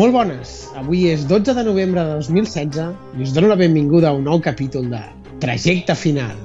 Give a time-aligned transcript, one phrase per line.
[0.00, 0.50] Molt bones.
[0.80, 4.38] Avui és 12 de novembre de 2016 i us dono la benvinguda a un nou
[4.40, 5.00] capítol de
[5.42, 6.38] Trajecte Final.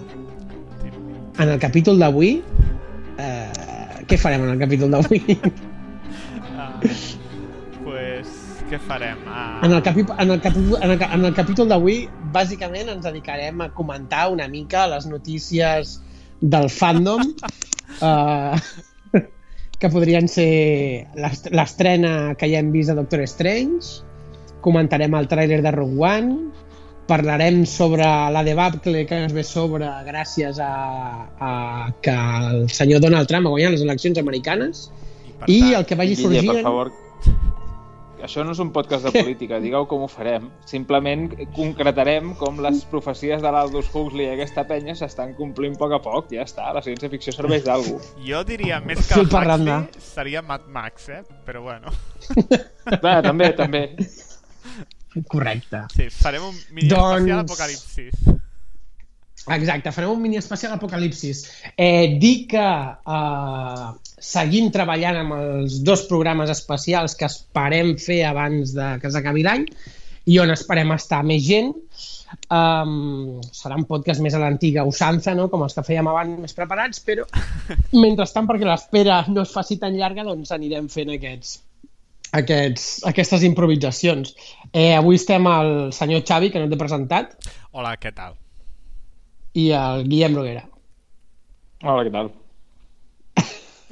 [1.39, 2.33] En el capítol d'avui...
[3.15, 5.21] Eh, què farem en el capítol d'avui?
[6.55, 6.71] Ah,
[7.83, 8.33] pues,
[8.67, 9.21] què farem?
[9.27, 11.97] Ah, En el, capi en el, capi en el, en el capítol d'avui,
[12.35, 15.99] bàsicament, ens dedicarem a comentar una mica les notícies
[16.41, 17.23] del fandom
[18.07, 18.59] eh,
[19.79, 24.01] que podrien ser l'est- l'estrena que ja hem vist de Doctor Strange,
[24.65, 26.37] comentarem el tràiler de Rogue One,
[27.05, 31.51] parlarem sobre la debacle que ens ve sobre gràcies a, a
[32.01, 34.87] que el senyor Donald Trump ha guanyat les eleccions americanes.
[35.39, 36.53] Per i tant, el que vagi Guille, sorgint...
[36.55, 36.91] per favor,
[38.23, 40.47] això no és un podcast de política, digueu com ho farem.
[40.69, 45.97] Simplement concretarem com les profecies de l'Aldous Huxley i aquesta penya s'estan complint a poc
[45.97, 47.99] a poc, ja està, la ciència-ficció serveix d'algú.
[48.27, 49.27] Jo diria més que el.
[49.27, 51.23] Huxley seria Mad Max, eh?
[51.45, 51.93] Però bueno.
[53.01, 53.85] Clar, també, també.
[55.31, 55.85] Correcte.
[55.95, 58.44] Sí, farem un mini Doncs- especial apocalipsis.
[59.53, 61.43] Exacte, farem un mini especial Apocalipsis.
[61.77, 68.73] Eh, dir que eh, seguim treballant amb els dos programes especials que esperem fer abans
[68.73, 69.67] de que s'acabi l'any
[70.25, 71.73] i on esperem estar més gent.
[72.51, 75.45] Um, serà un podcast més a l'antiga usança, no?
[75.47, 77.23] com els que fèiem abans més preparats, però
[78.03, 81.59] mentrestant, perquè l'espera no es faci tan llarga, doncs anirem fent aquests,
[82.41, 84.33] aquests, aquestes improvisacions.
[84.73, 87.37] Eh, avui estem al senyor Xavi, que no t'he presentat,
[87.75, 88.35] Hola, què tal?
[89.55, 90.65] I el Guillem Bruguera.
[91.83, 92.31] Hola, què tal?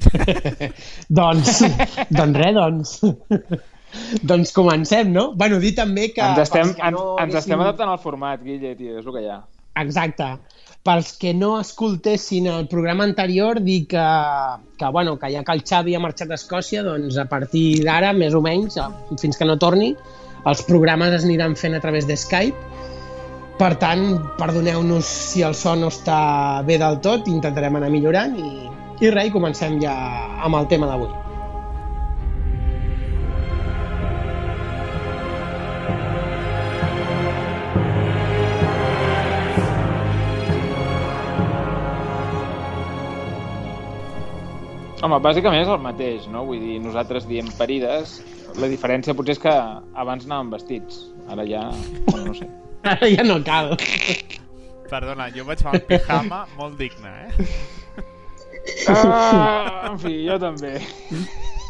[1.20, 1.62] doncs,
[2.12, 2.96] doncs res, doncs...
[4.26, 5.30] doncs comencem, no?
[5.38, 6.24] Bueno, dir també que...
[6.26, 9.16] Ens estem, que ens, no ens haguessin- estem adaptant al format, Guille, tio, és el
[9.16, 9.40] que hi ha.
[9.84, 10.28] Exacte.
[10.84, 14.04] Pels que no escoltessin el programa anterior, dir que,
[14.80, 18.12] que, bueno, que ja que el Xavi ha marxat a Escòcia, doncs a partir d'ara,
[18.18, 18.90] més o menys, eh,
[19.22, 19.94] fins que no torni,
[20.44, 22.73] els programes es aniran fent a través de Skype.
[23.54, 24.02] Per tant,
[24.40, 28.50] perdoneu-nos si el so no està bé del tot, intentarem anar millorant i,
[29.06, 29.94] i res, i comencem ja
[30.42, 31.12] amb el tema d'avui.
[45.04, 46.46] Home, bàsicament és el mateix, no?
[46.50, 48.18] Vull dir, nosaltres diem parides,
[48.58, 49.56] la diferència potser és que
[50.00, 51.68] abans anàvem vestits, ara ja,
[52.10, 52.48] bueno, no sé.
[52.84, 53.76] Ara ja no cal.
[54.92, 57.48] Perdona, jo vaig amb el pijama molt digne, eh?
[58.88, 60.78] Ah, en fi, jo també.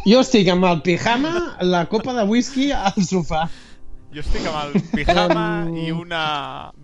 [0.05, 1.31] Jo estic amb el pijama,
[1.61, 3.45] la copa de whisky al sofà.
[4.13, 5.45] Jo estic amb el pijama
[5.79, 6.25] i una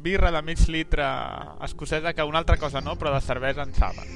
[0.06, 1.10] birra de mig litre
[1.66, 4.16] escocesa que una altra cosa no, però de cervesa en saben.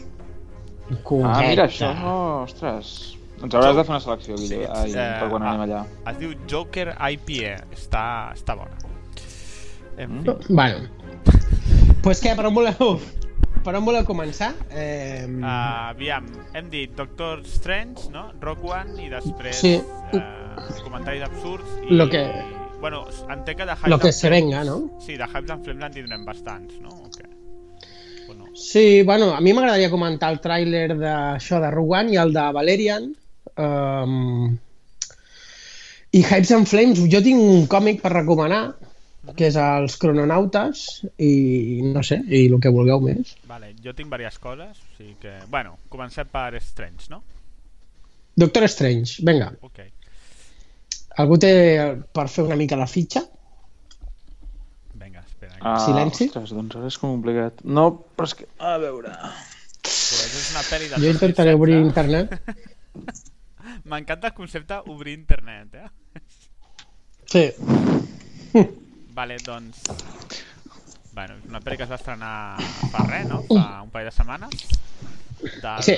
[0.93, 2.95] Ah, mira, això, oh, ostres.
[3.43, 5.83] Ens hauràs de fer una selecció, Guille, ai, eh, per quan anem allà.
[6.11, 7.57] Es diu Joker IPA.
[7.75, 8.05] Està,
[8.37, 8.92] està bona.
[9.97, 10.23] En Mm.
[10.25, 10.53] fi.
[10.53, 10.77] Bueno.
[12.03, 12.99] pues què, per on voleu,
[13.63, 14.53] per on voleu començar?
[14.71, 15.45] Eh, Uh,
[15.93, 18.31] aviam, hem dit Doctor Strange, no?
[18.41, 19.77] Rock One i després Sí.
[19.77, 21.93] uh, comentaris absurds i...
[21.95, 22.27] Lo que-
[22.81, 24.99] Bueno, entenc que de Hypes lo que se Flames- venga, no?
[24.99, 26.89] Sí, de Hypes and Flames en tindrem bastants, no?
[26.89, 27.29] O què?
[28.29, 28.45] O no?
[28.53, 32.51] Sí, bueno, a mi m'agradaria comentar el tràiler d'això de Rogue One i el de
[32.51, 33.13] Valerian.
[33.55, 34.57] Um,
[36.11, 38.75] I Hypes and Flames, jo tinc un còmic per recomanar,
[39.31, 40.83] que és els crononautes,
[41.23, 43.37] i no sé, i el que vulgueu més.
[43.47, 45.37] Vale, jo tinc diverses coses, o sigui que...
[45.51, 47.21] Bueno, comencem per Strange, no?
[48.35, 49.53] Doctor Strange, vinga.
[49.63, 49.79] Ok.
[51.23, 51.53] Algú té
[52.11, 53.23] per fer una mica la fitxa?
[54.99, 55.55] Vinga, espera.
[55.61, 56.27] Ah, Silenci?
[56.27, 57.63] Ostres, doncs ara és complicat.
[57.63, 58.49] No, però és que...
[58.59, 59.15] A veure...
[59.83, 61.61] Pues és una pel·li del Jo intentaré 2016.
[61.61, 62.35] obrir internet.
[63.89, 66.23] M'encanta el concepte obrir internet, eh?
[67.31, 67.47] Sí.
[69.13, 69.83] Vale, doncs...
[71.13, 72.33] Bueno, és una pel·li que es va estrenar
[72.89, 73.43] fa res, no?
[73.45, 74.63] Fa un parell de setmanes.
[75.61, 75.97] Del, Sí.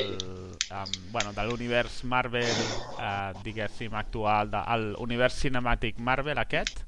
[0.73, 2.49] um, bueno, de l'univers Marvel,
[2.99, 6.81] eh, diguéssim, actual, del univers cinemàtic Marvel aquest,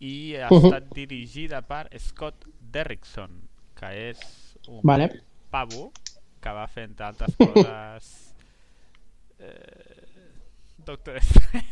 [0.00, 0.64] i ha Mhm.
[0.64, 3.30] estat dirigida per Scott Derrickson,
[3.78, 4.18] que és
[4.66, 5.10] un Vale.
[5.50, 5.92] pavo
[6.40, 8.34] que va fer, entre altres coses...
[9.38, 10.06] Eh,
[10.78, 11.66] Doctor Strange...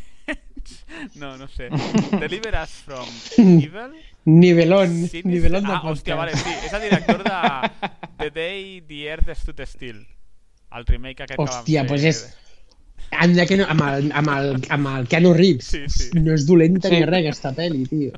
[1.15, 1.69] No, no sé.
[2.19, 3.07] Deliver Us From
[3.37, 3.93] Evil...
[4.25, 4.89] Nivelón.
[4.89, 5.99] Sinister- Nivelón de ah, podcast.
[5.99, 6.49] hòstia, vale, sí.
[6.65, 7.71] És el director de
[8.17, 10.05] The Day the Earth Stood Still.
[10.75, 12.09] El remake aquest Hòstia, que pues fer.
[12.09, 12.35] és-
[13.11, 15.65] Anda que no, amb, el, amb, el, amb el Keanu Reeves.
[15.65, 16.09] Sí, sí.
[16.19, 16.95] No és dolenta Sí.
[16.99, 18.11] ni res, aquesta pel·li, tio.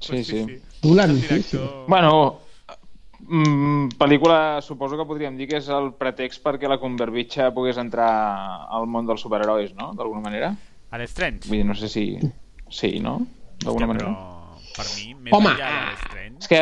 [0.00, 0.40] Sí, sí.
[0.82, 0.82] Dolentíssim.
[0.82, 1.84] És el director...
[1.86, 2.40] Bueno,
[3.20, 8.10] mm, pel·lícula suposo que podríem dir que és el pretext perquè la Cumberbatch pogués entrar
[8.70, 9.92] al món dels superherois, no?
[9.94, 10.50] D'alguna manera.
[10.90, 11.48] A l'Strange?
[11.48, 12.04] Vull dir, no sé si...
[12.70, 13.18] Sí, no?
[13.62, 14.10] D'alguna manera.
[14.10, 16.32] Però per mi, més Home, enllà de ah.
[16.40, 16.60] És que,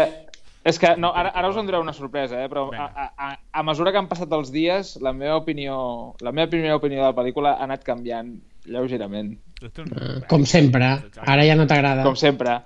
[0.65, 2.49] és que no, ara, ara us en diré una sorpresa, eh?
[2.53, 2.87] però a,
[3.17, 7.01] a, a, mesura que han passat els dies, la meva opinió, la meva primera opinió
[7.03, 9.35] de la pel·lícula ha anat canviant lleugerament,
[9.65, 10.85] Eh, Com sempre.
[11.25, 12.03] Ara ja no t'agrada.
[12.05, 12.59] com sempre.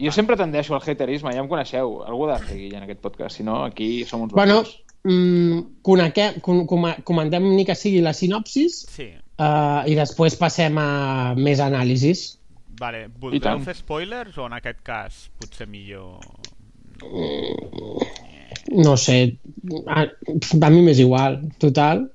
[0.00, 1.98] Jo sempre tendeixo al haterisme, ja em coneixeu.
[2.06, 4.70] Algú ha de fer Guilla, en aquest podcast, si no, aquí som uns Bueno, bons.
[5.04, 9.10] mm, coneque- com, com, comentem ni que sigui la sinopsis Sí.
[9.40, 12.36] Uh, i després passem a més anàlisis.
[12.80, 16.20] Vale, voldreu fer spoilers o en aquest cas potser millor...
[18.70, 19.36] No sé,
[19.88, 22.06] a, a mi m'és igual, total.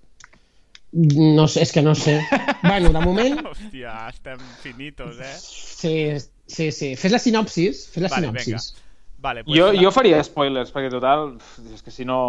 [0.96, 2.20] No sé, és que no sé.
[2.64, 5.34] bueno, de moment, Hòstia, estem finitos, eh?
[5.42, 5.96] sí,
[6.48, 6.94] sí, sí.
[6.96, 8.70] Fes la sinopsis, fes la Vale, sinopsis.
[9.26, 11.34] Vale, pues, Jo, la- jo faria spoilers, perquè total,
[11.74, 12.20] és que si no...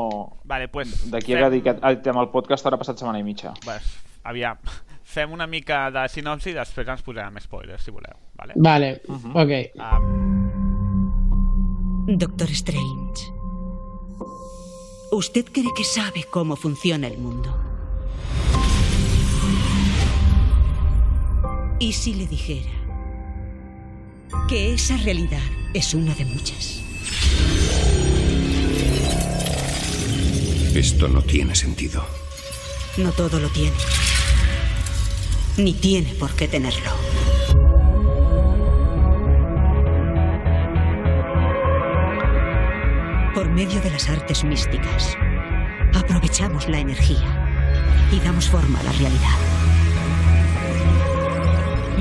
[0.48, 3.26] Vale, pues, D'aquí a fem- que dic el tema al podcast haurà passat setmana i
[3.26, 3.52] mitja.
[3.64, 3.86] Pues,
[4.26, 4.58] aviam,
[5.16, 8.16] fem una mica de sinopsi i després ens posarem spoilers, si voleu.
[8.36, 8.52] Vale?
[8.68, 9.52] Vale, ok.
[9.80, 10.16] Um,
[12.20, 13.20] Doctor Strange,
[15.16, 17.50] usted cree que sabe cómo funciona el mundo.
[21.78, 22.72] ¿Y si le dijera
[24.48, 26.82] que esa realidad es una de muchas?
[30.74, 32.04] Esto no tiene sentido.
[32.98, 33.76] No todo lo tiene.
[35.58, 36.90] Ni tiene por qué tenerlo.
[43.34, 45.16] Por medio de las artes místicas,
[45.94, 49.38] aprovechamos la energía y damos forma a la realidad.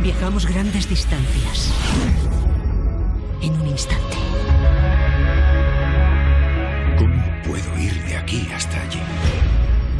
[0.03, 1.71] Viajamos grandes distancias
[3.41, 4.17] en un instante.
[6.97, 8.99] ¿Cómo puedo ir de aquí hasta allí?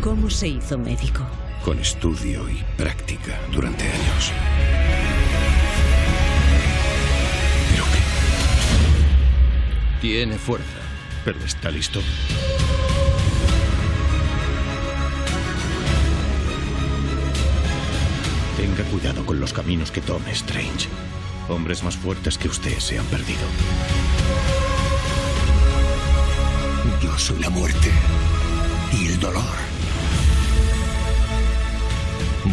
[0.02, 1.26] ¿Cómo se hizo médico?
[1.66, 4.32] Con estudio y práctica durante años.
[7.72, 8.00] ¿Pero qué?
[10.00, 10.78] Tiene fuerza,
[11.24, 12.02] pero está listo.
[18.58, 20.88] Tenga cuidado con los caminos que tome, Strange.
[21.50, 23.42] Hombres más fuertes que usted se han perdido.
[27.02, 27.90] Yo soy la muerte
[28.94, 29.75] y el dolor.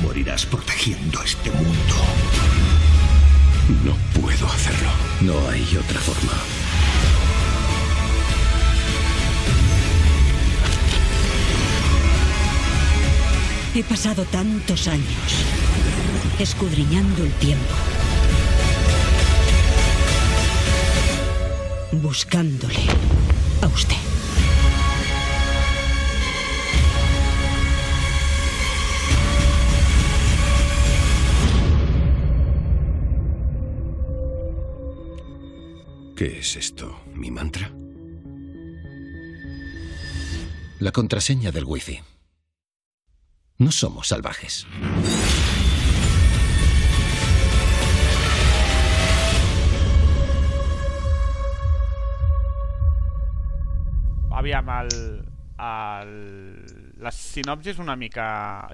[0.01, 1.95] Morirás protegiendo este mundo.
[3.85, 4.91] No puedo hacerlo.
[5.21, 6.33] No hay otra forma.
[13.75, 15.05] He pasado tantos años
[16.39, 17.75] escudriñando el tiempo.
[21.93, 22.81] Buscándole
[23.63, 24.02] a usted.
[36.17, 37.01] ¿Qué es esto?
[37.15, 37.71] ¿Mi mantra?
[40.79, 42.01] La contraseña del wifi.
[43.59, 44.67] No somos salvajes.
[54.43, 55.25] aviam, el,
[55.59, 56.13] el,
[57.03, 58.27] la sinopsi és una mica...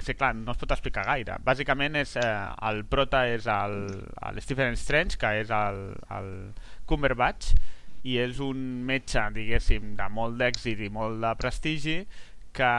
[0.05, 1.37] Sí, clar, no es pot explicar gaire.
[1.45, 2.33] Bàsicament, és, eh,
[2.71, 3.79] el prota és el,
[4.31, 5.83] el Stephen Strange, que és el,
[6.19, 6.33] el
[6.89, 7.53] Cumberbatch,
[8.09, 11.99] i és un metge, diguéssim, de molt d'èxit i molt de prestigi,
[12.59, 12.71] que,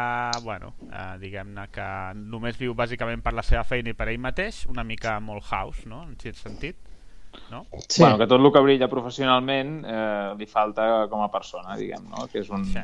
[0.43, 1.87] bueno, eh, diguem-ne que
[2.17, 5.85] només viu bàsicament per la seva feina i per ell mateix, una mica molt house,
[5.87, 6.75] no?, en cert sentit.
[7.51, 7.61] No?
[7.87, 8.01] Sí.
[8.01, 12.25] Bueno, que tot el que brilla professionalment eh, li falta com a persona, diguem, no?
[12.31, 12.81] Que és un, Sí.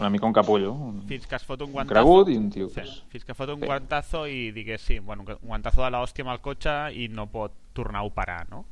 [0.00, 1.94] una mica un capullo, un, Fins que es fot un un guantazo...
[2.02, 2.96] cregut i un tio que Sí, és...
[3.14, 3.66] fins que fot un Sí.
[3.70, 8.00] guantazo i diguéssim, bueno, un guantazo de l'hòstia amb el cotxe i no pot tornar
[8.02, 8.64] a operar, no?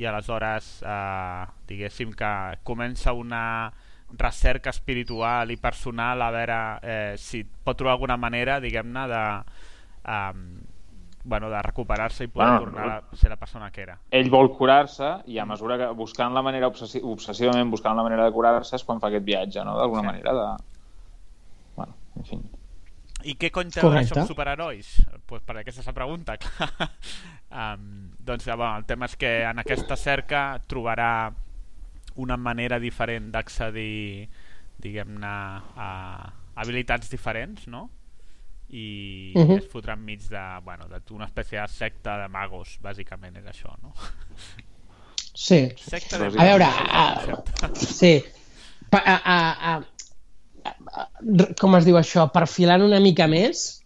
[0.00, 2.32] I aleshores, eh, diguéssim que
[2.64, 3.72] comença una
[4.18, 9.22] recerca espiritual i personal a veure eh, si pot trobar alguna manera, diguem-ne, de,
[10.04, 10.32] eh,
[11.24, 13.98] bueno, de recuperar-se i poder Bueno, tornar a ser la persona que era.
[14.10, 18.24] Ell vol curar-se i a mesura que buscant la manera obsessi obsessivament buscant la manera
[18.26, 19.76] de curar-se és quan fa aquest viatge, no?
[19.78, 20.06] D'alguna Sí.
[20.06, 20.48] manera de...
[21.76, 22.40] Bueno, en fi.
[23.22, 24.14] I què cony té a veure Correcte.
[24.16, 24.88] això amb superherois?
[25.30, 26.90] Pues per aquesta és la pregunta, clar.
[27.52, 31.32] Um, doncs ja, bueno, el tema és que en aquesta cerca trobarà
[32.22, 34.28] una manera diferent d'accedir,
[34.82, 35.26] diguem-ne,
[35.76, 35.88] a
[36.56, 37.88] habilitats diferents, no?
[38.72, 39.58] I Mhm.
[39.58, 43.92] es fotrà enmig de, bueno, d'una espècie de secta de magos, bàsicament és això, no?
[45.34, 45.70] Sí.
[45.76, 47.38] Secta de A veure, a-.
[47.74, 48.22] Sí.
[48.90, 49.36] Pa, a, a,
[49.72, 49.74] a,
[50.64, 51.06] a, a,
[51.58, 52.26] com es diu això?
[52.32, 53.82] Perfilant una mica més,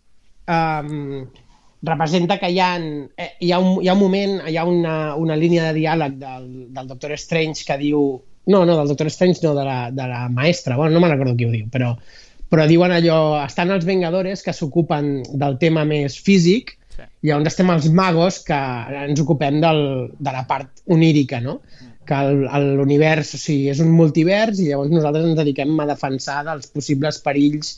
[0.51, 1.27] um,
[1.83, 5.15] representa que hi ha, eh, hi ha, un, hi ha un moment, hi ha una,
[5.17, 8.07] una línia de diàleg del, del Doctor Strange que diu...
[8.47, 11.35] No, no, del Doctor Strange no, de la, de la maestra, bueno, no me'n recordo
[11.37, 11.93] qui ho diu, però,
[12.49, 17.05] però diuen allò, estan els Vengadores que s'ocupen del tema més físic Sí.
[17.27, 18.59] i llavors estem els magos que
[19.03, 19.83] ens ocupem del,
[20.17, 21.59] de la part onírica, no?
[22.07, 22.21] Que
[22.79, 27.19] l'univers, o sigui, és un multivers i llavors nosaltres ens dediquem a defensar dels possibles
[27.25, 27.75] perills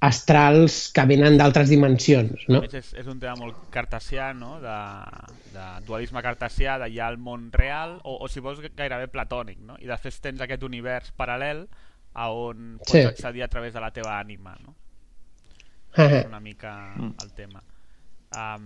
[0.00, 2.60] astrals que venen d'altres dimensions, no?
[2.62, 4.60] És, és un tema molt cartesià, no?
[4.62, 4.76] De,
[5.54, 9.58] de dualisme cartesià, de hi ha el món real, o, o si vols gairebé platònic,
[9.66, 9.74] no?
[9.82, 11.64] I després tens aquest univers paral·lel
[12.14, 13.02] a on pots Sí.
[13.08, 14.76] accedir a través de la teva ànima, no?
[15.96, 17.62] Ah, És una mica el tema.
[18.38, 18.64] Um,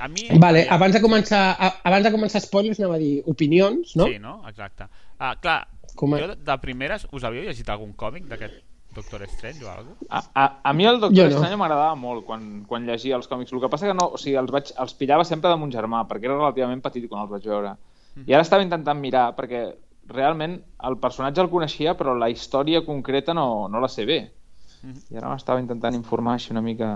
[0.00, 0.26] a mi...
[0.40, 4.06] Vale, ja- abans de començar, a- abans de començar spoilers anava a dir opinions, no?
[4.08, 4.40] Sí, no?
[4.48, 4.86] Exacte.
[5.20, 8.56] Ah, clar, Com a- jo de, de primeres, us havíeu llegit algun còmic d'aquest
[8.94, 10.06] Doctor Strange o alguna cosa?
[10.10, 11.36] A, a, a mi el Jo Doctor no.
[11.38, 13.52] Strange m'agradava molt quan, quan llegia els còmics.
[13.52, 16.04] El que passa que no, o sigui, els, vaig, els pillava sempre de mon germà,
[16.08, 17.74] perquè era relativament petit quan els vaig veure.
[18.26, 19.64] I ara estava intentant mirar, perquè
[20.06, 24.20] realment el personatge el coneixia, però la història concreta no, no la sé bé.
[24.84, 25.00] Mhm.
[25.10, 26.90] I ara m'estava intentant informar així una mica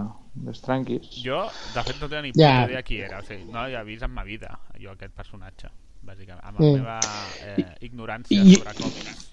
[0.45, 1.09] més tranquis.
[1.25, 3.19] Jo, de fet, no tenia ni puta idea qui era.
[3.19, 5.71] O sigui, no l'havia vist en ma vida, jo, aquest personatge,
[6.05, 6.45] bàsicament.
[6.45, 6.75] Amb la Mm.
[6.77, 7.01] meva
[7.47, 9.28] eh, ignorància I- sobre còmics.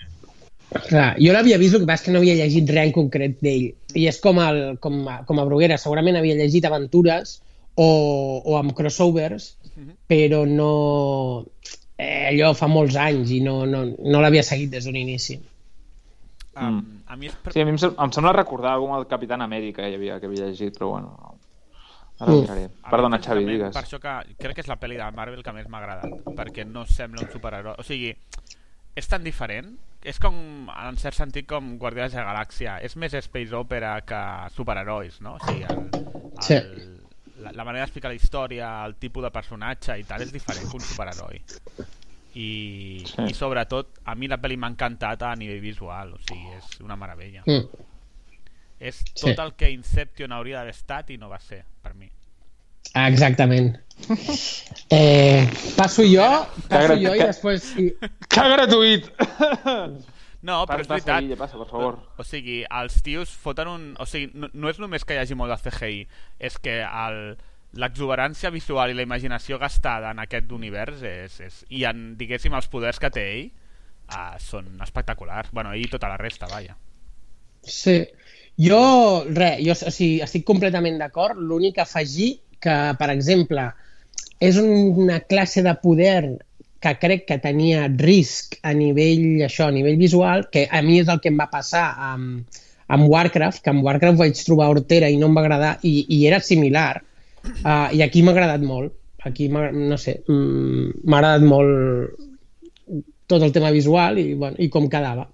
[0.89, 3.69] Clar, jo l'havia vist, el que passa que no havia llegit res en concret d'ell.
[3.95, 7.37] I és com, el, com, a, com a Bruguera, segurament havia llegit aventures
[7.75, 7.87] o,
[8.45, 9.95] o amb crossovers, Mhm.
[10.07, 11.45] però no...
[11.97, 15.35] Eh, allò fa molts anys i no, no, no l'havia seguit des d'un inici.
[16.55, 17.35] Um, a mi és...
[17.51, 20.29] Sí, a mi em, em sembla recordar amb el Capitán Amèrica que hi havia, que
[20.29, 21.11] havia llegit, però bueno...
[21.19, 21.31] no.
[22.17, 22.41] Ara Mm.
[22.45, 22.69] miraré.
[22.89, 23.73] Perdona, Xavi, digues.
[23.75, 26.63] Per això que crec que és la pel·li de Marvel que més m'ha agradat, perquè
[26.65, 27.75] no sembla un superheroi.
[27.77, 28.13] O sigui,
[28.95, 29.73] és tan diferent,
[30.05, 30.35] és com,
[30.69, 32.77] en cert sentit, com Guardians de la Galàxia.
[32.85, 34.19] És més space opera que
[34.55, 35.35] superherois, no?
[35.35, 36.59] O sigui, el, el, Sí.
[37.41, 40.77] la, la manera d'explicar la història, el tipus de personatge i tal, és diferent que
[40.77, 41.41] un superheroi.
[42.35, 43.21] I, Sí.
[43.29, 46.95] i sobretot, a mi la pel·li m'ha encantat a nivell visual, o sigui, és una
[46.99, 47.43] meravella.
[47.47, 47.85] Mm.
[48.79, 49.29] És Sí.
[49.31, 52.09] tot el que Inception hauria d'haver estat i no va ser, per mi.
[52.93, 53.77] Ah, Exactament.
[54.91, 56.25] Eh, passo jo,
[56.69, 57.71] passo jo i després...
[57.79, 57.89] I,
[58.31, 59.07] Que gratuït!
[60.45, 61.23] No, però és passa, veritat.
[61.23, 61.97] Guille, passa, per favor.
[62.21, 63.85] O sigui, els tios foten un...
[63.97, 66.03] O sigui, no, no és només que hi hagi molt de CGI,
[66.51, 67.21] és que el
[67.75, 72.69] l'exuberància visual i la imaginació gastada en aquest univers és, és, i en, diguéssim, els
[72.71, 75.51] poders que té ell uh, són espectaculars.
[75.51, 76.77] Bueno, i tota la resta, vaja.
[77.65, 77.97] Sí.
[78.61, 81.41] Jo, res, jo o sigui, estic completament d'acord.
[81.41, 83.65] L'únic a afegir que, per exemple,
[84.43, 86.37] és una classe de poder
[86.83, 91.09] que crec que tenia risc a nivell, això, a nivell visual, que a mi és
[91.09, 92.59] el que em va passar amb,
[92.93, 96.25] amb Warcraft, que amb Warcraft vaig trobar Hortera i no em va agradar, i, i
[96.29, 96.99] era similar,
[97.63, 98.93] uh, i aquí m'ha agradat molt.
[99.25, 102.19] Aquí, no sé, mm, m'ha agradat molt
[103.25, 105.25] tot el tema visual i, bueno, i com quedava.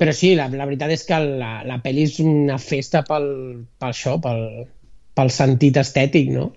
[0.00, 3.26] Però sí, la, la veritat és que la, la pel·li és una festa pel,
[3.76, 4.46] pel això, pel,
[5.12, 6.48] pel sentit estètic, no?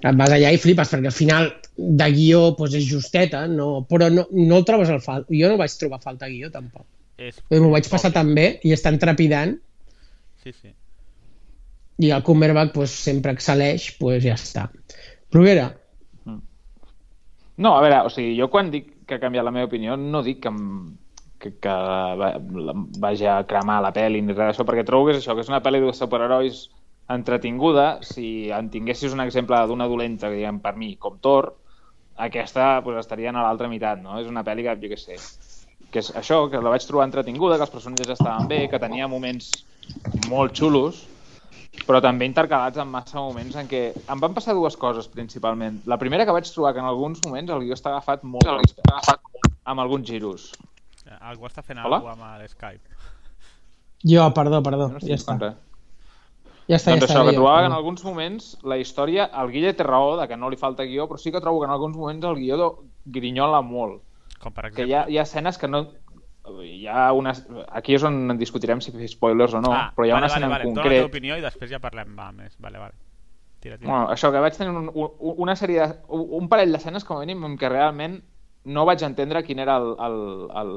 [0.00, 4.08] Et vas allà i flipes, perquè al final de guió doncs és justeta, no, però
[4.12, 5.26] no, no el trobes al fal...
[5.28, 6.86] Jo no vaig trobar falta guió, tampoc.
[7.20, 7.42] És...
[7.52, 9.58] M'ho vaig passar tan bé i és tan trepidant
[10.40, 10.70] Sí, sí.
[12.00, 14.70] i el Cumberbatch doncs, sempre excel·leix, doncs ja està.
[15.30, 15.68] Provera,
[17.60, 20.22] No, a veure, o sigui, jo quan dic que ha canviat la meva opinió no
[20.24, 20.94] dic que, em-
[21.42, 21.74] que, que
[23.02, 25.50] vagi a cremar la pel·li ni res d'això, perquè trobo que és això, que és
[25.52, 26.62] una pel·li de superherois
[27.10, 28.00] entretinguda.
[28.06, 31.52] Si en tinguessis un exemple d'una dolenta, diguem, per mi, com Thor,
[32.20, 34.18] aquesta pues, estaria a l'altra meitat, no?
[34.20, 35.16] És una pel·li que, jo què sé,
[35.90, 39.08] que és això, que la vaig trobar entretinguda, que els personatges estaven bé, que tenia
[39.08, 39.64] moments
[40.28, 41.06] molt xulos,
[41.86, 45.80] però també intercalats amb massa moments en què em van passar dues coses principalment.
[45.90, 48.46] La primera que vaig trobar que en alguns moments el guió està agafat molt
[49.64, 50.52] amb alguns giros.
[51.20, 51.98] Algú està fent Hola?
[51.98, 52.96] alguna cosa amb l'Skype.
[54.04, 55.38] jo, perdó, perdó, No ja està.
[55.40, 55.69] res.
[56.70, 57.14] Ja està, doncs ja està.
[57.16, 57.78] això, que jo, trobava que en perdó.
[57.80, 61.18] alguns moments la història, el Guille té raó de que no li falta guió, però
[61.18, 64.02] sí que trobo que en alguns moments el guió do- grinyola molt.
[64.40, 64.88] Com per Que exemple...
[64.90, 65.82] hi ha, hi ha escenes que no...
[66.64, 67.42] Hi ha unes...
[67.68, 70.48] Aquí és on discutirem si spoilers o no, ah, però hi ha vale, una escena
[70.48, 70.68] vale, vale.
[70.70, 71.10] en Dóna la teva concret...
[71.10, 72.54] opinió i després ja parlem va, més.
[72.58, 72.94] Vale, vale.
[73.60, 73.90] Tira, tira.
[73.90, 75.98] Bueno, això, que vaig tenir un, un, una sèrie de,
[76.40, 78.16] un parell d'escenes com a mínim en què realment
[78.64, 80.16] no vaig entendre quin era el, el,
[80.62, 80.72] el,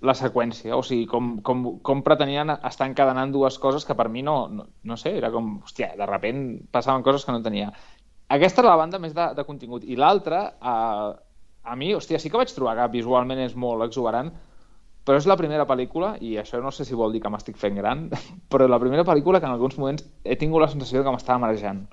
[0.00, 4.22] la seqüència, o sigui, com, com, com pretenien estar encadenant dues coses que per mi
[4.24, 7.68] no, no, no sé, era com, hòstia, de repent passaven coses que no tenia.
[8.32, 9.84] Aquesta era la banda més de, de contingut.
[9.84, 10.76] I l'altra, a,
[11.64, 14.32] a mi, hòstia, sí que vaig trobar que visualment és molt exuberant,
[15.04, 17.76] però és la primera pel·lícula, i això no sé si vol dir que m'estic fent
[17.76, 18.08] gran,
[18.52, 21.88] però la primera pel·lícula que en alguns moments he tingut la sensació que m'estava marejant.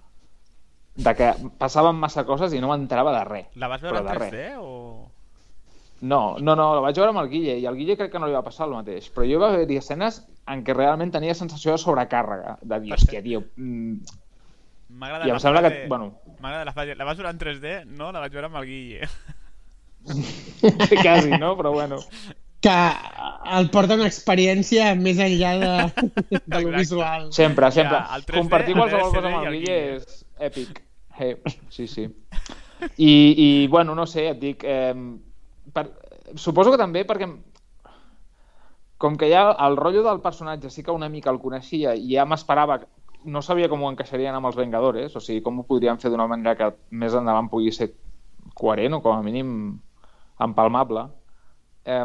[0.97, 1.27] de que
[1.61, 3.49] passaven massa coses i no m'enterava de res.
[3.61, 5.11] La vas veure en de 3D o...?
[6.01, 8.27] No, no, no, la vaig veure amb el Guille i al Guille crec que no
[8.29, 11.71] li va passar el mateix, però jo va haver-hi escenes en què realment tenia sensació
[11.73, 13.97] de sobrecàrrega, de dir, hòstia, tio, mm,
[14.97, 16.05] M'agrada I em la sembla que, frase- bueno.
[16.39, 16.93] M'agrada la frase.
[16.95, 17.73] La vas veure en 3D?
[17.97, 19.09] No, la vaig veure amb el Guille.
[21.03, 21.57] quasi, no?
[21.57, 21.97] Però bueno.
[22.61, 22.75] Que
[23.57, 27.27] el porta una experiència més enllà de, de lo visual.
[27.35, 27.99] Sempre, sempre.
[27.99, 29.95] Ja, el 3D, Compartir el qualsevol cosa amb el el Guille Guille.
[29.97, 30.81] és èpic.
[31.17, 31.35] Hey,
[31.69, 32.07] sí, sí.
[32.97, 34.63] I, I, bueno, no sé, et dic...
[34.63, 34.93] Eh,
[35.77, 35.85] per,
[36.35, 37.29] suposo que també perquè
[38.97, 42.25] com que ja el rotllo del personatge sí que una mica el coneixia i ja
[42.25, 42.79] m'esperava
[43.27, 46.27] no sabia com ho encaixarien amb els Vengadores o sigui, com ho podrien fer d'una
[46.29, 47.91] manera que més endavant pugui ser
[48.57, 49.49] coherent o com a mínim
[50.41, 51.03] empalmable.
[51.85, 52.03] Eh,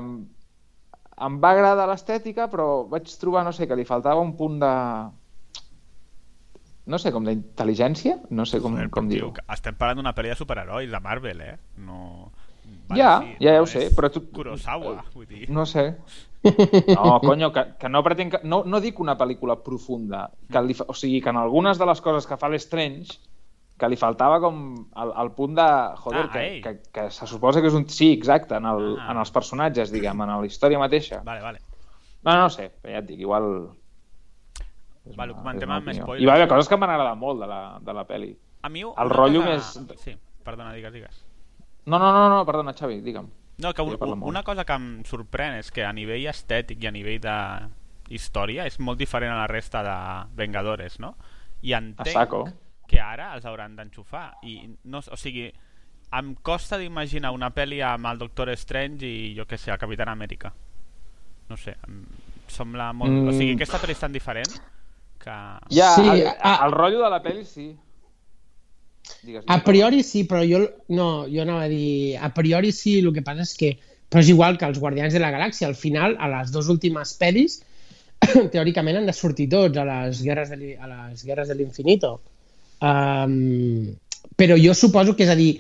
[1.23, 4.73] em va agradar l'estètica però vaig trobar, no sé, que li faltava un punt de
[6.93, 8.17] no sé, com d'intel·ligència?
[8.35, 9.31] No sé com, Joder, com dir-ho.
[9.55, 11.57] Estem parlant d'una pel·li de superherois de Marvel, eh?
[11.87, 12.33] No...
[12.91, 15.49] Ja, ja ho no sé, però tu- Kurosawa, vull dir...
[15.51, 15.97] No sé.
[16.43, 18.33] No, conyo, que, que no pretenc...
[18.35, 20.25] Que, no, no dic una pel·lícula profunda.
[20.51, 23.21] Que li, fa- o sigui, que en algunes de les coses que fa l'Strange
[23.79, 24.59] que li faltava com
[24.99, 25.67] el, el punt de...
[26.03, 27.87] Joder, Ah, que, que, que se suposa que és un...
[27.89, 29.09] Sí, exacte, en, el, Ah.
[29.15, 31.23] en els personatges, diguem, en la història mateixa.
[31.27, 31.63] Vale, vale.
[32.23, 33.49] No, no sé, però ja et dic, igual...
[35.07, 36.23] és Vale, una- comentem amb spoilers.
[36.23, 38.33] I va haver coses que m'han agradat molt de la, de la pel·li.
[38.63, 38.83] A mi...
[38.87, 39.83] El rotllo cosa...
[39.87, 40.15] més- Sí,
[40.47, 41.23] perdona, digues, digues.
[41.87, 43.29] No, no, no, no perdona, Xavi, digue'm.
[43.63, 46.89] No, que un, Ja una cosa que em sorprèn és que a nivell estètic i
[46.89, 47.37] a nivell de
[48.13, 49.97] història és molt diferent a la resta de
[50.39, 51.15] Vengadores, no?
[51.63, 52.45] I entenc saco.
[52.89, 54.39] que ara els hauran d'enxufar.
[54.43, 55.51] I no, o sigui,
[56.19, 60.11] em costa d'imaginar una pel·li amb el Doctor Strange i jo que sé, el Capitán
[60.13, 60.53] Amèrica.
[61.49, 62.03] No sé, em
[62.49, 63.13] sembla molt...
[63.13, 63.31] Mm.
[63.31, 64.59] O sigui, aquesta pel·li és tan diferent
[65.23, 65.39] que...
[65.71, 66.59] Ja, Sí, el, ah.
[66.67, 67.71] el rotllo de la pel·li sí.
[69.23, 70.63] Digues, A priori sí, però jo
[70.95, 73.73] no, jo anava a dir, a priori sí, el que passa és que
[74.13, 77.15] però és igual que els Guardians de la Galàxia, al final, a les dues últimes
[77.17, 77.63] pel·lis,
[78.55, 82.19] teòricament han de sortir tots a les guerres de, a les guerres de l'infinito.
[82.85, 83.95] Um,
[84.37, 85.55] però jo suposo que, és a dir,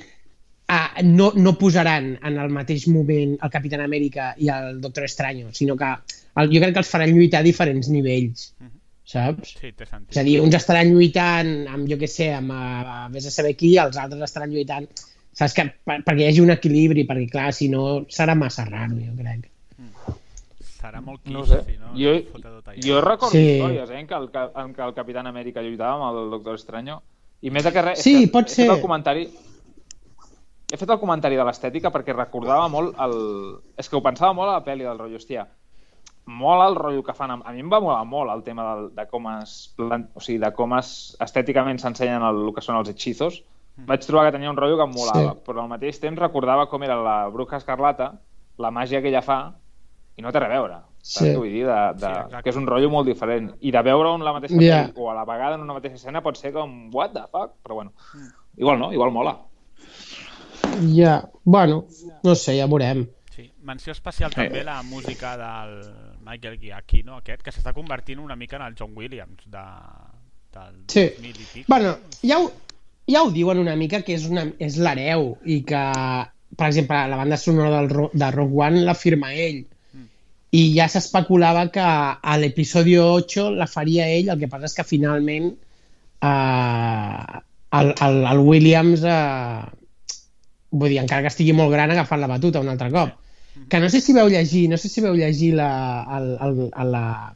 [0.68, 5.48] uh, no, no posaran en el mateix moment el Capitán Amèrica i el Doctor Estranyo,
[5.56, 8.50] sinó que el, jo crec que els faran lluitar a diferents nivells,
[9.04, 9.54] saps?
[9.60, 10.10] Sí, té sentit.
[10.14, 13.54] És a dir, uns estaran lluitant amb, jo què sé, amb, uh, vés a saber
[13.58, 14.86] qui, els altres estaran lluitant,
[15.32, 18.96] saps que, per, perquè hi hagi un equilibri, perquè clar, si no serà massa raro,
[19.00, 19.48] jo crec.
[20.82, 21.72] Serà molt No quiche, sé.
[21.72, 22.12] si no, Jo,
[22.42, 23.42] no jo recordo Sí.
[23.56, 24.28] històries eh, en, què el,
[24.64, 26.96] en què el Capitán Amèrica lluitava amb el Doctor Estranyo
[27.42, 28.66] i més que res, Sí, que pot he ser.
[28.66, 29.28] fet el comentari
[30.72, 33.14] he fet el comentari de l'estètica perquè recordava molt el...
[33.78, 35.46] és que ho pensava molt a la pel·li del rotllo, hòstia
[36.26, 37.42] mola el rotllo que fan amb...
[37.46, 40.08] a mi em va molar molt el tema del, de com es plan...
[40.14, 43.40] o sigui, de com es estèticament s'ensenyen el, el que són els hechizos
[43.88, 45.40] vaig trobar que tenia un rotllo que em molava Sí.
[45.46, 48.12] però al mateix temps recordava com era la Bruja Escarlata
[48.58, 49.40] la màgia que ella fa
[50.16, 51.34] i no té res a veure saps Sí.
[51.34, 51.64] vull dir?
[51.66, 52.42] De, de, Sí, exacte.
[52.44, 54.90] que és un rotllo molt diferent i de veure on la mateixa yeah.
[54.94, 57.74] o a la vegada en una mateixa escena pot ser com what the fuck, però
[57.80, 57.92] bueno
[58.56, 59.38] igual no, igual mola
[60.94, 61.84] Ja, bueno,
[62.22, 63.06] no sé, ja veurem.
[63.34, 63.50] Sí.
[63.62, 65.74] Menció especial també la música del
[66.24, 69.64] Michael Giacchino, aquest, que s'està convertint una mica en el John Williams de,
[70.54, 71.06] del Sí.
[71.18, 71.66] 2000 i pic.
[71.68, 72.50] Bueno, ja ho,
[73.10, 75.82] ja ho diuen una mica que és, una, és l'hereu i que,
[76.56, 79.64] per exemple, la banda sonora del, Ro- de Rogue One la firma ell.
[80.52, 84.84] I ja s'especulava que a l'episodi 8 la faria ell, el que passa és que
[84.84, 85.46] finalment
[86.22, 87.40] eh,
[87.80, 89.62] el, el, el Williams eh,
[90.72, 93.16] vull dir, encara que estigui molt gran agafant la batuta un altre cop.
[93.68, 95.70] Que no sé si veu llegir, no sé si veu llegir la,
[96.18, 97.34] el, el, el, la,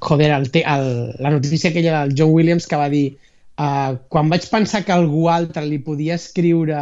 [0.00, 3.18] joder, el, el, la notícia aquella del John Williams que va dir
[3.60, 6.80] uh, quan vaig pensar que algú altre li podia escriure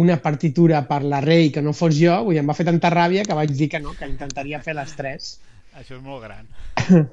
[0.00, 2.92] una partitura per la rei que no fos jo, vull dir, em va fer tanta
[2.94, 5.32] ràbia que vaig dir que no, que intentaria fer les tres.
[5.76, 6.46] Això és molt gran.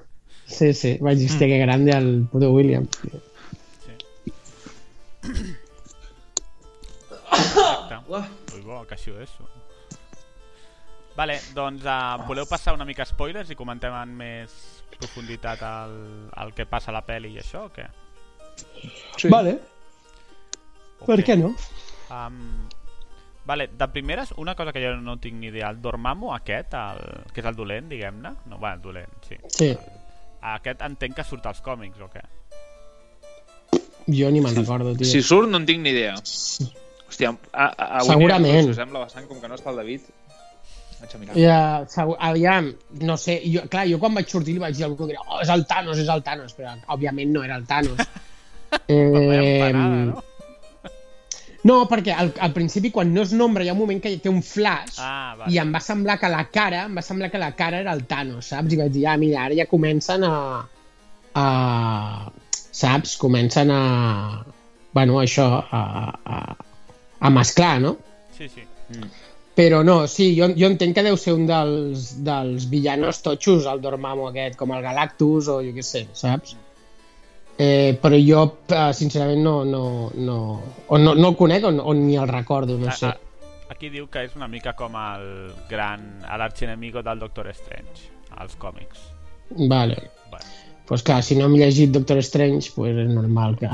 [0.47, 3.01] Sí, sí, vaig dir, hòstia, que grande el puto Williams.
[3.03, 4.07] Exacte.
[8.07, 9.33] Ui, bo, que això és.
[11.17, 14.53] Vale, doncs uh, voleu passar una mica spoilers i comentem en més
[14.97, 15.95] profunditat el,
[16.43, 17.87] el que passa a la pel·li i això o què?
[19.17, 19.29] sí.
[19.33, 19.55] Vale,
[21.01, 21.51] O per què no?
[22.09, 22.67] Um,
[23.45, 27.01] vale, de primeres, una cosa que jo no tinc ni idea, el Dormammu aquest, el,
[27.33, 29.37] que és el dolent, diguem-ne, no, va, el dolent, sí.
[29.53, 29.71] Sí,
[30.53, 32.23] Aquest entenc que surt als còmics o què?
[34.07, 35.05] jo ni me'n recordo, tio.
[35.09, 38.69] si surt no en tinc ni idea hòstia, a, a, avui Segurament.
[38.71, 40.05] Us sembla bastant com que no està el David
[41.01, 41.59] vaig a mirar Ja,
[41.91, 45.07] segur, aviam, no sé, jo, clar, jo quan vaig sortir li vaig dir a algú
[45.07, 48.01] que era, oh, és el Thanos, és el Thanos, però òbviament no era el Thanos.
[48.91, 50.23] Eh, empanada, no?
[51.63, 54.29] No, perquè al, al principi, quan no es nombra, hi ha un moment que té
[54.29, 55.53] un flash Ah, vale.
[55.55, 58.03] i em va semblar que la cara, em va semblar que la cara era el
[58.07, 58.75] Thanos, saps?
[58.75, 60.33] I vaig dir, ah, mira, ara ja comencen a...
[61.33, 61.45] a
[62.51, 63.15] saps?
[63.19, 63.81] Comencen a...
[64.93, 65.81] Bueno, això, a,
[66.37, 66.41] a,
[67.19, 67.95] a mesclar, no?
[68.37, 68.63] Sí, sí.
[69.57, 73.81] Però no, sí, jo, jo entenc que deu ser un dels, dels villanos totxos, el
[73.81, 76.53] Dormammu aquest, com el Galactus o jo què sé, saps?
[77.57, 80.37] Eh, però jo, eh, sincerament, no, no, no,
[80.85, 83.15] o no, no el conec o, no, o ni el recordo, no sé.
[83.73, 85.25] Aquí diu que és una mica com el
[85.71, 89.09] gran l'arxienemigo del Doctor Strange als còmics.
[89.57, 89.97] Vale.
[90.29, 90.45] Bueno,
[90.87, 93.67] Pues clar, si no hem llegit Doctor Strange, pues és normal que...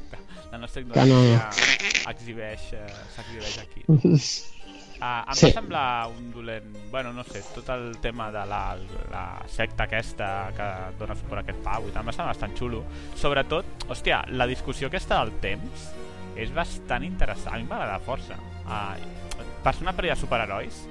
[0.52, 0.92] la nostra no.
[0.92, 3.86] ignorància exhibeix, eh, s'exhibeix aquí.
[5.00, 5.46] Uh, em Sí.
[5.46, 6.74] va semblar un dolent...
[6.90, 8.76] Bueno, no sé, tot el tema de la,
[9.10, 10.66] la secta aquesta que
[10.98, 12.82] dona suport a aquest pau i tal, em va semblar bastant xulo.
[13.16, 15.86] Sobretot, hòstia, la discussió aquesta del temps
[16.36, 17.54] és bastant interessant.
[17.54, 18.36] A mi m'agrada força.
[18.66, 18.92] Uh,
[19.64, 20.82] per ser una pel·li de superherois,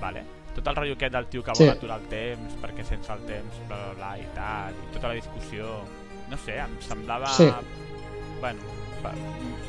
[0.00, 0.24] vale?
[0.54, 1.68] tot el rotllo aquest del tio que vol Sí.
[1.68, 5.14] aturar el temps perquè sense el temps, bla, bla, bla, i tal, i tota la
[5.18, 5.80] discussió...
[6.30, 7.26] No sé, em semblava...
[7.34, 7.48] Sí.
[8.40, 8.60] Bueno,
[9.02, 9.12] per,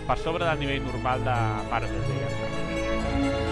[0.08, 1.36] per sobre del nivell normal de
[1.72, 3.45] Marvel, diguem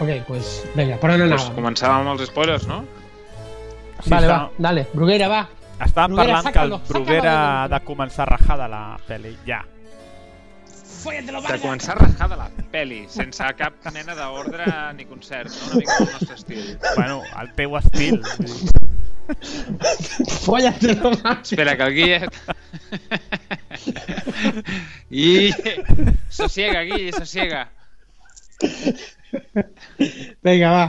[0.00, 1.54] ok, pues vinga, per on Pues anàvem?
[1.56, 2.82] començàvem amb els spoilers, no?
[4.02, 5.48] Sí, vale, està- va, dale, Bruguera, va.
[5.80, 7.32] Estàvem Bruguera, parlant que el Bruguera
[7.64, 9.62] ha de començar a rajar de la pel·li, ja.
[11.06, 14.64] De començar a rascar de la peli, sense cap mena d'ordre
[14.96, 15.66] ni concert, no?
[15.68, 16.78] Una mica del nostre estil.
[16.96, 18.22] Bueno, el teu estil.
[18.40, 18.70] dir.
[20.40, 21.36] Fóllatelo, va.
[21.42, 22.28] Espera, que el Guille...
[25.10, 25.52] I...
[26.28, 27.68] Sosiega, Guille, sosiega.
[30.44, 30.86] Vinga, va.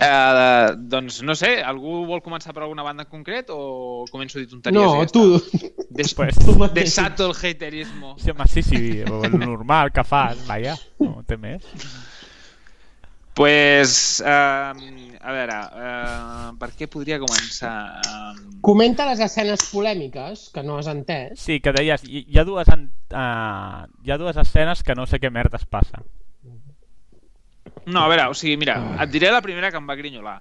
[0.00, 4.40] Uh, doncs no sé, algú vol començar per alguna banda en concret o començo a
[4.40, 4.78] dir tonteries?
[4.80, 5.24] No, tu.
[5.90, 6.14] Des...
[6.16, 6.54] Pues, Tu.
[6.72, 8.14] Desato el haterismo.
[8.18, 11.66] sí, home, sí, sí, el normal que fas, vaja, no té més.
[13.36, 14.72] Pues, uh,
[15.20, 17.74] a veure, uh, per què podria començar?
[18.00, 21.38] Uh, Comenta les escenes polèmiques, que no has entès.
[21.40, 25.06] Sí, que deies, hi, hi ha dues en, uh, hi ha dues escenes que no
[25.06, 26.02] sé què merdes passa.
[27.86, 30.36] No, a veure, o sigui, mira, et diré la primera que em va grinyolar.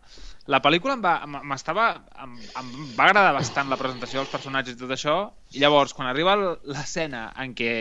[0.52, 1.86] La pel·lícula em va, em- m'estava,
[2.24, 5.16] em, em va agradar bastant la presentació dels personatges i tot això,
[5.56, 6.36] i llavors, quan arriba
[6.68, 7.72] l'escena en què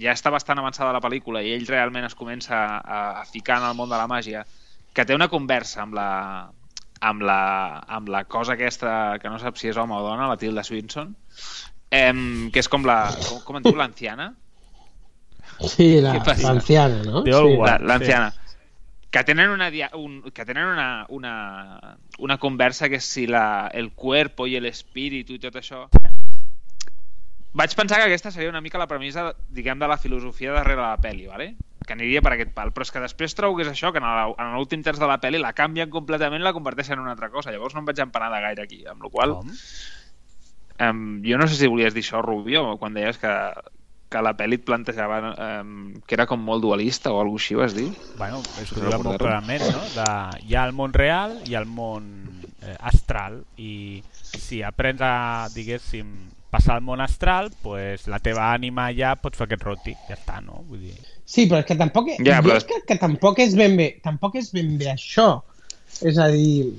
[0.00, 3.68] ja està bastant avançada la pel·lícula i ell realment es comença a, a ficar en
[3.70, 4.44] el món de la màgia,
[4.94, 6.08] que té una conversa amb la,
[7.00, 7.40] amb la,
[7.86, 11.14] amb la cosa aquesta, que no sap si és home o dona, la Tilda Swinson,
[11.90, 13.02] em, que és com la...
[13.28, 14.32] Com, com en diu, l'anciana?
[15.60, 17.22] Sí, la- l'anciana, no?
[17.24, 17.56] The old Sí.
[17.58, 17.66] one.
[17.70, 18.32] La- l'anciana.
[19.10, 23.90] Que tenen una, dia- un, que tenen una, una, una conversa que si la, el
[23.92, 25.86] cuerpo i l'espíritu i tot això...
[27.52, 30.96] Vaig pensar que aquesta seria una mica la premissa, diguem, de la filosofia darrere la
[31.02, 31.56] pel·li, ¿vale?
[31.90, 34.52] Que aniria per aquest pal, però és que després trobo que és això, que en
[34.54, 37.50] l'últim terç de la pel·li la canvien completament i la converteixen en una altra cosa,
[37.50, 39.50] llavors no em vaig empanar de gaire aquí, amb la qual Com?
[40.80, 43.30] Um, jo no sé si volies dir això, Rubio, quan deies que,
[44.08, 45.74] que la pel·li et plantejava um,
[46.06, 47.90] que era com molt dualista o alguna així, vas dir?
[48.16, 49.82] Bueno, és No ho molt clarament, no?
[49.98, 50.08] De,
[50.46, 52.08] hi ha el món real i el món
[52.62, 55.14] eh, astral i si aprens a,
[55.52, 56.14] diguéssim,
[56.50, 60.40] passar al món astral, pues la teva ànima ja pots fer aquest roti, ja està,
[60.42, 60.64] no?
[60.68, 60.96] Vull dir...
[61.30, 62.08] Sí, però és que tampoc...
[62.26, 65.28] Ja, però- crec que tampoc és ben bé, tampoc és ben bé això.
[66.02, 66.72] És a dir...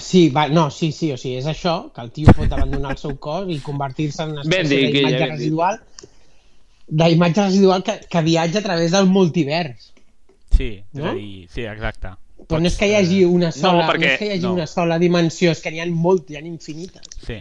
[0.00, 3.00] Sí, va, no, sí, sí, o sigui, és això, que el tio pot abandonar el
[3.00, 5.32] seu cos i convertir-se en una espècie d'imatge dit.
[5.34, 5.80] residual
[6.88, 9.90] d'imatge residual que, que viatja a través del multivers.
[10.56, 11.10] Sí, és No?
[11.10, 12.14] a dir, sí, exacte.
[12.48, 14.54] Però no és que hi hagi una sola, no, perquè- és que hi hagi no.
[14.56, 17.04] una sola dimensió, és que n'hi ha molt, n'hi ha infinites.
[17.26, 17.36] Sí,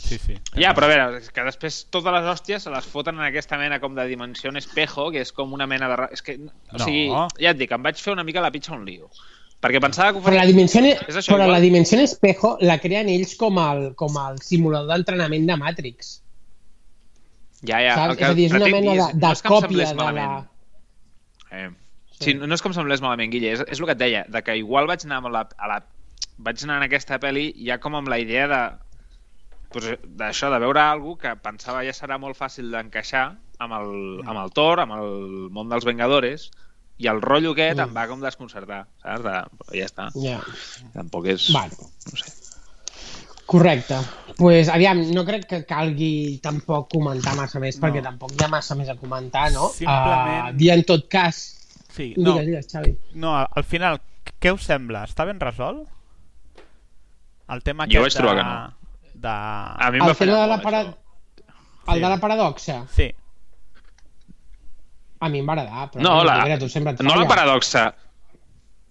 [0.00, 0.34] sí, sí.
[0.58, 3.58] Ja, però a veure, és que després totes les hòsties se les foten en aquesta
[3.60, 6.08] mena com de dimensió en espejo, que és com una mena de...
[6.16, 6.84] És que, o No.
[6.84, 7.04] sigui,
[7.44, 9.10] ja et dic, em vaig fer una mica la pitxa un lío.
[9.60, 11.52] Perquè pensava que ho Però la dimensió, És això, però igual.
[11.52, 16.14] la dimensió en espejo la creen ells com el, com el simulador d'entrenament de Matrix.
[17.60, 17.94] Ja, ja.
[17.94, 18.14] saps?
[18.14, 20.08] el que És a dir, és una mena de, de no és que còpia de
[20.16, 20.28] la...
[21.52, 21.68] Eh.
[22.20, 24.42] Sí, no no és com semblés malament, Guille, és, és el que et deia, de
[24.44, 25.78] que igual vaig anar, amb la, a la,
[26.40, 28.60] vaig anar en aquesta pel·li ja com amb la idea de
[29.70, 33.94] pues, d'això, de veure algú que pensava ja serà molt fàcil d'encaixar amb, el,
[34.26, 36.50] amb el Thor, amb el món dels Vengadores,
[37.00, 37.88] i el rotllo aquest Mm.
[37.88, 39.22] em va com desconcertar, saps?
[39.24, 40.10] De, però ja està.
[40.20, 40.40] Ja.
[40.94, 41.46] Tampoc és...
[41.52, 41.88] Bueno.
[42.10, 42.32] No sé.
[43.50, 43.96] Correcte.
[44.38, 47.82] pues, aviam, no crec que calgui tampoc comentar massa més, no.
[47.88, 49.68] perquè tampoc hi ha massa més a comentar, no?
[49.74, 51.40] Simplement- Uh, dir en tot cas...
[51.90, 52.92] Sí, no, Digues, digues, Xavi.
[53.18, 53.98] no, al final,
[54.40, 55.02] què us sembla?
[55.08, 55.88] Està ben resolt?
[57.50, 58.42] El tema Jo aquest vaig trobar de...
[58.42, 58.79] que no.
[59.20, 59.28] De...
[59.86, 60.80] A mi tema fallar de la molt, para...
[61.94, 63.08] El de la paradoxa, Sí,
[65.20, 67.90] a mi em va agradar, però No, la, mira, tu sempre no la paradoxa.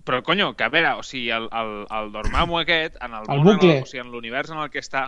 [0.06, 3.42] Però, conyo, que a veure, o sigui, el, el, el Dormammu aquest, en el, El
[3.44, 3.72] món, bucle.
[3.72, 5.08] En el, o sigui, en l'univers en el que està,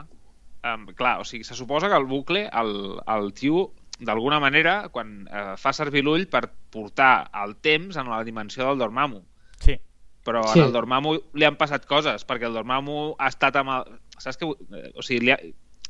[0.68, 2.74] um, clar, o sigui, se suposa que el bucle, el,
[3.16, 8.24] el tio, d'alguna manera, quan eh, fa servir l'ull per portar el temps en la
[8.26, 9.24] dimensió del Dormammu.
[9.62, 9.80] sí.
[10.22, 10.60] Però Sí.
[10.60, 13.96] en el Dormammu li han passat coses, perquè el Dormammu ha estat amb el...
[14.22, 15.40] Saps vull- eh, O sigui, li ha,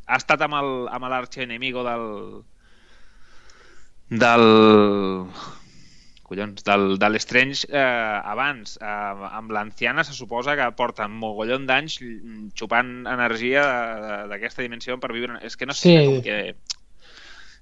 [0.08, 2.06] ha estat amb el- amb l'arxienemigo del...
[4.10, 4.46] del...
[6.32, 7.78] Collons, del, de l'Estrange eh,
[8.24, 8.78] abans.
[8.80, 11.98] Eh, amb l'anciana se suposa que porten mogollon d'anys
[12.56, 13.66] xupant energia
[14.32, 15.42] d'aquesta dimensió per viure...
[15.44, 16.06] És que no sé, Sí.
[16.08, 16.38] com que...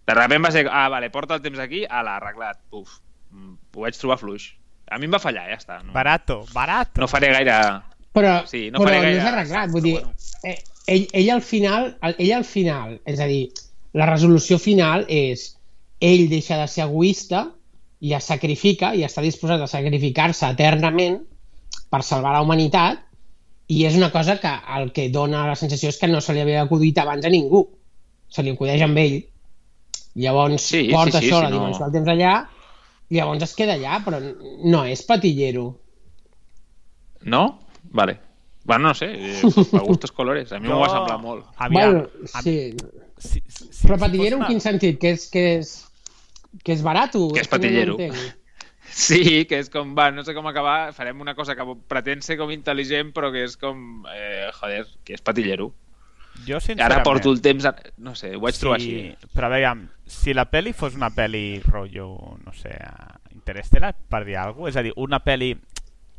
[0.10, 0.68] De sobte va ser...
[0.70, 2.62] Ah, vale, porta el temps aquí, ala, arreglat.
[2.78, 3.00] Uf,
[3.34, 4.52] ho vaig trobar fluix.
[4.90, 5.82] A mi em va fallar, ja està.
[5.86, 7.02] No, Barato, barato.
[7.02, 7.58] no faré gaire...
[8.14, 9.98] Però, Sí, no però faré no gaire és arreglat, vull dir,
[10.44, 13.50] ell, ell al final, ell al final, és a dir,
[13.98, 15.56] la resolució final és
[16.00, 17.48] ell deixa de ser egoista
[18.00, 21.20] i es sacrifica i està disposat a sacrificar-se eternament
[21.92, 23.02] per salvar la humanitat
[23.70, 26.42] i és una cosa que el que dona la sensació és que no se li
[26.42, 27.66] havia acudit abans a ningú
[28.30, 29.20] se li acudeix amb ell
[30.16, 31.60] llavors Sí, sí, porta sí, això sí, la no.
[31.60, 32.34] dimensió del temps allà
[33.10, 35.68] llavors es queda allà però no és patillero
[37.22, 37.60] No?
[37.92, 38.29] Vale.
[38.64, 39.42] Bueno, no sé, eh,
[39.74, 40.52] a gustos colores.
[40.52, 41.46] A mi m'ho va semblar molt.
[41.58, 42.76] Aviam, bueno, a- sí,
[43.18, 45.00] si, si, si, Però si patillero en quin sentit?
[45.00, 45.72] Que és, que és,
[46.64, 47.16] que és barat?
[47.34, 47.98] Que és patillero.
[48.90, 52.40] Sí, que és com, va, no sé com acabar, farem una cosa que pretén ser
[52.40, 55.70] com intel·ligent, però que és com, eh, joder, que és patillero.
[56.48, 57.74] Jo, ara porto el temps, a...
[57.98, 59.30] no sé, ho vaig trobar sí, així.
[59.36, 62.10] Però veiem, si la peli fos una peli rotllo,
[62.46, 62.74] no sé,
[63.36, 65.54] Interstellar, per dir alguna cosa, és a dir, una peli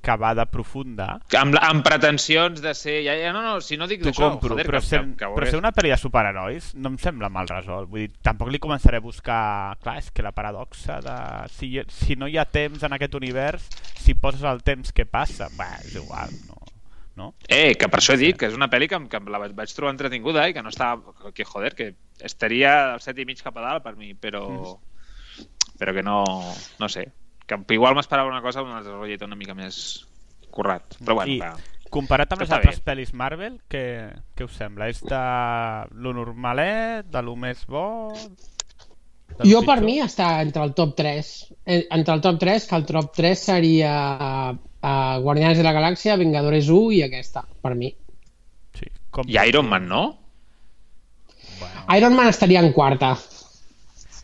[0.01, 3.01] que va de profunda, Amb, amb pretensions de ser...
[3.05, 5.19] Ja, ja, no, no, si no dic t'ho d'això, compro, joder, però, que, ser, que,
[5.21, 7.91] que, però ser una pel·li de superherois no em sembla mal resolt.
[7.93, 9.43] Vull dir, tampoc li començaré a buscar...
[9.85, 11.19] Clar, és que la paradoxa de...
[11.53, 13.69] Si, si no hi ha temps en aquest univers,
[14.01, 15.51] si poses el temps, què passa?
[15.59, 16.61] Bé, és igual, no?
[17.21, 17.31] no?
[17.49, 19.73] Eh, que per això he dit que és una pel·li que, que la vaig, vaig
[19.77, 21.15] trobar entretinguda i que no estava...
[21.37, 21.93] Que, joder, que
[22.25, 24.45] estaria al set i mig cap a dalt per mi, però...
[25.81, 26.23] Però que no...
[26.81, 27.09] No sé.
[27.51, 29.81] Que igual m'esperava una cosa amb un desenvolupament una mica més
[30.55, 30.97] currat.
[31.01, 31.89] Però bueno, I que...
[31.91, 32.87] comparat amb les altres bé.
[32.87, 33.85] pel·lis Marvel, què,
[34.39, 34.91] què us sembla?
[34.93, 35.25] És de
[35.99, 38.15] lo normalet, de lo més bo...
[39.41, 39.85] Jo per pitjor?
[39.87, 41.29] mi està entre el top 3.
[41.65, 43.93] Eh, Entre el top 3, que el top 3 seria
[44.51, 47.93] uh, Guardians de la Galàxia, Vengadores 1 i aquesta, per mi.
[48.77, 49.31] Sí, com...
[49.31, 50.03] I Iron Man, no?
[51.61, 53.15] Bueno, Iron Man estaria en quarta.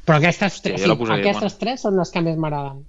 [0.06, 2.84] Però aquestes tres, sí, posaria aquestes tres són les que més m'agraden.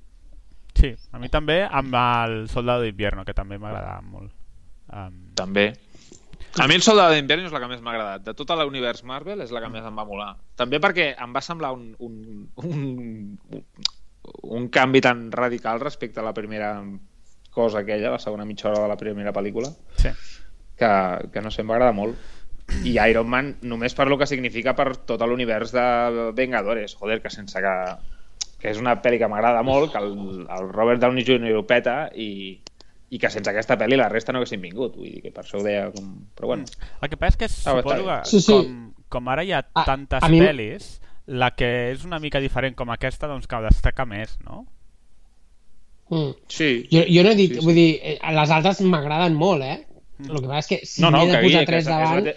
[0.78, 4.32] Sí, a mi també amb el Soldado d'Invierno, que també m'agradava molt.
[4.94, 5.72] Um, També.
[6.58, 8.24] A mi el Soldado d'Invierno és la que més m'ha agradat.
[8.26, 10.32] De tot l'univers Marvel és la que més em va molar.
[10.58, 13.62] També perquè em va semblar un, un, un,
[14.58, 16.72] un canvi tan radical respecte a la primera
[17.52, 20.12] cosa aquella, la segona mitja hora de la primera pel·lícula, sí.
[20.78, 20.90] que,
[21.34, 22.18] que no sé, em va agradar molt.
[22.86, 25.86] I Iron Man només per lo que significa per tot l'univers de
[26.38, 26.96] Vengadores.
[27.00, 27.76] Joder, que sense que...
[28.60, 31.56] que és una pel·li que m'agrada molt, que el, el Robert Downey Jr.
[31.60, 32.60] ho peta i,
[33.10, 34.96] i que sense aquesta pel·li la resta no haguessin vingut.
[34.98, 36.08] Vull dir que per això ho deia com...
[36.36, 36.66] Però bueno,
[37.02, 38.54] El que passa és que Ah, suposo que Sí, sí.
[38.56, 40.88] Com, com ara hi ha A- tantes a mi- pel·lis,
[41.28, 44.66] la que és una mica diferent com aquesta, doncs que destaca més, no?
[46.10, 46.34] Mm.
[46.48, 46.88] sí.
[46.92, 49.82] Jo, jo no he dit, Sí, sí, vull dir, eh, les altres m'agraden molt, eh?
[50.18, 50.30] Mm.
[50.32, 52.24] El que passa és que si no, no, m'he de posar tres és, és davant...
[52.24, 52.36] te...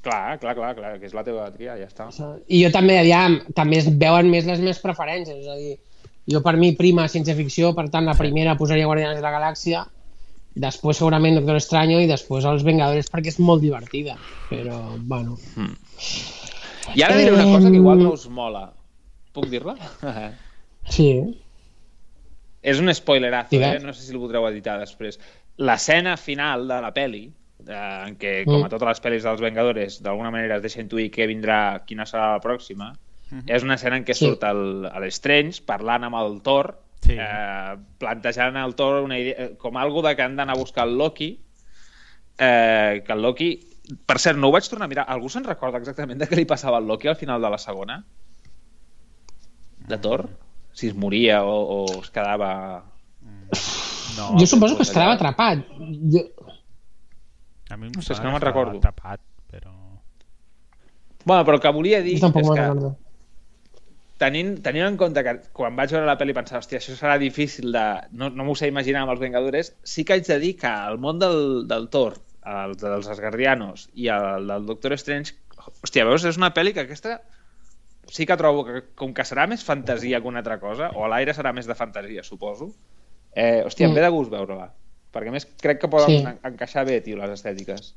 [0.00, 2.06] Clar, clar, clar, clar, que és la teva tria, ja està.
[2.48, 5.74] I jo també, aviam, també es veuen més les meves preferències, és a dir,
[6.32, 9.84] jo per mi prima ciència-ficció, per tant la primera posaria Guardians de la Galàxia,
[10.60, 14.16] després segurament Doctor Extraño i després els Vengadores perquè és molt divertida,
[14.48, 15.36] però, bueno...
[16.96, 18.70] I ara diré una cosa que igual no us mola.
[19.36, 19.76] Puc dir-la?
[20.90, 21.06] Sí,
[22.62, 23.76] és un spoilerazo, Digues.
[23.76, 23.84] eh?
[23.84, 25.20] no sé si el voldreu editar després.
[25.60, 27.22] L'escena final de la peli,
[27.70, 28.70] eh, en què, com a Mm.
[28.74, 32.40] totes les pel·lis dels Vengadores, d'alguna manera es deixa intuir què vindrà, quina serà la
[32.44, 32.92] pròxima,
[33.46, 34.26] és una escena en què Sí.
[34.26, 34.42] surt
[35.14, 37.14] Strange parlant amb el Thor, Sí.
[37.18, 40.86] eh, plantejant al Thor una idea, eh, com algo de que han d'anar a buscar
[40.86, 41.38] el Loki,
[42.38, 43.66] eh, que el Loki...
[44.06, 45.04] Per cert, no ho vaig tornar a mirar.
[45.08, 48.04] Algú se'n recorda exactament de què li passava al Loki al final de la segona?
[49.88, 50.28] De Thor?
[50.72, 52.84] Si es moria o, o es quedava...
[54.16, 55.64] No, jo suposo que es quedava atrapat.
[56.12, 56.22] Jo...
[57.72, 58.78] a mi em No sé, és que no me'n recordo.
[58.78, 59.20] Atrapat,
[61.24, 62.42] Bueno, però el que volia dir és que
[64.20, 67.72] tenint, tenint en compte que quan vaig veure la pel·li pensava, hòstia, això serà difícil
[67.72, 67.84] de...
[68.12, 70.98] No, no m'ho sé imaginar amb els Vengadores, sí que haig de dir que el
[71.00, 75.36] món del, del Thor, el dels Asgardianos i el del Doctor Strange,
[75.84, 77.20] hòstia, veus, és una pel·li que aquesta
[78.10, 81.10] sí que trobo que com que serà més fantasia que una altra cosa, o a
[81.12, 82.72] l'aire serà més de fantasia, suposo,
[83.32, 84.00] eh, hòstia, em Mm.
[84.00, 84.72] ve de gust veure-la.
[85.12, 86.16] Perquè a més crec que poden Sí.
[86.24, 87.94] en- encaixar bé, tio, les estètiques.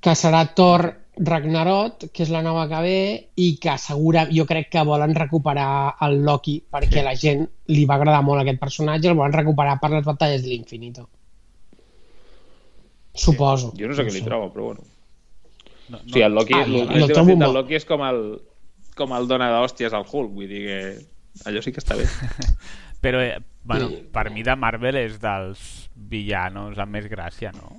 [0.00, 4.68] que serà Thor Ragnarok, que és la nova que ve, i que segura, jo crec
[4.70, 6.98] que volen recuperar el Loki, perquè Sí.
[6.98, 10.42] a la gent li va agradar molt aquest personatge, el volen recuperar per les batalles
[10.42, 11.08] de l'infinito.
[13.14, 13.72] Suposo.
[13.78, 14.82] Jo no sé què li trobo, però bueno.
[15.88, 17.54] No, O sigui, el Loki, Ah, el, el, el, el molt.
[17.54, 18.40] Loki és com el,
[18.96, 20.78] com el dona d'hòsties al Hulk, vull dir que
[21.48, 22.04] allò sí que està bé.
[23.04, 24.02] Però, eh, bueno, Sí.
[24.12, 27.72] per mi de Marvel és dels villanos amb més gràcia, no?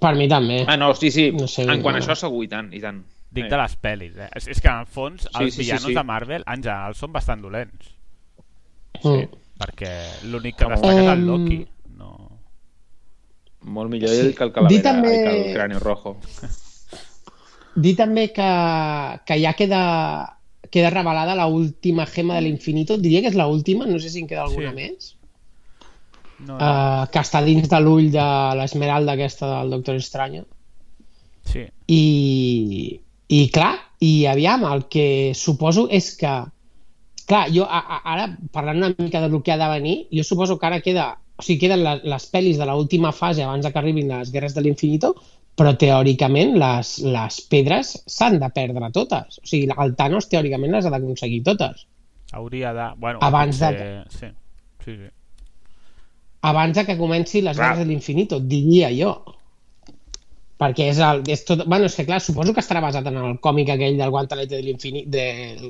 [0.00, 0.60] Per mi també.
[0.68, 1.32] Ah, no, sí, sí.
[1.34, 2.04] No sé, en quant a no.
[2.04, 3.02] això segur, i tant, i tant.
[3.32, 3.48] Dic Eh.
[3.48, 4.28] de les pel·lis, eh?
[4.36, 5.94] És, és que en el fons Sí, els sí, sí, villanos sí.
[5.94, 7.94] de Marvel en general són bastant dolents,
[9.02, 9.24] Mm.
[9.58, 9.92] perquè
[10.30, 11.66] l'únic que destaca és el Loki.
[11.96, 12.38] No...
[13.62, 14.20] Molt millor Sí.
[14.20, 16.18] ell que el Calavera també- i que el Cráneo Rojo.
[17.74, 20.38] Dir també que, que ja queda,
[20.72, 22.96] queda revelada la última gema de l'infinito.
[22.98, 24.76] Diria que és la última, no sé si en queda alguna Sí.
[24.80, 25.12] més.
[26.42, 26.58] No, no.
[26.58, 28.26] Uh, que està dins de l'ull de
[28.58, 30.42] l'esmeralda aquesta del Doctor Estranyo.
[31.46, 31.66] Sí.
[31.86, 35.06] I, i clar, i aviam, el que
[35.38, 36.32] suposo és que
[37.26, 40.58] clar, jo a, a, ara parlant una mica del que ha de venir, jo suposo
[40.58, 43.78] que ara queda o sigui, queden les, les pel·lis de l'última fase abans de que
[43.80, 45.14] arribin les guerres de l'infinito
[45.56, 50.86] però teòricament les, les pedres s'han de perdre totes o sigui, el Thanos teòricament les
[50.88, 51.86] ha d'aconseguir totes
[52.32, 52.86] Hauria de...
[52.96, 54.08] Bueno, Abans de- potser...
[54.08, 54.26] Sí,
[54.84, 55.10] sí, sí.
[56.42, 57.68] abans de que comenci les Clar.
[57.74, 59.12] guerres de l'infinito, diria jo.
[60.58, 61.64] Perquè és, el, és tot...
[61.66, 64.62] Bueno, és que clar, suposo que estarà basat en el còmic aquell del guantalete de
[64.62, 65.24] l'infinito, de,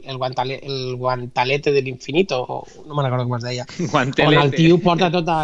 [0.04, 3.66] el, guantale, el guantalete de l'infinito, o no me'n recordo com es deia.
[3.82, 4.44] On Guantelete.
[4.44, 5.38] el tio porta tota...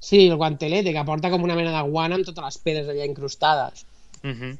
[0.00, 3.04] Sí, el guantelete, que porta com una mena de guant amb totes les pedres allà
[3.06, 3.84] incrustades.
[4.22, 4.56] Mhm.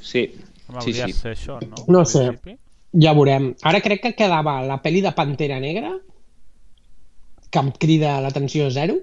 [0.00, 0.34] Sí,
[0.68, 1.12] Home, sí, sí.
[1.12, 1.84] ser això, no?
[1.88, 2.26] No sé.
[2.32, 2.58] principi.
[3.02, 3.54] Ja veurem.
[3.62, 5.90] Ara crec que quedava la pel·li de Pantera Negra,
[7.50, 8.94] que em crida l'atenció zero.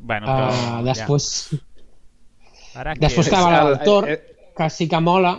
[0.00, 0.48] Bueno, però...
[0.80, 2.80] Uh, després, Ja.
[2.80, 3.30] Ara després que...
[3.36, 4.22] quedava la el- del Thor, eh,
[4.56, 5.34] que sí que mola.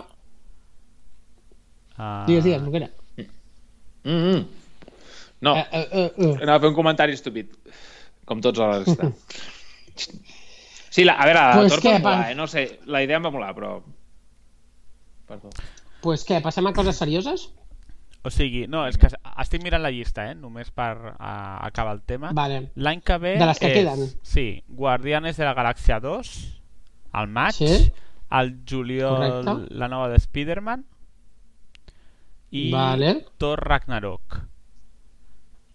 [1.98, 2.90] Uh, Digues, digues, Boquera.
[4.04, 4.46] Mm -hmm.
[5.40, 6.36] No, Eh, eh, eh, eh.
[6.42, 7.46] anava a fer un comentari estúpid.
[8.26, 9.12] Com tots a la resta.
[10.90, 12.34] Sí, la, a veure, la Pues què, Thor va molar, eh?
[12.38, 13.76] No sé, la idea em va molar, però...
[15.28, 15.50] Perdó.
[16.04, 17.48] Pues què, passem a coses serioses?
[18.26, 20.34] O sigui, no, és que estic mirant la llista, eh?
[20.38, 21.12] Només per uh,
[21.68, 22.32] acabar el tema.
[22.34, 22.62] Vale.
[22.74, 24.08] L'any que ve De les que és, queden.
[24.26, 26.32] Sí, Guardianes de la Galàxia 2,
[27.12, 27.92] al maig, Sí.
[28.28, 29.74] al juliol Correcte.
[29.78, 30.82] la nova de Spider-Man
[32.50, 33.12] i Vale.
[33.38, 34.40] Thor Ragnarok.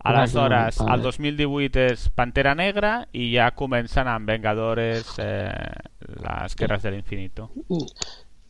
[0.04, 1.04] Aleshores, el vale.
[1.04, 5.52] 2018 és Pantera Negra i ja comencen amb Vengadores eh,
[6.24, 7.50] les Guerres de l'Infinito.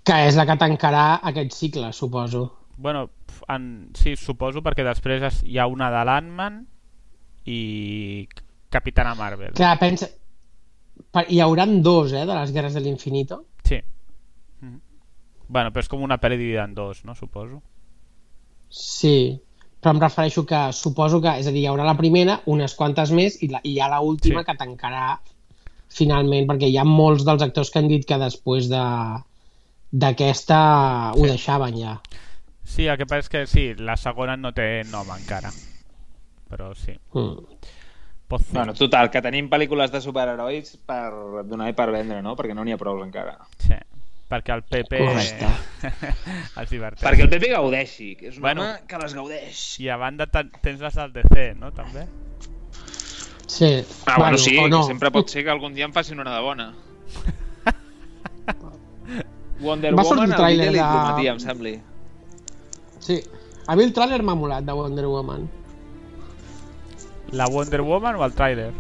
[0.04, 2.46] Que és la que tancarà aquest cicle, suposo.
[2.78, 3.10] Bueno,
[3.52, 6.62] en, sí, suposo perquè després es, hi ha una de l'Ant-Man
[7.46, 8.28] i
[8.72, 9.52] Capitana Marvel.
[9.58, 10.08] Clar, pensa...
[11.12, 13.44] per- Hi hauran dos, eh, de les guerres de l'infinito.
[13.68, 13.82] Sí.
[14.62, 14.80] Mhm.
[15.50, 17.14] Bueno, però és com una pel·li dividida en dos, no?
[17.16, 17.62] Suposo.
[18.70, 19.42] Sí,
[19.82, 23.12] però em refereixo que suposo que, és a dir, hi haurà la primera, unes quantes
[23.12, 24.46] més, i, la, i hi ha l'última Sí.
[24.52, 25.18] que tancarà
[25.92, 28.84] finalment, perquè hi ha molts dels actors que han dit que després de
[29.92, 30.58] d'aquesta
[31.18, 31.98] ho deixaven ja.
[32.64, 35.52] Sí, el que passa és que sí, la segona no té nom encara.
[36.48, 36.96] Però sí.
[37.12, 37.58] Mm.
[38.32, 38.54] Pot ser.
[38.56, 42.38] Bueno, total, que tenim pel·lícules de superherois per donar i per vendre, no?
[42.40, 43.36] Perquè no n'hi ha prou encara.
[43.60, 43.76] Sí.
[44.32, 45.48] Perquè el PP Correcte.
[46.62, 47.04] els diverteix.
[47.04, 48.64] Perquè el Pepe gaudeixi, que és un Bueno.
[48.64, 49.64] home que les gaudeix.
[49.84, 51.74] I a banda ten- tens les del DC, no?
[51.76, 52.06] També?
[53.52, 53.74] Sí.
[54.08, 54.86] Ah, bueno, sí, no.
[54.88, 56.70] sempre pot ser que algun dia em facin una de bona.
[59.62, 61.74] Wonder Va Woman, el tràiler de- prometia, em sembli.
[63.00, 63.20] Sí.
[63.68, 65.50] A mi el tràiler m'ha molat de Wonder Woman.
[67.32, 68.72] La Wonder Woman o el trailer?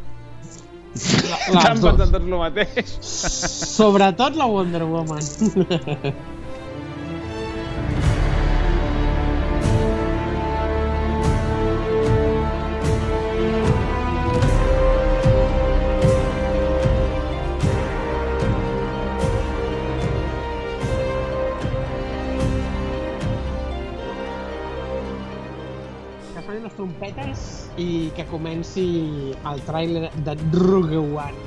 [0.92, 1.48] Dues.
[1.48, 2.94] pensant tots el mateix.
[3.72, 5.24] Sobretot la Wonder Woman.
[28.16, 28.86] que comenci
[29.51, 31.38] el tràiler de Rogue One.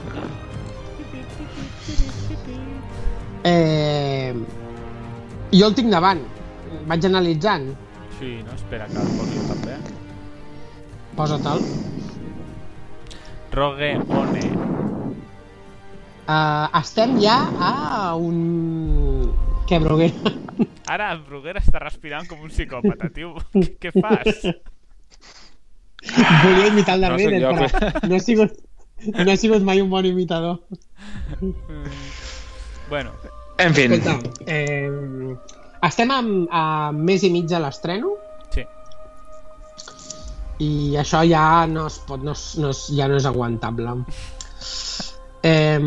[3.45, 4.33] Eh,
[5.55, 6.23] Jo el tinc davant.
[6.91, 7.69] Vaig analitzant.
[8.19, 8.55] Sí, no?
[8.57, 9.77] Espera que el posi també.
[11.15, 11.62] Posa-te'l.
[13.55, 14.43] Rogue One.
[16.25, 17.73] Uh, estem ja a
[18.19, 19.31] un...
[19.69, 20.35] Què, Bruguera?
[20.91, 23.37] Ara Bruguera està respirant com un psicòpata, tio.
[23.55, 24.43] Què fas?
[26.45, 28.53] Volia imitar el de No Vader, jo, però no he sigut,
[29.15, 30.61] no he sigut mai un bon imitador.
[32.91, 33.13] Bueno,
[33.59, 34.91] En fi, Escolta, eh,
[35.87, 36.19] estem a,
[36.51, 38.17] a mes i mig de l'estreno
[38.53, 38.65] sí.
[40.59, 43.95] i això ja no es pot, no, es- no es, ja no és aguantable.
[45.45, 45.79] Eh,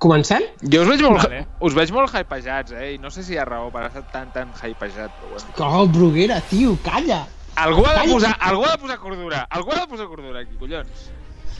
[0.00, 0.42] comencem?
[0.72, 1.42] jo us veig molt, Vale.
[1.60, 2.94] us veig molt hypejats, eh?
[2.94, 5.82] I no sé si hi ha raó per estar tan, tan hypejat, però bueno.
[5.82, 7.26] Oh, Bruguera, tio, calla!
[7.58, 9.46] Algú ha de posar, algú ha de posar cordura.
[9.50, 11.08] Algú ha de posar cordura aquí, collons.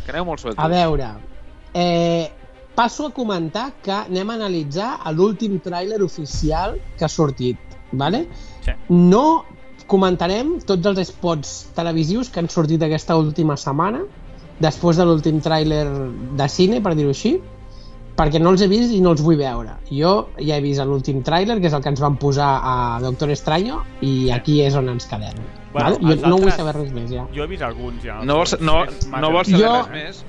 [0.04, 0.62] Que aneu molt sueltos.
[0.62, 1.08] A veure,
[1.74, 2.30] eh,
[2.78, 7.58] passo a comentar que anem a analitzar l'últim tràiler oficial que ha sortit,
[7.90, 8.28] vale?
[8.62, 8.76] Sí.
[8.88, 9.44] No
[9.90, 14.04] comentarem tots els spots televisius que han sortit aquesta última setmana,
[14.62, 15.84] després de l'últim tràiler
[16.38, 17.38] de cine, per dir-ho així,
[18.18, 19.76] perquè no els he vist i no els vull veure.
[19.94, 23.30] Jo ja he vist l'últim tràiler, que és el que ens van posar a Doctor
[23.30, 25.38] Extraño, i aquí és on ens quedem.
[25.72, 25.98] Bueno, vale?
[26.02, 27.26] Jo els no vull altres- saber res més, ja.
[27.34, 28.18] Jo he vist alguns ja.
[28.24, 28.80] No vols, no,
[29.20, 30.24] no vols saber Jo- res més?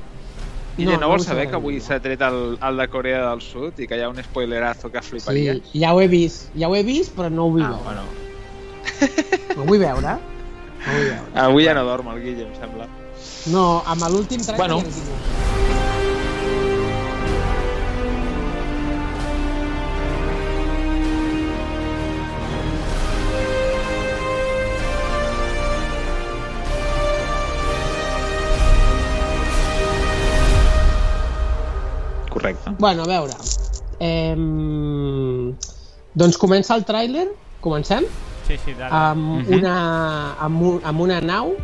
[0.78, 3.80] Guille, no, no vols saber que avui s'ha tret el, el de Corea del Sud
[3.84, 5.64] i que hi ha un spoilerazo que fliparies?
[5.74, 7.84] Sí, ja ho he vist, ja ho he vist, però no ho vull Ah, veure.
[7.84, 9.56] bueno.
[9.58, 10.14] No ho vull veure.
[10.14, 11.32] No ho vull veure.
[11.36, 12.88] Avui ja no dorm el Guille, em sembla.
[13.52, 14.78] No, amb l'últim tràiler Bueno.
[14.80, 15.59] ja no tinc.
[32.80, 33.34] Bueno, a veure.
[34.00, 34.36] Eh,
[36.16, 37.28] doncs comença el tràiler,
[37.62, 38.06] comencem,
[38.48, 38.90] Sí, sí, dale.
[38.96, 39.54] amb, Mhm.
[39.60, 39.76] una,
[40.40, 41.56] amb, un, amb una nau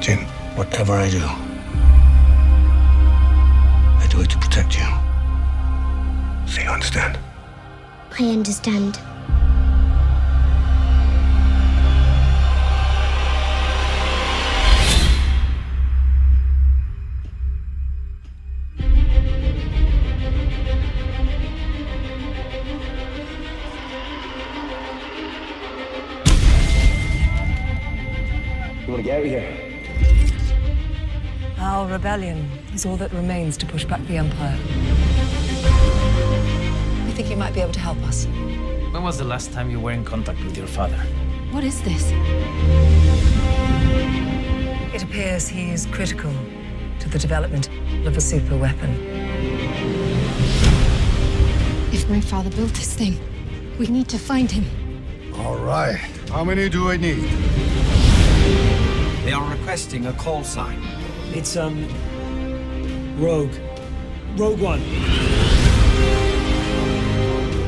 [0.00, 0.20] Jin,
[0.56, 1.26] whatever I do,
[4.02, 4.86] I do it to protect you.
[6.46, 7.18] So you understand?
[8.18, 8.98] I understand.
[29.02, 29.56] To get out of here?
[31.58, 34.58] Our rebellion is all that remains to push back the Empire.
[37.06, 38.26] We think you might be able to help us.
[38.26, 40.98] When was the last time you were in contact with your father?
[41.50, 42.12] What is this?
[44.94, 46.32] It appears he is critical
[47.00, 47.68] to the development
[48.06, 48.90] of a super weapon.
[51.92, 53.18] If my father built this thing,
[53.78, 54.64] we need to find him.
[55.34, 55.98] All right.
[56.28, 57.89] How many do I need?
[59.30, 60.82] They are requesting a call sign.
[61.32, 61.86] It's, um.
[63.16, 63.54] Rogue.
[64.34, 64.80] Rogue One.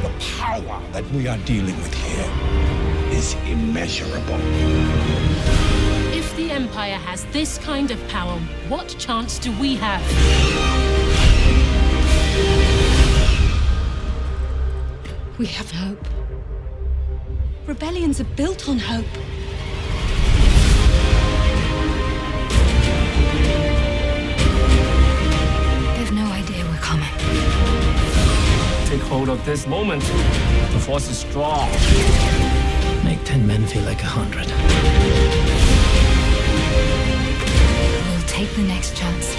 [0.03, 4.41] The power that we are dealing with here is immeasurable.
[6.13, 10.03] If the Empire has this kind of power, what chance do we have?
[15.39, 16.09] We have hope.
[17.67, 19.07] Rebellions are built on hope.
[29.03, 30.03] Hold of this moment.
[30.73, 31.69] The force is strong.
[33.05, 34.47] Make ten men feel like a hundred.
[38.09, 39.35] We'll take the next chance.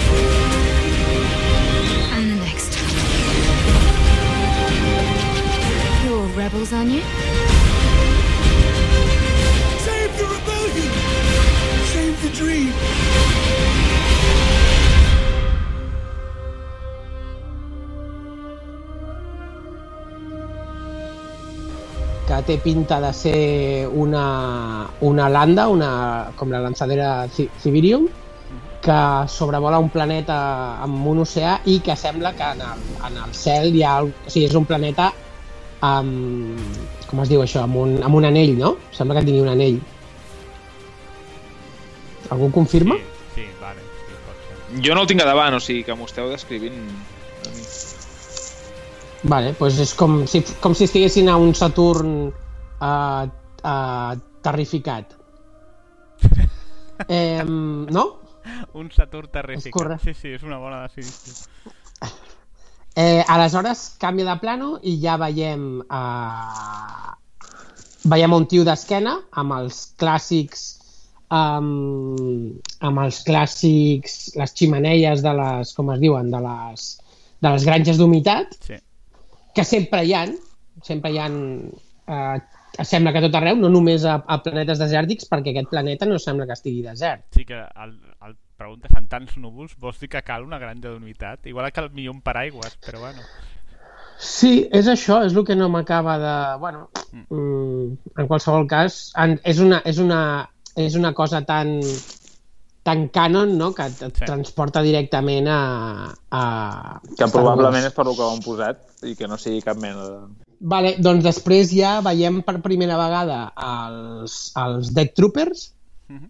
[2.14, 2.72] And the next.
[6.06, 7.02] You're rebels, aren't you?
[9.86, 10.92] Save the rebellion!
[11.94, 12.74] Save the dream!
[22.34, 28.08] Que té pinta de ser una, una landa, una, com la lanzadera Ci- Civirium,
[28.84, 28.98] que
[29.32, 30.36] sobrevola un planeta
[30.84, 33.98] amb un oceà i que sembla que en el, en el cel hi ha...
[34.02, 35.12] al- O sigui, és un planeta
[35.82, 36.60] amb...
[37.08, 37.64] Com es diu això?
[37.68, 38.74] Amb un, amb un anell, no?
[38.92, 39.78] Sembla que tingui un anell.
[42.34, 42.96] Algú confirma?
[42.98, 43.04] Sí,
[43.36, 43.80] sí, vale.
[44.74, 44.82] Sí.
[44.88, 47.66] Jo no el tinc a davant, o sigui que m'ho esteu descrivint a mi.
[49.24, 53.24] Vale, doncs és com si, com si estiguessin a un Saturn uh,
[53.64, 54.12] uh,
[54.44, 55.16] terrificat.
[57.10, 58.04] Eh, no?
[58.74, 59.28] un Saturn
[59.72, 60.14] correcte.
[60.14, 61.74] Sí, sí, és una bona decisió.
[62.96, 67.14] Eh, aleshores canvia de plano i ja veiem eh,
[68.06, 70.62] veiem un tio d'esquena amb els clàssics
[71.34, 72.54] um,
[72.86, 76.88] amb els clàssics les ximeneies de les, com es diuen, de les,
[77.42, 78.78] de les granges d'humitat Sí.
[79.54, 80.36] Que sempre hi han,
[80.82, 81.38] sempre hi han
[82.08, 82.38] eh,
[82.82, 86.48] sembla que tot arreu, no només a, a planetes desèrtics, perquè aquest planeta no sembla
[86.50, 87.28] que estigui desert.
[87.36, 87.94] Sí que el,
[88.26, 91.46] el preguntes en tants núvols, vols dir que cal una granja d'unitat?
[91.52, 93.26] Igual que el millor un paraigües, però bueno.
[94.24, 96.34] Sí, és això, és el que no m'acaba de...
[96.62, 100.22] Bueno, mm, en qualsevol cas, en, és, una, és, una,
[100.80, 101.76] és una cosa tan
[102.84, 104.26] tan canon, no?, que et, et Sí.
[104.28, 105.60] transporta directament a...
[106.32, 106.44] a
[107.18, 110.04] Que probablement és per lo que ho han posat i que no sigui cap mena
[110.04, 110.18] de...
[110.60, 115.70] Vale, doncs després ja veiem per primera vegada els, els Dead Troopers,
[116.12, 116.28] Mhm.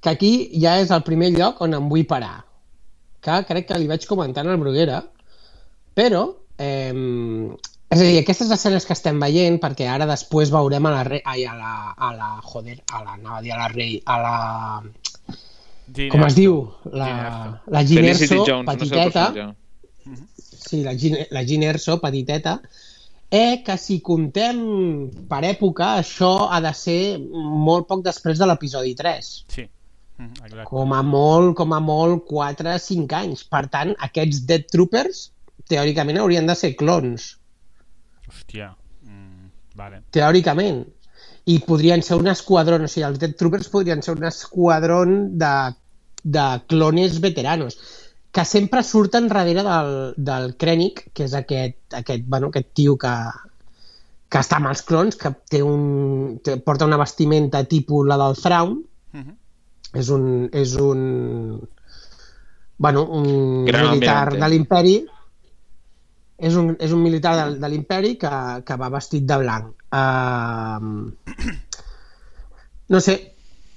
[0.00, 2.44] que aquí ja és el primer lloc on em vull parar.
[3.20, 5.02] Que crec que li vaig comentar al Bruguera,
[5.94, 6.34] però...
[6.58, 6.92] Eh,
[7.94, 11.20] és a dir, aquestes escenes que estem veient, perquè ara després veurem a la, re,
[11.24, 14.16] ai, a la, a la, joder, a la, anava a dir a la rei, a
[14.18, 14.36] la,
[15.92, 16.72] Gina, com es diu?
[16.92, 19.56] La, la Ginerso, Jones, no petiteta, personatge.
[20.64, 22.60] sí, la, Gin- la Ginerso, petiteta,
[23.30, 24.62] eh, que si comptem
[25.28, 29.44] per època, això ha de ser molt poc després de l'episodi 3.
[29.48, 29.68] Sí.
[30.16, 30.64] Mhm, exacte.
[30.70, 33.44] Com a molt, com a molt 4-5 anys.
[33.44, 35.30] Per tant, aquests Dead Troopers
[35.68, 37.38] teòricament haurien de ser clones,
[38.28, 38.74] Hòstia.
[39.02, 40.02] Mm, vale.
[40.10, 40.84] teòricament.
[41.46, 45.74] I podrien ser un esquadron, o sigui, els Dead Troopers podrien ser un esquadron de,
[46.24, 47.76] de clones veteranos
[48.34, 53.12] que sempre surten darrere del, del Krennic, que és aquest, aquest, bueno, aquest tio que,
[54.26, 58.34] que està amb els clons, que té un, té, porta una vestimenta tipus la del
[58.40, 58.80] Thrawn,
[59.14, 59.36] Mhm.
[59.94, 61.60] és un, és un
[62.78, 64.40] bueno, un Gran militar almirante.
[64.42, 64.94] de l'imperi
[66.38, 68.32] és un, és un militar de, de l'imperi que,
[68.66, 70.80] que va vestit de blanc uh,
[72.94, 73.14] no sé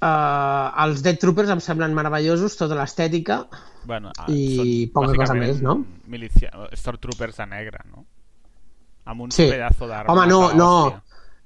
[0.02, 3.42] uh, els Dead Troopers em semblen meravellosos tota l'estètica
[3.88, 5.78] Bueno, ah, I poca cosa més, no?
[6.12, 6.50] Milicia...
[6.76, 8.04] Stormtroopers de negre, no?
[9.08, 9.46] Amb un Sí.
[9.48, 10.72] pedazo d'armes home no, a no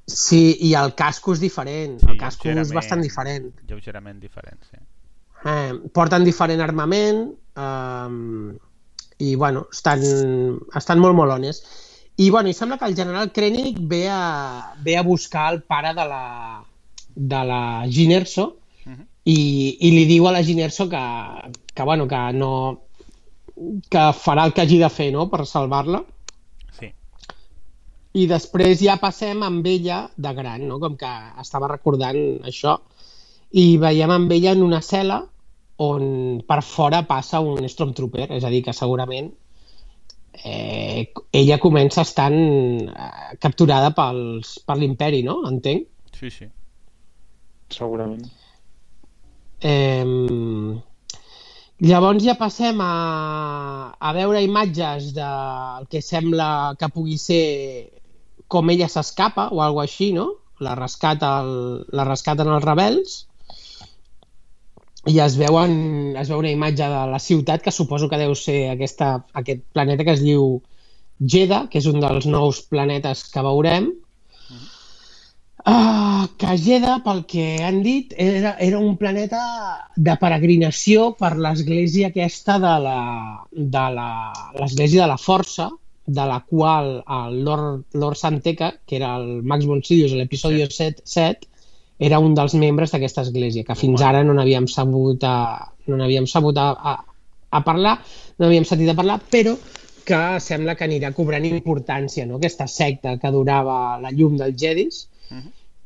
[0.08, 4.80] sí, i el casco és diferent Sí, el casco és bastant diferent Lleugerament diferent, sí.
[5.46, 8.58] eh, porten diferent armament eh,
[9.22, 10.02] i bueno, estan,
[10.74, 11.62] estan molt molones
[12.16, 15.94] i bueno, i sembla que el general Krennic ve a, ve a buscar el pare
[15.94, 16.64] de la,
[17.14, 19.04] de la Ginerso Mhm.
[19.30, 21.02] i, i li diu a la Ginerso que,
[21.72, 22.80] que bueno, que no
[23.88, 25.28] que farà el que hagi de fer no?
[25.30, 26.00] per salvar-la
[26.78, 26.88] Sí.
[28.14, 30.80] i després ja passem amb ella de gran, no?
[30.80, 32.80] com que estava recordant això,
[33.52, 35.20] i veiem amb ella en una cel·la
[35.78, 39.30] on per fora passa un Stormtrooper, és a dir, que segurament
[40.32, 42.36] eh, ella comença estant
[42.88, 45.42] eh, capturada pels, per l'imperi, no?
[45.48, 45.88] Entenc.
[46.16, 46.48] Sí, sí.
[47.72, 48.24] Segurament.
[49.62, 50.04] Eh,
[51.82, 52.92] llavors ja passem a,
[53.98, 57.44] a veure imatges del que sembla que pugui ser
[58.52, 60.28] com ella s'escapa o alguna així, no?
[60.62, 61.54] La, rescata el,
[61.90, 63.22] la rescaten els rebels
[65.10, 65.72] i es veuen
[66.18, 70.04] es veu una imatge de la ciutat que suposo que deu ser aquesta, aquest planeta
[70.06, 70.60] que es diu
[71.22, 73.90] Jeddah, que és un dels nous planetes que veurem.
[75.62, 79.42] Uh, que Jeddah, pel que han dit, era, era un planeta
[79.94, 82.98] de peregrinació per l'església aquesta de la,
[83.52, 84.08] de la,
[84.58, 85.68] l'església de la força,
[86.06, 91.02] de la qual el Lord, Lord Santeca, que era el Max von a l'episodi 7,
[91.04, 91.51] 7,
[92.08, 96.26] era un dels membres d'aquesta església, que fins ara no n'havíem sabut, a, no n'havíem
[96.30, 96.96] sabut a, a,
[97.50, 97.96] a parlar,
[98.38, 99.56] no havíem sentit a parlar, però
[100.02, 102.40] que sembla que anirà cobrant importància, no?
[102.40, 105.04] aquesta secta que durava la llum dels Jedis,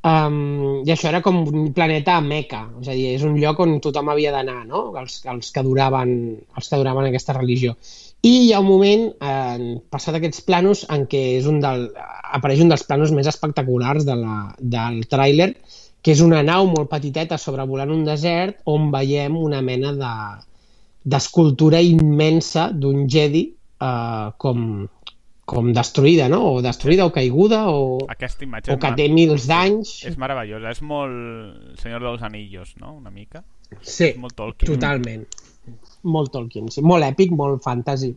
[0.07, 3.73] Um, I això era com un planeta meca, és a dir, és un lloc on
[3.83, 4.83] tothom havia d'anar, no?
[5.01, 6.13] Els, els, que duraven,
[6.55, 7.75] els que duraven aquesta religió.
[8.23, 11.89] I hi ha un moment, eh, passat aquests planos, en què és un del,
[12.39, 14.37] apareix un dels planos més espectaculars de la,
[14.77, 15.51] del tràiler,
[16.07, 20.11] que és una nau molt petiteta sobrevolant un desert on veiem una mena de
[21.07, 23.43] d'escultura immensa d'un Jedi
[23.83, 24.61] eh, com,
[25.47, 26.41] com destruïda, no?
[26.53, 29.97] O destruïda o caiguda o, Aquesta imatge o que té mils d'anys.
[30.07, 32.95] És meravellosa, és molt Senyor dels Anillos, no?
[33.01, 33.43] Una mica.
[33.83, 34.71] Sí, És molt Tolkien.
[34.71, 35.27] totalment.
[36.07, 36.87] Molt Tolkien, sí.
[36.87, 38.15] Molt èpic, molt fantasy.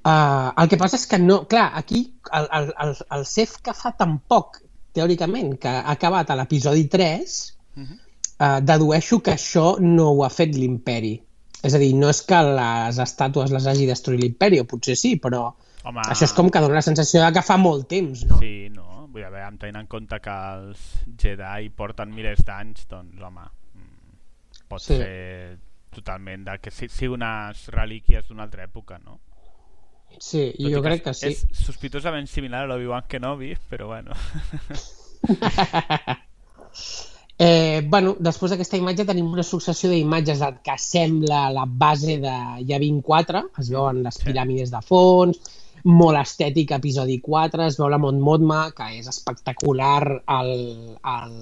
[0.00, 1.42] Uh, el que passa és que no...
[1.50, 4.62] Clar, aquí el, el, el, el CEF que fa tan poc,
[4.92, 7.98] teòricament, que ha acabat a l'episodi 3, Mhm.
[8.38, 11.20] eh, dedueixo que això no ho ha fet l'imperi.
[11.62, 15.16] És a dir, no és que les estàtues les hagi destruït l'imperi, o potser sí,
[15.20, 15.52] però
[15.84, 18.38] Home, això és com que dona la sensació de que fa molt temps, no?
[18.38, 19.08] Sí, no?
[19.12, 20.78] Vull dir, amb tenint en compte que els
[21.18, 23.40] Jedi porten milers d'anys, doncs, home,
[23.74, 24.96] mm, pot Sí.
[24.96, 25.58] ser
[25.90, 29.18] totalment de que si- sigui unes relíquies d'una altra època, no?
[30.18, 31.30] Sí, Tot jo crec que sí.
[31.30, 34.16] És sospitosament similar a l'Obi-Wan Kenobi, però bueno.
[37.42, 42.34] Eh, bueno, després d'aquesta imatge tenim una successió d'imatges del que sembla la base de
[42.68, 45.38] Yavin 4, es veuen les piràmides de fons,
[45.88, 50.52] molt estètic episodi 4, es veu la Mont Mothma, que és espectacular, el,
[51.14, 51.32] el,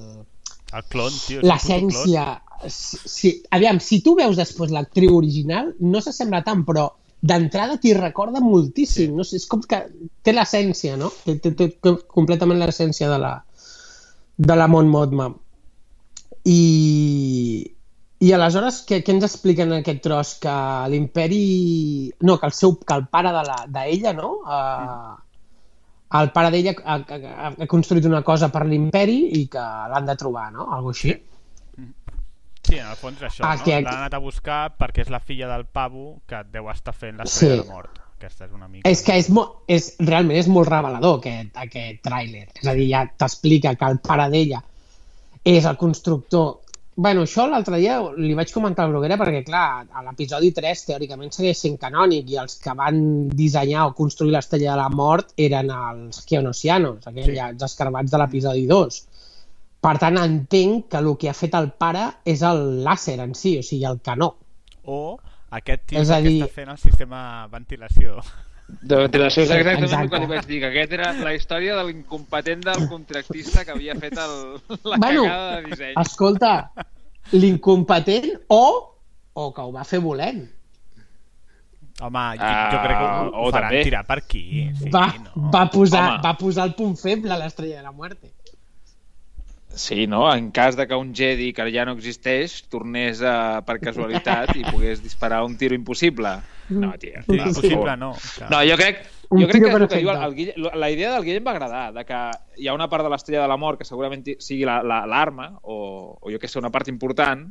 [0.79, 1.41] El clon, tio.
[1.41, 2.29] és l'essència...
[2.71, 6.87] Si, aviam, si tu veus després l'actriu original, no s'assembla tant, però
[7.21, 9.11] d'entrada t'hi recorda moltíssim.
[9.11, 9.16] Sí.
[9.16, 9.83] No sé, és com que
[10.23, 11.11] té l'essència, no?
[11.25, 11.71] Té, té, té
[12.14, 13.33] completament l'essència de la,
[14.39, 15.31] de la Mont Mothma.
[16.49, 16.61] I,
[18.25, 20.35] i aleshores, què, què ens expliquen en aquest tros?
[20.43, 20.59] Que
[20.93, 21.43] l'imperi...
[22.23, 24.31] No, que el, seu, que el pare d'ella, de la, d'ella, no?
[24.47, 25.16] Uh,
[26.19, 30.16] el pare d'ella ha, ha, ha construït una cosa per l'imperi i que l'han de
[30.23, 30.71] trobar, no?
[30.79, 31.12] Algo així.
[31.12, 31.38] Sí,
[32.77, 33.64] en el fons és això, Ah, no?
[33.66, 37.16] L'han anat a buscar perquè és la filla del pavo que et deu estar fent
[37.16, 37.47] la Sí.
[37.49, 37.99] de mort.
[38.19, 38.89] Aquesta és una mica...
[38.91, 42.49] És que és, mo és, realment és molt revelador aquest, aquest tràiler.
[42.61, 44.62] És a dir, ja t'explica que el pare d'ella
[45.45, 46.61] és el constructor.
[46.99, 51.31] bueno, això l'altre dia li vaig comentar al Bruguera perquè, clar, a l'episodi 3 teòricament
[51.31, 55.71] segueix sent canònic i els que van dissenyar o construir l'Estrella de la Mort eren
[55.71, 57.64] els Geonosianos, aquells sí.
[57.64, 59.07] escarbats de l'episodi 2.
[59.81, 63.57] Per tant, entenc que el que ha fet el pare és el làser en si,
[63.59, 64.33] o sigui, el canó.
[64.85, 65.18] O
[65.51, 68.16] aquest tio És que dir- està fent el sistema de ventilació.
[68.83, 70.11] De ventilació és exactament el exacte.
[70.11, 73.95] que li vaig dir, que aquest era la història de l'incompetent del contractista que havia
[73.97, 74.35] fet el,
[74.85, 75.95] la Bueno, cagada de disseny.
[76.03, 76.53] Escolta,
[77.33, 78.62] l'incompetent o,
[79.33, 80.43] o que ho va fer volent.
[82.01, 83.83] Home, jo, Ah, jo crec que ho, o ho faran també.
[83.85, 84.45] tirar per aquí.
[84.79, 85.51] Sí, va, no?
[85.51, 86.20] va, posar, Home.
[86.29, 88.31] va posar el punt feble a l'estrella de la muerte.
[89.79, 90.26] Sí, no?
[90.35, 94.64] En cas de que un Jedi que ja no existeix tornés a, per casualitat i
[94.66, 96.35] pogués disparar un tiro impossible.
[96.68, 97.22] No, tio.
[97.29, 98.11] Sí, impossible no.
[98.35, 98.51] Clar.
[98.51, 101.47] No, jo crec, jo crec que, que diu el, el Guille, la idea del Guillem
[101.47, 102.18] va agradar, de que
[102.59, 105.49] hi ha una part de l'estrella de la mort que segurament sigui l'arma, la, l'arma
[105.62, 105.79] o,
[106.20, 107.47] o jo que sé, una part important,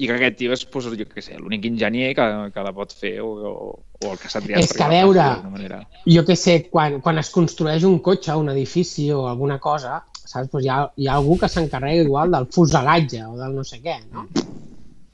[0.00, 2.94] i que aquest tio és, pues, jo què sé, l'únic enginyer que, que la pot
[2.96, 3.66] fer o, o,
[4.00, 5.82] o el que s'ha triat És que, a la veure, manera.
[6.08, 10.50] Jo que sé, quan, quan es construeix un cotxe, un edifici o alguna cosa, saps?
[10.52, 13.80] Pues hi, ha, hi ha algú que s'encarrega igual del fuselatge o del no sé
[13.84, 14.26] què, no?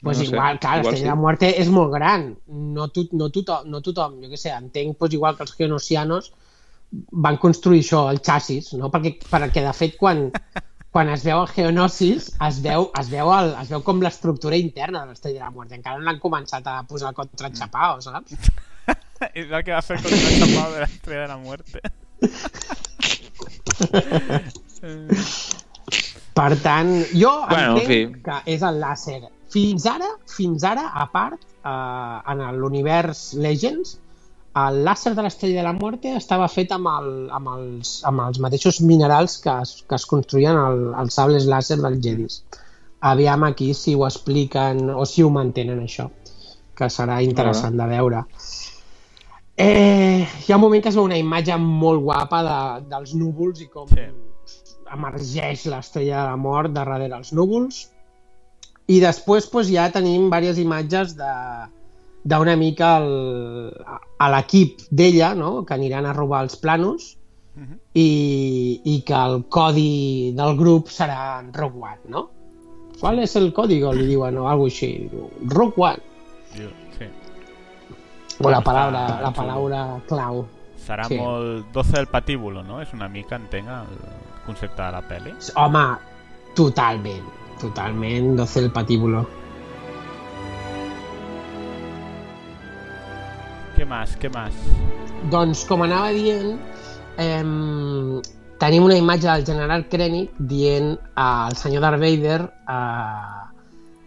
[0.03, 1.03] Pues No sé, igual, clar, igual l'Estrella sí.
[1.03, 2.29] de la Muerte és molt gran.
[2.47, 6.33] No, to, no, tothom, no tothom, jo què sé, entenc pues, igual que els geonosianos
[7.27, 8.93] van construir això, el xassis, no?
[8.95, 10.31] Perquè, perquè de fet, quan,
[10.95, 15.03] quan es veu el Geonosis, es veu, es veu, el, es veu com l'estructura interna
[15.03, 15.75] de l'Estrella de la Muerte.
[15.81, 18.39] Encara no l'han començat a posar contra xapao, saps?
[19.35, 21.79] És el que va fer contra el tapado de l'estrella de la muerte.
[26.39, 28.23] Per tant, jo Bueno, en entenc fi.
[28.23, 29.21] que és el làser.
[29.51, 33.97] Fins ara, fins ara, a part, eh, en l'univers Legends,
[34.59, 38.39] el làser de l'Estrella de la Muerte estava fet amb, el, amb, els, amb els
[38.43, 42.43] mateixos minerals que es, que es construïen el, els sables làser dels Jedis.
[43.01, 46.09] Aviam aquí si ho expliquen o si ho mantenen això,
[46.75, 48.25] que serà interessant de veure.
[49.59, 52.59] Eh, hi ha un moment que es veu una imatge molt guapa de,
[52.91, 54.07] dels núvols i com Sí.
[54.95, 57.85] Emergeix l'estrella de la mort de darrere els núvols
[58.89, 61.33] i després doncs, ja tenim diverses imatges de
[62.29, 63.71] d'una mica el,
[64.19, 65.65] a l'equip d'ella, no?
[65.65, 67.15] que aniran a robar els planos
[67.59, 67.75] Mhm.
[67.99, 72.21] i, i que el codi del grup serà Rogue One, no?
[73.01, 73.91] Qual és el código?
[73.93, 75.09] Li diuen, o alguna així.
[75.11, 75.99] Diu, Rogue One.
[76.55, 76.69] Diu,
[76.99, 77.09] sí.
[78.39, 80.45] O la paraula, la paraula clau.
[80.87, 81.19] Serà Sí.
[81.19, 82.81] molt 12 del patíbulo, no?
[82.81, 83.99] És una mica, entenc, el
[84.49, 85.35] concepte de la pel·li.
[85.61, 85.85] Home,
[86.59, 87.29] totalment.
[87.63, 89.23] Totalment 12 el patíbulo.
[93.77, 94.59] Què més, què més?
[95.31, 96.57] Doncs, com anava dient,
[97.23, 97.43] eh,
[98.59, 103.39] tenim una imatge del general Krennic dient al senyor Darth Vader eh,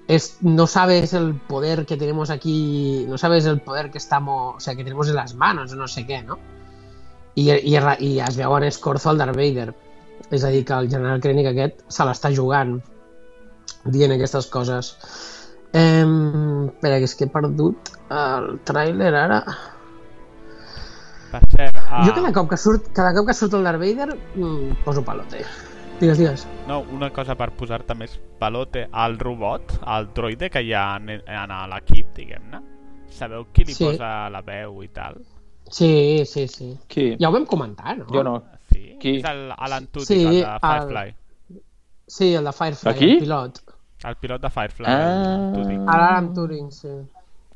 [0.07, 4.59] es, no sabes el poder que tenemos aquí, no sabes el poder que estamos, o
[4.59, 6.37] sea, que tenemos en las manos, no sé què, no?
[7.35, 9.71] I, i, i es veu en escorzo el Darth Vader.
[10.31, 12.77] És a dir, que el general Krennic aquest se l'està jugant
[13.91, 14.93] dient aquestes coses.
[15.73, 19.41] Eh, espera, que és que he perdut el tràiler ara.
[21.31, 24.09] Per cert, ah, Jo cada cop que surt, cada cop que surt el Darth Vader
[24.35, 25.45] mm, poso palote.
[26.01, 26.47] Digues, digues.
[26.67, 28.87] No, una cosa per posar-te més pelote.
[29.03, 32.59] El robot, el droide que hi ha en, en l'equip, diguem-ne,
[33.13, 33.85] sabeu qui li Sí.
[33.85, 35.21] posa la veu i tal?
[35.71, 36.73] Sí, sí, sí.
[36.89, 37.13] Qui?
[37.21, 38.09] Ja ho vam comentar, no?
[38.11, 38.35] Jo no.
[38.71, 38.97] Sí?
[39.01, 39.15] Qui?
[39.19, 41.15] És el Alan Tudyk, Sí, el de el- Firefly.
[42.07, 43.11] Sí, el de Firefly, Aquí?
[43.11, 43.61] el pilot.
[44.03, 45.37] El pilot de Firefly, Ah.
[45.37, 45.79] el Tudyk.
[45.85, 46.89] L'Alan Turing, sí.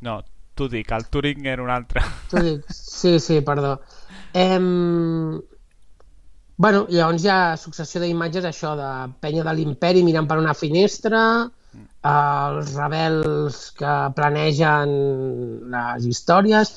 [0.01, 0.23] No,
[0.55, 2.01] Tudyk, el Turing era un altre.
[2.31, 3.81] Turing, sí, sí, perdó.
[4.33, 5.41] Em...
[6.57, 8.89] Bueno, llavors hi ha successió d'imatges, això, de
[9.19, 11.49] penya de l'imperi mirant per una finestra,
[12.07, 14.93] els rebels que planegen
[15.73, 16.71] les històries,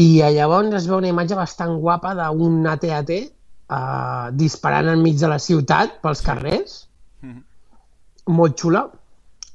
[0.00, 3.10] i llavors es veu una imatge bastant guapa d'un AT-AT
[3.70, 6.86] uh, disparant enmig de la ciutat pels carrers,
[7.22, 7.42] Mhm.
[8.36, 8.88] molt xula,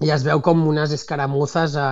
[0.02, 1.90] i es veu com unes escaramuzes a,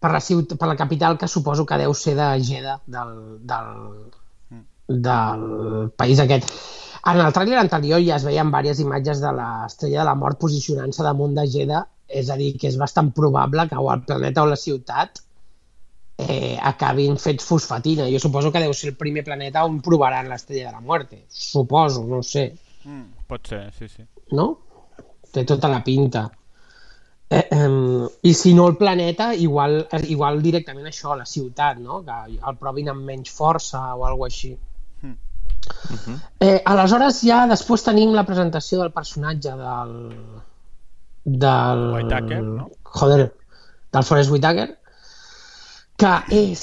[0.00, 3.12] per, la ciutat, per la capital que suposo que deu ser de Jeddah, del,
[3.52, 3.72] del,
[4.88, 6.50] del país aquest.
[7.06, 11.02] En el tràiler anterior ja es veien diverses imatges de l'estrella de la mort posicionant-se
[11.02, 14.46] damunt de Jeddah, és a dir, que és bastant probable que o el planeta o
[14.46, 15.22] la ciutat
[16.28, 18.08] eh, acabin fets fosfatina.
[18.10, 21.24] Jo suposo que deu ser el primer planeta on provaran l'estrella de la muerte.
[21.28, 22.52] Suposo, no ho sé
[22.84, 24.04] Mm, pot ser, sí, sí.
[24.32, 24.46] no?
[25.32, 26.26] Té tota la pinta.
[27.30, 32.02] Eh, eh, I si no el planeta, igual, igual directament això, la ciutat, no?
[32.04, 34.52] Que el provin amb menys força o alguna així.
[35.02, 36.18] Mm.
[36.42, 39.96] Eh, aleshores ja després tenim la presentació del personatge del...
[41.24, 41.86] del...
[41.96, 42.68] Whitaker, no?
[42.98, 43.30] Joder,
[43.94, 44.68] del Forrest Whitaker,
[46.02, 46.62] que és...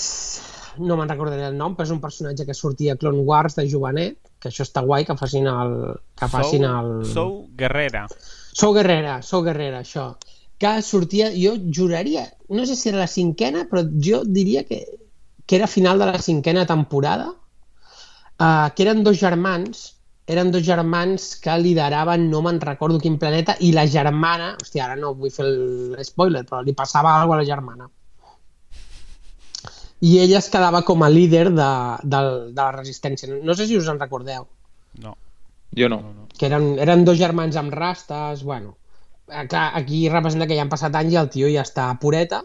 [0.79, 3.65] No me'n recordaré el nom, però és un personatge que sortia a Clone Wars de
[3.67, 5.73] jovenet, que això està guai, que facin el...
[6.19, 6.91] Que facin el...
[7.03, 8.05] Sou, sou Guerrera.
[8.55, 10.13] Sou Guerrera, sou Guerrera, això.
[10.59, 12.25] Que sortia, jo juraria,
[12.55, 14.81] no sé si era la cinquena, però jo diria que,
[15.45, 17.29] que era final de la cinquena temporada,
[18.39, 19.85] uh, que eren dos germans,
[20.27, 24.99] eren dos germans que lideraven, no me'n recordo quin planeta, i la germana, hòstia, ara
[24.99, 27.91] no vull fer el spoiler, però li passava alguna a la germana.
[30.01, 31.71] I ella es quedava com a líder de,
[32.03, 32.19] de,
[32.53, 33.27] de la resistència.
[33.43, 34.47] No sé si us en recordeu
[34.97, 35.15] No.
[35.75, 35.99] Jo no.
[36.37, 38.77] que eren, eren dos germans amb rastes, bueno,
[39.27, 42.41] eh, clar, aquí representa que ja han passat anys i el tio ja està pureta,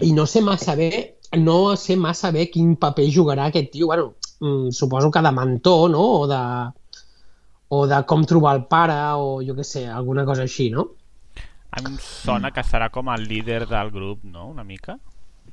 [0.00, 4.14] i no sé massa bé, no sé massa bé quin paper jugarà aquest tio, bueno,
[4.40, 6.40] mm, suposo que de mentor, no?, o de,
[7.68, 10.88] o de com trobar el pare, o jo què sé, alguna cosa així, no?
[11.70, 14.48] A mi em sona que serà com el líder del grup, no?
[14.48, 14.96] Una mica?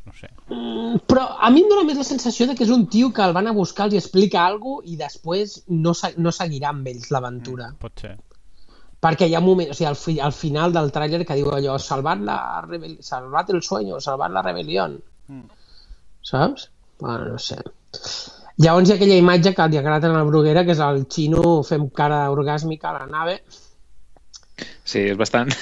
[0.07, 0.29] No sé.
[0.47, 3.25] Mm, Però a mi em dóna més la sensació de que és un tio que
[3.25, 7.11] el van a buscar, els explica alguna cosa i després no, no seguirà amb ells
[7.11, 7.73] l'aventura.
[7.81, 8.15] Pot ser.
[9.03, 11.51] perquè hi ha un moment, o sigui, al, fi, al final del tràiler que diu
[11.53, 12.97] allò, salvat, la rebel...
[13.05, 14.87] salvat el sueño, salvat la rebel·lió.
[15.27, 15.43] Mm.
[16.25, 16.69] Saps?
[16.99, 17.59] Bueno, no sé.
[18.57, 21.59] Llavors hi ha aquella imatge que li agradat en el Bruguera, que és el xino
[21.67, 23.37] fent cara orgàsmica a la nave.
[24.83, 25.53] Sí, és bastant...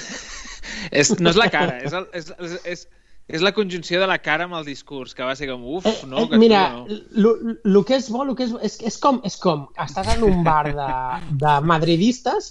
[1.02, 2.86] és, no és la cara, és, el, és, és, és,
[3.26, 6.18] és la conjunció de la cara amb el discurs, que va ser com, uf, no,
[6.22, 6.86] eh, que mira, no.
[7.64, 10.44] el que és bo, lo que és, és, és, com, és com, estàs en un
[10.46, 10.90] bar de,
[11.42, 12.42] de madridistes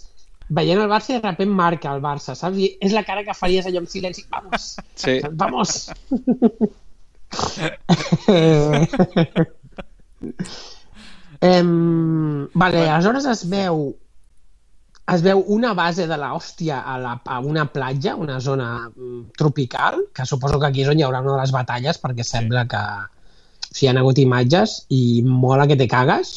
[0.50, 2.58] veient el Barça i de repent marca el Barça, saps?
[2.60, 4.24] I és la cara que faries allò en silenci.
[4.30, 5.22] Vamos, Sí.
[5.32, 5.92] vamos.
[11.42, 13.96] em, vale, aleshores es veu
[15.14, 20.02] es veu una base de l'hòstia a, la, a una platja, una zona mm, tropical,
[20.14, 22.82] que suposo que aquí és on hi haurà una de les batalles, perquè sembla que
[22.82, 26.36] o sigui, hi ha hagut imatges i mola que te cagues,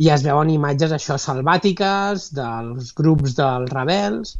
[0.00, 4.38] i es veuen imatges això salvàtiques dels grups dels rebels,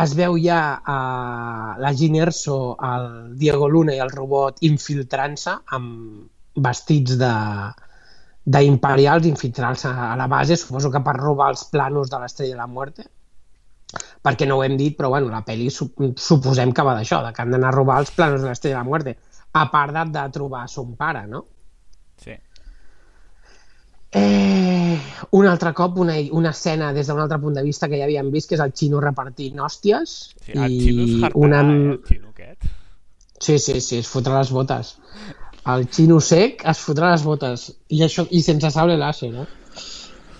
[0.00, 6.64] es veu ja uh, la Gin Erso, el Diego Luna i el robot infiltrant-se amb
[6.66, 7.34] vestits de
[8.44, 12.66] d'imperials infiltrant-se a la base, suposo que per robar els planos de l'Estrella de la
[12.68, 13.06] Muerte,
[14.24, 17.42] perquè no ho hem dit, però bueno, la pel·li sup suposem que va d'això, que
[17.42, 19.16] han d'anar a robar els planos de l'Estrella de la Muerte,
[19.54, 21.44] a part de, de trobar son pare, no?
[22.20, 22.34] Sí.
[24.14, 24.98] Eh,
[25.30, 28.30] un altre cop, una, una escena des d'un altre punt de vista que ja havíem
[28.30, 30.12] vist, que és el xino repartint hòsties.
[30.44, 31.62] sí el xino és hartarà, una...
[31.62, 32.68] eh, el xino aquest.
[33.40, 34.94] Sí, sí, sí, es fotrà les botes.
[35.72, 37.70] El xino sec es fotrà les botes.
[37.88, 39.46] I, això, i sense sable láser, no?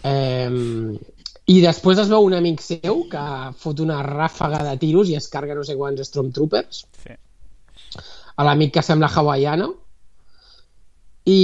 [0.05, 0.51] Eh,
[1.45, 3.25] I després es veu un amic seu que
[3.61, 6.85] fot una ràfaga de tiros i es carga no sé quants Stormtroopers.
[7.05, 7.17] Sí.
[8.37, 9.71] A l'amic que sembla hawaiano.
[11.25, 11.41] I,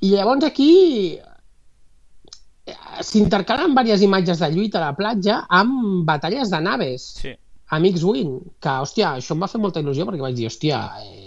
[0.00, 0.72] i llavors aquí
[1.20, 7.10] eh, s'intercalen diverses imatges de lluita a la platja amb batalles de naves.
[7.20, 7.34] Sí.
[7.74, 11.23] Amics Win, que, hòstia, això em va fer molta il·lusió perquè vaig dir, hòstia, eh,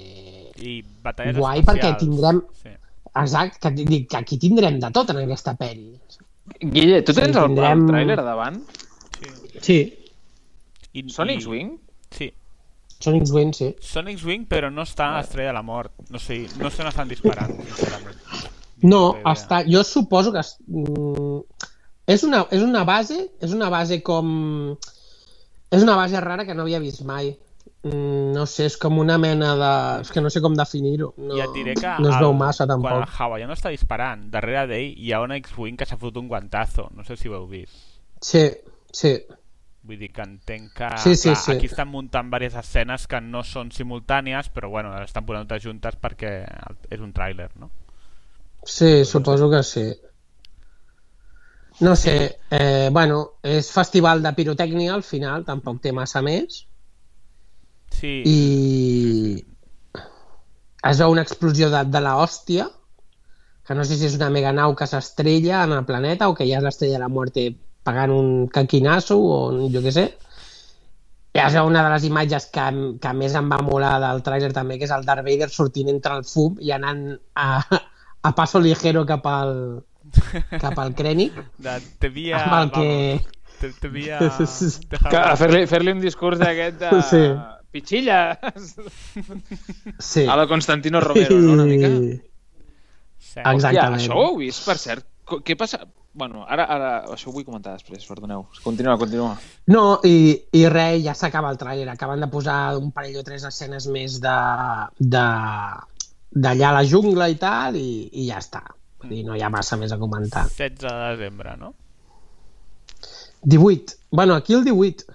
[0.61, 1.93] I batalles guai espacials.
[1.93, 2.41] perquè tindrem...
[2.63, 2.69] Sí.
[3.17, 5.95] Exacte, que, dic que aquí tindrem de tot en aquesta pel·li.
[6.61, 8.59] Guille, tu Sí, tens el, tindrem- el tràiler davant?
[9.61, 9.79] Sí,
[10.93, 11.71] I, Sonic i- Swing?
[12.11, 12.27] Sí.
[12.99, 13.75] Sonic Wing, sí.
[13.79, 15.91] Sonic Swing, però no està a Estrella de la Mort.
[16.09, 18.15] No sé, no sé on estan disparant, sincerament.
[18.81, 19.01] No,
[19.33, 20.39] està, jo suposo que...
[20.41, 21.41] es- Mm,
[22.07, 24.75] és, una, és una base, és una base com...
[25.69, 27.33] És una base rara que no havia vist mai.
[27.83, 29.71] Mm, no sé, és com una mena de...
[30.01, 31.13] És que no sé com definir-ho.
[31.17, 32.97] No, Ja et diré que no es el- veu massa, quan tampoc.
[33.03, 36.89] el hawaiano està disparant, darrere d'ell hi ha un X-Wing que s'ha fotut un guantazo.
[36.95, 37.75] No sé si ho heu vist.
[38.21, 38.49] Sí,
[38.91, 39.13] sí.
[39.87, 41.51] Vull dir que entenc que Sí, sí, clar, sí.
[41.53, 45.95] aquí estan muntant diverses escenes que no són simultànies, però bueno, estan posant totes juntes
[46.01, 46.33] perquè
[46.91, 47.69] és un tràiler, no?
[48.65, 49.85] Sí, suposo que sí.
[51.79, 56.63] No sé, eh, bueno, és festival de pirotècnia al final, tampoc té massa més.
[57.91, 59.45] Sí, I
[60.87, 62.67] es veu una explosió de, de la hòstia,
[63.67, 66.59] que no sé si és una meganau que s'estrella en el planeta o que ja
[66.61, 67.49] és l'estrella de la muerte
[67.83, 70.05] pagant un caquinasso o un- jo què sé.
[71.37, 72.63] I es veu una de les imatges que,
[73.01, 76.15] que més em va molar del tràiler també, que és el Darth Vader sortint entre
[76.17, 77.03] el fum i anant
[77.35, 77.49] a,
[78.23, 79.53] a passo ligero cap al,
[80.61, 81.35] cap al crènic.
[81.57, 82.39] de, te via...
[82.45, 82.87] Amb el que...
[83.19, 84.19] vamos, te, te via...
[85.43, 87.01] Fer-li fer un discurs d'aquest de...
[87.11, 87.23] Sí.
[87.71, 88.37] Pitxilla!
[89.99, 90.25] Sí.
[90.25, 91.53] A la Constantino Romero, no?
[91.53, 91.89] Una mica.
[91.91, 92.21] Sí.
[93.37, 93.57] Exactament.
[93.57, 95.05] Hòstia, això ho heu vist, per cert?
[95.27, 95.81] Co- Què passa?
[96.17, 98.47] Bueno, ara, ara això ho vull comentar després, perdoneu.
[98.63, 99.35] Continua, continua.
[99.69, 101.91] No, i, i res, ja s'acaba el tràiler.
[101.93, 104.37] Acaben de posar un parell o tres escenes més de
[104.97, 105.25] de
[106.37, 108.63] d'allà a la jungla i tal, i, i ja està.
[109.03, 110.47] Vull dir, no hi ha massa més a comentar.
[110.49, 111.75] 16 de desembre, no?
[113.43, 113.93] 18.
[114.11, 115.05] Bueno, aquí el 18.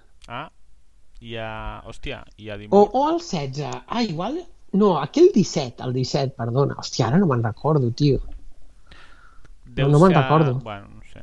[1.23, 1.83] Ah, hi ha...
[1.87, 2.75] Hòstia, ha 18.
[2.75, 3.85] O, o el 16.
[3.87, 4.43] Ah, igual...
[4.73, 6.75] No, aquí el 17, el 17, perdona.
[6.81, 8.18] Hòstia, ara no me'n recordo, tio.
[9.66, 10.55] Deu no me'n ser- recordo.
[10.64, 11.23] Bueno, no sé.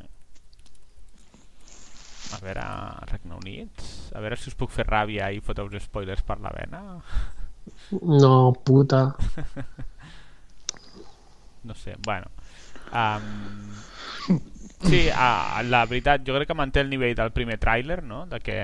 [2.37, 2.63] A veure,
[3.11, 3.83] Regne Unit...
[4.15, 6.83] A veure si us puc fer ràbia i fotre-vos spoilers per la vena.
[8.01, 9.09] No, puta.
[11.61, 12.27] No sé, bueno.
[12.93, 14.39] Um,
[14.87, 18.21] sí, a, la veritat, jo crec que manté el nivell del primer tràiler, no?
[18.31, 18.55] De que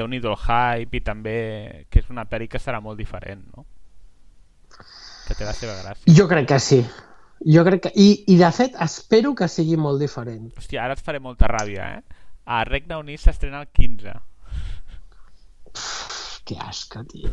[0.00, 1.36] déu nhi el hype i també
[1.92, 3.66] que és una pel·li que serà molt diferent, no?
[5.28, 6.16] Que té la seva gràcia.
[6.16, 6.80] Jo crec que sí.
[7.46, 7.92] Jo crec que...
[7.94, 10.50] I, I, de fet, espero que sigui molt diferent.
[10.58, 12.26] Hòstia, ara et faré molta ràbia, eh?
[12.50, 14.16] A Regne Unit s'estrena el 15.
[16.48, 17.30] Que asca, tio.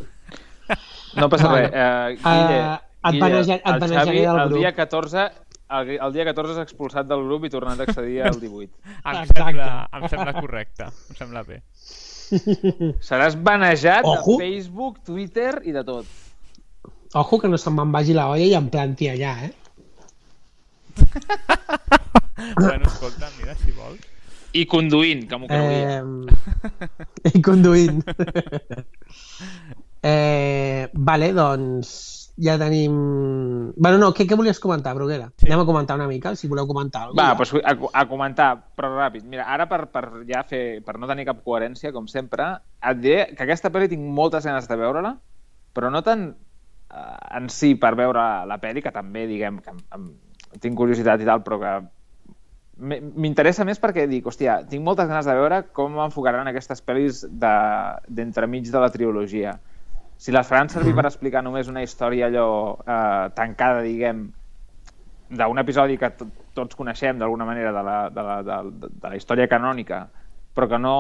[1.18, 1.74] No passa Bueno, res.
[1.74, 2.78] Uh, Guille, eh,
[3.10, 4.60] et Guille, et el Xavi del el grup.
[4.60, 5.26] dia 14
[5.70, 8.70] el, el dia 14 és expulsat del grup i tornat a accedir al 18.
[8.88, 9.42] Em Exacte.
[9.42, 11.62] sembla, em sembla correcte, em sembla bé.
[13.08, 14.38] Seràs banejat Ojo.
[14.38, 16.06] de Facebook, Twitter i de tot.
[17.16, 19.54] Ojo que no se'n me'n vagi la olla i em planti allà, eh?
[22.58, 24.04] bueno, escolta, mira, si vols.
[24.58, 26.02] I conduint, que m'ho creuia.
[26.02, 28.02] Eh, I conduint.
[30.12, 32.94] eh, vale, doncs ja tenim...
[33.76, 35.32] Bueno, no, què, què volies comentar, Bruguera?
[35.38, 35.48] Sí.
[35.50, 38.92] Anem a comentar una mica, si voleu comentar alguna Va, doncs a, a comentar, però
[38.94, 39.26] ràpid.
[39.30, 43.20] Mira, ara per, per ja fer, per no tenir cap coherència, com sempre, et diré
[43.34, 45.16] que aquesta pel·li tinc moltes ganes de veure-la,
[45.74, 49.82] però no tant eh, en si per veure la pel·li, que també, diguem, que em,
[49.98, 50.10] em,
[50.62, 51.76] tinc curiositat i tal, però que
[52.78, 57.98] m'interessa més perquè dic, hòstia, tinc moltes ganes de veure com enfocaran aquestes pel·lis de-
[58.08, 59.56] d'entremig de, de la trilogia.
[60.18, 62.50] Si les faran servir per explicar només una història allò
[62.82, 64.24] eh, tancada, diguem,
[65.30, 69.12] d'un episodi que to- tots coneixem d'alguna manera de la, de, la, de, de, de
[69.12, 70.08] la història canònica,
[70.56, 70.96] però que no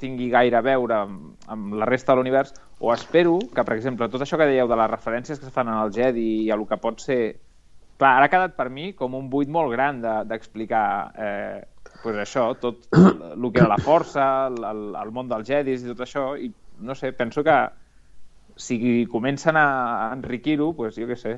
[0.00, 4.08] tingui gaire a veure amb, amb la resta de l'univers, o espero que, per exemple,
[4.10, 6.56] tot això que dèieu de les referències que es fan en el Jedi i a
[6.58, 7.20] el que pot ser...
[8.00, 11.60] Clar, ara ha quedat per mi com un buit molt gran de- d'explicar de, eh,
[12.02, 15.92] pues això, tot el que era la força, el, el, el món dels Jedis i
[15.92, 16.50] tot això, i
[16.82, 17.54] no sé, penso que
[18.56, 21.34] si comencen a enriquir-ho, pues, jo què sé,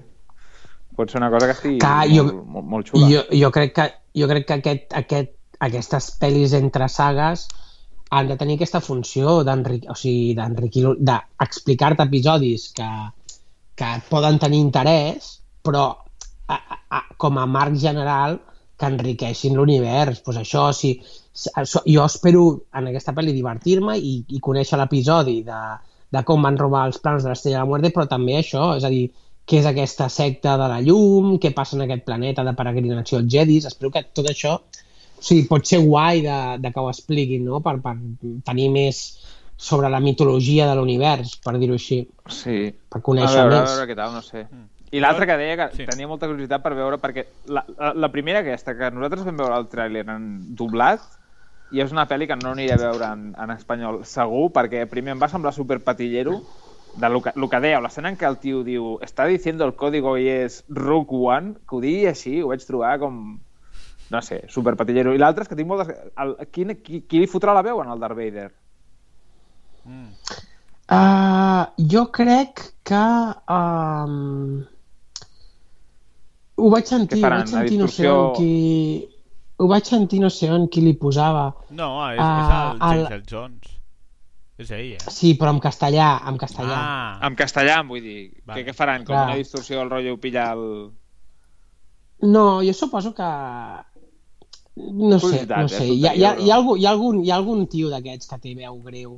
[0.96, 3.08] pot ser una cosa que estigui Clar, molt, jo- molt, molt xula.
[3.10, 3.86] Jo, jo crec que,
[4.20, 7.46] jo crec que aquest, aquest, aquestes pel·lis entre sagues
[8.10, 12.88] han de tenir aquesta funció d'enriquir, o sigui, d'enriquir, d'explicar-te episodis que,
[13.74, 15.32] que poden tenir interès,
[15.64, 15.88] però
[16.48, 16.56] a,
[16.90, 18.38] a, com a marc general
[18.78, 20.20] que enriqueixin l'univers.
[20.22, 20.92] Pues això, si,
[21.32, 22.44] si- això, jo espero
[22.76, 25.60] en aquesta pel·li divertir-me i, i conèixer l'episodi de,
[26.12, 28.86] de com van robar els plans de l'Estrella de la Muerte, però també això, és
[28.86, 29.08] a dir,
[29.46, 33.30] què és aquesta secta de la llum, què passa en aquest planeta de peregrinació als
[33.32, 34.56] Jedis, espero que tot això
[35.16, 37.62] o sigui, pot ser guai de, de que ho expliquin, no?
[37.64, 37.94] Per, per
[38.44, 39.02] tenir més
[39.56, 42.02] sobre la mitologia de l'univers, per dir-ho així.
[42.28, 42.58] Sí.
[42.92, 43.70] Per conèixer a veure, més.
[43.70, 44.44] A veure què tal, no sé.
[44.92, 45.86] I l'altra que deia que sí.
[45.88, 49.56] tenia molta curiositat per veure, perquè la, la, la primera aquesta, que nosaltres vam veure
[49.62, 50.28] el tràiler en
[50.58, 51.08] doblat,
[51.74, 55.16] i és una pel·li que no aniré a veure en, en espanyol segur, perquè primer
[55.16, 56.38] em va semblar superpatillero,
[56.96, 59.74] de lo que, lo que dèieu, l'escena en què el tio diu està diciendo el
[59.76, 63.18] código i és Rook One, que ho digui així, ho vaig trobar com
[64.10, 65.14] no sé, superpatillero.
[65.14, 65.90] I l'altre és que tinc moltes...
[66.22, 68.46] El, qui, qui, qui li fotrà la veu en el Darth Vader?
[69.86, 70.38] Mm.
[70.86, 73.02] Uh, jo crec que...
[73.50, 74.62] Um,
[76.56, 78.52] ho vaig sentir, faran, vaig sentir no sé qui...
[79.56, 81.48] Ho vaig sentir no sé on qui li posava.
[81.70, 83.24] No, és, uh, és el James el...
[83.30, 83.72] Jones.
[84.56, 85.12] És ell, eh?
[85.12, 86.76] Sí, però en castellà, en castellà.
[86.76, 87.26] Ah.
[87.28, 88.60] En castellà, vull dir, vale.
[88.60, 89.04] què, què faran?
[89.04, 89.26] Com Clar.
[89.30, 90.64] una distorsió del rotllo pillar el...
[92.24, 93.28] No, jo suposo que
[94.76, 95.86] no sé, no sé.
[95.88, 98.28] Hi ha, hi, ha, hi, ha algun, hi, ha algun, hi ha algun tio d'aquests
[98.28, 99.14] que té veu greu,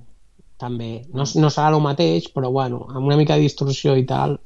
[0.63, 0.91] també.
[1.15, 4.39] No, no serà el mateix, però bueno, amb una mica de distorsió i tal.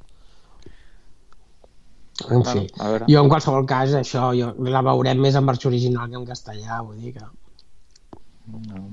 [2.21, 2.67] En fi.
[2.77, 6.29] Bueno, jo, en qualsevol cas, això, jo la veurem més en versió original que en
[6.29, 7.25] castellà, vull dir que...
[8.53, 8.85] No,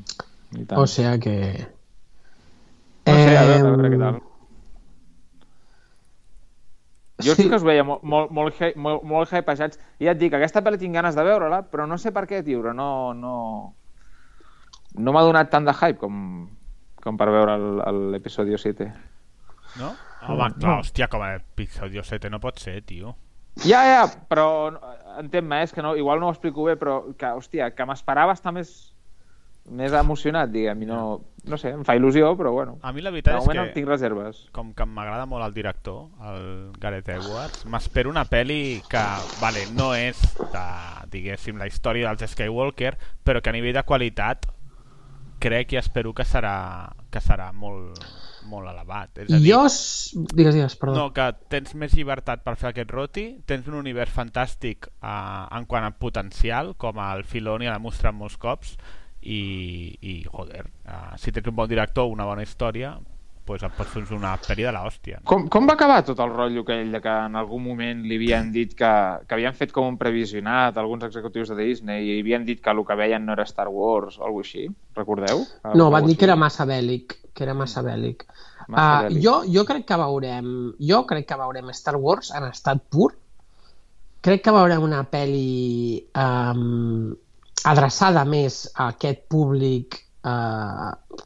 [0.78, 1.36] o sea que...
[3.10, 4.20] No sé, a veure, a veure què tal.
[7.20, 7.44] Jo sí.
[7.44, 9.80] sí que us veia molt, molt, molt, molt, molt hypejats.
[10.00, 12.40] I ja et dic, aquesta pel·li tinc ganes de veure-la, però no sé per què,
[12.46, 13.34] tio, no, no,
[14.96, 16.48] no m'ha donat tant de hype com,
[17.04, 17.58] com per veure
[18.16, 18.88] l'episodi 7.
[19.82, 19.92] No?
[20.22, 20.78] Home, clar, no.
[20.80, 23.16] hòstia, com a episodi 7 no pot ser, tio.
[23.66, 24.46] Ja, ja, però
[25.20, 28.54] entén-me, és que no, igual no ho explico bé, però que, hòstia, que m'esperava estar
[28.56, 28.72] més,
[29.68, 31.00] més emocionat, diguem, i no,
[31.50, 32.78] no sé, em fa il·lusió, però bueno.
[32.84, 33.66] A mi la veritat és que...
[33.76, 34.46] tinc reserves.
[34.56, 36.46] Com que m'agrada molt el director, el
[36.80, 39.04] Gareth Edwards, m'espero una pel·li que,
[39.42, 40.66] vale, no és de,
[41.12, 42.96] diguéssim, la història dels Skywalker,
[43.26, 44.48] però que a nivell de qualitat
[45.40, 46.56] crec i espero que serà,
[47.12, 48.00] que serà molt,
[48.50, 49.24] molt elevat.
[49.24, 49.62] És a dir, jo...
[50.34, 50.96] Digues, digues, perdó.
[50.98, 55.12] No, que tens més llibertat per fer aquest roti, tens un univers fantàstic eh,
[55.60, 58.76] en quant a potencial, com el Filoni ha demostrat molts cops,
[59.22, 62.94] i, i joder, uh, si tens un bon director una bona història
[63.50, 65.20] pues et pots fer una pel·li de l'hòstia.
[65.30, 68.52] Com, com va acabar tot el rotllo que ell, que en algun moment li havien
[68.54, 68.92] dit que,
[69.26, 72.84] que havien fet com un previsionat alguns executius de Disney i havien dit que el
[72.86, 74.68] que veien no era Star Wars o alguna així?
[75.00, 75.42] Recordeu?
[75.74, 78.28] No, van dir que era massa bèl·lic, que era massa bèl·lic.
[78.68, 79.24] Massa uh, bèl·lic.
[79.26, 80.54] jo, jo crec que veurem
[80.92, 83.16] jo crec que veurem Star Wars en estat pur.
[84.22, 87.10] Crec que veurem una pel·li um,
[87.66, 91.26] adreçada més a aquest públic eh,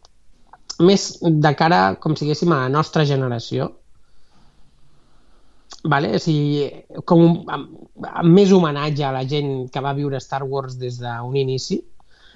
[0.81, 3.71] més de cara, com si diguéssim, a la nostra generació.
[5.83, 6.13] Vale?
[6.15, 6.69] O sigui,
[7.09, 7.73] com un, amb,
[8.07, 11.81] amb més homenatge a la gent que va viure Star Wars des d'un inici.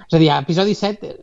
[0.08, 1.14] És a dir, episodi 7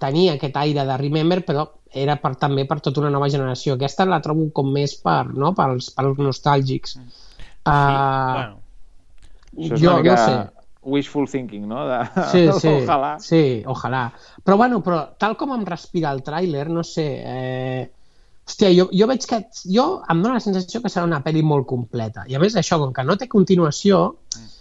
[0.00, 3.76] tenia aquest aire de Remember, però era per, també per tota una nova generació.
[3.76, 5.52] Aquesta la trobo com més per, no?
[5.58, 6.96] pels, pels nostàlgics.
[6.96, 7.04] Sí,
[7.68, 8.56] uh, bueno.
[9.76, 10.14] Jo, mica...
[10.14, 11.86] no sé wishful thinking, no?
[11.88, 12.00] De...
[12.32, 13.14] Sí, sí, ojalà.
[13.20, 14.04] sí, ojalà.
[14.44, 17.08] Però bueno, però tal com em respira el tràiler, no sé...
[17.24, 17.88] Eh...
[18.50, 19.44] Hòstia, jo, jo veig que...
[19.70, 22.24] Jo em dóna la sensació que serà una pel·li molt completa.
[22.26, 24.59] I a més això, com que no té continuació, mm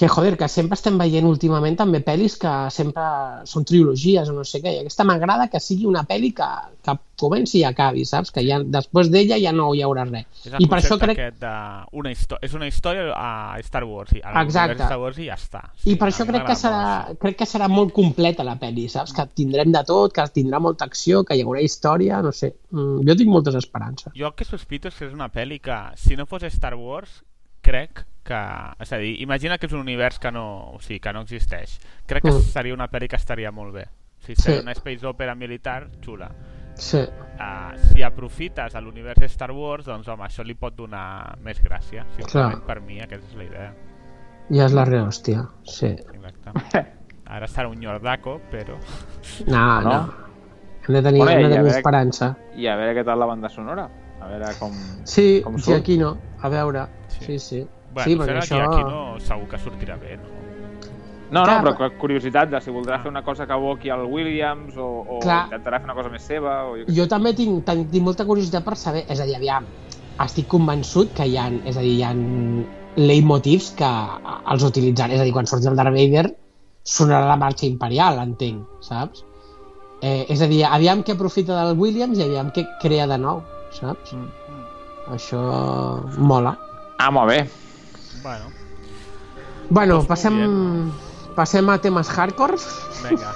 [0.00, 3.02] que, joder, que sempre estem veient últimament també pel·lis que sempre
[3.44, 6.46] són trilogies o no sé què, i aquesta m'agrada que sigui una pel·li que,
[6.80, 8.32] que comenci i acabi, saps?
[8.32, 10.24] Que ja, després d'ella ja no hi haurà res.
[10.48, 11.20] És I per això crec...
[11.42, 11.52] de
[12.00, 14.80] una història, és una història a Star Wars, a Exacte.
[14.80, 15.66] Star Wars i ja està.
[15.76, 16.82] Sí, I per això crec que, serà,
[17.20, 19.12] crec que serà molt completa la pel·li, saps?
[19.12, 22.54] Que tindrem de tot, que tindrà molta acció, que hi haurà història, no sé.
[22.72, 24.16] Mm, jo tinc moltes esperances.
[24.16, 27.20] Jo el que sospito és que és una pel·li que, si no fos Star Wars,
[27.70, 28.42] crec que...
[28.82, 30.44] És a dir, imagina que és un univers que no,
[30.74, 31.78] o sigui, que no existeix.
[32.10, 32.52] Crec que mm.
[32.52, 33.86] seria una pel·li que estaria molt bé.
[34.20, 34.66] O sigui, seria sí.
[34.66, 36.30] una space opera militar xula.
[36.80, 37.00] Sí.
[37.00, 42.06] Uh, si aprofites l'univers de Star Wars, doncs home, això li pot donar més gràcia.
[42.16, 42.66] Simplement Clar.
[42.66, 43.70] per mi aquesta és la idea.
[44.50, 45.92] Ja és la rehòstia, sí.
[45.92, 46.86] Exacte.
[47.30, 48.78] Ara serà un Yordaco, però...
[49.46, 49.90] No, no.
[49.90, 49.98] no.
[50.86, 52.32] Hem de tenir, bueno, hem de tenir esperança.
[52.58, 53.84] I a veure què tal la banda sonora.
[54.20, 54.72] A veure com,
[55.08, 55.68] sí, com surt.
[55.68, 56.16] Sí, aquí no.
[56.40, 56.88] A veure.
[57.20, 57.38] Sí, sí.
[57.38, 57.64] sí.
[57.94, 58.60] Bueno, sí, perquè això...
[58.66, 60.40] aquí no, segur que sortirà bé, no?
[61.30, 63.02] No, no, però curiositat de si voldrà ah.
[63.04, 65.44] fer una cosa que aboqui al Williams o, o Clar.
[65.46, 66.56] intentarà fer una cosa més seva.
[66.66, 69.68] O jo, jo també tinc, tinc, tinc molta curiositat per saber, és a dir, aviam,
[70.26, 72.10] estic convençut que hi ha, és a dir, hi ha
[72.98, 73.90] leitmotivs que
[74.50, 76.26] els utilitzaré, és a dir, quan surti el Darth Vader
[76.90, 79.22] sonarà la marxa imperial, entenc, saps?
[80.02, 83.44] Eh, és a dir, aviam què aprofita del Williams i aviam què crea de nou,
[83.76, 84.16] saps?
[84.16, 84.26] Mm.
[84.26, 84.66] mm.
[85.14, 85.44] Això
[86.18, 86.56] mola.
[87.00, 87.48] Ah, molt bé.
[88.22, 88.50] Bueno.
[89.70, 90.90] Bueno, doncs passem, bien.
[91.34, 92.58] passem a temes hardcore.
[93.06, 93.32] Vinga.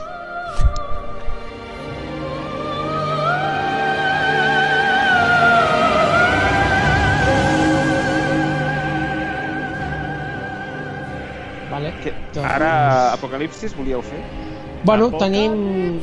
[11.71, 11.95] vale.
[12.03, 12.45] Que, doncs...
[12.53, 14.21] Ara Apocalipsis volíeu fer?
[14.85, 16.01] Bueno, tenim,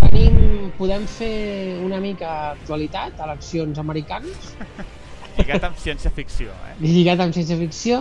[0.00, 0.42] tenim...
[0.74, 4.54] Podem fer una mica actualitat, eleccions americanes.
[5.38, 6.76] Lligat amb ciència-ficció, eh?
[6.84, 8.00] lligat amb ciència-ficció,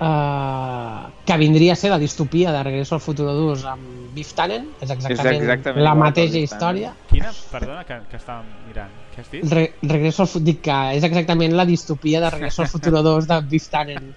[0.00, 4.68] eh, que vindria a ser la distopia de Regreso al Futuro 2 amb Biff Tannen,
[4.80, 6.78] és exactament, exactament la mateixa Biff Tannen.
[6.84, 6.94] història.
[7.10, 7.32] Quina?
[7.50, 8.94] Perdona, que, que estàvem mirant.
[9.14, 9.44] Què has dit?
[9.50, 13.40] Re Regreso al Futuro, que és exactament la distopia de Regreso al Futuro 2 de
[13.50, 14.12] Biff Tannen.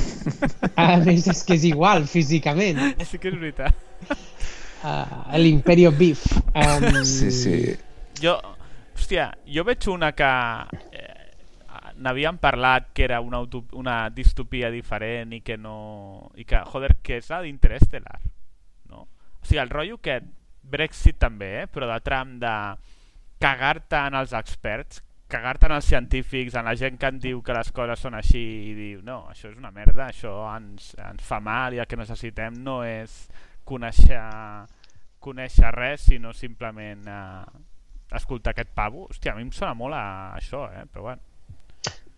[0.76, 2.80] A més, és que és igual, físicament.
[3.04, 3.74] Sí que és veritat.
[4.82, 6.24] Uh, L'Imperio Beef.
[6.56, 7.76] Um, Sí, sí.
[8.22, 8.34] Jo,
[8.96, 10.30] hòstia, jo veig una que
[12.02, 16.30] n'havíem parlat que era una, utop- una distopia diferent i que no...
[16.36, 18.18] i que, joder, que és la d'Interestelar,
[18.90, 19.06] no?
[19.06, 20.20] O sigui, el rotllo que
[20.62, 21.70] Brexit també, eh?
[21.70, 22.52] però de tram de
[23.42, 27.56] cagar-te en els experts, cagar-te en els científics, en la gent que en diu que
[27.56, 31.40] les coses són així i diu, no, això és una merda, això ens, ens fa
[31.40, 33.24] mal i el que necessitem no és
[33.64, 34.20] conèixer,
[35.22, 37.62] conèixer res, sinó simplement eh,
[38.14, 39.08] escoltar aquest pavo.
[39.08, 40.04] Hòstia, a mi em sona molt a
[40.36, 40.84] això, eh?
[40.92, 41.31] però bueno.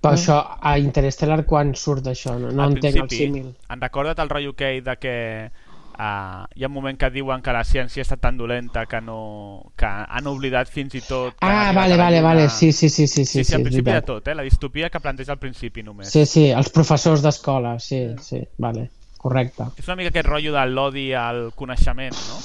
[0.04, 2.38] Però això, a Interstellar quan surt això?
[2.38, 3.54] No, no Al entenc el principi, símil.
[3.70, 5.14] En recorda't el rotllo aquell de que
[5.50, 9.70] uh, hi ha un moment que diuen que la ciència està tan dolenta que no
[9.78, 12.28] que han oblidat fins i tot Ah, vale, vale, Lluna.
[12.28, 14.34] vale, sí, sí, sí, sí, sí, sí, sí, al principi de tot, eh?
[14.34, 16.10] la distopia que planteja al principi només.
[16.10, 19.64] Sí, sí, els professors d'escola, sí, sí, vale, correcte.
[19.78, 22.42] És una mica aquest rotllo de l'odi al coneixement, no?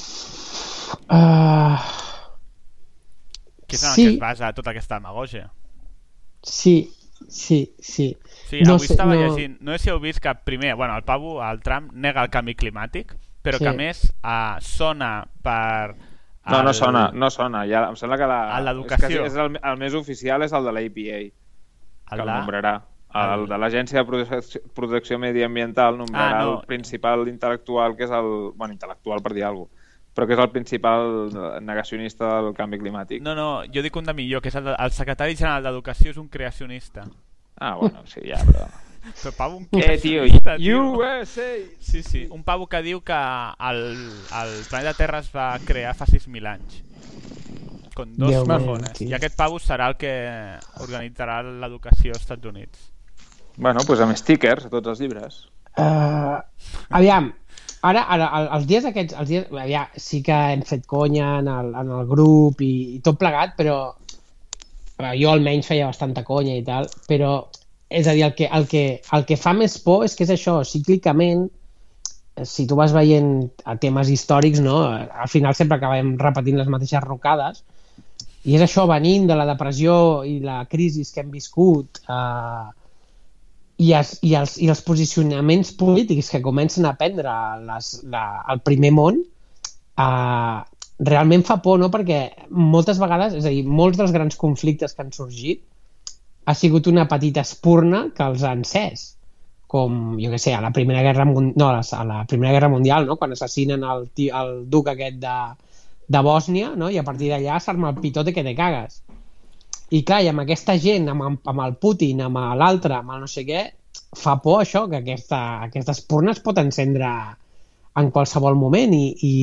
[1.09, 1.77] Uh,
[3.67, 4.03] Que és en el Sí.
[4.05, 5.51] que es basa tota aquesta demagogia.
[6.41, 6.91] sí,
[7.29, 8.17] sí, sí.
[8.49, 10.95] Sí, No avui sé, estava no- llegint, no sé si heu vist que primer, bueno,
[10.97, 13.13] el Pavo, el Trump, nega el canvi climàtic,
[13.43, 13.63] però Sí.
[13.63, 15.95] que a més uh, sona per...
[16.49, 17.65] No, no el- sona, no sona.
[17.69, 18.55] Ja, em sembla que la...
[18.55, 19.07] A l'educació.
[19.07, 22.31] És, que és el, el més oficial és el de l'APA, que El el de-
[22.33, 22.81] nombrarà.
[23.13, 26.59] El, el- de l'Agència de Protecció, Protecció Mediambiental nombrarà Ah, no.
[26.59, 28.51] el principal intel·lectual, que és el...
[28.55, 29.78] Bueno, intel·lectual per dir alguna cosa,
[30.15, 31.29] però que és el principal
[31.63, 33.21] negacionista del canvi climàtic.
[33.23, 36.11] No, no, jo dic un de millor, que és el, de- el secretari general d'Educació
[36.11, 37.05] és un creacionista.
[37.59, 38.67] Ah, bueno, sí, ja, però...
[39.23, 40.25] Però pavo, un Eh, tio,
[40.57, 40.81] tio.
[40.99, 41.45] USA!
[41.79, 43.79] Sí, sí, un pavo que diu que el,
[44.41, 46.81] el planeta Terra es va crear fa 6.000 anys.
[47.95, 49.07] Con dos Déu meu, tio.
[49.09, 50.11] I aquest pavo serà el que
[50.83, 52.89] organitzarà l'educació als Estats Units.
[53.55, 55.39] Bueno, doncs amb stickers a tots els llibres.
[55.79, 56.37] Uh,
[56.91, 57.31] aviam,
[57.81, 61.47] ara, ara el- els dies aquests, els dies, aviam, sí que hem fet conya en
[61.47, 63.77] el, en el grup i, i tot plegat, però
[64.99, 67.33] eh, jo almenys feia bastanta conya i tal, però
[67.89, 68.83] és a dir, el que, el que,
[69.17, 71.47] el que fa més por és que és això, cíclicament,
[72.35, 73.31] eh, si tu vas veient
[73.65, 74.83] a temes històrics, no?
[74.85, 77.63] al final sempre acabem repetint les mateixes rocades,
[78.45, 82.67] i és això, venint de la depressió i la crisi que hem viscut, eh,
[83.79, 88.59] i els, i, els, i els posicionaments polítics que comencen a prendre les, la, el
[88.65, 90.59] primer món uh,
[91.11, 91.87] realment fa por, no?
[91.93, 95.63] perquè moltes vegades, és a dir, molts dels grans conflictes que han sorgit
[96.49, 99.13] ha sigut una petita espurna que els ha encès
[99.69, 102.71] com, jo què sé, a la Primera Guerra no, a la, a la Primera Guerra
[102.73, 103.19] Mundial, no?
[103.21, 105.35] quan assassinen el, el duc aquest de,
[106.09, 106.89] de Bòsnia, no?
[106.89, 109.03] i a partir d'allà s'arma el pitote que te cagues.
[109.89, 113.29] I clar, i amb aquesta gent, amb, amb el Putin, amb l'altre, amb el no
[113.29, 113.63] sé què,
[114.17, 117.09] fa por això, que aquesta, aquesta espurna es pot encendre
[117.99, 119.33] en qualsevol moment i, i,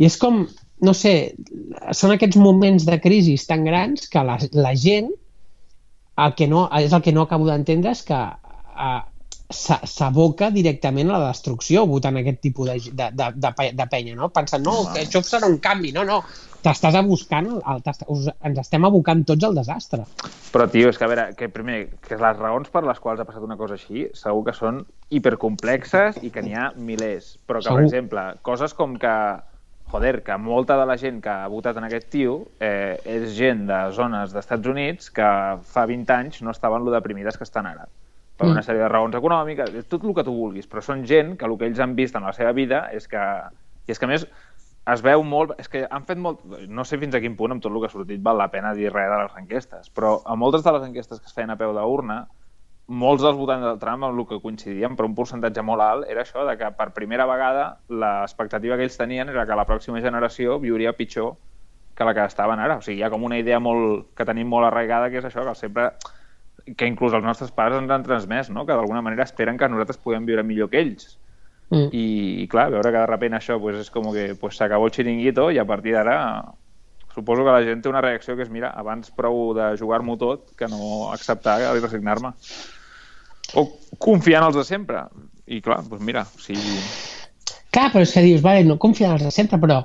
[0.00, 0.42] i és com,
[0.84, 1.14] no sé,
[1.92, 5.12] són aquests moments de crisi tan grans que la, la gent
[6.18, 9.00] el que no, és el que no acabo d'entendre és que uh,
[9.48, 14.28] s'aboca directament a la destrucció votant aquest tipus de, de, de, de, de penya, no?
[14.34, 16.18] Pensant, no, que això serà un canvi, no, no,
[16.64, 17.82] t'estàs abuscant, el,
[18.12, 20.04] us, ens estem abocant tots al desastre.
[20.52, 23.26] Però, tio, és que a veure, que primer, que les raons per les quals ha
[23.28, 24.82] passat una cosa així, segur que són
[25.14, 27.36] hipercomplexes i que n'hi ha milers.
[27.46, 27.82] Però que, Segur.
[27.82, 29.14] per exemple, coses com que,
[29.92, 33.66] joder, que molta de la gent que ha votat en aquest tio eh, és gent
[33.68, 35.30] de zones d'Estats Units que
[35.64, 37.86] fa 20 anys no estaven lo deprimides que estan ara
[38.38, 38.52] per Mm.
[38.52, 41.56] una sèrie de raons econòmiques, tot el que tu vulguis, però són gent que el
[41.58, 43.18] que ells han vist en la seva vida és que,
[43.88, 44.28] i és que a més
[44.92, 47.62] es veu molt, és que han fet molt, no sé fins a quin punt amb
[47.64, 50.36] tot el que ha sortit val la pena dir res de les enquestes, però a
[50.36, 52.22] moltes de les enquestes que es feien a peu d'urna,
[52.88, 56.24] molts dels votants del Trump amb el que coincidien, però un percentatge molt alt, era
[56.24, 60.56] això de que per primera vegada l'expectativa que ells tenien era que la pròxima generació
[60.62, 61.34] viuria pitjor
[61.94, 62.78] que la que estaven ara.
[62.78, 65.44] O sigui, hi ha com una idea molt, que tenim molt arraigada, que és això,
[65.44, 65.90] que sempre
[66.76, 68.64] que inclús els nostres pares ens han transmès, no?
[68.64, 71.18] que d'alguna manera esperen que nosaltres puguem viure millor que ells.
[71.70, 71.90] Mm.
[71.92, 72.06] I,
[72.44, 75.50] i clar, veure que de repente això pues, és com que pues, s'acabó el xiringuito
[75.52, 76.16] i a partir d'ara
[77.18, 80.52] suposo que la gent té una reacció que és, mira, abans prou de jugar-m'ho tot
[80.58, 82.32] que no acceptar i resignar-me.
[83.58, 83.64] O
[83.98, 85.02] confiar en els de sempre.
[85.48, 86.56] I clar, doncs mira, si...
[87.72, 89.80] Clar, però és que dius, vale, no confia en els de sempre, però,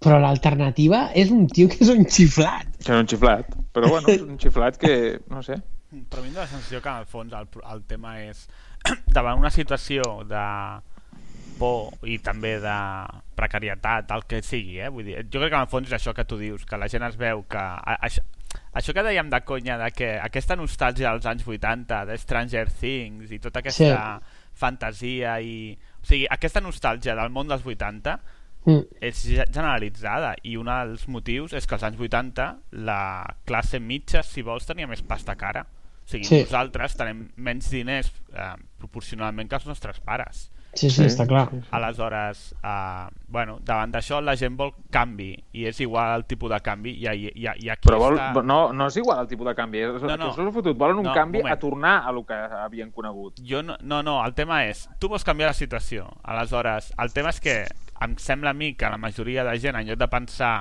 [0.00, 2.68] però l'alternativa és un tio que és un xiflat.
[2.78, 4.94] Que és un xiflat, però bueno, és un xiflat que,
[5.32, 5.58] no sé...
[5.90, 8.44] Però a mi la sensació que, en el fons, el, el tema és
[9.16, 10.44] davant una situació de
[11.60, 12.76] por i també de
[13.36, 14.90] precarietat, el que sigui, eh?
[14.92, 16.88] Vull dir, jo crec que en el fons és això que tu dius, que la
[16.92, 17.60] gent es veu que...
[17.60, 18.24] A, això,
[18.76, 23.32] això que dèiem de conya, de que aquesta nostàlgia dels anys 80, de Stranger Things
[23.34, 24.44] i tota aquesta sí.
[24.64, 25.56] fantasia i...
[26.00, 28.16] O sigui, aquesta nostàlgia del món dels 80
[28.64, 29.02] mm.
[29.04, 32.48] és generalitzada i un dels motius és que als anys 80
[32.88, 33.02] la
[33.44, 35.66] classe mitja, si vols, tenia més pasta cara.
[36.00, 36.40] O sigui, sí.
[36.46, 40.48] nosaltres tenim menys diners eh, proporcionalment que els nostres pares.
[40.72, 41.48] Sí, sí, sí, està clar.
[41.74, 46.60] Aleshores, uh, bueno, davant d'això la gent vol canvi i és igual el tipus de
[46.62, 48.44] canvi i, i, i, i aquí Però vol, està...
[48.46, 50.30] no, no és igual el tipus de canvi, és, no, no.
[50.30, 50.78] és fotut.
[50.78, 51.56] volen un no, canvi moment.
[51.56, 53.42] a tornar a lo que havien conegut.
[53.42, 57.34] Jo no, no, no, el tema és, tu vols canviar la situació, aleshores, el tema
[57.34, 57.56] és que
[58.06, 60.54] em sembla a mi que la majoria de gent, en lloc de pensar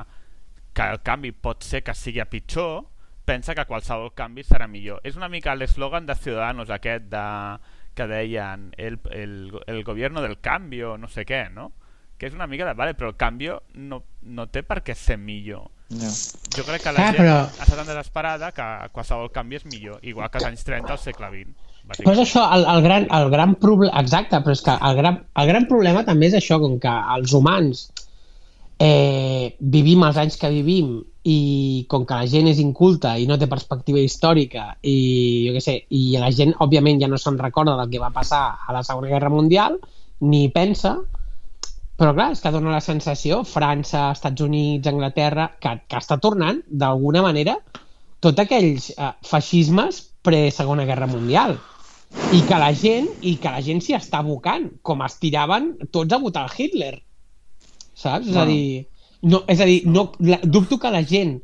[0.73, 2.87] que el canvi pot ser que sigui a pitjor,
[3.29, 5.03] pensa que qualsevol canvi serà millor.
[5.05, 7.25] És una mica l'eslògan de Ciudadanos aquest de
[7.95, 9.33] que deien el, el,
[9.67, 11.71] el gobierno del canvi no sé què, no?
[12.19, 12.75] Que és una mica de...
[12.75, 13.49] Vale, però el canvi
[13.79, 15.69] no, no té per què ser millor.
[15.89, 16.09] No.
[16.53, 17.37] Jo crec que la ah, gent però...
[17.49, 21.31] està tan desesperada que qualsevol canvi és millor, igual que als anys 30 al segle
[21.31, 21.69] XX.
[21.97, 24.03] Però és això, el, el gran, el gran problema...
[24.03, 27.33] Exacte, però és que el gran, el gran problema també és això, com que els
[27.33, 27.87] humans
[28.79, 33.37] eh, vivim els anys que vivim i com que la gent és inculta i no
[33.37, 34.95] té perspectiva històrica i
[35.47, 38.43] jo què sé, i la gent òbviament ja no se'n recorda del que va passar
[38.65, 39.75] a la Segona Guerra Mundial
[40.21, 40.95] ni pensa
[41.99, 46.61] però clar, és que dona la sensació França, Estats Units, Anglaterra que, que està tornant
[46.71, 47.57] d'alguna manera
[48.23, 51.57] tots aquells eh, feixismes pre-Segona Guerra Mundial.
[52.33, 56.15] I que la gent i que la gent s'hi està abocant com es tiraven tots
[56.15, 56.95] a votar Hitler.
[57.93, 58.31] Saps?
[58.31, 58.87] És a dir,
[59.21, 61.39] no, és a dir no, la, dubto que la gent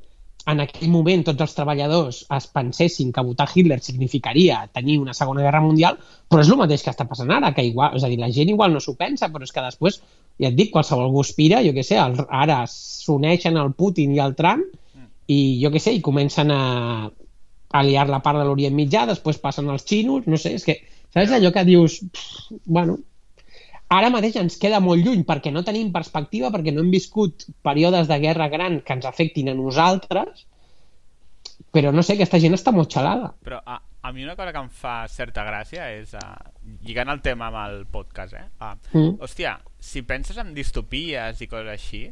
[0.46, 5.42] en aquell moment tots els treballadors es pensessin que votar Hitler significaria tenir una segona
[5.42, 5.98] guerra mundial,
[6.30, 8.52] però és el mateix que està passant ara, que igual, és a dir, la gent
[8.54, 9.98] igual no s'ho pensa, però és que després,
[10.42, 14.38] ja et dic, qualsevol guspira, jo què sé, el, ara s'uneixen el Putin i el
[14.38, 14.66] Trump
[15.34, 16.62] i jo què sé, i comencen a,
[17.10, 20.78] a liar la part de l'Orient Mitjà, després passen els xinos, no sé, és que,
[21.10, 23.00] saps allò que dius, pff, bueno,
[23.94, 28.10] ara mateix ens queda molt lluny perquè no tenim perspectiva, perquè no hem viscut períodes
[28.10, 30.46] de guerra gran que ens afectin a nosaltres,
[31.76, 33.34] però no sé, aquesta gent està molt xalada.
[33.46, 36.36] Però a, a mi una cosa que em fa certa gràcia és, uh,
[36.88, 38.46] lligant el tema amb el podcast, eh?
[38.60, 39.18] Uh, mm.
[39.26, 42.06] Hòstia, si penses en distopies i coses així,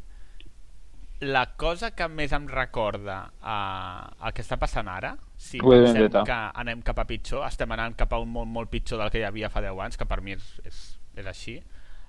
[1.24, 6.40] la cosa que més em recorda uh, el que està passant ara, si pensem que
[6.64, 9.28] anem cap a pitjor, estem anant cap a un molt, molt pitjor del que hi
[9.28, 10.84] havia fa 10 anys, que per mi és, és
[11.15, 11.57] és així.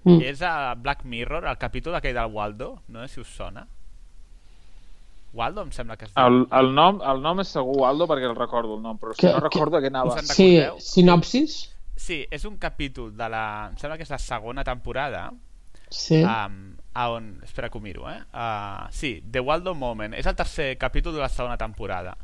[0.05, 0.21] Mm.
[0.21, 3.67] És a Black Mirror, el capítol aquell del Waldo, no sé si us sona.
[5.35, 6.13] Waldo em sembla que és...
[6.21, 9.33] El, el, nom, el nom és segur Waldo perquè el recordo el nom, però que,
[9.33, 10.21] no recordo que, què anava.
[10.29, 11.57] Sí, sinopsis?
[11.97, 13.45] Sí, és un capítol de la...
[13.73, 15.27] Em sembla que és la segona temporada.
[15.91, 16.21] Sí.
[16.23, 17.33] Um, a on...
[17.47, 18.21] Espera que ho miro, eh?
[18.31, 20.15] Uh, sí, The Waldo Moment.
[20.15, 22.15] És el tercer capítol de la segona temporada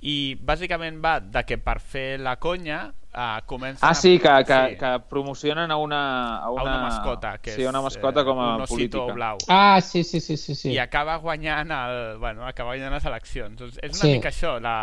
[0.00, 4.58] i bàsicament va de que per fer la conya uh, comencen ah sí, que, que,
[4.68, 4.76] sí.
[4.76, 8.40] que promocionen a una, a una, a una mascota que sí, una mascota és, com
[8.40, 10.74] a un política blau ah sí, sí, sí, sí, sí.
[10.74, 14.12] i acaba guanyant el, bueno, acaba guanyant les eleccions doncs és una sí.
[14.18, 14.76] mica això la,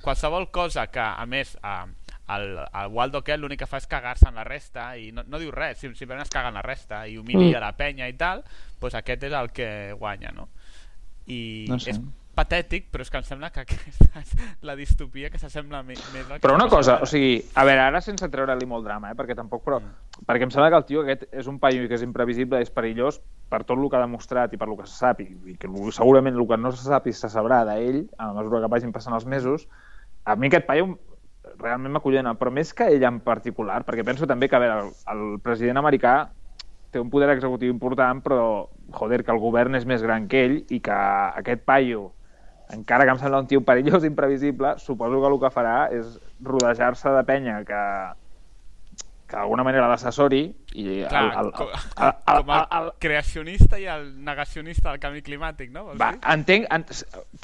[0.00, 1.84] qualsevol cosa que a més uh,
[2.34, 5.40] el, el Waldo Kell l'únic que fa és cagar-se en la resta i no, no
[5.40, 7.64] diu res, simplement es caga en la resta i humilia mm.
[7.64, 8.44] la penya i tal
[8.80, 9.68] doncs aquest és el que
[9.98, 10.48] guanya no?
[11.28, 11.92] i no sé.
[11.92, 12.00] és
[12.38, 14.34] patètic, però és que em sembla que aquesta és
[14.66, 18.28] la distopia que s'assembla més al Però una cosa, o sigui, a veure, ara sense
[18.30, 19.80] treure-li molt drama, eh, perquè tampoc, però...
[19.82, 20.22] Mm.
[20.28, 23.20] Perquè em sembla que el tio aquest és un paio que és imprevisible, és perillós
[23.50, 25.70] per tot el que ha demostrat i per el que se sap, i, i que
[25.94, 29.14] segurament el que no se sap i se sabrà d'ell, a mesura que vagin passant
[29.14, 29.68] els mesos,
[30.24, 30.96] a mi aquest paio
[31.58, 34.92] realment m'acollena, però més que ell en particular, perquè penso també que, a veure, el,
[35.14, 36.18] el president americà
[36.92, 40.56] té un poder executiu important, però, joder, que el govern és més gran que ell
[40.72, 40.98] i que
[41.40, 42.08] aquest paio
[42.74, 46.16] encara que em sembla un tio perillós i imprevisible, suposo que el que farà és
[46.44, 47.82] rodejar-se de penya que,
[49.28, 50.42] que d'alguna manera l'assessori
[50.76, 55.24] i Clar, el, el, el, el, el, com el, creacionista i el negacionista del canvi
[55.24, 55.86] climàtic, no?
[56.00, 56.88] Va, entenc, ent,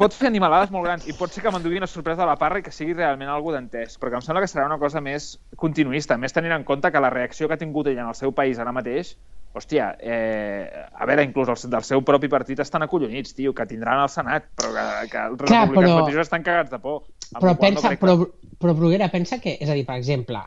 [0.00, 2.60] pot fer animalades molt grans i pot ser que m'endugui una sorpresa de la parra
[2.60, 5.34] i que sigui realment algú d'entès, però que em sembla que serà una cosa més
[5.60, 8.36] continuista, més tenint en compte que la reacció que ha tingut ell en el seu
[8.36, 9.16] país ara mateix
[9.54, 14.02] hòstia, eh, a veure, inclús els del seu propi partit estan acollonits, tio, que tindran
[14.02, 16.00] el Senat, però que, que els Clar, republicans però...
[16.00, 17.04] mateixos estan cagats de por.
[17.38, 18.56] Però pensa, no però, que...
[18.58, 20.42] però Bruguera pensa que, és a dir, per exemple,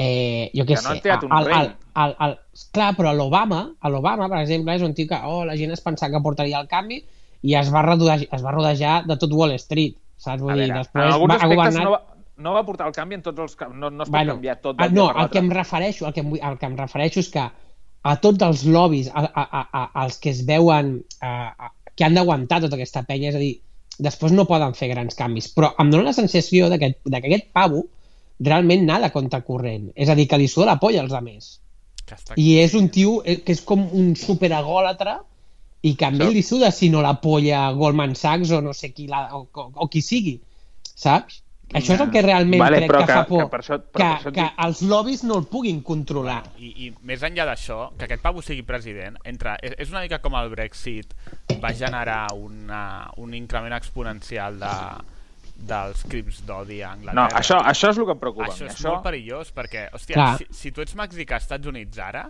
[0.00, 0.96] eh, jo què que sé...
[1.20, 1.70] No el, el,
[2.04, 2.38] el, el,
[2.72, 5.84] clar, però l'Obama, a l'Obama, per exemple, és un tio que oh, la gent es
[5.84, 7.02] pensava que portaria el canvi
[7.44, 10.40] i es va, rodejar, es va rodejar de tot Wall Street, saps?
[10.40, 11.84] Vull A dir, veure, després en alguns va, governat...
[11.84, 12.02] no va,
[12.48, 13.56] no va portar el canvi en tots els...
[13.72, 16.24] No, no es pot Bueno, canviar tot ah, no, el que em refereixo, el que,
[16.24, 17.46] em, el que em refereixo és que
[18.06, 22.06] a tots els lobbies, a, a, a, a, als que es veuen, a, a, que
[22.06, 23.52] han d'aguantar tota aquesta penya, és a dir,
[23.98, 27.30] després no poden fer grans canvis, però em dóna la sensació de que, de que
[27.30, 27.86] aquest pavo
[28.46, 31.56] realment nada contra corrent, és a dir, que li suda la polla als altres.
[32.38, 35.16] I és un tio eh, que és com un superagòlatra
[35.82, 38.92] i que a ell li suda si no la polla Goldman Sachs o no sé
[38.94, 40.36] qui, la, o, o, o qui sigui,
[40.94, 41.40] saps?
[41.74, 43.92] Això és el que realment Vale, crec que, que- fa por, que per això- però
[43.92, 46.42] que, per això que dic- els lobbies no el puguin controlar.
[46.58, 50.20] I, I més enllà d'això, que aquest pavo sigui president, entre, és, és una mica
[50.22, 51.12] com el Brexit
[51.60, 54.72] va generar una, un increment exponencial de,
[55.56, 57.20] dels crims d'odi a Anglaterra.
[57.32, 58.46] No, això, això és el que em preocupa.
[58.46, 58.90] Això és això...
[58.94, 60.32] molt perillós perquè, hòstia, Clar.
[60.38, 62.28] si, si tu ets mexicà als Estats Units ara,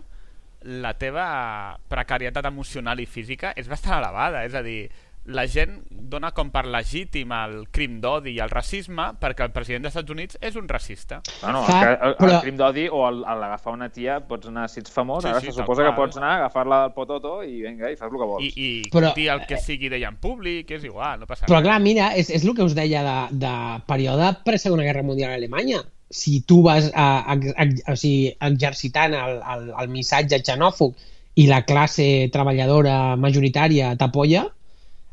[0.63, 4.87] la teva precarietat emocional i física és bastant elevada, és a dir,
[5.27, 9.83] la gent dona com per legítim el crim d'odi i el racisme perquè el president
[9.83, 11.17] dels Estats Units és un racista.
[11.41, 14.47] Bueno, Clar, el, el, però- el crim d'odi o el- el- l'agafar una tia, pots
[14.47, 15.89] anar, si ets famós, Sí, ara sí, se suposa qual.
[15.91, 18.43] que pots anar, agafar-la del pototo i vinga, i fas el que vols.
[18.45, 21.59] I, i Però, dir el que sigui d'ella en públic, és igual, no passa Però
[21.59, 21.67] res.
[21.67, 23.53] clar, mira, és, és el que us deia de, de
[23.85, 25.83] període pre-segona guerra mundial a Alemanya.
[26.09, 30.95] Si tu vas a, a, a, o sigui, exercitant el, el, el missatge xenòfob
[31.35, 34.47] i la classe treballadora majoritària t'apoya,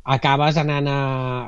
[0.04, 0.98] acabes anant a,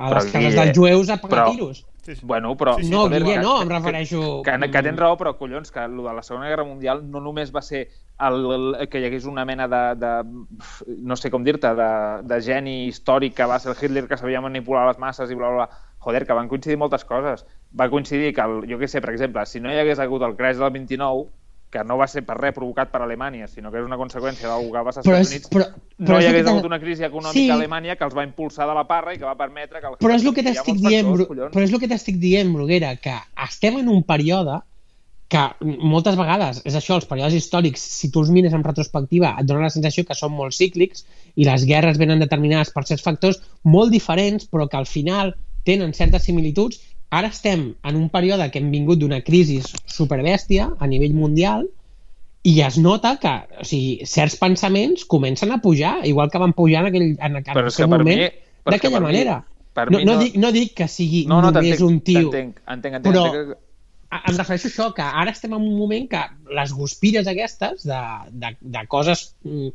[0.06, 1.84] a les cases Guille, dels jueus a pagar però- tiros.
[2.06, 2.22] Sí, sí.
[2.24, 2.76] Bueno, però...
[2.86, 4.42] No, joder, Guille, que- no, em que- refereixo...
[4.46, 7.50] Que, que tens raó, però collons, que el de la Segona Guerra Mundial no només
[7.54, 7.88] va ser
[8.22, 10.12] el, el, que hi hagués una mena de, de
[11.02, 11.88] no sé com dir-te, de,
[12.22, 15.50] de geni històric que va ser el Hitler que sabia manipular les masses i bla,
[15.50, 15.82] bla, bla.
[16.06, 17.42] Joder, que van coincidir moltes coses.
[17.74, 20.36] Va coincidir que, el, jo què sé, per exemple, si no hi hagués hagut el
[20.38, 21.26] crash del 29,
[21.70, 24.68] que no va ser per res provocat per Alemanya, sinó que és una conseqüència del
[24.72, 25.66] que va ser als Estats Units, però-
[25.98, 27.50] no però és hi hagués hagut una crisi econòmica Sí.
[27.50, 29.86] a Alemanya que els va impulsar de la parra i que va permetre que...
[29.86, 32.94] El Però és el que t'estic dient, factors, però és el que t'estic dient, Bruguera,
[32.96, 33.14] que
[33.48, 34.60] estem en un període
[35.28, 35.42] que
[35.82, 39.64] moltes vegades, és això, els períodes històrics, si tu els mires en retrospectiva, et dona
[39.66, 43.90] la sensació que són molt cíclics i les guerres venen determinades per certs factors molt
[43.90, 45.34] diferents, però que al final
[45.64, 46.78] tenen certes similituds.
[47.16, 49.60] Ara estem en un període que hem vingut d'una crisi
[49.96, 51.66] superbèstia a nivell mundial
[52.46, 53.32] i es nota que
[53.62, 57.44] o sigui, certs pensaments comencen a pujar, igual que van pujar en aquell, en, en
[57.46, 58.28] Però és aquell que per moment, mi-
[58.66, 59.36] però és que d'aquella manera.
[59.76, 62.26] per no, mi no, no- dic, no dic que sigui No, no, només un tio,
[62.28, 63.56] entenc, entenc, però entenc.
[64.10, 66.22] a- em refereixo a això, que ara estem en un moment que
[66.54, 68.02] les guspires aquestes de,
[68.32, 69.34] de, de coses...
[69.44, 69.68] mm,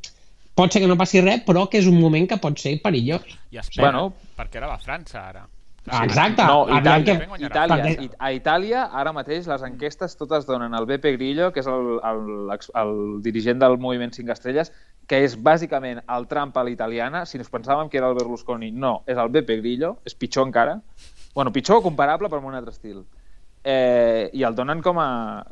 [0.53, 3.23] Pot ser que no passi res, però que és un moment que pot ser perillós.
[3.55, 4.13] I espera, Bueno.
[4.37, 5.45] perquè ara va a França, ara.
[5.89, 6.43] Ah, Exacte.
[6.45, 7.45] No, Itàlia, que-.
[7.47, 11.95] Itàlia, a Itàlia ara mateix les enquestes totes donen el Beppe Grillo, que és el,
[12.05, 12.51] el,
[12.83, 12.93] el
[13.25, 14.69] dirigent del moviment 5 estrelles,
[15.09, 17.25] que és bàsicament el Trump a l'italiana.
[17.25, 20.77] Si ens pensàvem que era el Berlusconi, no, és el Beppe Grillo, és pitjor encara.
[21.33, 23.01] Bueno, pitjor o comparable, però amb un altre estil.
[23.63, 25.09] Eh, I el donen com a,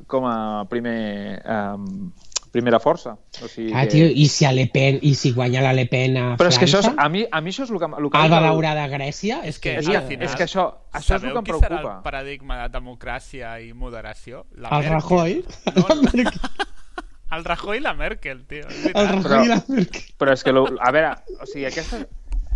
[0.09, 0.37] com a
[0.69, 2.11] primer, um,
[2.51, 3.15] primera força.
[3.43, 3.91] O sigui Ah, que...
[3.93, 6.57] tio, i si a Le Pen, i si guanya la Le Pen a Però és
[6.57, 7.85] que això és, França, a, mi, a mi això és el que...
[7.99, 10.65] El que Alba el- Daurada a Grècia, és que, És que, final, és que això,
[10.91, 11.95] això és el sabeu que em qui serà preocupa.
[11.97, 14.45] el paradigma de democràcia i moderació?
[14.57, 14.93] La el Merkel.
[14.99, 15.45] Rajoy,
[15.75, 16.39] No, Merkel,
[17.37, 18.65] el Rajoy i la Merkel, tio.
[18.67, 19.07] el.
[19.23, 20.07] Rajoy i la Merkel.
[20.17, 22.01] Però és que, lo, a veure, o sigui, aquesta...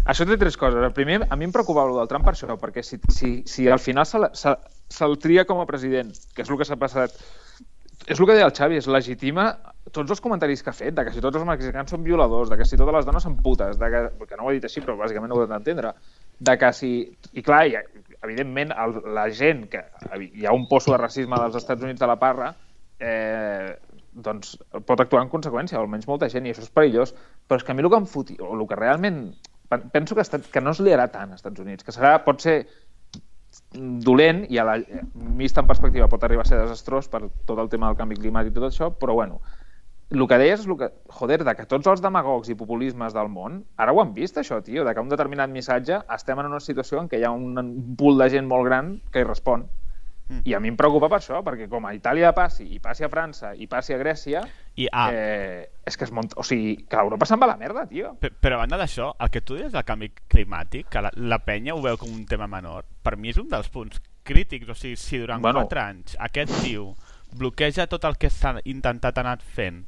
[0.03, 0.81] Això té tres coses.
[0.83, 3.69] El primer, a mi em preocupava el del Trump per això, perquè si, si, si
[3.71, 4.51] al final se'l se,
[4.91, 7.13] se tria com a president, que és el que s'ha passat,
[8.07, 9.45] és el que deia el Xavi, es legitima
[9.93, 12.57] tots els comentaris que ha fet, de que si tots els mexicans són violadors, de
[12.57, 14.81] que si totes les dones són putes, de que, que no ho ha dit així,
[14.81, 15.93] però bàsicament no ho he d'entendre,
[16.39, 16.91] de que si...
[17.33, 17.75] I clar, i,
[18.23, 19.83] evidentment, el, la gent, que
[20.33, 22.53] hi ha un poço de racisme dels Estats Units de la parra,
[22.99, 23.73] eh,
[24.13, 24.55] doncs
[24.85, 27.13] pot actuar en conseqüència, o almenys molta gent, i això és perillós.
[27.47, 29.23] Però és que a mi el que em foti, o el que realment
[29.69, 32.41] pen- penso que, estat, que no es liarà tant als Estats Units, que serà, pot
[32.41, 32.59] ser
[33.73, 34.77] dolent i a la,
[35.39, 38.53] vist en perspectiva pot arribar a ser desastrós per tot el tema del canvi climàtic
[38.53, 39.41] i tot això, però bueno,
[40.13, 40.89] el que deies és el que,
[41.19, 44.59] joder, de que tots els demagogs i populismes del món, ara ho han vist això,
[44.61, 47.71] tio, de que un determinat missatge estem en una situació en què hi ha un,
[47.97, 49.65] pool de gent molt gran que hi respon.
[50.45, 53.09] I a mi em preocupa per això, perquè com a Itàlia passi, i passi a
[53.09, 54.43] França, i passi a Grècia,
[54.75, 56.33] I, ah, eh, és que es munta...
[56.41, 58.15] O sigui, que Europa se'n va a la merda, tio.
[58.19, 61.37] Pe- Però a banda d'això, el que tu dius del canvi climàtic, que la, la
[61.45, 64.69] penya ho veu com un tema menor, per mi és un dels punts crítics.
[64.69, 65.59] O sigui, si durant Bueno.
[65.61, 65.69] bueno.
[65.69, 66.95] 4 anys aquest tio
[67.37, 69.83] bloqueja tot el que s'ha intentat anar fent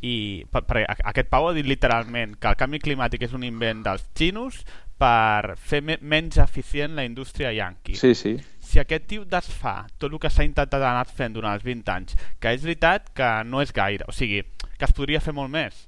[0.00, 3.80] i per, per, aquest Pau ha dit literalment que el canvi climàtic és un invent
[3.82, 4.60] dels xinos
[4.98, 7.96] per fer me, menys eficient la indústria yanqui.
[7.98, 8.36] Sí, sí.
[8.68, 12.16] Si aquest tio desfà tot el que s'ha intentat anar fent durant els 20 anys,
[12.40, 14.42] que és veritat que no és gaire, o sigui,
[14.76, 15.86] que es podria fer molt més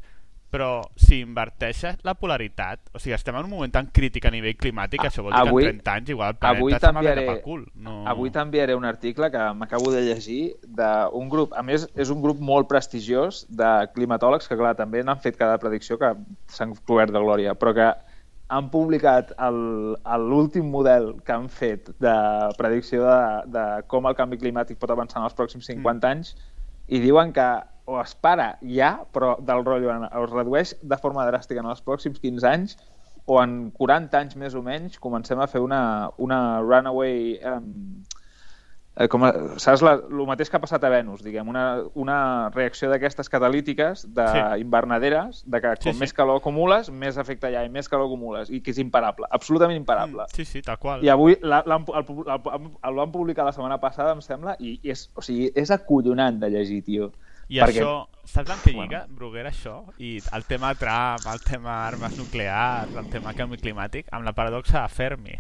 [0.51, 4.57] però si inverteixes la polaritat, o sigui, estem en un moment tan crític a nivell
[4.59, 7.41] climàtic, això vol dir Avui- que en 30 anys igual el planeta va t'enviaré pel
[7.45, 7.65] cul.
[7.87, 8.01] No...
[8.11, 12.43] avui t'enviaré un article que m'acabo de llegir d'un grup, a més és un grup
[12.43, 16.13] molt prestigiós de climatòlegs que clar, també n'han fet cada predicció que
[16.51, 17.93] s'han cobert de glòria, però que
[18.51, 19.31] han publicat
[20.19, 22.15] l'últim model que han fet de
[22.59, 23.19] predicció de,
[23.55, 26.33] de com el canvi climàtic pot avançar en els pròxims 50 anys
[26.91, 27.47] i diuen que
[27.91, 32.19] o es para ja, però del rotllo es redueix de forma dràstica en els pròxims
[32.23, 32.77] 15 anys
[33.31, 35.83] o en 40 anys més o menys comencem a fer una,
[36.19, 37.71] una runaway um,
[38.03, 38.20] eh,
[39.09, 39.31] com a,
[39.63, 41.65] saps la, el mateix que ha passat a Venus, diguem, una,
[41.97, 42.19] una
[42.53, 46.01] reacció d'aquestes catalítiques d'invernaderes, de que Sí, com sí.
[46.03, 49.29] més calor acumules, més efecte hi ha, i més calor acumules, i que és imparable,
[49.31, 50.27] absolutament imparable.
[50.35, 51.05] Sí, sí, tal qual.
[51.07, 55.49] I avui el, van publicar la setmana passada, em sembla, i, i és, o sigui,
[55.55, 57.13] és acollonant de llegir, tio.
[57.51, 57.95] I això,
[58.31, 59.81] saps amb què lliga, Bruguera, això?
[59.99, 64.85] I el tema Trump, el tema armes nuclears, el tema canvi climàtic, amb la paradoxa
[64.85, 65.35] de Fermi.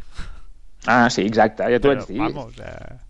[0.88, 2.18] Ah, sí, exacte, ja t'ho vaig dir.
[2.24, 3.09] Vamos, eh...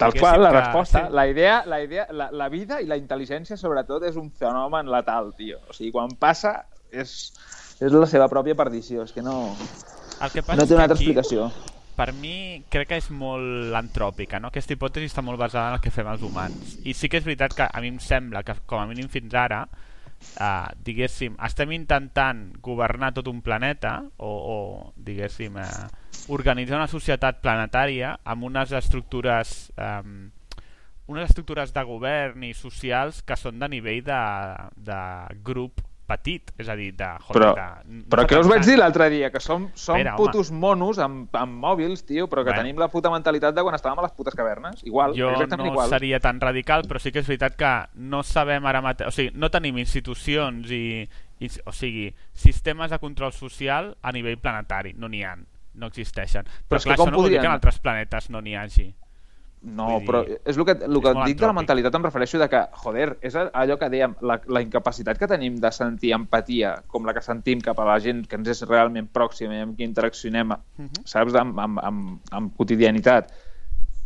[0.00, 1.06] Tal qual, la resposta.
[1.06, 1.14] sí.
[1.14, 5.34] La idea, la, idea la, la vida i la intel·ligència, sobretot, és un fenomen letal,
[5.38, 5.60] tio.
[5.68, 6.56] O sigui, quan passa,
[6.90, 7.18] és,
[7.78, 9.04] és la seva pròpia perdició.
[9.04, 9.54] És que no,
[10.20, 11.50] El que passa no té una altra aquí, explicació.
[12.00, 14.48] Per mi, crec que és molt antròpica, no?
[14.48, 16.78] Aquesta hipòtesi està molt basada en el que fem els humans.
[16.88, 19.36] I sí que és veritat que a mi em sembla que, com a mínim fins
[19.36, 19.66] ara,
[20.40, 24.56] eh, diguéssim, estem intentant governar tot un planeta o, o
[24.96, 25.88] diguéssim, eh,
[26.30, 30.30] organitzar una societat planetària amb unes estructures eh,
[31.10, 34.18] unes estructures de govern i socials que són de nivell de,
[34.78, 34.98] de
[35.42, 37.06] grup petit, és a dir, de...
[37.28, 39.28] Joder, Però, de, no però què us vaig dir l'altre dia?
[39.30, 40.14] Que som, som home.
[40.18, 42.64] putos monos amb, amb mòbils, tio, però que Bueno.
[42.64, 44.82] tenim la puta mentalitat de quan estàvem a les putes cavernes.
[44.82, 45.88] Igual, jo exactament no igual.
[45.94, 49.06] seria tan radical, però sí que és veritat que no sabem ara mateix...
[49.06, 51.06] O sigui, no tenim institucions i,
[51.38, 51.50] i...
[51.70, 54.96] O sigui, sistemes de control social a nivell planetari.
[54.98, 55.36] No n'hi ha.
[55.74, 56.44] No existeixen.
[56.44, 58.30] Però, Però és que clar, com això no vol dir podrien- que en altres planetes
[58.30, 58.94] no n'hi hagi.
[59.62, 62.02] No, Vull però dir, és el que, el és que dic de la mentalitat em
[62.02, 66.14] refereixo de que, joder, és allò que dèiem, la, la incapacitat que tenim de sentir
[66.16, 69.60] empatia, com la que sentim cap a la gent que ens és realment pròxima i
[69.60, 70.48] amb qui interaccionem,
[70.78, 71.04] Mhm.
[71.04, 73.30] saps, amb, amb, amb, amb quotidianitat.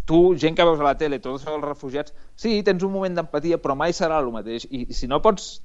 [0.04, 3.56] Tu, gent que veus a la tele, tots els refugiats, sí, tens un moment d'empatia,
[3.62, 4.66] però mai serà el mateix.
[4.70, 5.62] I si no pots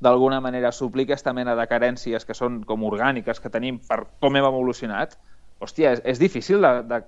[0.00, 4.34] d'alguna manera suplir aquesta mena de carències que són com orgàniques que tenim per com
[4.36, 5.18] hem evolucionat,
[5.62, 6.98] hòstia, és, és difícil de, de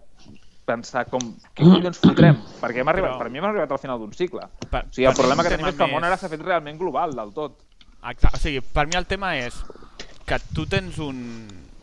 [0.64, 1.20] pensar com,
[1.52, 2.38] què collons fotrem?
[2.62, 4.46] Perquè hem arribat, Però- per mi hem arribat al final d'un cicle.
[4.70, 6.78] Per- o sigui, el problema que tenim és que el món ara s'ha fet realment
[6.80, 7.58] global del tot.
[8.04, 8.36] Exacte.
[8.38, 9.58] O sigui, per mi el tema és
[10.24, 11.20] que tu tens un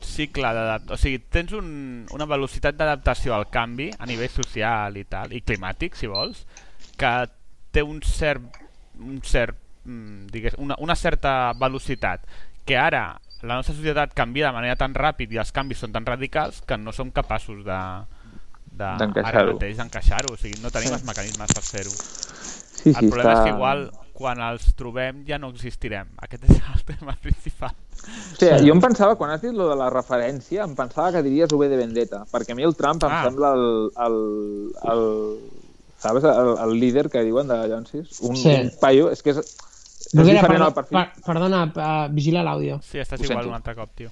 [0.01, 1.67] cicle d'adaptació, o sigui, tens un,
[2.11, 6.41] una velocitat d'adaptació al canvi a nivell social i tal, i climàtic, si vols,
[6.97, 7.11] que
[7.71, 8.57] té un cert,
[8.99, 12.25] un cert mm, digués, una, una certa velocitat,
[12.65, 16.05] que ara la nostra societat canvia de manera tan ràpid i els canvis són tan
[16.05, 17.79] radicals que no som capaços de,
[18.71, 19.53] de D'encaixar-ho.
[19.57, 20.93] mateix d'encaixar-ho, o sigui, no tenim Sí.
[20.99, 21.91] els mecanismes per fer-ho.
[22.81, 26.07] Sí, el problema és que igual quan els trobem ja no existirem.
[26.21, 27.73] Aquest és el tema principal.
[28.37, 31.51] Sigui, jo em pensava, quan has dit lo de la referència, em pensava que diries
[31.53, 33.23] V de Vendetta, perquè a mi el Trump em Ah.
[33.25, 33.65] sembla el,
[34.05, 34.15] el,
[34.93, 35.03] el,
[36.01, 38.19] saps, el, el líder que diuen de Llancis?
[38.21, 38.49] Un, Sí.
[38.49, 39.57] un paio, és que és
[40.19, 40.97] Bruguera, diferent al perdó, perfil.
[40.97, 42.79] per, perdona, uh, vigila l'àudio.
[42.83, 43.49] Sí, estàs Ho igual sento.
[43.49, 44.09] un altre cop, tio.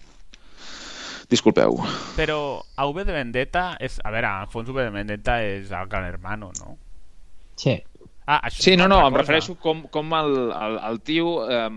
[1.30, 1.78] Disculpeu.
[2.18, 4.00] Però a V de Vendetta és...
[4.04, 6.78] A veure, en fons V de Vendetta és el Gran Hermano, no?
[7.60, 7.76] Sí.
[8.30, 9.22] Ah, això Sí, no, no, altra em cosa.
[9.22, 11.70] refereixo com, com el, el, el tio, eh,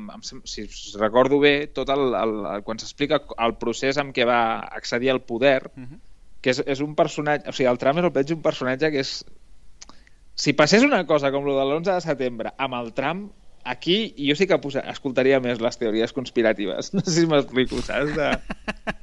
[0.44, 4.40] si us recordo bé, tot el, el, el quan s'explica el procés amb què va
[4.72, 6.00] accedir al poder, Mhm.
[6.42, 7.48] que és, és un personatge...
[7.48, 9.12] O sigui, el Trump és el veig un personatge que és...
[10.34, 13.30] Si passés una cosa com lo de l'11 de setembre amb el Trump,
[13.64, 16.92] aquí jo sí que posa, escoltaria més les teories conspiratives.
[16.94, 18.14] No sé si m'explico, saps?
[18.16, 18.32] De...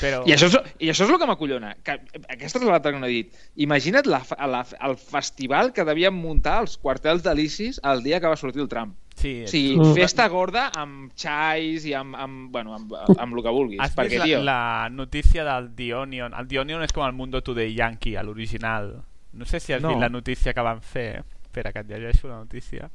[0.00, 0.22] Però...
[0.24, 1.74] I, això és, I això és el que m'acollona.
[1.84, 1.98] Que,
[2.32, 3.34] aquesta és l'altra que no he dit.
[3.60, 8.38] Imagina't la, la, el festival que devien muntar els quartels d'Alicis el dia que va
[8.40, 8.94] sortir el Trump.
[9.20, 9.92] Sí, O sigui, Mm.
[9.98, 13.80] festa gorda amb xais i amb, amb, bueno, amb, amb el que vulguis.
[13.84, 16.32] Has perquè, vist la, tio, la notícia del The Onion?
[16.32, 18.94] El The Onion és com el Mundo Today Yankee, l'original.
[19.36, 19.90] No sé si has No.
[19.92, 21.22] vist la notícia que van fer.
[21.44, 22.88] Espera, que et llegeixo la notícia.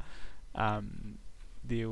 [0.55, 1.17] Um,
[1.67, 1.91] diu...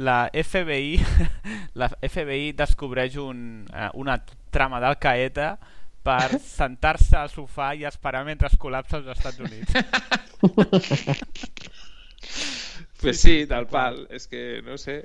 [0.00, 0.96] La FBI,
[1.80, 4.16] la FBI descobreix un, eh, una
[4.48, 5.58] trama d'Al Qaeda
[6.02, 9.68] per sentar-se al sofà i esperar mentre es col·lapsa als Estats Units.
[13.02, 14.06] pues sí, tal pal.
[14.08, 15.04] És que, no sé...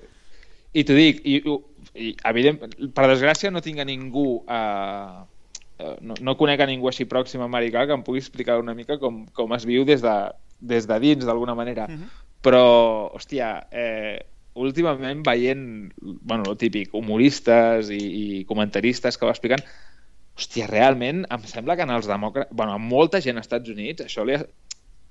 [0.75, 1.39] I t'ho dic, i,
[1.99, 2.59] i evident,
[2.95, 4.43] per desgràcia no tinc a ningú...
[4.47, 5.23] Uh,
[5.99, 9.25] no, no conec a ningú així pròxim americà que em pugui explicar una mica com,
[9.35, 10.15] com es viu des de,
[10.59, 11.87] des de dins, d'alguna manera.
[11.87, 12.09] Mhm.
[12.45, 12.63] Però,
[13.15, 14.19] hòstia, eh,
[14.55, 19.63] últimament veient, bueno, el típic, humoristes i, i comentaristes que va explicant,
[20.35, 24.05] hòstia, realment em sembla que en els demòcrates, bueno, a molta gent als Estats Units,
[24.05, 24.43] això li ha...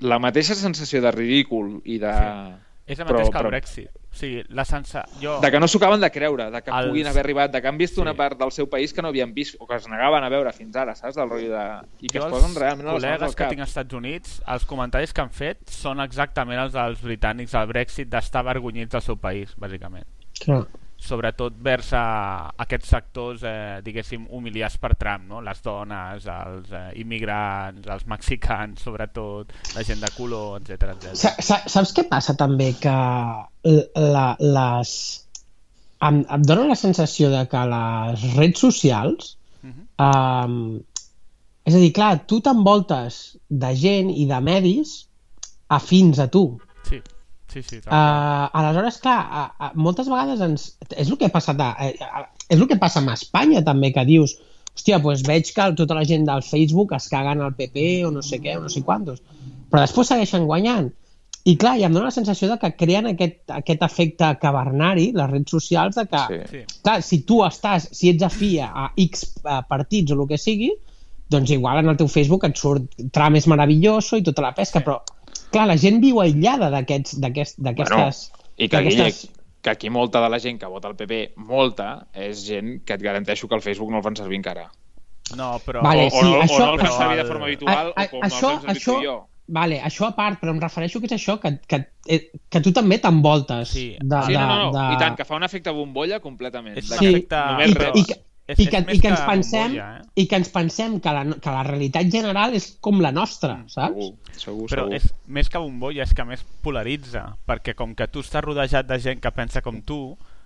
[0.01, 2.15] la mateixa sensació de ridícul i de...
[2.15, 2.64] Sí.
[2.85, 3.51] És el mateix però, que el però...
[3.53, 3.93] Brexit.
[4.15, 5.03] O sigui, la sensa...
[5.21, 5.39] jo...
[5.41, 6.91] De que no s'ho acaben de creure, de que els...
[6.91, 8.03] puguin haver arribat, de que han vist sí.
[8.05, 10.53] una part del seu país que no havien vist o que es negaven a veure
[10.53, 11.17] fins ara, saps?
[11.17, 11.65] Del rotllo de...
[12.05, 15.17] I que jo es posen realment els col·legues que tinc als Estats Units, els comentaris
[15.17, 19.57] que han fet són exactament els dels britànics al Brexit d'estar avergonyits del seu país,
[19.57, 20.05] bàsicament.
[20.45, 20.67] Clar
[21.05, 22.05] sobretot vers a
[22.65, 25.43] aquests sectors, eh, diguéssim, humiliats per Trump, no?
[25.45, 31.45] les dones, els eh, immigrants, els mexicans, sobretot, la gent de color, etc etc.
[31.75, 32.73] Saps què passa també?
[32.81, 32.97] Que
[33.65, 34.97] la, les...
[36.05, 40.45] Em, em dóna la sensació de que les redes socials uh -huh.
[40.45, 40.83] um,
[41.65, 45.07] és a dir, clar, tu t'envoltes de gent i de medis
[45.73, 46.45] afins a tu.
[46.89, 47.01] Sí.
[47.55, 50.65] Sí, sí, uh, aleshores, clar, uh, uh, moltes vegades ens...
[50.91, 54.03] és el que ha passat a, uh, és el que passa amb Espanya també, que
[54.09, 54.35] dius
[54.75, 58.25] hòstia, doncs veig que tota la gent del Facebook es caguen al PP o no
[58.27, 59.23] sé què, o no sé quantos,
[59.71, 60.91] però després segueixen guanyant.
[61.45, 65.31] I clar, i em dóna la sensació de que creen aquest, aquest efecte cavernari, les
[65.31, 66.63] redes socials, de que, sí.
[66.83, 69.27] clar, si tu estàs, si ets afí a X
[69.69, 70.73] partits o el que sigui,
[71.31, 74.81] doncs igual en el teu Facebook et surt tram és meravelloso i tota la pesca,
[74.81, 74.89] sí.
[74.89, 75.03] però
[75.53, 77.21] clar, la gent viu aïllada d'aquestes...
[77.25, 78.11] Aquest, bueno,
[78.57, 79.29] I que aquí,
[79.65, 83.03] que aquí molta de la gent que vota el PP, molta, és gent que et
[83.03, 84.69] garanteixo que el Facebook no el fan servir encara.
[85.39, 85.83] No, però...
[85.83, 88.03] Vale, o, sí, o, no, això, o no el fan servir de forma habitual, a,
[88.03, 89.15] a, o com això, el això, jo.
[89.57, 92.73] Vale, això a part, però em refereixo que és això, que, que, eh, que tu
[92.77, 93.75] també t'envoltes.
[93.75, 94.85] Sí, de, sí no, no, no, de...
[94.95, 96.79] i tant, que fa un efecte bombolla completament.
[96.81, 97.41] És sí, efecte...
[97.53, 100.21] només I, i, és, I que, és i que ens pensem bombolla, eh?
[100.21, 103.73] i que ens pensem que la, que la realitat general és com la nostra, mm,
[103.73, 103.95] saps?
[103.97, 104.99] Segur, segur, Però segur.
[104.99, 105.07] és
[105.39, 109.23] més que bombolla, és que més polaritza, perquè com que tu estàs rodejat de gent
[109.25, 110.01] que pensa com tu,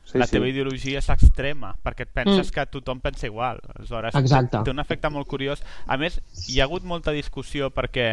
[0.07, 0.55] sí, la teva sí.
[0.55, 2.55] ideologia és extrema, perquè et penses mm.
[2.55, 3.59] que tothom pensa igual.
[3.75, 4.63] Aleshores, Exacte.
[4.63, 5.65] té un efecte molt curiós.
[5.87, 8.09] A més, hi ha hagut molta discussió perquè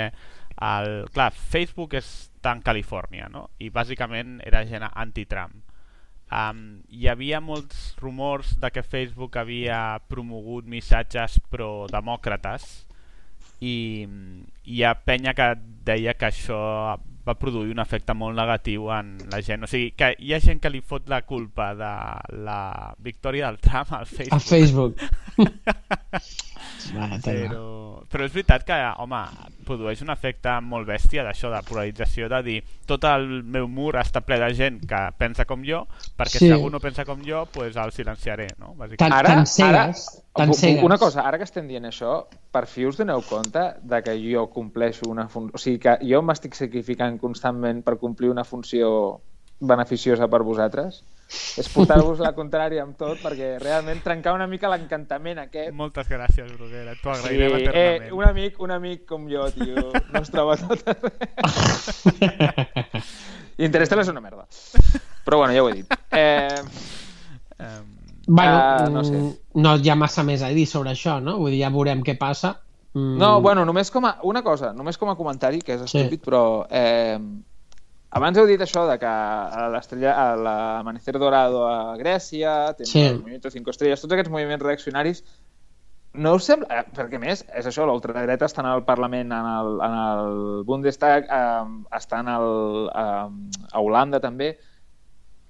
[0.65, 3.51] el, clar, Facebook està en Califòrnia, no?
[3.61, 5.64] I bàsicament era gent anti-Trump
[6.33, 12.65] Um, hi havia molts rumors de que Facebook havia promogut missatges pro-demòcrates
[13.61, 13.75] i
[14.65, 15.51] hi ha penya que
[15.85, 16.57] deia que això
[17.25, 19.65] va produir un efecte molt negatiu en la gent.
[19.65, 21.93] O sigui, que hi ha gent que li fot la culpa de
[22.45, 22.59] la
[23.05, 24.35] victòria del Trump al Facebook.
[24.35, 24.95] A Facebook.
[26.95, 29.19] Va, però, però és veritat que, home,
[29.67, 32.57] produeix un efecte molt bèstia d'això, de polarització, de dir
[32.87, 35.83] tot el meu mur està ple de gent que pensa com jo,
[36.17, 36.45] perquè sí.
[36.45, 38.75] si algú no pensa com jo, pues el silenciaré, no?
[38.97, 40.83] Tan, ara, tan cegues, ara, tan cegues.
[40.85, 42.19] Una cosa, ara que estem dient això,
[42.53, 45.57] per fi us doneu compte de que jo compleixo una funció...
[45.57, 49.21] O sigui, que jo m'estic sacrificant constantment per complir una funció
[49.59, 51.03] beneficiosa per vosaltres?
[51.59, 55.73] És portar-vos la contrària amb tot perquè realment trencar una mica l'encantament aquest.
[55.75, 56.95] Moltes gràcies, Bruguera.
[57.01, 58.07] T'ho agrairem sí, eternament.
[58.09, 60.85] Eh, un amic, un amic com jo, tio, no es troba tot
[63.57, 64.45] I Interstellar és una merda.
[65.25, 65.99] Però bueno, ja ho he dit.
[66.11, 66.63] Eh...
[67.59, 67.91] Um...
[68.27, 69.19] Bueno, uh, no, sé.
[69.61, 71.37] no hi ha massa més a dir sobre això, no?
[71.37, 72.55] Vull dir, ja veurem què passa.
[72.95, 73.19] Mm.
[73.21, 74.15] No, bueno, només com a...
[74.25, 76.23] Una cosa, només com a comentari, que és estúpid, sí.
[76.25, 76.41] però...
[76.69, 77.19] Eh,
[78.15, 79.13] abans heu dit això de que
[79.73, 83.01] l'estrella, l'Amanecer Dorado a Grècia, tens sí.
[83.03, 85.19] el Movimiento Cinco Estrelles, tots aquests moviments reaccionaris,
[86.15, 86.69] no us sembla...
[86.71, 91.27] Eh, perquè més, és això, l'ultradreta està en el Parlament, en el, en el Bundestag,
[91.27, 92.49] eh, està en el,
[92.87, 94.53] eh, a Holanda també.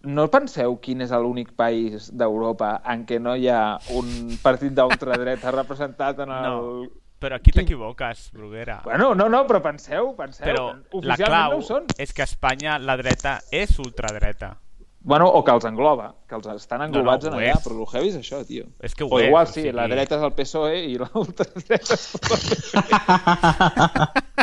[0.06, 5.54] No penseu quin és l'únic país d'Europa en què no hi ha un partit d'ultradreta
[5.54, 6.46] representat en el...
[6.50, 8.82] No però aquí t'equivoques, Bruguera.
[8.84, 10.46] Bueno, no, no, però penseu, penseu.
[10.46, 11.88] Però la clau no són.
[11.98, 14.58] és que a Espanya la dreta és ultradreta.
[15.06, 17.86] Bueno, o que els engloba, que els estan englobats no, no, en allà, però el
[17.92, 18.66] heavy és això, tio.
[18.82, 19.76] És que ho o és, igual, o sí, sigui...
[19.78, 22.86] la dreta és el PSOE i l'ultradreta és el PSOE.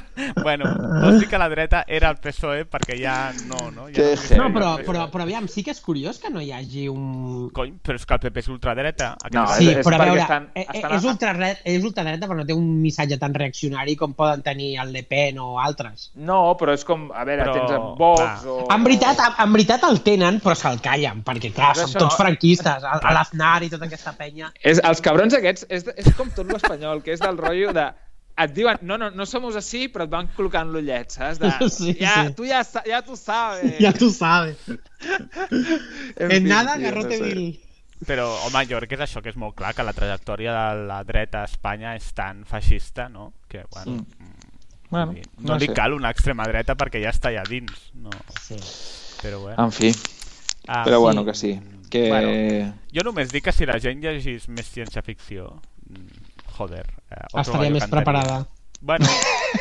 [0.42, 0.68] bueno,
[1.02, 3.16] vols dir que la dreta era el PSOE perquè ja
[3.48, 3.88] no, no?
[3.94, 6.86] Ja no, no però, però, però aviam, sí que és curiós que no hi hagi
[6.92, 7.48] un...
[7.56, 9.12] Cony, però és que el PP és ultradreta.
[9.32, 10.96] No, sí, és, però a veure, estan, eh, estan...
[10.98, 14.92] És, ultradreta, és ultradreta però no té un missatge tan reaccionari com poden tenir el
[14.94, 16.10] Le Pen o altres.
[16.14, 18.58] No, però és com, a veure, però, tens en Vox o...
[18.72, 22.04] En veritat, en veritat el tenen, però se'l callen, perquè clar, són això...
[22.04, 24.52] tots franquistes, a l'Aznar i tota aquesta penya.
[24.60, 27.90] És, els cabrons aquests, és, és com tot l'espanyol, que és del rotllo de
[28.38, 31.40] et diuen, no, no, no somos así, però et van col·locant l'ullet, saps?
[31.42, 32.36] De, sí, ja, sí.
[32.38, 33.76] Tu ja, ja tu sabes.
[33.84, 34.62] Ja tu sabes.
[36.16, 37.34] en, en nada, garrote no sé.
[37.34, 37.44] vil.
[38.06, 40.86] Però, home, jo crec que és això, que és molt clar, que la trajectòria de
[40.88, 43.32] la dreta a Espanya és tan feixista, no?
[43.48, 44.02] Que, bueno...
[44.02, 44.48] Mm.
[44.92, 45.72] Bueno, no, no li sé.
[45.72, 47.86] cal una extrema dreta perquè ja està allà dins.
[47.96, 48.10] No.
[48.36, 48.58] Sí.
[49.22, 49.56] Però bueno.
[49.64, 49.88] En fi.
[50.66, 51.00] Ah, Però sí.
[51.00, 51.52] bueno, que sí.
[51.88, 52.02] Que...
[52.10, 55.48] Bueno, jo només dic que si la gent llegís més ciència-ficció,
[55.88, 56.21] mm,
[56.52, 56.86] joder...
[57.10, 58.04] Eh, otro Estaria més cantaria.
[58.04, 58.46] preparada.
[58.80, 59.06] Bueno,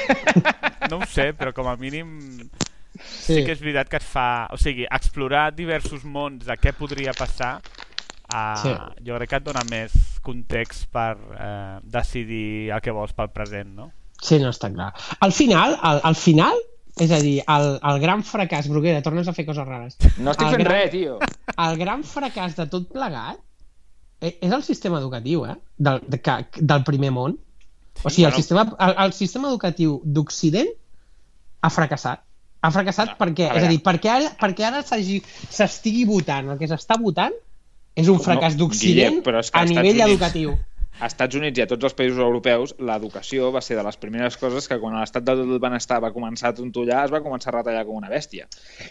[0.90, 3.36] no ho sé, però com a mínim sí.
[3.36, 4.48] sí que és veritat que et fa...
[4.54, 8.74] O sigui, explorar diversos mons de què podria passar uh, Sí.
[9.06, 9.94] jo crec que et dona més
[10.24, 13.88] context per eh, decidir el que vols pel present, no?
[14.22, 14.92] Sí, no està clar.
[15.26, 16.60] Al final, al, al final,
[17.02, 19.98] és a dir, el, el gran fracàs, Bruguera, tornes a fer coses rares.
[20.22, 21.16] No estic El fent gran- res, tio.
[21.58, 23.40] El gran fracàs de tot plegat
[24.22, 25.56] és el sistema educatiu, eh?
[25.78, 27.38] Del, de, que, del primer món.
[28.04, 30.70] o sigui, el, sistema, el, el sistema educatiu d'Occident
[31.62, 32.22] ha fracassat.
[32.62, 36.68] Ha fracassat perquè, a és a dir, perquè ara, perquè ara s'estigui votant el que
[36.70, 37.34] s'està votant
[37.98, 40.54] és un fracàs No, d'Occident a nivell Units- educatiu.
[41.02, 44.36] A Estats Units i a tots els països europeus, l'educació va ser de les primeres
[44.38, 47.86] coses que quan l'estat del benestar va començar a tontollar es va començar a retallar
[47.88, 48.46] com una bèstia.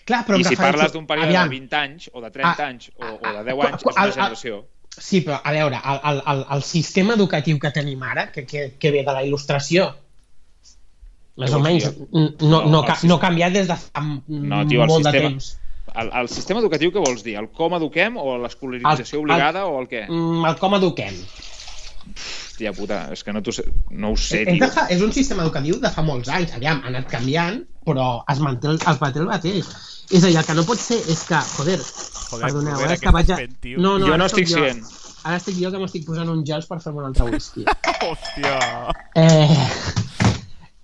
[0.08, 1.48] Clar, però I si parles d'un període Aviam.
[1.48, 3.86] de 20 anys, o de 30 Ah, anys, o, o de 10 ah, anys, és
[3.86, 4.64] una al- al- generació.
[4.98, 8.64] Sí, però a veure, el, el, el, el sistema educatiu que tenim ara, que, que,
[8.78, 9.86] que ve de la il·lustració,
[11.40, 14.84] més o menys, no, no, No, ca- no ha canviat des de fa No, tio,
[14.86, 15.56] molt de sistema- temps.
[15.94, 17.36] El, el sistema educatiu què vols dir?
[17.40, 20.04] El com eduquem o l'escolarització El- el- obligada o el què?
[20.08, 21.16] Mm, el com eduquem.
[22.10, 24.60] Hòstia puta, és que no, sé, no ho sé, És, tio.
[24.66, 26.52] de fa, és un sistema educatiu de fa molts anys.
[26.58, 29.66] Aviam, ha anat canviant, però es manté el, es manté el mateix.
[30.10, 31.78] És a dir, el que no pot ser és que, joder,
[32.30, 33.36] Joder, perdoneu, Bruguera, ara és que vaig a...
[33.36, 33.80] estàs fent, tio?
[33.82, 34.62] No, no, Jo no estic jo.
[34.62, 34.84] sent.
[35.20, 37.66] Ara estic jo que m'estic posant uns gels per fer-me un altre whisky.
[38.06, 38.54] Hòstia!
[39.20, 39.56] Eh,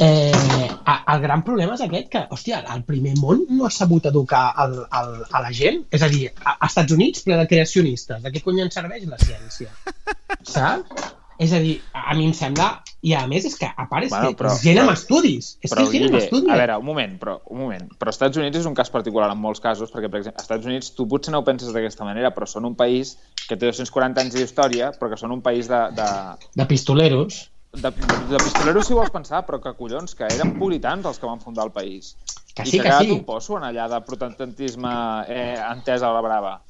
[0.04, 0.66] eh,
[1.14, 4.74] el gran problema és aquest, que, hòstia, el primer món no ha sabut educar el,
[5.00, 5.84] el, a la gent.
[5.96, 8.20] És a dir, a, a Estats Units, ple de creacionistes.
[8.24, 9.72] De què cony ens serveix la ciència?
[10.56, 11.08] Saps?
[11.40, 12.74] És a dir, a mi em sembla...
[13.06, 15.52] I a més és que, a part, és, Bueno, que però- gent amb estudis.
[15.62, 16.50] És Però, que gent amb estudis.
[16.50, 17.84] a veure, un moment, però, un moment.
[18.00, 20.66] Però Estats Units és un cas particular en molts casos, perquè, per exemple, als Estats
[20.66, 23.14] Units tu potser no ho penses d'aquesta manera, però són un país
[23.46, 26.08] que té 240 anys d'història, però que són un país de, de,
[26.54, 27.52] De pistoleros.
[27.72, 31.38] de, de pistoleros si vols pensar, però que collons, que eren puritans els que van
[31.40, 32.16] fundar el país.
[32.56, 33.10] Que I sí, que que ha sí.
[33.12, 34.90] un posso en allà de protestantisme
[35.28, 36.62] eh, entès a la brava.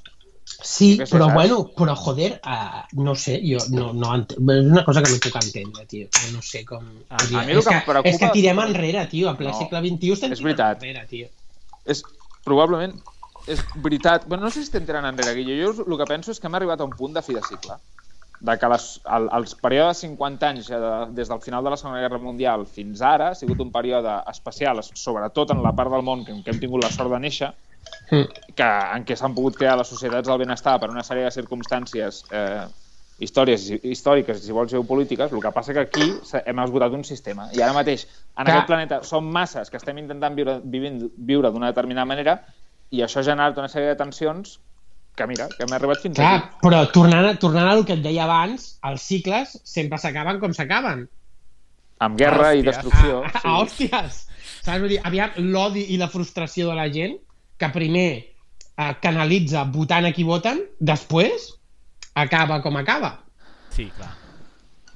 [0.46, 1.34] Sí, sé, però saps?
[1.34, 4.30] bueno, però joder, uh, no sé, jo no, no ent...
[4.32, 6.06] és una cosa que no puc entendre, tio.
[6.32, 6.86] No sé com...
[7.10, 9.58] A- a mi és, que que, preocupa- és que tirem enrere, tio, a ple No,
[9.58, 10.80] segle XXI estem és veritat.
[10.82, 11.28] enrere, tio.
[11.84, 12.04] És,
[12.46, 12.96] probablement,
[13.46, 14.24] és veritat.
[14.26, 15.58] Bueno, no sé si estem tirant enrere, Guille.
[15.60, 17.76] Jo el que penso és que hem arribat a un punt de fi de cicle.
[18.40, 21.70] De que les, el, els períodes de 50 anys, eh, de, des del final de
[21.72, 25.92] la Segona Guerra Mundial fins ara, ha sigut un període especial, sobretot en la part
[25.94, 27.52] del món que, què hem tingut la sort de néixer,
[28.10, 28.26] Mm.
[28.54, 28.66] que,
[28.96, 32.66] en què s'han pogut crear les societats del benestar per una sèrie de circumstàncies eh,
[33.18, 36.12] històries, històriques, si vols, geopolítiques, el que passa que aquí
[36.44, 37.48] hem esgotat un sistema.
[37.56, 38.04] I ara mateix,
[38.36, 38.46] en Clar.
[38.52, 42.36] aquest planeta, som masses que estem intentant viure, vivint, viure d'una determinada manera
[42.90, 44.58] i això ha generat una sèrie de tensions
[45.16, 46.58] que, mira, que hem arribat fins Clar, aquí.
[46.62, 51.08] però tornant, a- tornant al que et deia abans, els cicles sempre s'acaben com s'acaben.
[52.04, 52.70] Amb guerra i Hòstia.
[52.70, 53.22] destrucció.
[53.24, 54.22] Ah, ah, hòsties!
[54.66, 54.80] Saps?
[54.82, 57.16] Vull dir, aviam, l'odi i la frustració de la gent,
[57.58, 58.08] que primer
[58.76, 61.52] eh, canalitza votant a qui voten, després
[62.14, 63.18] acaba com acaba.
[63.70, 64.14] Sí, clar.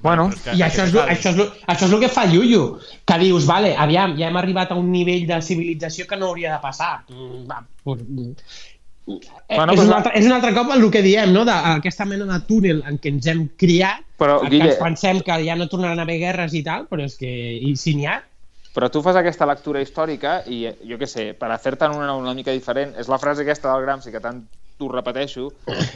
[0.01, 3.17] Bueno, que I això és, això, és, lo- això és el que fa Yuyu, que
[3.21, 6.61] dius, vale, aviam, ja hem arribat a un nivell de civilització que no hauria de
[6.63, 7.03] passar.
[7.09, 8.31] Mm, Va, pues, mm.
[9.11, 11.43] Eh, Bueno, és, però un altre, és un altre cop el que diem, no?
[11.45, 15.21] d'aquesta mena de túnel en què ens hem criat, Però, en què Guille- ens pensem
[15.25, 18.05] que ja no tornaran a haver guerres i tal, però és que i si n'hi
[18.07, 18.19] ha,
[18.73, 22.53] Però tu fas aquesta lectura històrica i, jo què sé, per fer-te'n una una mica
[22.55, 24.45] diferent, és la frase aquesta del Gramsci, que tant
[24.79, 25.49] t'ho repeteixo,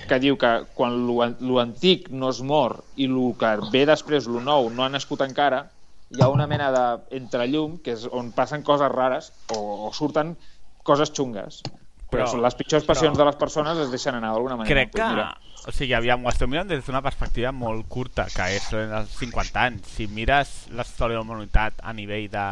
[0.09, 3.85] que diu que quan lo, an- lo antic no es mor i el que ve
[3.87, 5.63] després, lo nou, no ha nascut encara,
[6.11, 10.35] hi ha una mena d'entrellum que és on passen coses rares o, o surten
[10.83, 11.63] coses xungues.
[11.65, 14.75] Però, Però- però les pitjors passions però- de les persones es deixen anar d'alguna manera.
[14.83, 15.01] Crec que...
[15.01, 15.31] Doncs mira,
[15.67, 19.61] O sigui, aviam, ho estem mirant des d'una perspectiva molt curta, que és els 50
[19.63, 19.87] anys.
[19.97, 22.43] Si mires la història de la humanitat a nivell de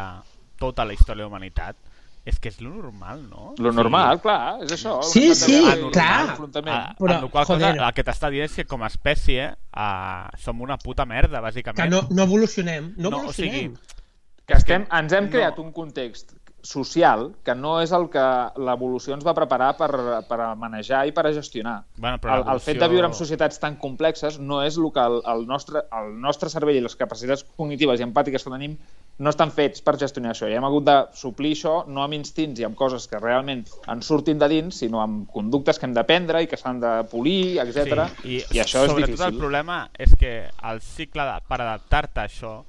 [0.57, 1.77] tota la història de la humanitat,
[2.26, 3.53] és que és lo normal, no?
[3.60, 4.95] lo normal, clar, és això.
[5.03, 5.57] Sí, sí,
[5.91, 6.30] clar.
[6.30, 6.73] d'enfrontament.
[6.73, 9.49] A, Però, amb la qual cosa, el que t'està dient és que com a espècie
[9.52, 11.91] uh, som una puta merda, que bàsicament.
[11.91, 12.94] no, no evolucionem.
[12.95, 13.76] No, No, o evolucionem.
[13.76, 13.99] sigui,
[14.48, 15.31] que estem, ens hem no.
[15.35, 16.34] creat un context
[16.64, 18.23] social que no és el que
[18.64, 19.90] l'evolució ens va preparar per,
[20.30, 21.81] per a manejar i per a gestionar.
[21.98, 25.03] Bueno, però el, el fet de viure en societats tan complexes no és el que
[25.03, 28.77] el, el, nostre, el nostre cervell i les capacitats cognitives i empàtiques que tenim
[29.19, 30.48] no estan fets per gestionar això.
[30.49, 34.10] I hem hagut de suplir això no amb instints i amb coses que realment ens
[34.10, 38.07] surtin de dins, sinó amb conductes que hem d'aprendre i que s'han de polir, etc.
[38.23, 39.30] Sí, I, I això és sobretot difícil.
[39.30, 40.38] el problema és que
[40.72, 42.61] el cicle de, per adaptar-te a això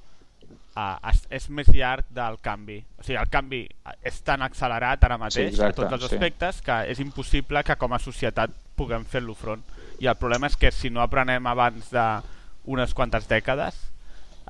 [0.77, 2.81] uh, és, és més llarg del canvi.
[2.99, 3.63] O sigui, el canvi
[4.07, 6.19] és tan accelerat ara mateix Sí, exacte, a tots els sí.
[6.19, 9.65] aspectes que és impossible que com a societat puguem fer-lo front.
[10.03, 13.79] I el problema és que si no aprenem abans d'unes quantes dècades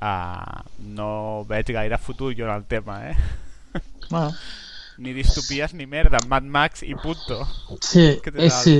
[0.01, 0.61] uh,
[0.97, 1.09] no
[1.49, 3.17] veig gaire futur jo en el tema, eh?
[4.09, 4.33] Bueno.
[4.97, 7.41] Ni distopies ni merda, Mad Max i punto.
[7.83, 8.77] Sí, és sí.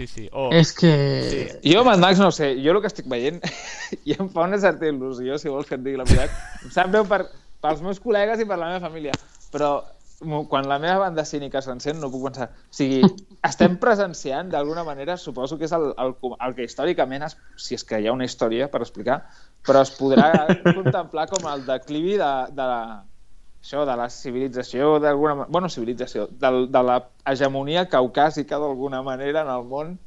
[0.00, 0.28] Sí, sí.
[0.32, 0.90] O, És que...
[1.28, 1.72] Sí.
[1.74, 3.42] Jo, Mad Max, no sé, jo el que estic veient
[4.08, 6.38] i em fa una certa il·lusió, si vols que et digui la veritat.
[6.64, 7.26] Em sap greu per,
[7.60, 9.12] pels meus col·legues i per la meva família,
[9.52, 9.74] però
[10.48, 12.48] quan la meva banda cínica s'encén no puc pensar...
[12.48, 13.02] O sigui,
[13.44, 16.16] estem presenciant, d'alguna manera, suposo que és el, el,
[16.48, 19.20] el que històricament, es, si és que hi ha una història per explicar,
[19.68, 20.30] però es podrà
[20.64, 22.82] contemplar com el declivi de, de la,
[23.60, 25.52] això, de la civilització, d'alguna manera...
[25.52, 29.98] Bueno, civilització, del, de la hegemonia caucàsica d'alguna manera en el món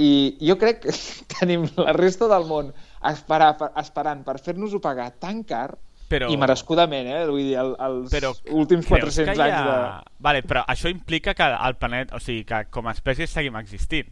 [0.00, 0.94] i jo crec que
[1.38, 2.72] tenim la resta del món
[3.10, 5.78] esperar, per, esperant per fer-nos-ho pagar tan car
[6.10, 7.20] Però- i merescudament, eh?
[7.28, 10.16] Vull dir, el, els però últims creus 400 que hi anys de...
[10.26, 14.10] Vale, però això implica que el planeta, o sigui, que com a espècie seguim existint.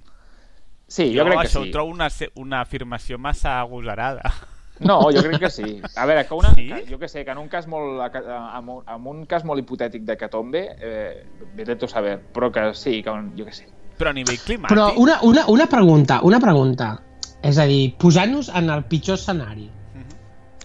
[0.87, 1.69] Sí, jo, crec que això sí.
[1.69, 2.07] ho trobo una,
[2.39, 4.31] una afirmació massa agosarada.
[4.81, 5.81] No, jo crec que sí.
[5.97, 6.69] A veure, que una, Sí?
[6.69, 9.59] que, jo que sé, que en un cas molt, en un, en un cas molt
[9.61, 11.25] hipotètic de Catombe, eh,
[11.57, 13.67] vete saber, però que sí, que jo que sé.
[13.99, 14.69] Però a nivell climàtic...
[14.71, 16.93] Però una, una, una pregunta, una pregunta.
[17.43, 19.71] És a dir, posant-nos en el pitjor escenari.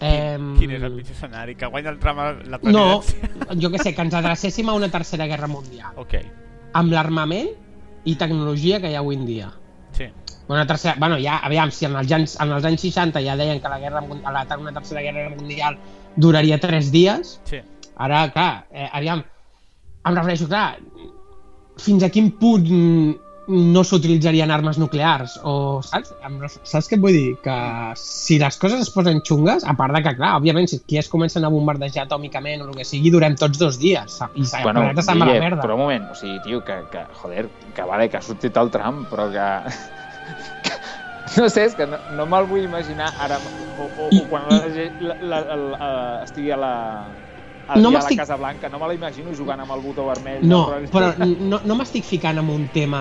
[0.00, 1.54] Eh, Quin és el pitjor escenari?
[1.56, 3.58] Que guanya el tram a la No, presidència?
[3.62, 5.92] jo que sé, que ens adrecéssim a una tercera guerra mundial.
[5.96, 6.14] Ok,
[6.74, 7.48] Amb l'armament
[8.04, 9.52] i tecnologia que hi ha avui en dia.
[10.48, 13.60] Una tercera, bueno, ja, aviam, si en els, anys, en els anys 60 ja deien
[13.62, 15.78] que la guerra, la, una tercera guerra mundial
[16.16, 17.62] duraria 3 dies, Sí.
[17.96, 19.22] ara, clar, eh, aviam,
[20.04, 20.76] em refereixo, clar,
[21.80, 22.68] fins a quin punt
[23.46, 26.14] no s'utilitzarien armes nuclears o, saps?
[26.64, 27.34] Saps què et vull dir?
[27.44, 27.56] Que
[28.00, 31.08] si les coses es posen xungues, a part de que, clar, òbviament, si aquí es
[31.12, 34.70] comencen a bombardejar atòmicament o el que sigui, durem tots dos dies i sa- el
[34.70, 35.62] planeta se'n va a la merda.
[35.62, 38.70] però un moment, o sigui, tio, que, que joder, que vale, que ha sortit el
[38.72, 39.48] tram, però que...
[41.40, 43.38] no sé, és que no, no me'l vull imaginar ara,
[43.78, 45.92] o, o, o quan la, la, la, la,
[46.24, 46.74] estigui a la,
[47.68, 50.44] al No a la Casa Blanca, no me la imagino jugant amb el botó vermell.
[50.46, 53.00] No, però no, no m'estic ficant en un tema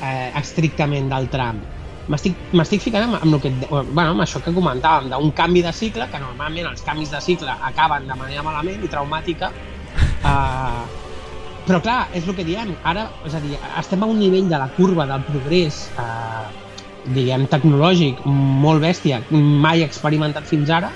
[0.00, 1.60] eh, estrictament del tram.
[2.10, 6.08] M'estic ficant amb, amb, el que, bueno, amb això que comentàvem, d'un canvi de cicle,
[6.10, 9.52] que normalment els canvis de cicle acaben de manera malament i traumàtica.
[10.24, 11.09] Uh,
[11.66, 14.58] però clar, és el que diem, ara, és a dir, estem a un nivell de
[14.58, 16.48] la curva del progrés uh,
[17.14, 20.90] diguem, tecnològic molt bèstia, mai experimentat fins ara,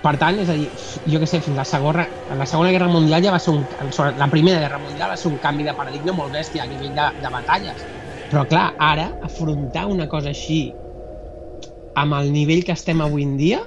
[0.00, 0.68] per tant, és a dir,
[1.12, 3.66] jo que sé, fins la segona, la segona guerra mundial ja va ser un...
[4.16, 7.08] La primera guerra mundial va ser un canvi de paradigma molt bèstia a nivell de,
[7.20, 7.84] de batalles.
[8.30, 10.62] Però clar, ara, afrontar una cosa així
[12.00, 13.60] amb el nivell que estem avui en dia,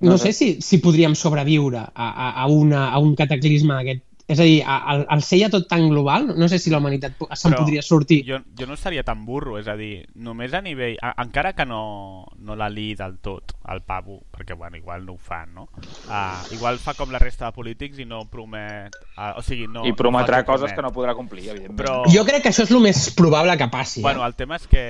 [0.00, 0.32] no, No sé sé.
[0.32, 4.05] si, si podríem sobreviure a, a, a, una, a un cataclisme d'aquest...
[4.26, 7.14] És a dir, al, al ser ja tot tan global, no sé si la humanitat
[7.38, 8.24] se'n podria sortir.
[8.26, 10.96] Jo, jo no estaria tan burro, és a dir, només a nivell...
[10.98, 15.14] A, encara que no, no la li del tot, el pavo, perquè, bueno, igual no
[15.14, 15.68] ho fan, no?
[16.08, 18.98] Uh, igual fa com la resta de polítics i no promet...
[19.14, 19.86] Uh, o sigui, no...
[19.86, 21.78] I prometrà no coses que no podrà complir, evidentment.
[21.78, 22.02] Però...
[22.10, 24.02] Jo crec que això és el més probable que passi.
[24.02, 24.32] Bueno, eh?
[24.32, 24.84] el tema és que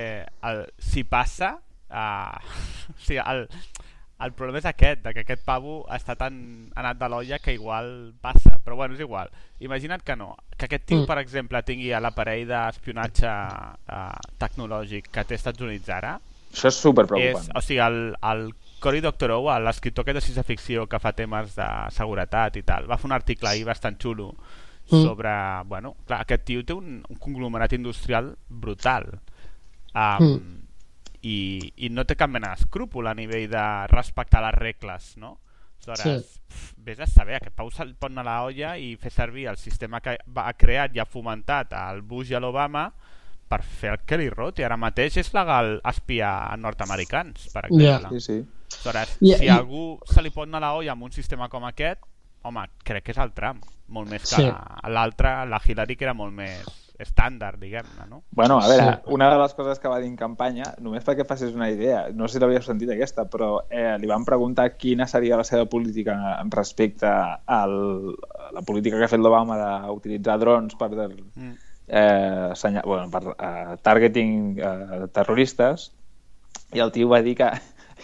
[0.49, 1.59] el, si passa...
[1.87, 2.33] Uh,
[2.97, 3.45] o sigui, el,
[4.19, 8.13] el problema és aquest, de que aquest pavo està tan anat de l'olla que igual
[8.21, 9.29] passa, però bueno, és igual.
[9.59, 11.05] Imagina't que no, que aquest tio, Mm.
[11.05, 16.19] per exemple, tingui l'aparell d'espionatge uh, tecnològic que té als Estats Units ara,
[16.53, 18.47] Això és super és, o sigui, el, el
[18.79, 23.05] Cory Doctorow, l'escriptor aquest de ciència-ficció que fa temes de seguretat i tal, va fer
[23.09, 24.33] un article ahir bastant xulo
[24.89, 25.03] Mm.
[25.03, 25.29] sobre,
[25.67, 29.19] bueno, clar, aquest tio té un, un conglomerat industrial brutal
[29.93, 30.66] um, Mm.
[31.21, 35.39] I, i no té cap mena d'escrúpol a nivell de respectar les regles, no?
[35.87, 36.39] Aleshores, Sí.
[36.47, 39.47] pf, vés a saber, aquest Pau se'l pot anar a la olla i fer servir
[39.47, 42.91] el sistema que va, ha creat i ha fomentat al Bush i a l'Obama
[43.47, 44.63] per fer el que li roti.
[44.63, 48.19] Ara mateix és legal espiar a nord-americans, per exemple.
[48.19, 48.45] Sí, sí.
[48.73, 51.47] Aleshores, I- si a algú se li pot anar a la olla amb un sistema
[51.47, 52.01] com aquest,
[52.43, 54.51] home, crec que és el Trump, molt més que Sí.
[54.89, 56.65] l'altre, la Hillary, que era molt més
[56.99, 58.23] estàndard, diguem-ne, no?
[58.31, 59.13] Bueno, a veure, Sí.
[59.13, 62.27] una de les coses que va dir en campanya, només perquè facis una idea, no
[62.27, 66.15] sé si l'havíeu sentit aquesta, però eh, li van preguntar quina seria la seva política
[66.41, 69.57] en respecte al, a la política que ha fet l'Obama
[69.87, 70.89] d'utilitzar drons per,
[71.35, 71.53] Mm.
[71.87, 75.91] eh, senyal, bueno, per eh, targeting eh, terroristes,
[76.73, 77.51] i el tio va dir que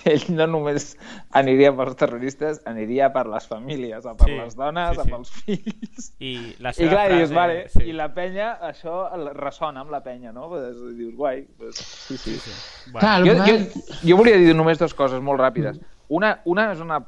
[0.10, 0.94] ell no només
[1.38, 5.12] aniria pels terroristes, aniria per les famílies, a per Sí, les dones, sí, a sí.
[5.12, 6.10] pels fills.
[6.20, 7.18] I la I seva clar, frase...
[7.20, 7.84] dius, vale, sí.
[7.90, 8.98] i la penya, això
[9.38, 10.50] ressona amb la penya, no?
[10.52, 12.36] Pues, dius, guai, pues, sí, sí.
[12.42, 12.56] Sí.
[12.92, 15.80] Clar, el Jo, jo, jo volia dir només dues coses molt ràpides.
[16.14, 17.00] Una, una és una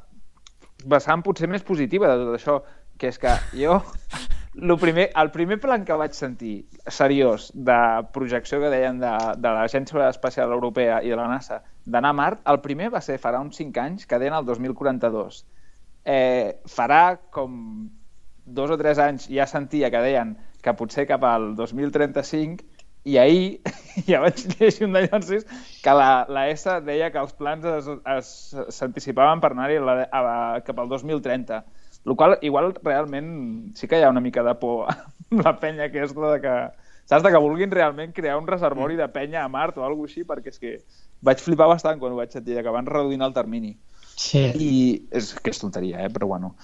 [0.85, 2.59] vessant potser més positiva de tot això,
[3.01, 3.79] que és que jo,
[4.55, 7.77] lo primer, el primer plan que vaig sentir seriós de
[8.15, 12.41] projecció que deien de, de l'Agència Espacial Europea i de la NASA d'anar a Mart,
[12.47, 15.43] el primer va ser farà uns 5 anys, que deien el 2042.
[16.05, 17.89] Eh, farà com
[18.45, 22.63] dos o tres anys ja sentia que deien que potser cap al 2035
[23.05, 23.61] i ahir
[24.09, 25.45] ja vaig llegir un d'allòncis
[25.83, 27.65] que la, la S deia que els plans
[28.71, 29.81] s'anticipaven per anar-hi
[30.65, 31.63] cap al 2030
[32.05, 34.87] el qual igual realment sí que hi ha una mica de por
[35.31, 36.55] amb la penya aquesta de que
[37.05, 40.23] saps de que vulguin realment crear un reservori de penya a Mart o alguna així
[40.23, 40.77] perquè és que
[41.25, 43.75] vaig flipar bastant quan ho vaig sentir que van reduint el termini
[44.15, 44.47] sí.
[44.55, 44.71] i
[45.11, 46.09] és que és tonteria, eh?
[46.13, 46.55] però bueno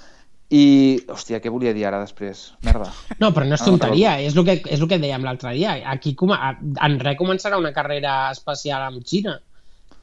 [0.52, 2.50] i, hòstia, què volia dir ara després?
[2.66, 2.90] Merda.
[3.22, 5.78] No, però no és tonteria, és el que, és el que dèiem l'altre dia.
[5.88, 9.38] Aquí en res començarà una carrera espacial amb Xina,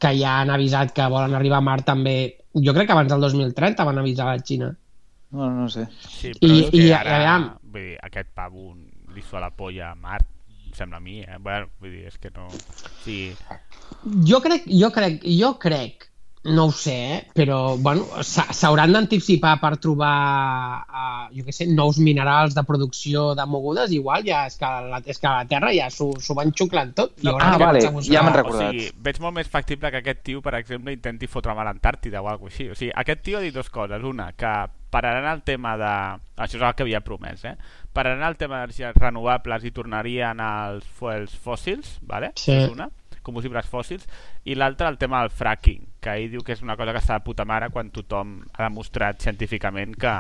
[0.00, 2.16] que ja han avisat que volen arribar a Mart també.
[2.64, 4.70] Jo crec que abans del 2030 van avisar a la Xina.
[5.30, 5.86] No, no sé.
[6.00, 8.70] Sí, però I, és que i, ara, aviam, vull dir, aquest pavo
[9.14, 10.26] li fa la polla a Mart,
[10.68, 11.36] em sembla a mi, eh?
[11.40, 12.48] Bueno, vull dir, és que no...
[13.04, 13.32] Sí.
[14.24, 16.06] jo crec, jo crec, jo crec
[16.48, 17.16] no ho sé, eh?
[17.34, 20.12] però bueno, s'ha- s'hauran d'anticipar per trobar
[20.86, 25.00] uh, jo què sé, nous minerals de producció de mogudes, igual ja és que la,
[25.04, 27.18] és que la Terra ja s'ho van xuclant tot.
[27.26, 28.70] No, ah, vale, ja O recordat.
[28.70, 32.30] sigui, veig molt més factible que aquest tio, per exemple, intenti fotre'm a l'Antàrtida o
[32.30, 32.70] alguna així.
[32.70, 34.02] O sigui, aquest tio ha dit dues coses.
[34.06, 34.54] Una, que
[34.90, 35.92] pararan el tema de...
[36.38, 37.56] Això és el que havia promès, eh?
[37.92, 42.32] Pararan el tema d'energies renovables i tornarien als fuels fòssils, vale?
[42.36, 42.52] Sí.
[42.54, 42.88] És una
[43.28, 44.06] combustibles fòssils,
[44.48, 47.18] i l'altra el tema del fracking, que ell diu que és una cosa que està
[47.18, 50.12] de puta mare quan tothom ha demostrat científicament que,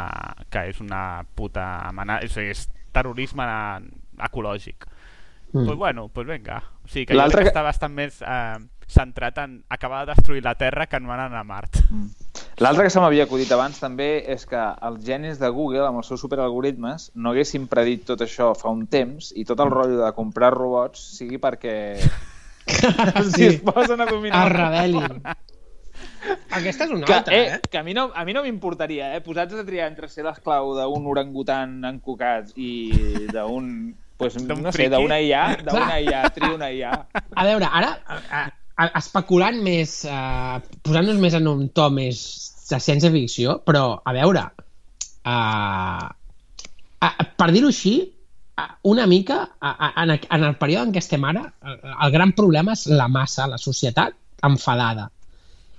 [0.52, 3.46] que és una puta amenaça, o sigui, és terrorisme
[4.28, 4.84] ecològic.
[5.54, 5.64] Mm.
[5.64, 6.62] Pues bueno, pues venga.
[6.84, 8.58] O sigui, L'altre que que- està bastant més eh,
[8.88, 11.80] centrat en acabar de destruir la Terra que no en anar a Mart.
[12.58, 16.08] L'altre que se m'havia acudit abans també és que els genis de Google, amb els
[16.10, 20.10] seus superalgoritmes, no haguessin predit tot això fa un temps i tot el rotllo de
[20.16, 21.76] comprar robots sigui perquè
[23.34, 24.46] si es sí, posen a dominar...
[24.46, 25.22] es rebel·lin.
[26.58, 27.60] Aquesta és una Que, altra, eh, eh?
[27.70, 29.22] que a mi no, a mi no m'importaria, eh?
[29.24, 33.72] Posats a triar entre ser l'esclau d'un orangutan encocat i d'un...
[34.18, 36.00] Pues, no sé, d'una IA, d'una.
[36.02, 36.90] IA, trio una IA.
[37.14, 38.40] A veure, ara, a, a,
[38.86, 42.20] especulant més, uh, posant-nos més en un to més
[42.68, 44.44] de ciència-ficció, però, a veure,
[45.26, 47.10] uh, a,
[47.40, 47.96] per dir-ho així,
[48.90, 53.06] una mica, en, en el període en què estem ara, el gran problema és la
[53.10, 55.08] massa, la societat enfadada.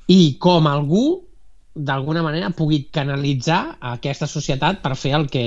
[0.10, 1.04] I com algú,
[1.80, 5.44] d'alguna manera, pugui canalitzar aquesta societat per fer el que...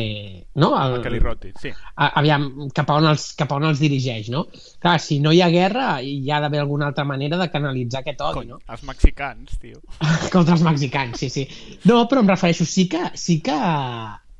[0.56, 0.70] No?
[0.80, 1.72] El, Que li roti, sí.
[1.94, 4.46] a- aviam, cap a, on els, cap a on els dirigeix, no?
[4.80, 8.24] Clar, si no hi ha guerra, hi ha d'haver alguna altra manera de canalitzar aquest
[8.24, 8.60] odi, Cony, no?
[8.72, 9.82] els mexicans, tio.
[10.34, 11.44] Contra els mexicans, sí, sí.
[11.90, 13.58] No, però em refereixo, sí que, sí que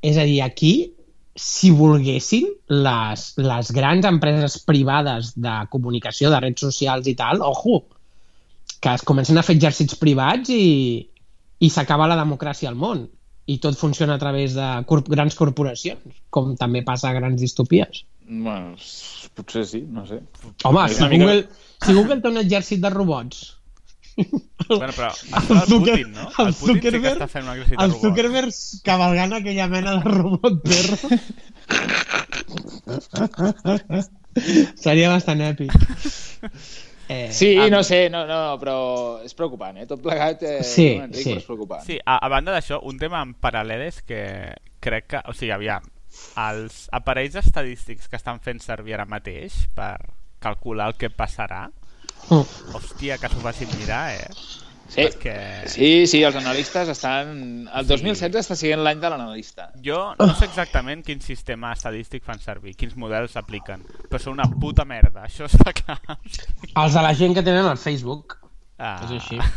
[0.02, 0.74] és a dir, aquí,
[1.36, 7.82] si volguessin, les, les grans empreses privades de comunicació, de redes socials i tal, ojo,
[8.82, 10.64] que es comencen a fer exèrcits privats i,
[11.62, 12.98] i s'acaba la democràcia al món
[13.46, 18.04] i tot funciona a través de corp grans corporacions, com també passa a grans distopies.
[18.26, 18.76] Bueno,
[19.34, 20.20] potser sí, no sé.
[20.64, 21.48] Home, si una mica- Google,
[21.82, 23.36] si Google té un exèrcit de robots,
[24.68, 26.26] Bueno, però això del Putin, no?
[26.38, 28.02] El el Putin sí que Zuckerberg, està fent un exèrcit de el robots.
[28.02, 28.52] Zuckerberg
[28.84, 30.96] cavalgant aquella mena de robot perro.
[34.84, 35.72] Seria bastant èpic.
[37.12, 38.76] Eh, Sí, amb- no sé, no, no, però
[39.24, 39.86] és preocupant, eh?
[39.86, 41.32] Tot plegat, eh, Sí, no, Enric, sí.
[41.36, 41.84] és preocupant.
[41.84, 44.22] Sí, a, a banda d'això, un tema en paral·lel és que
[44.80, 45.84] crec que, o sigui, aviam,
[46.36, 49.96] els aparells estadístics que estan fent servir ara mateix per
[50.42, 51.68] calcular el que passarà,
[52.30, 52.44] Mm.
[52.76, 54.28] hòstia, que s'ho facin mirar, eh?
[54.92, 55.00] Sí.
[55.00, 55.34] Perquè
[55.72, 57.32] Sí, sí, els analistes estan...
[57.72, 59.70] El 2016 està sent l'any de l'analista.
[59.84, 64.50] jo no sé exactament quin sistema estadístic fan servir, quins models apliquen, però són una
[64.52, 65.98] puta merda, això està clar.
[66.74, 68.41] Els de la gent que tenen el Facebook.
[68.82, 68.96] Ah.
[69.06, 69.38] És així.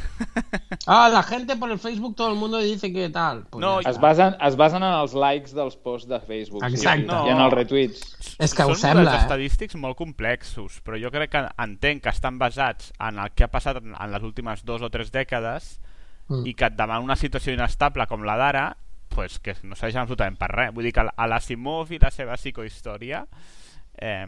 [0.88, 3.47] Ah, la gente por el Facebook todo el mundo dice que tal.
[3.49, 6.64] Pues No, ja Es basen, es basen en els likes dels posts de Facebook.
[6.68, 7.02] Exacte.
[7.02, 7.23] Sí, No.
[7.26, 8.03] I en els retweets.
[8.38, 9.23] És que ho Són sembla, models eh?
[9.23, 13.49] estadístics molt complexos, però jo crec que entenc que estan basats en el que ha
[13.49, 15.80] passat en en les últimes dos o tres dècades
[16.27, 16.45] Mm.
[16.49, 18.77] i que davant una situació inestable com la d'ara,
[19.10, 20.72] pues, que no serveixen absolutament per res.
[20.73, 23.26] Vull dir que a l'Asimov i la seva psicohistòria
[23.97, 24.26] eh,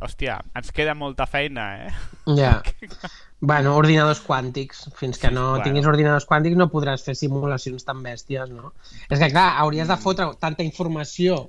[0.00, 1.92] hòstia, ens queda molta feina, eh?
[2.36, 2.60] Ja.
[3.38, 4.86] Bueno, ordinadors quàntics.
[4.96, 5.62] Fins que Sí, no bueno.
[5.66, 8.72] tinguis ordinadors quàntics no podràs fer simulacions tan bèsties, no?
[9.10, 11.42] És que, clar, hauries de fotre tanta informació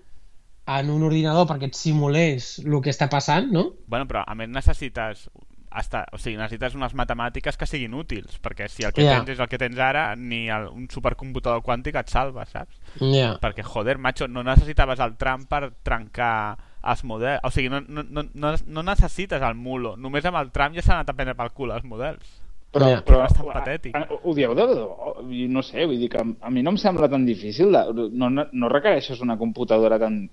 [0.67, 3.69] en un ordinador perquè et simulés el que està passant, no?
[3.87, 5.29] Bueno, però a més necessites
[5.71, 9.15] està, o sigui, necessites unes matemàtiques que siguin útils, perquè si el que Ja.
[9.21, 12.75] tens és el que tens ara, ni el, un supercomputador quàntic et salva, saps?
[12.99, 13.37] Ja.
[13.39, 16.57] Perquè, joder, macho, no necessitaves el tram per trencar
[16.87, 17.39] els models.
[17.43, 19.95] O sigui, no, no, no, no, no necessites el mulo.
[19.97, 22.27] Només amb el tram ja s'han anat a prendre pel cul els models.
[22.71, 23.01] Però, Ja.
[23.05, 23.95] però bastant patètic.
[23.95, 25.21] a- ho dieu de debò?
[25.31, 27.71] I No sé, vull dir que a mi no em sembla tan difícil.
[27.71, 30.29] De, no, no, no requereixes una computadora tan,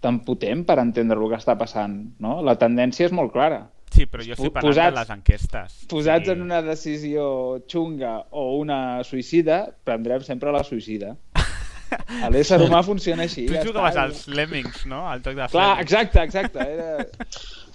[0.00, 2.40] tan potent per entendre el que està passant, no?
[2.42, 3.68] La tendència és molt clara.
[3.90, 5.86] Sí, però jo estic parlant posats- de les enquestes.
[5.88, 6.30] Posats sí.
[6.32, 11.16] en una decisió xunga o una suïcida, prendrem sempre la suïcida.
[12.22, 13.46] A L'ésser humà funciona així.
[13.46, 14.06] Tu ja jugaves està.
[14.06, 15.04] als Lemmings, no?
[15.10, 15.84] Al joc de Clar, Lemmings.
[15.84, 16.66] exacte, exacte.
[16.66, 17.06] Era...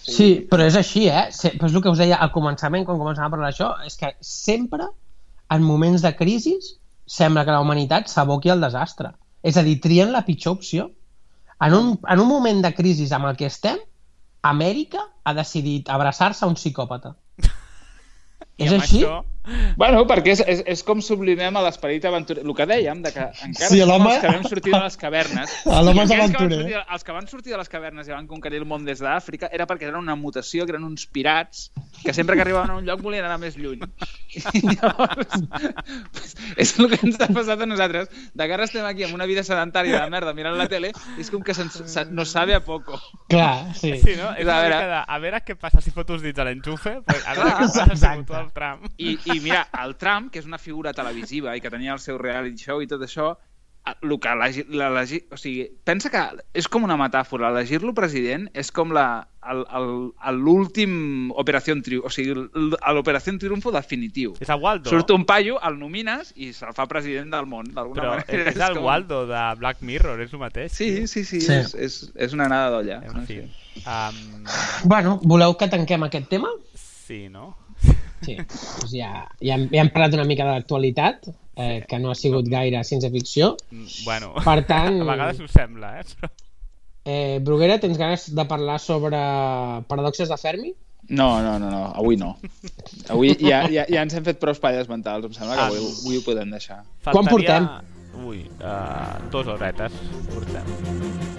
[0.01, 1.27] Sí, però és així, eh?
[1.59, 4.13] Però és el que us deia al començament, quan començàvem a parlar d'això, és que
[4.25, 4.87] sempre,
[5.53, 6.55] en moments de crisi,
[7.05, 9.13] sembla que la humanitat s'aboqui al desastre.
[9.43, 10.89] És a dir, trien la pitjor opció.
[11.61, 13.77] En un, en un moment de crisi amb el que estem,
[14.41, 17.13] Amèrica ha decidit abraçar-se a un psicòpata.
[18.57, 19.03] I és així?
[19.03, 19.21] Això,
[19.75, 22.43] Bueno, perquè és, és, és com sublimem a l'esperit aventurer.
[22.45, 25.55] El que dèiem, de que encara Sí, els que vam sortir de les cavernes.
[25.65, 26.59] L'home és aquells que aventurer.
[26.61, 29.49] sortir- Els que van sortir de les cavernes i van conquerir el món des d'Àfrica
[29.51, 31.71] era perquè eren una mutació, que eren uns pirats
[32.03, 33.81] que sempre que arribaven a un lloc volien anar més lluny.
[34.57, 35.41] I llavors,
[36.13, 38.09] pues, és el que ens ha passat a nosaltres.
[38.33, 41.21] De que ara estem aquí amb una vida sedentària de merda mirant la tele i
[41.21, 42.99] és com que se'ns, se, nos sabe a poco.
[43.29, 43.95] Clar, sí.
[44.01, 44.31] sí, no?
[44.37, 44.79] És A veure.
[45.07, 47.67] a veure què passa si foto els dits a l'enxufe, pues, a veure Clar, què
[47.67, 48.25] passa si exacte.
[48.29, 48.87] foto el tram.
[48.97, 52.17] I, I mira, el Trump, que és una figura televisiva i que tenia el seu
[52.17, 53.33] reality show i tot això,
[53.81, 56.19] el que elegi, l'elegi, o sigui, pensa que
[56.53, 59.23] és com una metàfora, elegir-lo president és com la,
[60.31, 62.35] l'últim operació triomfo, o sigui,
[62.93, 64.35] l'operació triomfo definitiu.
[64.39, 64.89] És el Waldo.
[64.91, 68.43] Surt un paio, el nomines i se'l fa president del món, d'alguna Però manera.
[68.51, 70.71] és, és el com- Waldo de Black Mirror, és el mateix.
[70.77, 71.53] Sí, sí, sí, Sí.
[71.53, 73.01] És, és, és una anada d'olla.
[73.09, 73.39] En fi.
[73.81, 74.45] Um,
[74.85, 76.49] Bueno, voleu que tanquem aquest tema?
[76.75, 77.57] sí, no?
[78.21, 79.11] Sí, doncs ja,
[79.41, 82.83] ja, hem, ja hem parlat una mica de l'actualitat, eh, que no ha sigut gaire
[82.85, 83.55] ciència-ficció.
[83.71, 86.05] Mm, Bueno, Per tant- a vegades ho sembla, eh?
[86.19, 86.29] Però...
[87.03, 89.17] Eh, Bruguera, tens ganes de parlar sobre
[89.89, 90.73] paradoxes de Fermi?
[91.09, 92.35] No, no, no, no, avui no.
[93.09, 95.71] Avui ja, ja, ja ens hem fet prou espatlles mentals, em sembla que Ah.
[95.73, 96.83] avui, avui ho podem deixar.
[97.09, 97.67] Quan portem?
[98.21, 99.91] Ui, uh, dues horetes
[100.29, 101.30] portem.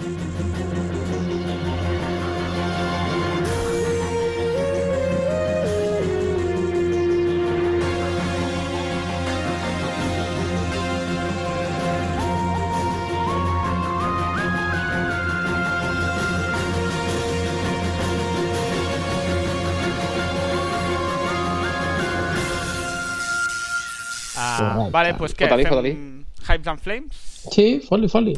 [24.59, 24.91] Correcte.
[24.91, 25.47] vale, pues què?
[25.49, 25.93] Fota-li.
[26.47, 27.15] Hypes and Flames?
[27.51, 28.33] Sí, foli, foli.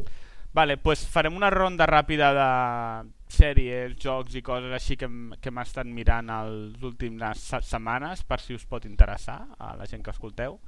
[0.54, 5.50] Vale, pues farem una ronda ràpida de sèries, jocs i coses així que, hem- que
[5.50, 10.02] hem estat mirant les últimes se- setmanes per si us pot interessar a la gent
[10.04, 10.60] que escolteu.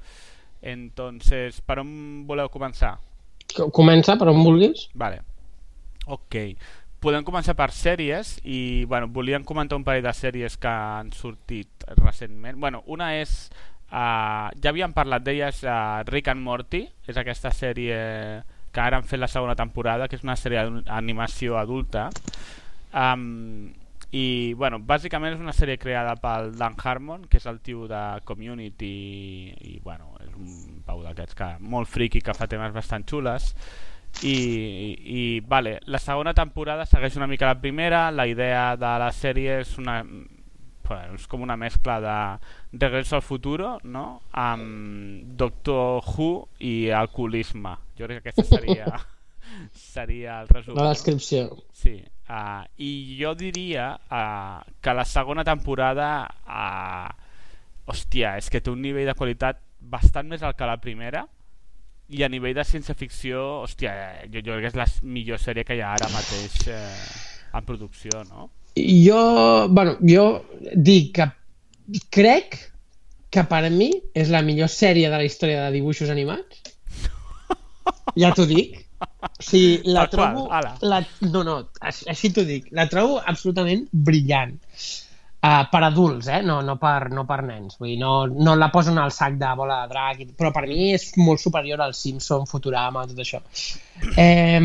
[0.61, 2.97] Entonces, per on voleu començar?
[3.55, 4.89] Co- Comença per on vulguis.
[4.93, 5.21] Vale.
[6.07, 6.35] Ok.
[6.99, 11.85] Podem començar per sèries i, bueno, volíem comentar un parell de sèries que han sortit
[11.95, 12.59] recentment.
[12.59, 13.49] Bueno, una és...
[13.87, 17.97] Uh, ja havíem parlat d'elles, uh, Rick and Morty, és aquesta sèrie
[18.75, 22.09] que ara han fet la segona temporada, que és una sèrie d'animació adulta.
[22.91, 23.71] Um,
[24.11, 28.03] I, bueno, bàsicament és una sèrie creada pel Dan Harmon, que és el tio de
[28.27, 33.07] Community i, i bueno, és un pau d'aquests que molt friki, que fa temes bastant
[33.07, 33.53] xules.
[34.23, 38.93] I, i, i vale, la segona temporada segueix una mica la primera, la idea de
[39.03, 40.01] la sèrie és una
[40.87, 42.17] bueno, és com una mescla de
[42.85, 44.21] Regreso al futuro no?
[44.31, 48.91] amb Doctor Who i alcoholisme jo crec que aquesta seria
[49.73, 50.89] seria el resum La no?
[50.89, 51.47] descripció.
[51.73, 51.95] Sí,
[52.29, 57.07] uh, i jo diria uh, que la segona temporada, uh,
[57.87, 61.25] hòstia, és que té un nivell de qualitat bastant més alt que la primera
[62.07, 63.93] i a nivell de ciència-ficció, hòstia,
[64.31, 66.93] jo, jo crec que és la millor sèrie que hi ha ara mateix eh,
[67.57, 68.47] en producció, no?
[68.77, 70.27] Jo, bueno, jo
[70.75, 71.29] dic que
[72.13, 72.57] crec
[73.29, 76.63] que per a mi és la millor sèrie de la història de dibuixos animats.
[78.17, 78.79] Ja t'ho dic.
[78.99, 80.45] O sigui, la qual, trobo...
[80.53, 80.71] ala.
[80.81, 82.71] La, no, no, així, així t'ho dic.
[82.75, 84.55] La trobo absolutament brillant.
[85.37, 86.39] Uh, per adults, eh?
[86.41, 87.77] No, no, per, no per nens.
[87.77, 90.89] Vull dir, no, no la posen al sac de bola de drac, però per mi
[90.95, 93.43] és molt superior al Simpson, Futurama, tot això.
[94.17, 94.57] Eh,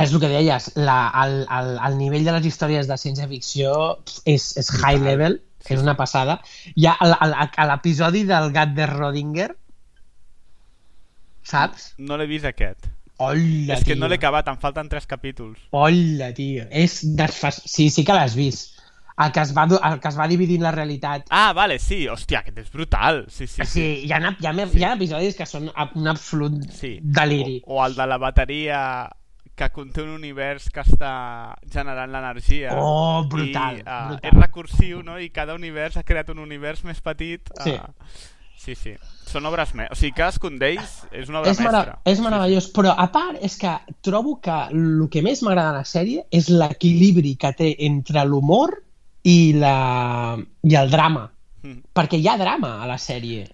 [0.00, 3.72] és el que deies, la, el, el, el nivell de les històries de ciència-ficció
[4.24, 5.36] és, és high level,
[5.68, 6.38] és una passada.
[6.74, 9.50] Hi ha a l'episodi del gat de Rodinger,
[11.42, 11.92] saps?
[11.98, 12.88] No l'he vist aquest.
[13.22, 14.00] Hola, és que tio.
[14.00, 15.60] no l'he acabat, em falten tres capítols.
[15.70, 16.64] Hola, tio.
[16.70, 17.60] És desfas...
[17.68, 18.70] Sí, sí que l'has vist.
[19.22, 21.26] el que, es va, el que es va dividint la realitat.
[21.30, 23.26] Ah, vale, sí, hòstia, aquest és brutal.
[23.28, 23.66] Sí, sí, sí.
[23.70, 26.96] Sí, hi ha, hi ha, hi ha episodis que són un absolut Sí.
[27.02, 27.60] deliri.
[27.66, 28.80] O, o el de la bateria
[29.62, 31.12] que conté un univers que està
[31.70, 32.74] generant l'energia.
[32.74, 34.20] Oh, brutal, I, uh, brutal.
[34.26, 35.18] És recursiu, no?
[35.22, 37.52] I cada univers ha creat un univers més petit.
[37.58, 37.78] Uh, Sí.
[38.62, 38.92] Sí, sí.
[39.26, 39.96] Són obres mestres.
[39.96, 41.96] O sigui, cadascun d'ells és una obra És, mestra.
[42.06, 43.72] és meravellós, però a part és que
[44.06, 48.76] trobo que el que més m'agrada de la sèrie és l'equilibri que té entre l'humor
[49.26, 50.36] i, la...
[50.62, 51.24] i el drama.
[51.64, 51.80] Mm.
[51.90, 53.48] Perquè hi ha drama a la sèrie.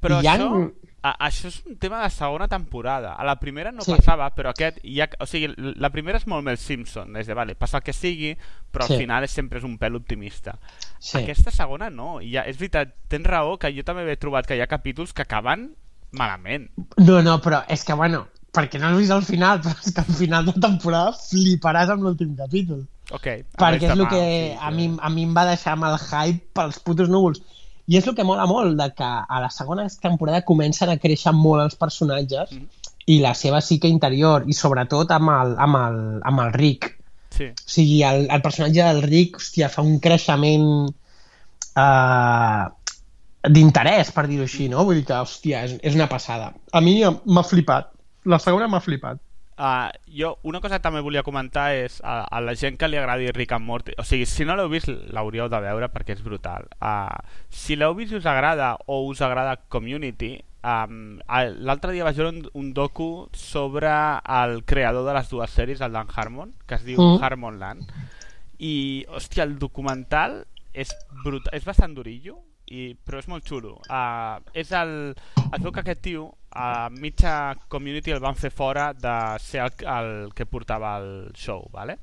[0.00, 0.38] Però hi ha...
[0.38, 0.70] això,
[1.06, 3.12] a, això és un tema de segona temporada.
[3.14, 3.92] A la primera no Sí.
[3.94, 4.78] passava, però aquest...
[4.84, 7.16] Ha, o sigui, la primera és molt més Simpson.
[7.16, 8.34] És de, vale, passa el que sigui,
[8.72, 8.98] però al Sí.
[9.04, 10.58] final és, sempre és un pèl optimista.
[10.98, 11.18] Sí.
[11.22, 12.20] Aquesta segona no.
[12.20, 15.12] I ja, és veritat, tens raó que jo també he trobat que hi ha capítols
[15.12, 15.74] que acaben
[16.12, 16.70] malament.
[16.98, 18.26] No, no, però és que, bueno,
[18.56, 22.02] perquè no has vist el final, però és que al final de temporada fliparàs amb
[22.06, 22.86] l'últim capítol.
[23.12, 23.26] Ok.
[23.54, 26.48] perquè és el que sí, a mi, a mi em va deixar amb el hype
[26.56, 27.38] pels putos núvols.
[27.86, 31.32] I és el que mola molt, de que a la segona temporada comencen a créixer
[31.32, 32.66] molt els personatges Mhm.
[33.06, 36.96] i la seva psique interior, i sobretot amb el, amb el, amb el Rick.
[37.30, 37.44] Sí.
[37.52, 40.88] O sigui, el, el personatge del Rick, hòstia, fa un creixement
[41.76, 42.64] uh,
[43.46, 44.84] d'interès, per dir-ho així, no?
[44.88, 46.52] Vull dir que, hòstia, és, és una passada.
[46.72, 47.92] A mi m'ha flipat.
[48.26, 49.20] La segona m'ha flipat.
[49.56, 52.98] Uh, jo, una cosa que també volia comentar és a, a la gent que li
[53.00, 56.20] agradi Rick and Morty, o sigui, si no l'heu vist l'hauríeu de veure perquè és
[56.24, 56.68] brutal.
[56.76, 57.16] Uh,
[57.48, 60.34] si l'heu vist i us agrada o us agrada Community
[60.66, 61.16] um,
[61.64, 63.92] l'altre dia vaig veure un, un docu sobre
[64.40, 67.22] el creador de les dues sèries, el Dan Harmon que es diu Mm.
[67.22, 67.88] Harmonland
[68.58, 70.42] i, hòstia, el documental
[70.72, 70.92] és,
[71.22, 75.14] brutal, és bastant durillo i, però és molt xulo uh, és el,
[75.46, 76.26] es veu que aquest tio
[76.56, 81.66] a mitja community el van fer fora de ser el, el que portava el show,
[81.72, 81.98] ¿vale?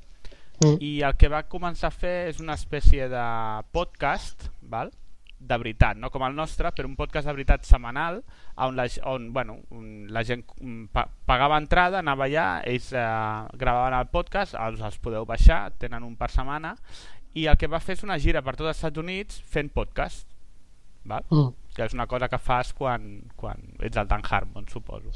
[0.62, 0.76] Mm.
[0.78, 3.24] I el que va començar a fer és una espècie de
[3.74, 4.92] podcast, val?
[5.44, 8.22] de veritat, no com el nostre, però un podcast de veritat setmanal
[8.64, 9.58] on la, on, bueno,
[10.14, 13.02] la gent mm, pa, pagava entrada, anava allà, ells eh,
[13.60, 16.74] gravaven el podcast, els, els podeu baixar, tenen un per setmana,
[17.34, 20.30] i el que va fer és una gira per tots els Estats Units fent podcast,
[21.08, 21.24] val?
[21.30, 21.52] Mm.
[21.74, 25.10] que és una cosa que fas quan, quan ets el Dan Harmon, suposo.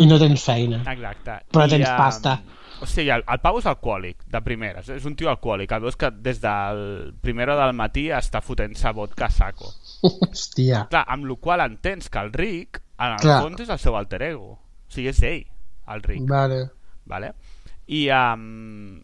[0.00, 0.80] I no tens feina.
[0.88, 1.34] Exacte.
[1.52, 2.38] Però I, tens pasta.
[2.80, 4.88] O sigui, el, el Pau és alcohòlic, de primeres.
[4.94, 5.74] És un tio alcohòlic.
[5.76, 6.80] El veus que des del
[7.20, 9.68] primera del matí està fotent-se vodka a saco.
[10.08, 10.86] Hòstia.
[10.88, 13.42] Clar, amb la qual entens que el Rick, en el Clar.
[13.44, 14.54] fons, és el seu alter ego.
[14.56, 15.44] O sigui, és ell,
[15.92, 16.24] el Rick.
[16.30, 16.62] Vale.
[17.10, 17.34] Vale?
[17.84, 19.02] I, um,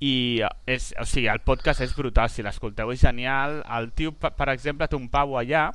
[0.00, 3.62] i és, o sigui, el podcast és brutal, si l'escolteu és genial.
[3.78, 5.70] El tio, per, exemple, té un pavo allà,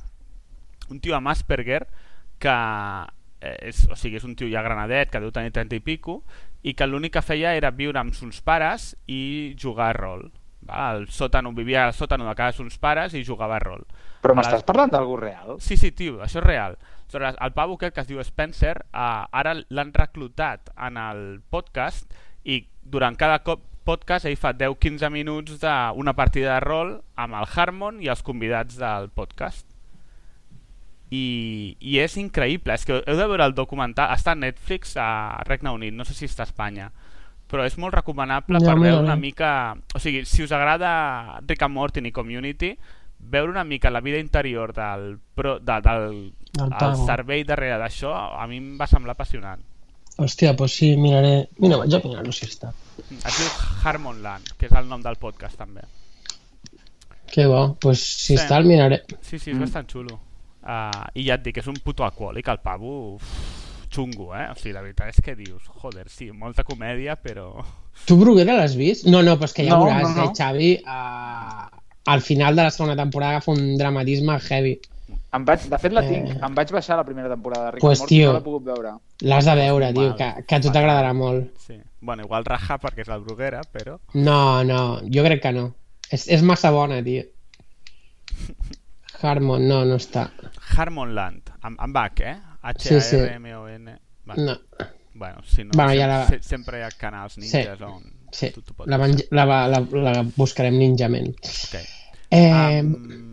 [0.90, 1.82] un tio amb Asperger,
[2.42, 2.54] que
[3.40, 6.20] eh, és, o sigui, és un tio ja granadet, que deu tenir 30 i pico,
[6.62, 10.28] i que l'únic que feia era viure amb sons pares i jugar a rol.
[10.62, 10.92] Va?
[10.94, 13.82] El sòtano, vivia al sòtano de casa sons pares i jugava a rol.
[14.22, 15.56] Però m'estàs les- parlant d'algú real?
[15.58, 16.78] Sí, sí, tio, això és real.
[17.12, 22.14] Aleshores, el pavo aquest que es diu Spencer, eh, ara l'han reclutat en el podcast
[22.44, 27.46] i durant cada cop podcast ell fa 10-15 minuts d'una partida de rol amb el
[27.50, 29.66] Harmon i els convidats del podcast.
[31.12, 35.42] I, i és increïble, és que heu de veure el documental, està a Netflix a
[35.44, 36.88] Regne Unit, no sé si està a Espanya,
[37.52, 39.74] però és molt recomanable Ja, per veure una mica...
[39.92, 42.72] O sigui, si us agrada Rick and Morty i Community,
[43.18, 46.16] veure una mica la vida interior del, pro, de, del,
[46.52, 49.62] Del el servei darrere d'això, a mi em va semblar apassionant.
[50.18, 51.48] Hòstia, doncs sí, miraré...
[51.62, 52.72] Mira, vaig a mirar-ho si està.
[53.10, 53.48] Es diu
[53.84, 55.82] Harmonland, que és el nom del podcast també.
[57.32, 58.42] Que bo, doncs pues, si Sí.
[58.42, 59.02] està el miraré.
[59.22, 60.18] Sí, sí, és bastant xulo.
[60.62, 63.30] Uh, I ja et dic, és un puto alcohòlic, el pavo uf,
[63.90, 64.50] xungo, eh?
[64.52, 67.64] O sigui, la veritat és que dius, joder, sí, molta comèdia, però...
[68.06, 69.06] Tu, Bruguera, l'has vist?
[69.08, 70.28] No, no, però és que ja No, veuràs, no, no.
[70.28, 71.80] eh, Xavi, uh,
[72.12, 74.76] al final de la segona temporada fa un dramatisme heavy.
[75.32, 76.28] Em vaig, de fet, la tinc.
[76.34, 76.38] Eh.
[76.44, 78.32] Em vaig baixar la primera temporada de Rick Pues, and Morty, tio.
[78.32, 78.90] no l'he pogut veure.
[79.22, 81.54] L'has de veure, tio, que, que a tu t'agradarà molt.
[81.66, 81.78] Sí.
[82.00, 83.98] Bueno, igual raja perquè és el Bruguera, però...
[84.14, 85.68] No, no, jo crec que no.
[86.10, 87.22] És, és massa bona, tio.
[89.22, 90.26] Harmon, no, no està.
[90.76, 92.36] Harmonland, amb, amb H, eh?
[92.78, 93.16] Sí, sí.
[93.16, 93.96] H-A-R-M-O-N...
[94.24, 94.44] Vale.
[94.44, 94.56] No.
[95.14, 97.84] Bueno, si no, Bueno, ja la- se sempre hi ha canals ninjas Sí.
[97.84, 98.02] on
[98.32, 99.80] Sí, tu, tu la, la, la, la,
[100.12, 101.34] la buscarem ninjament.
[101.36, 101.74] Ok.
[102.30, 103.31] Eh, Um,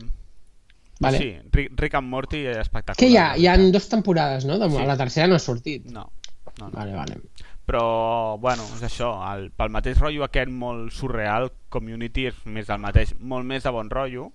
[0.99, 1.17] vale.
[1.17, 2.95] Sí, Rick, and Morty és espectacular.
[2.99, 4.57] que hi ha, hi ha dues temporades, no?
[4.59, 4.85] De, Sí.
[4.85, 5.85] La tercera no ha sortit.
[5.91, 6.11] No,
[6.59, 6.71] no, no.
[6.71, 7.17] Vale, vale.
[7.65, 12.79] Però, bueno, és això, el, pel mateix rotllo aquest molt surreal, Community és més del
[12.81, 14.31] mateix, molt més de bon rotllo,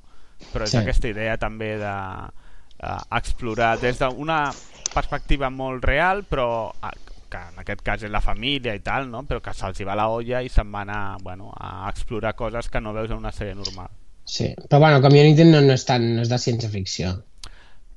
[0.52, 0.76] però és Sí.
[0.78, 4.52] aquesta idea també de uh, explorar des d'una
[4.94, 6.90] perspectiva molt real, però uh,
[7.28, 9.24] que en aquest cas és la família i tal, no?
[9.26, 12.80] però que se'ls va la olla i se'n va anar bueno, a explorar coses que
[12.80, 13.88] no veus en una sèrie normal.
[14.24, 17.10] Sí, però bueno, Community no, no, és tan, no és de ciència-ficció.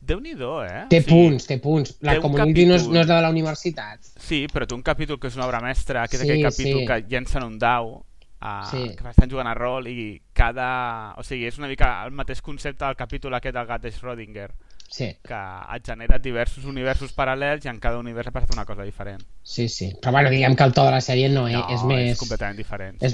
[0.08, 0.86] Déu-n'hi-do, eh?
[0.92, 1.98] Té punts, té punts.
[2.02, 2.94] La Té un Community no és, capítol.
[2.96, 4.12] no és de la universitat.
[4.24, 6.80] Sí, però té un capítol que és una obra mestra, que és Sí, aquell capítol
[6.82, 6.86] sí.
[6.88, 8.84] que llencen un dau, uh, Sí.
[8.96, 11.14] que estan jugant a rol i cada...
[11.18, 14.52] O sigui, és una mica el mateix concepte del capítol aquest del gat de Schrödinger,
[14.88, 15.38] Sí, que
[15.76, 19.22] et genera diversos universos paral·lels i en cada univers ha passat una cosa diferent.
[19.44, 19.92] sí, sí.
[20.02, 22.12] Però bueno, diguem que el to de la sèrie no, No, és més...
[22.14, 22.96] és completament diferent.
[23.04, 23.14] És,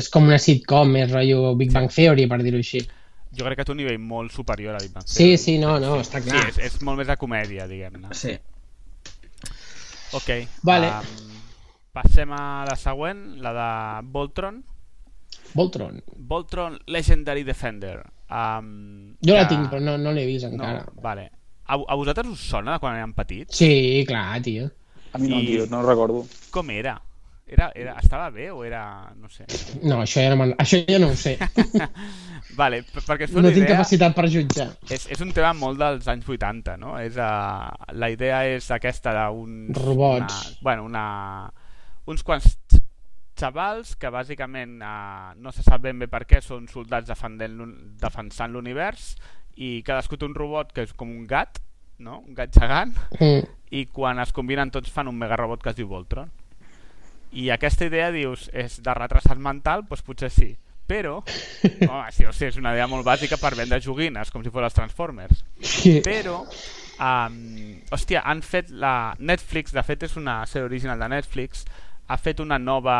[0.00, 2.80] és com una sitcom, més rotllo Big Bang Theory, per dir-ho així.
[3.36, 5.38] Jo crec que té un nivell molt superior a Big Bang Sí, Theory.
[5.38, 6.40] sí, no, no, està clar.
[6.50, 8.08] Sí, és, és molt més de comèdia, diguem-ne.
[8.16, 8.38] Sí.
[10.12, 10.30] Ok.
[10.66, 10.88] Vale.
[10.88, 11.36] Um,
[11.94, 14.64] passem a la següent, la de Voltron.
[15.54, 16.00] Voltron.
[16.16, 18.00] Voltron Legendary Defender.
[18.30, 20.84] Um, Jo la que- tinc, però no, no l'he vist encara.
[20.86, 21.30] No, vale.
[21.66, 23.56] A, a vosaltres us sona de quan érem petits?
[23.58, 24.70] Sí, clar, tio.
[25.12, 26.24] A mi no, I- tio, no ho recordo.
[26.50, 27.00] Com era?
[27.50, 27.96] Era, era?
[27.98, 29.10] Estava bé o era...
[29.18, 29.42] no sé.
[29.82, 31.32] No, això ja no, això ja no ho sé.
[32.60, 34.68] Vale, per- perquè es feu no una tinc idea, capacitat per jutjar.
[34.90, 36.94] és, és un tema molt dels anys 80, no?
[37.02, 39.74] És, uh, la idea és aquesta d'uns...
[39.82, 40.38] Robots.
[40.46, 41.04] Una, bueno, una,
[42.06, 42.54] uns quants
[43.40, 47.08] xavals que bàsicament uh, no se sap ben bé per què són soldats
[48.00, 49.14] defensant l'univers
[49.56, 51.58] i cadascú té un robot que és com un gat,
[51.98, 52.20] no?
[52.26, 53.42] un gat gegant, Mm.
[53.70, 56.30] i quan es combinen tots fan un megarobot que es diu Voltron.
[57.32, 59.84] I aquesta idea, dius, és de retrasat mental?
[59.86, 60.48] Doncs potser sí.
[60.90, 61.20] Però,
[61.90, 64.64] home, sí, o sigui, és una idea molt bàsica per vendre joguines, com si fos
[64.66, 65.44] els Transformers.
[65.62, 66.00] Sí.
[66.02, 66.40] Però,
[66.98, 67.36] um,
[67.94, 69.14] hòstia, han fet la...
[69.20, 71.62] Netflix, de fet és una sèrie original de Netflix,
[72.10, 72.96] ha fet una nova,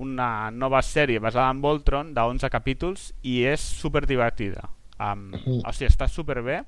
[0.00, 4.62] una nova sèrie basada en Voltron de 11 capítols i és super divertida.
[4.96, 5.26] Um,
[5.66, 6.62] o sigui, està super bé.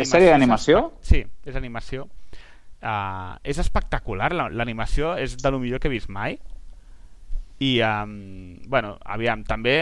[0.00, 0.80] És sèrie d'animació?
[1.04, 2.06] Sí, és animació.
[2.84, 6.38] Uh, és espectacular, la- l'animació és de lo millor que he vist mai.
[7.60, 9.76] I, um, bueno, aviam, també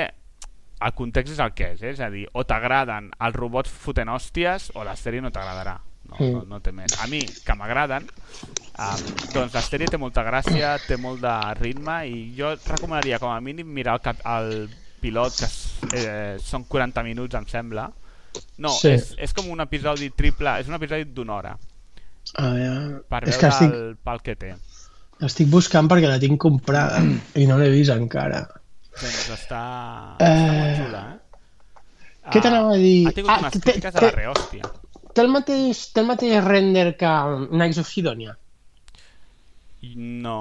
[0.82, 1.92] el context és el que és, eh?
[1.94, 5.76] és a dir, o t'agraden els robots fotent hòsties o la sèrie no t'agradarà.
[6.12, 6.32] No, Mm.
[6.32, 6.92] no, no té més.
[7.00, 9.02] A mi, que m'agraden, um,
[9.32, 13.30] doncs la sèrie té molta gràcia, té molt de ritme i jo et recomanaria com
[13.32, 14.68] a mínim mirar el, cap, el
[15.00, 15.48] pilot, que
[15.98, 17.88] eh, són 40 minuts, em sembla.
[18.58, 18.88] No, Sí.
[18.94, 21.56] és, és com un episodi triple, és un episodi d'una hora,
[22.38, 23.00] A veure...
[23.08, 24.54] per És veure que estic, el pal que té.
[25.26, 27.02] estic buscant perquè la tinc comprada
[27.42, 28.44] i no l'he vist encara.
[28.92, 31.18] Doncs està, Eh, està molt xula, eh?
[32.32, 33.06] Què t'anava a dir?
[33.08, 34.62] Ha tingut Ah, unes crítiques a la rehòstia.
[35.12, 37.10] Té el mateix, té el mateix render que
[37.50, 38.36] Knights of Sidonia.
[39.96, 40.36] No...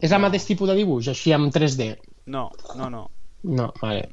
[0.00, 1.90] És el mateix tipus de dibuix, així amb 3D.
[2.32, 2.46] No,
[2.78, 3.02] no, no.
[3.44, 4.06] No, vale.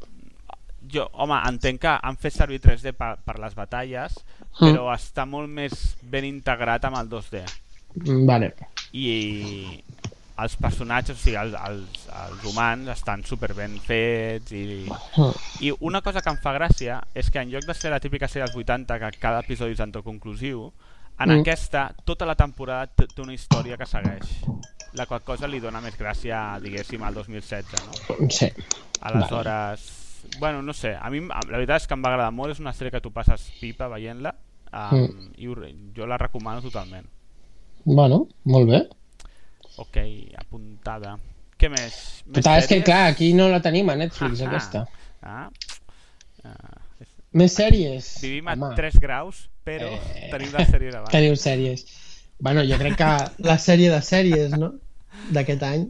[0.91, 4.17] Jo, home, entenc que han fet servir 3D per, per les batalles,
[4.57, 4.71] Mm.
[4.73, 7.43] però està molt més ben integrat amb el 2D.
[7.99, 8.47] Mm, Vale.
[8.97, 9.03] I
[10.41, 14.85] els personatges, o sigui, els, els, els humans estan super ben fets i,
[15.17, 15.31] Mm.
[15.61, 18.27] i una cosa que em fa gràcia és que en lloc de ser la típica
[18.27, 20.71] sèrie dels 80 que cada episodi és autoconclusiu
[21.19, 21.39] en Mm.
[21.41, 24.41] aquesta tota la temporada té una història que segueix
[24.93, 27.85] la qual cosa li dona més gràcia diguéssim al 2016
[28.19, 28.29] no?
[28.29, 28.47] Sí.
[29.01, 30.03] aleshores
[30.39, 32.73] bueno, no sé, a mi la veritat és que em va agradar molt és una
[32.73, 34.33] sèrie que tu passes pipa veient-la
[34.73, 35.33] um, Mm.
[35.37, 37.05] i jo la recomano totalment
[37.85, 38.89] Bueno, molt bé.
[39.77, 39.97] ok,
[40.37, 41.17] apuntada
[41.57, 42.23] què més?
[42.25, 44.87] més Total, és que clar, aquí no la tenim a Netflix, Ah, aquesta.
[45.21, 45.49] ah.
[46.43, 48.21] Ah, és- Més sèries.
[48.21, 51.11] Vivim a Home, 3 graus, però Eh, tenim les sèries abans.
[51.11, 51.85] Teniu sèries.
[52.39, 53.09] Bueno, jo crec que
[53.43, 54.73] la sèrie de sèries, no?
[55.31, 55.89] D'aquest any.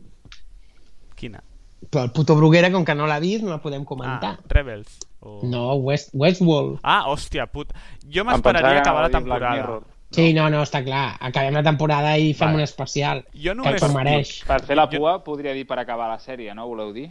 [1.16, 1.44] Quina?
[1.92, 4.38] Però el puto Bruguera, com que no l'ha vist, no la podem comentar.
[4.40, 4.98] Ah, Rebels.
[5.20, 5.42] O...
[5.44, 6.80] No, West, Westworld.
[6.84, 7.72] Ah, hòstia, put...
[8.08, 9.80] Jo m'esperaria acabar la a temporada.
[10.12, 11.18] Sí, no, no, està clar.
[11.20, 12.62] Acabem la temporada i fem Vale.
[12.62, 13.26] un especial.
[13.34, 13.82] Jo Que només...
[13.82, 14.30] s'ho mereix.
[14.48, 16.68] Per fer la pua, podria dir per acabar la sèrie, no?
[16.68, 17.10] Voleu dir?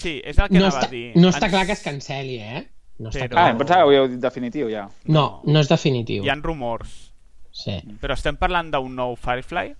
[0.00, 1.06] Sí, és el que No anava està, a dir.
[1.16, 2.66] no està Ens- clar que es canceli, eh?
[3.00, 3.44] No està Però- clar.
[3.46, 4.88] Ah, em pensava que ho havíeu dit definitiu, ja.
[5.06, 6.24] No, no és definitiu.
[6.24, 7.12] Hi ha rumors.
[7.50, 7.78] Sí.
[8.00, 9.72] Però estem parlant d'un nou Firefly?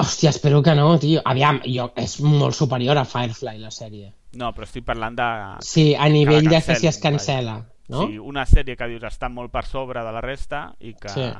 [0.00, 1.20] Hòstia, espero que no, tio.
[1.28, 4.12] Aviam, jo, és molt superior a Firefly, la sèrie.
[4.40, 5.26] No, però estic parlant de...
[5.66, 7.58] Sí, a nivell de que si es cancela,
[7.90, 8.06] no?
[8.06, 11.12] Sí, una sèrie que dius està molt per sobre de la resta i que...
[11.12, 11.30] Sí.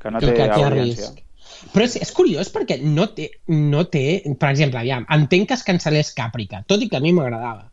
[0.00, 1.10] Que no I té que aquí hi ha audiència.
[1.10, 1.26] risc.
[1.74, 4.04] Però és, és curiós perquè no té, no té...
[4.30, 7.68] Per exemple, aviam, entenc que es cancel·lés Càprica, tot i que a mi m'agradava.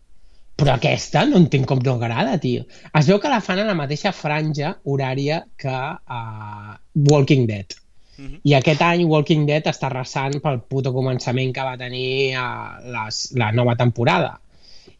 [0.57, 2.65] Però aquesta no entenc com no agrada, tio.
[2.97, 6.73] Es veu que la fan a la mateixa franja horària que uh,
[7.11, 7.77] Walking Dead.
[8.17, 8.39] Mhm.
[8.49, 13.21] I aquest any Walking Dead està arrasant pel puto començament que va tenir uh, les,
[13.37, 14.33] la nova temporada.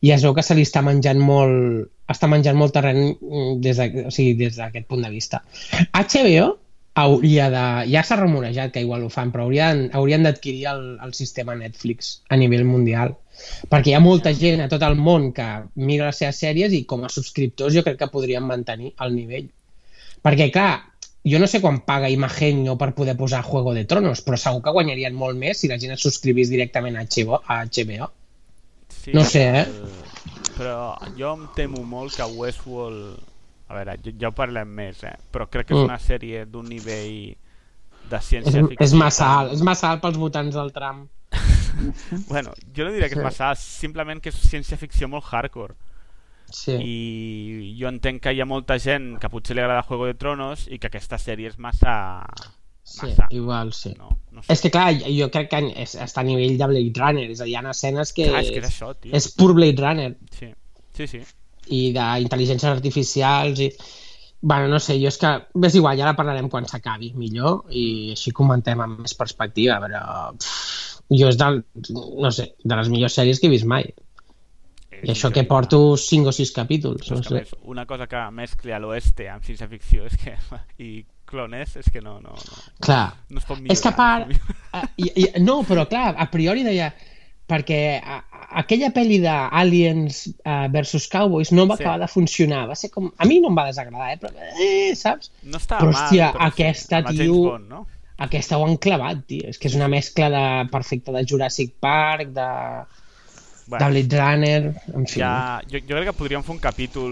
[0.06, 3.78] I es veu que se li està menjant molt està menjant molt terreny mm, des
[3.82, 5.42] de- o sigui, des d'aquest punt de vista.
[5.94, 6.58] HBO
[6.98, 7.64] hauria de...
[7.92, 12.22] Ja s'ha rumorejat que igual ho fan, però haurien, haurien d'adquirir el, el sistema Netflix
[12.30, 13.16] a nivell mundial.
[13.70, 15.46] Perquè hi ha molta gent a tot el món que
[15.76, 19.50] migra les seves sèries i com a subscriptors jo crec que podrien mantenir el nivell.
[20.26, 20.72] Perquè, clar,
[21.28, 24.74] jo no sé quan paga Imagenio per poder posar Juego de Tronos, però segur que
[24.74, 27.44] guanyarien molt més si la gent es subscrivís directament a HBO.
[27.46, 28.10] A HBO.
[29.08, 29.62] Sí, No sé, eh?
[29.64, 33.20] el- Però jo em temo molt que Westworld...
[33.70, 35.14] A veure, ja, ho parlem més, eh?
[35.32, 35.88] Però crec que és Mm.
[35.90, 37.36] una sèrie d'un nivell
[38.10, 38.78] de És, ciència ficció.
[38.86, 41.10] és massa alt, és massa alt pels votants del Trump.
[42.30, 45.76] Bueno, jo no diria que és massa alt, simplement que és ciència-ficció molt hardcore.
[46.50, 46.74] Sí.
[46.80, 50.68] I jo entenc que hi ha molta gent que potser li agrada Juego de Tronos
[50.72, 52.26] i que aquesta sèrie és massa...
[52.88, 53.28] Sí, massa.
[53.36, 53.92] igual, sí.
[54.00, 54.54] No, no sé.
[54.54, 57.48] És que, clar, jo crec que és, està a nivell de Blade Runner, és a
[57.48, 59.12] dir, hi ha escenes que, Clar, és que és això, tio.
[59.20, 60.50] és pur Blade Runner Sí,
[60.96, 61.22] sí, sí.
[61.68, 63.72] i d'intel·ligències artificials i...
[64.40, 65.34] Bueno, no sé, jo és que...
[65.68, 70.04] És igual, ja la parlarem quan s'acabi millor i així comentem amb més perspectiva, però...
[70.38, 70.78] Pff,
[71.12, 71.64] jo és del...
[72.24, 73.90] No sé, de les millors sèries que he vist mai.
[74.98, 77.36] I això que porto 5 o 6 capítols, no sé.
[77.36, 80.34] més, una cosa que mescli a l'oeste amb ciència-ficció és que...
[80.88, 80.92] i
[81.28, 82.18] clones és que no...
[82.24, 83.12] no, no Clar.
[83.30, 83.76] No es pot millorar.
[83.76, 84.32] És que a part...
[84.32, 86.92] no eh, i, i, no, però clar, a priori deia...
[87.48, 88.18] Perquè a,
[88.60, 91.86] aquella pel·li d'Aliens uh, versus Cowboys no va Sí.
[91.86, 92.66] acabar de funcionar.
[92.68, 93.08] Va ser com...
[93.16, 94.18] A mi no em va desagradar, eh?
[94.20, 95.32] Però, eh saps?
[95.48, 97.38] No està però, mal, hòstia, però sí, aquesta, el tio...
[97.46, 97.86] Bond, no?
[98.28, 99.48] Aquesta ho han clavat, tio.
[99.48, 100.44] És que és una mescla de,
[100.74, 102.50] perfecta de Jurassic Park, de,
[103.68, 103.86] Bueno.
[103.86, 105.20] de Blade Runner, en fi.
[105.20, 107.12] Ja, jo, jo crec que podríem fer un capítol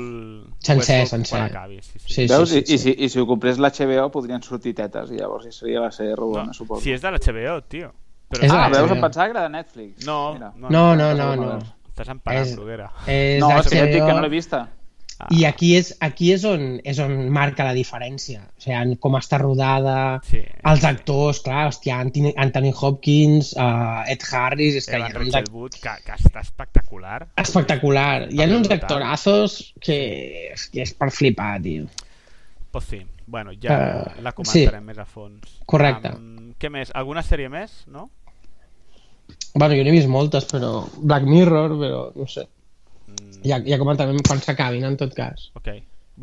[0.60, 1.38] Sencer, Westworld sencer.
[1.38, 1.82] quan acabi.
[1.82, 2.14] Sí, sí.
[2.14, 2.50] Sí, Veus?
[2.50, 5.46] sí, I, sí, i, si, I si ho comprés l'HBO podrien sortir tetes i llavors
[5.46, 6.82] ja seria la sèrie rodona, No, suposo.
[6.82, 7.92] si és de l'HBO, tio.
[8.30, 8.92] Però Ah, la veus?
[8.92, 10.06] Em pensava que era de Netflix.
[10.06, 10.52] No, Mira.
[10.56, 11.60] no, No, no, no, no.
[11.96, 12.92] Estàs emparant, És- Bruguera.
[13.08, 14.68] És No, és que ja et dic que no l'he vista.
[15.18, 18.42] Ah, I aquí és, aquí és, on, és on marca la diferència.
[18.58, 24.26] O sigui, com està rodada, Sí, els actors, clar, hòstia, Anthony, Anthony Hopkins, uh, Ed
[24.30, 27.30] Harris, és que uns Rachel act- Wood, que, que està espectacular.
[27.40, 28.28] espectacular.
[28.34, 30.00] Hi ha uns actorazos que,
[30.74, 31.88] que és per flipar, tio.
[32.76, 33.78] Pues sí, bueno, ja
[34.18, 34.86] Eh, la comentarem sí.
[34.92, 35.62] més a fons.
[35.66, 36.12] Correcte.
[36.12, 36.92] Um, què més?
[36.94, 38.10] Alguna sèrie més, no?
[39.56, 40.84] Bueno, jo n'he vist moltes, però...
[41.00, 42.44] Black Mirror, però no sé.
[43.46, 45.52] Mm, Ja, ja comentarem quan s'acabin, en tot cas.
[45.56, 45.68] ok.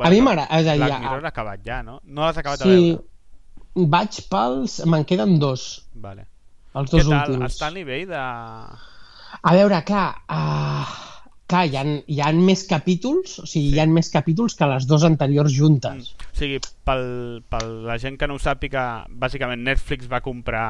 [0.03, 1.99] A mi m'agrada- és a dir, Black a- Mirror ha acabat ja, no?
[2.03, 3.89] No l'has acabat de Sí, veure?
[3.89, 4.79] vaig pels...
[4.85, 6.25] Me'n queden dos, Vale.
[6.75, 7.31] els Què dos tal?
[7.31, 7.53] últims.
[7.53, 8.17] Està al nivell de...
[9.43, 10.85] A veure, clar, uh,
[11.49, 13.75] clar hi, ha, hi ha més capítols, o sigui, sí.
[13.75, 16.11] hi ha més capítols que les dues anteriors juntes.
[16.33, 20.67] O sigui, pel, pel la gent que no ho sàpiga, bàsicament Netflix va comprar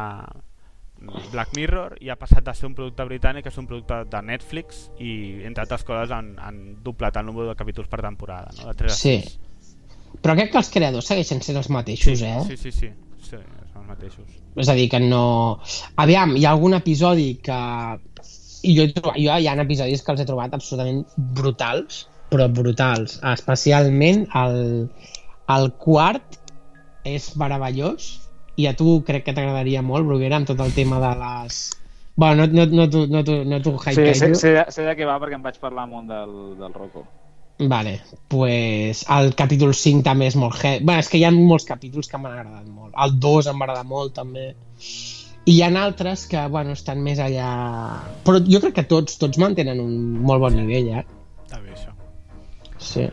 [1.31, 4.21] Black Mirror i ha passat de ser un producte britànic a ser un producte de
[4.25, 8.69] Netflix i, entre altres coses, han, han doblat el número de capítols per temporada, no?
[8.69, 9.17] De 3 a Sí.
[9.23, 9.39] 6.
[10.23, 12.38] Però crec que els creadors segueixen sent els mateixos, eh?
[12.47, 12.91] Sí, sí, sí.
[13.23, 14.39] Sí, són els mateixos.
[14.55, 15.59] És a dir, que no...
[15.97, 17.59] Aviam, hi ha algun episodi que...
[18.63, 23.17] I jo, trobat, jo hi ha episodis que els he trobat absolutament brutals, però brutals.
[23.34, 24.88] Especialment el,
[25.51, 26.38] el quart
[27.03, 28.22] és meravellós
[28.57, 31.63] i a tu crec que t'agradaria molt, Bruguera, amb tot el tema de les...
[32.15, 35.05] Bueno, no, no, no, no, t'ho- no t'ho Sí, sé, sé, de- sé de què
[35.09, 37.07] va perquè em vaig parlar molt del, del Rocco.
[37.59, 40.84] Vale, pues el capítol 5 també és molt heavy.
[40.85, 42.93] Bueno, és que hi ha molts capítols que m'han agradat molt.
[43.05, 44.51] El 2 em va agradar molt, també.
[45.45, 47.49] I hi ha altres que, bueno, estan més allà...
[48.25, 51.05] Però jo crec que tots, tots mantenen un molt bon nivell, eh?
[51.45, 51.93] Està bé, això.
[52.77, 53.09] Sí.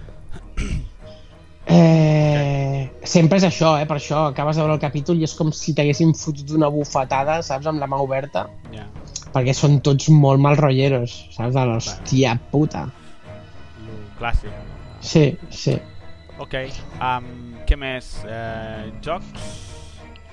[1.70, 3.86] Eh, sempre és això, eh?
[3.86, 7.40] Per això acabes de veure el capítol i és com si t'haguessin fotut una bufetada,
[7.46, 7.68] saps?
[7.70, 8.46] Amb la mà oberta.
[8.74, 8.86] Ja.
[9.30, 11.54] Perquè són tots molt mal rotlleros, saps?
[11.54, 12.86] De l'hòstia puta.
[13.86, 14.50] Lo clàssic.
[15.00, 15.24] Sí,
[15.54, 15.76] sí.
[16.40, 16.56] Ok.
[17.00, 17.30] Um,
[17.68, 18.14] què més?
[18.26, 19.50] Eh, jocs?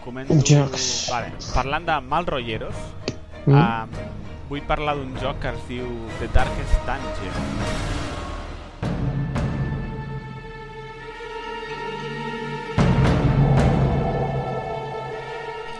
[0.03, 0.33] Comento...
[0.47, 0.87] Jocs.
[1.11, 1.33] Vale.
[1.53, 2.75] Parlant de mal rotlleros,
[3.47, 3.55] Mm.
[3.55, 3.89] um,
[4.49, 5.85] vull parlar d'un joc que es diu
[6.19, 7.37] The Darkest Dungeon.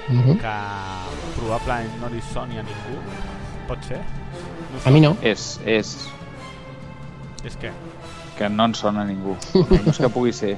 [0.10, 0.38] Mhm.
[0.40, 0.56] que
[1.36, 3.00] probablement no li soni a ningú.
[3.68, 4.00] Pot ser?
[4.72, 5.16] No A mi no.
[5.22, 5.98] És, és
[7.44, 7.72] És que...
[8.38, 9.36] que no en sona a ningú.
[9.54, 10.58] No és que pugui ser.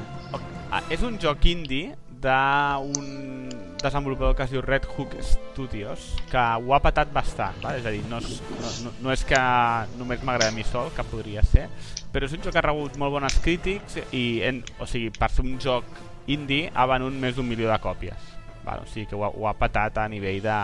[0.72, 3.50] Ah, és un joc indie d'un
[3.82, 7.78] desenvolupador que es diu Red Hook Studios que ho ha patat bastant, val?
[7.80, 9.40] és a dir, no és, no, no, no és que
[9.98, 11.70] només m'agrada a mi sol, que podria ser,
[12.12, 15.32] però és un joc que ha rebut molt bones crítics i, en, o sigui, per
[15.32, 15.88] ser un joc
[16.28, 18.36] indie ha venut més d'un milió de còpies.
[18.66, 18.84] Val?
[18.84, 20.60] O sigui que ho ha, ho ha patat a nivell de,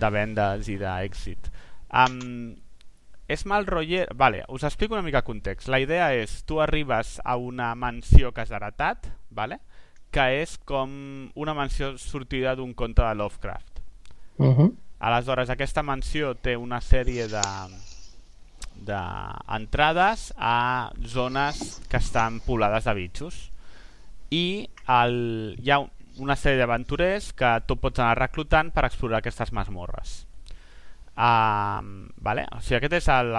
[0.00, 1.50] de vendes i d'èxit.
[1.92, 2.54] Um,
[3.28, 4.10] és mal rotllet...
[4.18, 5.68] Vale, us explico una mica el context.
[5.72, 9.60] La idea és, tu arribes a una mansió que has heretat, vale?
[10.12, 10.90] que és com
[11.40, 13.80] una mansió sortida d'un conte de Lovecraft.
[14.36, 14.72] Uh -huh.
[15.00, 17.42] Aleshores, aquesta mansió té una sèrie de
[18.82, 23.52] d'entrades a zones que estan poblades de bitxos
[24.30, 25.78] i el, hi ha
[26.18, 30.26] una sèrie d'aventurers que tu pots anar reclutant per explorar aquestes masmorres.
[31.12, 32.46] Uh, vale?
[32.56, 33.34] o sigui, aquest és el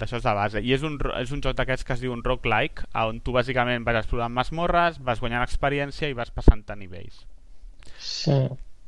[0.00, 2.88] d'això de base i és un, és un joc d'aquests que es diu un roguelike
[2.98, 7.22] on tu bàsicament vas explorant masmorres vas guanyant experiència i vas passant a nivells
[8.02, 8.34] Sí.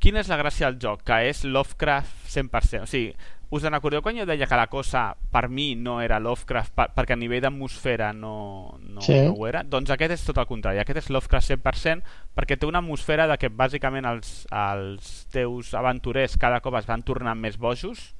[0.02, 1.02] Quina és la gràcia del joc?
[1.06, 3.14] que és Lovecraft 100% o sigui,
[3.54, 6.88] us en acordeu quan jo deia que la cosa per mi no era Lovecraft per,
[6.96, 9.20] perquè a nivell d'atmosfera no, no, Sí.
[9.22, 12.02] no ho era doncs aquest és tot el contrari, aquest és Lovecraft 100%
[12.34, 17.02] perquè té una atmosfera de que bàsicament els, els teus aventurers cada cop es van
[17.06, 18.12] tornant més bojos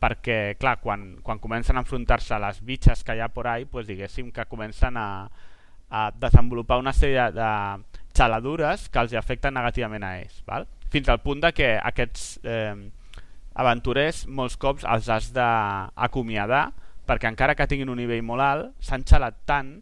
[0.00, 3.64] perquè, clar, quan, quan comencen a enfrontar-se a les bitxes que hi ha por ahí,
[3.64, 5.30] pues, diguéssim que comencen a,
[5.88, 7.48] a desenvolupar una sèrie de
[8.14, 10.66] xaladures que els afecten negativament a ells, val?
[10.96, 12.74] Fins al punt de que aquests eh,
[13.56, 16.68] aventurers molts cops els has d'acomiadar
[17.06, 19.76] perquè encara que tinguin un nivell molt alt s'han xalat tant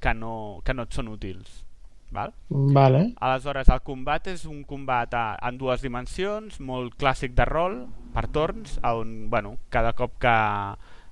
[0.00, 1.64] que no, que no et són útils
[2.10, 2.32] val?
[2.50, 3.02] Vale.
[3.22, 7.76] Aleshores, el combat és un combat a, en dues dimensions, molt clàssic de rol,
[8.14, 10.34] per torns, on, bueno, cada cop que...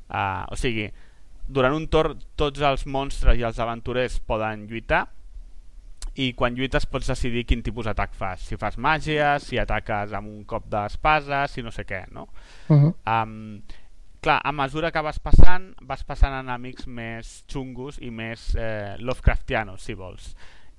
[0.09, 0.89] Uh, o sigui,
[1.48, 5.05] durant un torn tots els monstres i els aventurers poden lluitar
[6.19, 8.43] i quan lluites pots decidir quin tipus d'atac fas.
[8.49, 12.27] Si fas màgia, si ataques amb un cop d'espasa, si no sé què, no?
[12.69, 12.95] Uh -huh.
[13.07, 13.62] Um,
[14.20, 19.82] clar, a mesura que vas passant, vas passant enemics més xungos i més eh, Lovecraftianos,
[19.82, 20.35] si vols.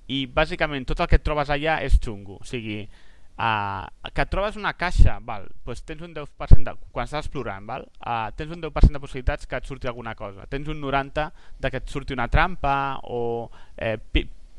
[0.07, 2.39] I bàsicament tot el que et trobes allà és xungo.
[2.41, 2.89] O sigui,
[3.37, 7.65] uh, que et trobes una caixa, val, doncs tens un 10% de, quan estàs explorant,
[7.65, 10.45] val, uh, tens un 10% de possibilitats que et surti alguna cosa.
[10.49, 13.97] Tens un 90% de que et surti una trampa o eh,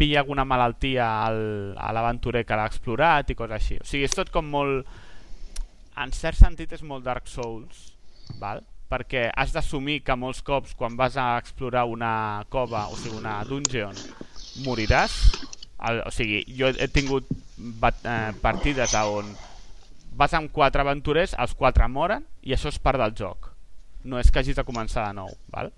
[0.00, 1.40] pilla alguna malaltia al,
[1.76, 3.78] a l'aventurer que l'ha explorat i coses així.
[3.82, 4.88] O sigui, és tot com molt...
[6.00, 7.90] En cert sentit és molt Dark Souls,
[8.40, 8.64] val?
[8.90, 13.36] perquè has d'assumir que molts cops quan vas a explorar una cova, o sigui, una
[13.46, 13.94] dungeon,
[14.64, 15.14] moriràs.
[15.86, 17.28] El, o sigui, jo he tingut
[17.80, 19.30] bat, eh, partides on
[20.18, 23.52] vas amb quatre aventurers, els quatre moren, i això és part del joc.
[24.04, 25.70] No és que hagis de començar de nou, val?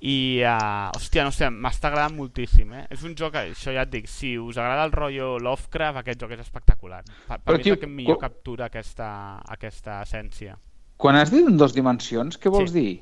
[0.00, 2.84] I, uh, hòstia, no sé, m'està agradant moltíssim, eh?
[2.94, 6.36] És un joc, això ja et dic, si us agrada el rotllo Lovecraft, aquest joc
[6.36, 7.00] és espectacular.
[7.02, 9.08] Per, per Però, mi tio, és el que millor co- captura aquesta,
[9.50, 10.54] aquesta essència.
[10.98, 12.78] Quan has dit en dos dimensions, què vols Sí.
[12.80, 12.94] dir?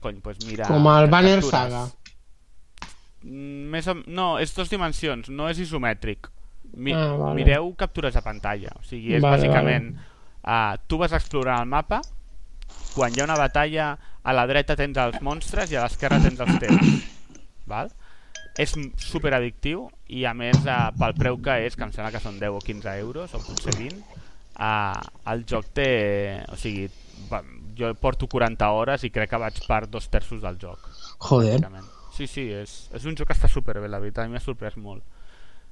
[0.00, 0.66] Cony, doncs mira...
[0.66, 1.50] Com el Banner captures.
[1.54, 1.86] Saga.
[3.22, 3.94] Mm, Més o...
[4.06, 6.30] No, és dos dimensions, no és isomètric.
[6.74, 6.94] Mi...
[6.94, 7.34] Ah, vale.
[7.38, 8.72] Mireu captures de pantalla.
[8.78, 9.92] O sigui, és Vale, bàsicament...
[10.40, 11.98] Uh, tu vas explorar el mapa,
[12.94, 13.92] quan hi ha una batalla,
[14.22, 16.94] a la dreta tens els monstres i a l'esquerra tens els teus.
[17.70, 17.92] Val?
[18.60, 22.22] És super addictiu i a més uh, pel preu que és, que em sembla que
[22.22, 24.02] són 10 o 15 euros o potser 20,
[24.58, 24.98] uh,
[25.32, 25.90] el joc té...
[26.50, 26.88] O sigui,
[27.78, 30.90] jo porto 40 hores i crec que vaig per dos terços del joc.
[31.28, 31.60] Joder.
[32.16, 34.76] Sí, sí, és, és un joc que està superbé, la veritat, a mi m'ha sorprès
[34.76, 35.04] molt.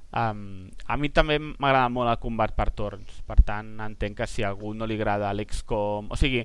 [0.09, 4.41] Um, a mi també m'agrada molt el combat per torns, per tant entenc que si
[4.41, 6.09] a algú no li agrada l'XCOM...
[6.09, 6.41] O sigui,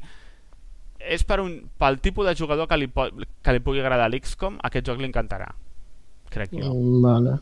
[0.99, 4.61] és per un, pel tipus de jugador que li, po que li pugui agradar l'XCOM,
[4.69, 5.51] aquest joc li encantarà,
[6.31, 6.71] crec jo.
[6.71, 7.35] Mm, Vale.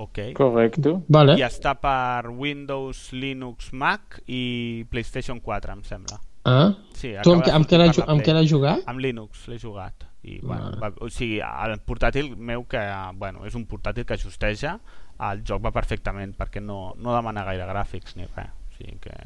[0.00, 0.18] Ok.
[0.32, 0.94] Correcte.
[1.12, 1.36] Vale.
[1.36, 6.16] I està per Windows, Linux, Mac i PlayStation 4, em sembla.
[6.48, 6.70] Ah?
[6.96, 7.76] Sí, Tu amb, amb, què
[8.08, 8.86] amb què l'has jugat?
[8.88, 10.06] Amb Linux l'he jugat.
[10.22, 10.80] I, bueno, Vale.
[10.80, 12.80] va, o sigui, el portàtil meu, que
[13.20, 14.78] bueno, és un portàtil que justeja,
[15.30, 18.52] el joc va perfectament perquè no, no demana gaire gràfics ni res.
[18.52, 19.16] O sigui que...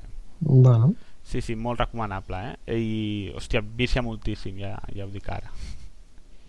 [0.41, 0.95] Bueno.
[1.25, 2.77] Sí, sí, molt recomanable, eh?
[2.77, 2.97] I,
[3.35, 5.49] hòstia, vicia moltíssim, ja, ja ho dic ara.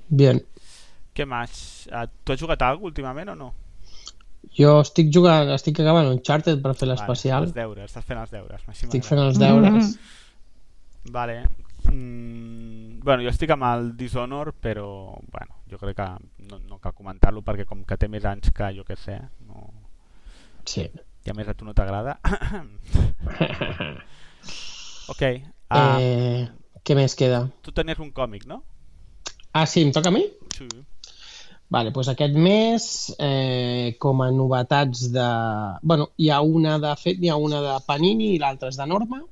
[0.10, 0.41] Bien.
[1.15, 1.88] Què més?
[1.88, 3.53] Eh, Tu has jugat alguna últimament o no?
[4.56, 7.47] Jo estic jugant, estic acabant Uncharted per fer l'especial.
[7.47, 8.68] Vale, els deures, estàs fent els deures.
[8.76, 9.95] Estic fent els deures.
[11.18, 11.39] Vale.
[11.88, 14.88] Mm, bueno, jo estic amb el Dishonor, però
[15.31, 16.07] bueno, jo crec que
[16.52, 19.69] no, no cal comentar-lo perquè com que té més anys que jo que sé, no...
[20.65, 20.89] Sí.
[21.26, 22.19] I a més a tu no t'agrada.
[25.10, 25.23] ok.
[25.72, 26.48] Uh, Eh,
[26.86, 27.45] què més queda?
[27.65, 28.61] Tu tenies un còmic, no?
[29.56, 30.26] Ah, sí, em toca a mi?
[30.53, 30.68] Sí.
[31.72, 32.84] Vale, doncs aquest mes,
[33.18, 35.30] eh, com a novetats de...
[35.82, 38.86] bueno, hi ha una de fet, hi ha una de Panini i l'altra és de
[38.86, 39.23] Norma,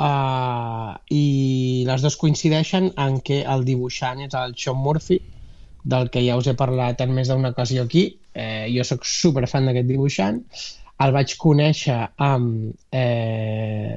[0.00, 5.20] uh, i les dues coincideixen en què el dibuixant és el Sean Murphy,
[5.84, 8.06] del que ja us he parlat en més d'una ocasió aquí.
[8.32, 10.40] Eh, jo sóc super fan d'aquest dibuixant.
[11.04, 13.92] El vaig conèixer amb eh,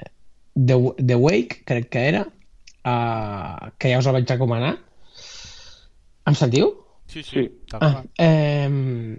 [0.58, 4.74] The, The Wake, crec que era, uh, que ja us el vaig recomanar.
[6.28, 6.74] Em sentiu?
[7.08, 7.46] Sí, sí.
[7.78, 9.18] Ah, eh,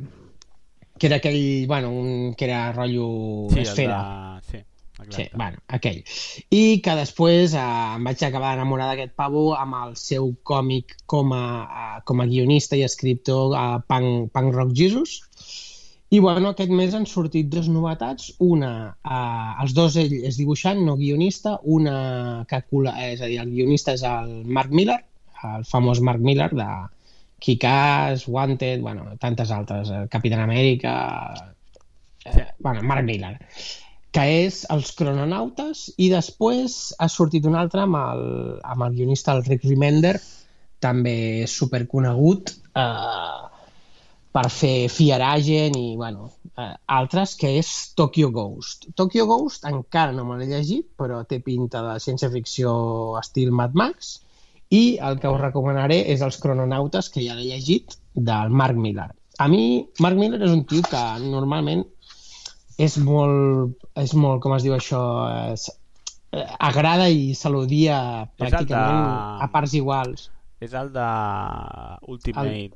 [0.99, 4.43] que era aquell, bueno, un, que era rotllo Sí, esfera.
[4.43, 4.51] de...
[4.51, 4.59] Sí,
[4.99, 5.17] exacte.
[5.17, 6.03] Sí, bueno, aquell.
[6.51, 7.63] I que després eh,
[7.95, 12.27] em vaig acabar d'enamorar d'aquest pavo amb el seu còmic com a, a, com a
[12.27, 15.21] guionista i escriptor a Punk, Punk Rock Jesus.
[16.11, 18.31] I bueno, aquest mes han sortit dues novetats.
[18.45, 18.71] Una,
[19.05, 21.59] eh, els dos ell és dibuixant, no guionista.
[21.65, 25.03] Una que és a dir, el guionista és el Mark Miller,
[25.45, 26.69] el famós Mark Miller de
[27.41, 30.95] Kick-Ass, Wanted, bueno, tantes altres, eh, Capitán Amèrica...
[32.25, 33.39] Eh, bueno, Mark Miller
[34.11, 38.23] que és Els crononautes i després ha sortit un altre amb el,
[38.65, 40.17] amb el guionista el Rick Remender
[40.81, 43.58] també superconegut eh,
[44.39, 50.15] per fer Fear Agent i bueno, eh, altres que és Tokyo Ghost Tokyo Ghost encara
[50.15, 52.71] no me l'he llegit però té pinta de ciència-ficció
[53.19, 54.21] estil Mad Max
[54.71, 59.11] i el que us recomanaré és Els crononautes que ja l'he llegit del Mark Miller
[59.39, 61.83] a mi Mark Miller és un tio que normalment
[62.79, 65.01] és molt, és molt, com es diu això,
[65.51, 65.65] és,
[66.31, 70.29] eh, agrada i saludia pràcticament de- a parts iguals.
[70.61, 71.07] És el de
[72.07, 72.71] Ultimate.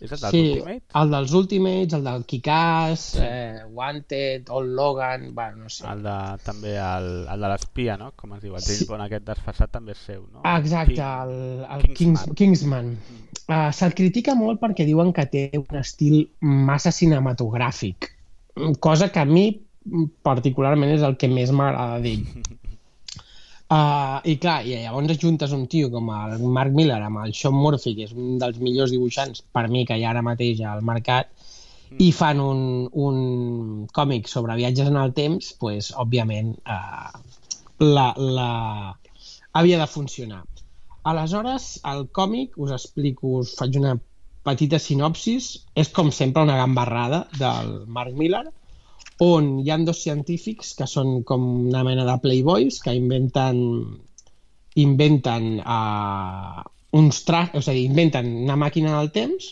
[0.00, 0.82] És el del sí, Ultimate?
[1.00, 5.86] el dels Ultimates, el del Kick-Ass, eh, Wanted, Old Logan, bueno, no sé.
[5.90, 6.14] El de,
[6.46, 8.12] també el, el de l'espia, no?
[8.14, 8.54] Com es diu?
[8.54, 10.44] El James Bond aquest desfasat també és seu, no?
[10.52, 12.34] Exacte, King- el, el Kingsman.
[12.38, 12.92] Kingsman.
[13.02, 13.34] Kingsman.
[13.48, 18.12] Uh, Se'l critica molt perquè diuen que té un estil massa cinematogràfic,
[18.84, 19.48] cosa que a mi
[20.22, 22.24] particularment és el que més m'agrada d'ell.
[23.68, 27.52] Uh, I clar, i llavors ajuntes un tio com el Mark Miller amb el Sean
[27.52, 30.80] Murphy, que és un dels millors dibuixants per mi que hi ha ara mateix al
[30.88, 31.28] mercat,
[32.00, 32.62] i fan un,
[32.92, 33.18] un
[33.92, 37.12] còmic sobre viatges en el temps, pues, òbviament uh,
[37.84, 38.48] la, la...
[39.52, 40.42] havia de funcionar.
[41.12, 43.94] Aleshores, el còmic, us explico, us faig una
[44.48, 48.46] petita sinopsis, és com sempre una gambarrada del Mark Miller,
[49.24, 53.62] on hi han dos científics que són com una mena de playboys que inventen
[54.78, 56.62] inventen uh,
[56.98, 59.50] uns trajes, és a dir, inventen una màquina del temps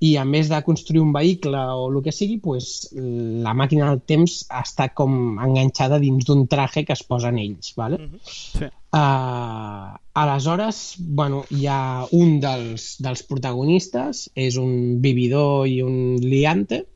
[0.00, 4.00] i a més de construir un vehicle o el que sigui, pues, la màquina del
[4.08, 7.74] temps està com enganxada dins d'un traje que es posen ells.
[7.76, 7.98] ¿vale?
[8.24, 8.70] Sí.
[8.96, 9.92] Uh,
[10.22, 16.86] aleshores, bueno, hi ha un dels, dels protagonistes, és un vividor i un liante,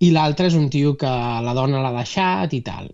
[0.00, 1.10] i l'altre és un tio que
[1.44, 2.88] la dona l'ha deixat i tal.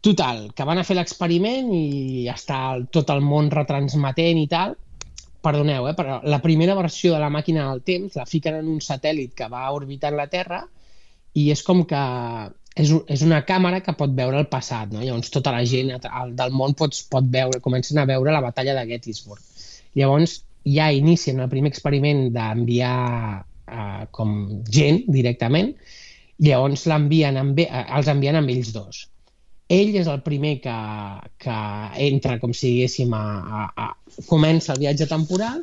[0.00, 2.60] Total, que van a fer l'experiment i està
[2.94, 4.76] tot el món retransmetent i tal.
[5.44, 8.80] Perdoneu, eh, però la primera versió de la màquina del temps la fiquen en un
[8.84, 10.62] satèl·lit que va orbitant la Terra
[11.36, 12.00] i és com que
[12.76, 15.02] és, és una càmera que pot veure el passat, no?
[15.02, 15.92] Llavors tota la gent
[16.38, 19.42] del món pots, pot veure, comencen a veure la batalla de Gettysburg.
[19.98, 22.96] Llavors ja inicien el primer experiment d'enviar
[23.40, 24.36] eh, com
[24.70, 25.74] gent directament,
[26.40, 29.06] llavors l'envien amb, eh, els envien amb ells dos.
[29.70, 30.76] Ell és el primer que,
[31.38, 31.58] que
[32.06, 33.26] entra, com si diguéssim, a,
[33.60, 35.60] a, a, comença el viatge temporal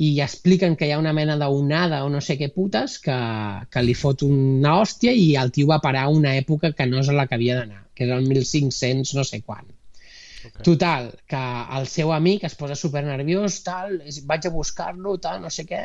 [0.00, 3.16] i expliquen que hi ha una mena d'onada o no sé què putes que,
[3.72, 7.02] que li fot una hòstia i el tio va parar a una època que no
[7.02, 9.66] és a la que havia d'anar, que és el 1500 no sé quan.
[10.40, 10.62] Okay.
[10.70, 11.40] Total, que
[11.76, 13.98] el seu amic es posa super nerviós, tal,
[14.30, 15.82] vaig a buscar-lo, tal, no sé què.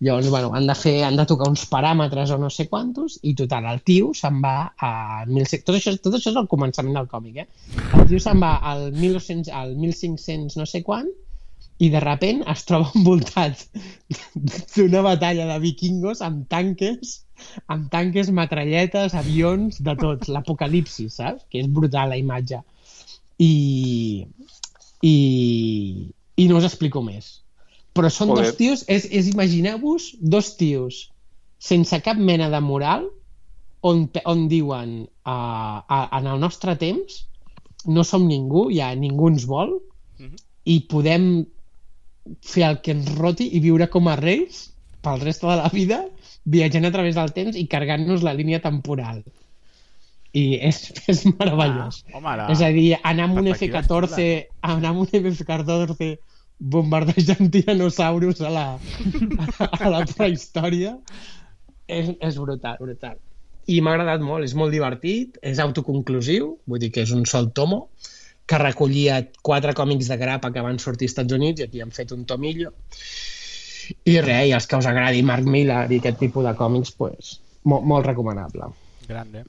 [0.00, 3.34] Llavors, bueno, han de fer, han de tocar uns paràmetres o no sé quantos, i
[3.36, 4.92] total, el tio se'n va a
[5.28, 5.66] 1600...
[5.66, 7.74] Tot això, tot això és el començament del còmic, eh?
[7.98, 11.10] El tio se'n va al, 1900, al 1500 no sé quan,
[11.80, 13.66] i de repent es troba envoltat
[14.76, 17.18] d'una batalla de vikingos amb tanques,
[17.72, 21.44] amb tanques, metralletes, avions, de tots, l'apocalipsis, saps?
[21.52, 22.60] Que és brutal la imatge.
[23.40, 23.52] I,
[25.04, 25.14] i,
[26.40, 27.39] i no us explico més.
[27.96, 28.44] Però són Joder.
[28.44, 31.08] dos tios, és, és imagineu-vos dos tios
[31.60, 33.08] sense cap mena de moral
[33.84, 34.94] on, on diuen
[35.26, 37.24] uh, uh, en el nostre temps
[37.84, 39.80] no som ningú, ja ningú ens vol
[40.68, 41.26] i podem
[42.44, 44.66] fer el que ens roti i viure com a reis
[45.04, 46.02] pel reste de la vida
[46.44, 49.22] viatjant a través del temps i cargant-nos la línia temporal.
[50.36, 52.02] I és, és meravellós.
[52.08, 55.08] Ah, home, la és a dir, anar amb un perspectiva F-14 és anar amb un
[55.08, 56.12] F-14
[56.60, 58.66] bombardejant tiranosaurus a la,
[59.80, 60.94] a la prehistòria
[61.88, 63.18] és, és brutal, brutal.
[63.70, 67.50] I m'ha agradat molt, és molt divertit, és autoconclusiu, vull dir que és un sol
[67.56, 67.86] tomo,
[68.50, 71.94] que recollia quatre còmics de grapa que van sortir als Estats Units i aquí han
[71.94, 72.72] fet un tomillo.
[74.06, 77.36] I res, i els que us agradi Mark Miller i aquest tipus de còmics, pues,
[77.64, 78.70] molt, molt recomanable.
[79.06, 79.44] Grande.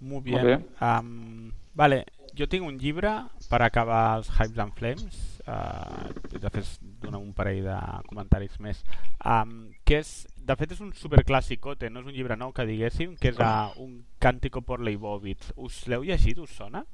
[0.00, 0.44] Muy Molt bien.
[0.46, 0.56] bé.
[0.80, 2.04] Um, vale,
[2.38, 3.10] jo tinc un llibre
[3.50, 5.18] per acabar els Hypes and Flames.
[5.48, 7.76] Uh, després donar un parell de
[8.08, 8.82] comentaris més.
[9.24, 10.12] Um, que és
[10.48, 13.72] de fet és un superclassicote, no és un llibre nou que diguéssim, que és uh,
[13.82, 15.52] un càntico por Leibovitz.
[15.56, 16.84] Us l'heu llegit, us sona?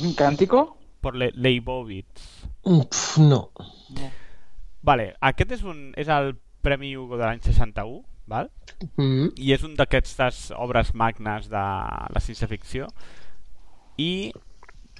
[0.00, 0.64] Un càntico?
[1.02, 2.46] Por Le Leibovitz.
[2.64, 3.50] Pff, no.
[3.94, 4.10] no.
[4.86, 6.32] Vale, aquest és, un, és el
[6.66, 8.50] Premi Hugo de l'any 61, val?
[8.96, 9.32] Mm -hmm.
[9.36, 11.62] i és un d'aquestes obres magnes de
[12.14, 12.88] la ciència-ficció
[13.96, 14.32] i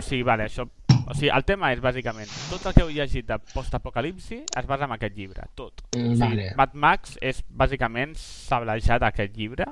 [0.03, 0.67] sigui, vale, això
[1.07, 4.89] o sigui, el tema és bàsicament tot el que heu llegit de postapocalipsi es basa
[4.89, 5.85] en aquest llibre, tot.
[5.95, 6.49] Mm, o sigui, vale.
[6.59, 9.69] Mad Max és bàsicament sablejat aquest llibre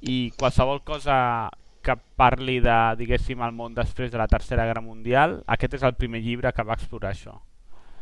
[0.00, 1.50] i qualsevol cosa
[1.82, 5.96] que parli de, diguéssim, el món després de la Tercera Guerra Mundial, aquest és el
[5.96, 7.38] primer llibre que va explorar això.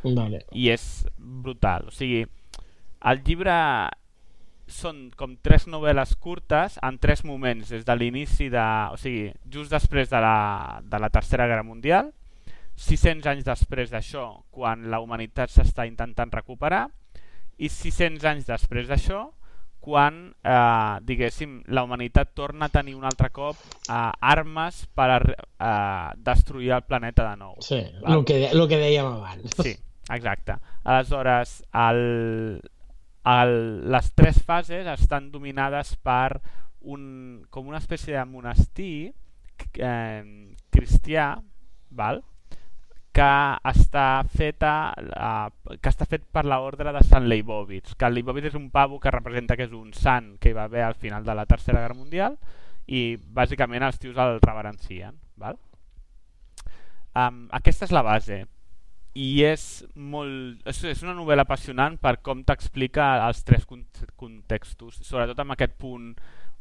[0.03, 0.43] Vale.
[0.55, 1.89] I és brutal.
[1.89, 2.25] O sigui,
[3.11, 3.55] el llibre
[4.69, 8.67] són com tres novel·les curtes en tres moments, des de l'inici de...
[8.93, 12.13] O sigui, just després de la, de la Tercera Guerra Mundial,
[12.79, 16.87] 600 anys després d'això, quan la humanitat s'està intentant recuperar,
[17.59, 19.25] i 600 anys després d'això,
[19.83, 25.19] quan, eh, diguéssim, la humanitat torna a tenir un altre cop eh, armes per a,
[25.19, 27.55] eh, destruir el planeta de nou.
[27.65, 29.55] Sí, el que, el que dèiem abans.
[29.59, 29.75] Sí,
[30.11, 30.59] exacte.
[30.85, 32.61] Aleshores, el,
[33.29, 33.53] el,
[33.93, 36.41] les tres fases estan dominades per
[36.81, 39.13] un, com una espècie de monestir
[39.77, 40.25] eh,
[40.73, 41.35] cristià,
[41.91, 42.23] val?
[43.19, 43.29] que
[43.67, 48.69] està feta uh, que està fet per l'ordre de Sant Leibovitz que Leibovitz és un
[48.71, 51.47] pavo que representa que és un sant que hi va haver al final de la
[51.51, 52.37] Tercera Guerra Mundial
[52.87, 55.59] i bàsicament els tios el reverencien val?
[57.19, 58.45] Um, aquesta és la base
[59.19, 59.63] i és
[59.95, 65.75] molt és, és una novel·la apassionant per com t'explica els tres contextos sobretot amb aquest
[65.81, 66.13] punt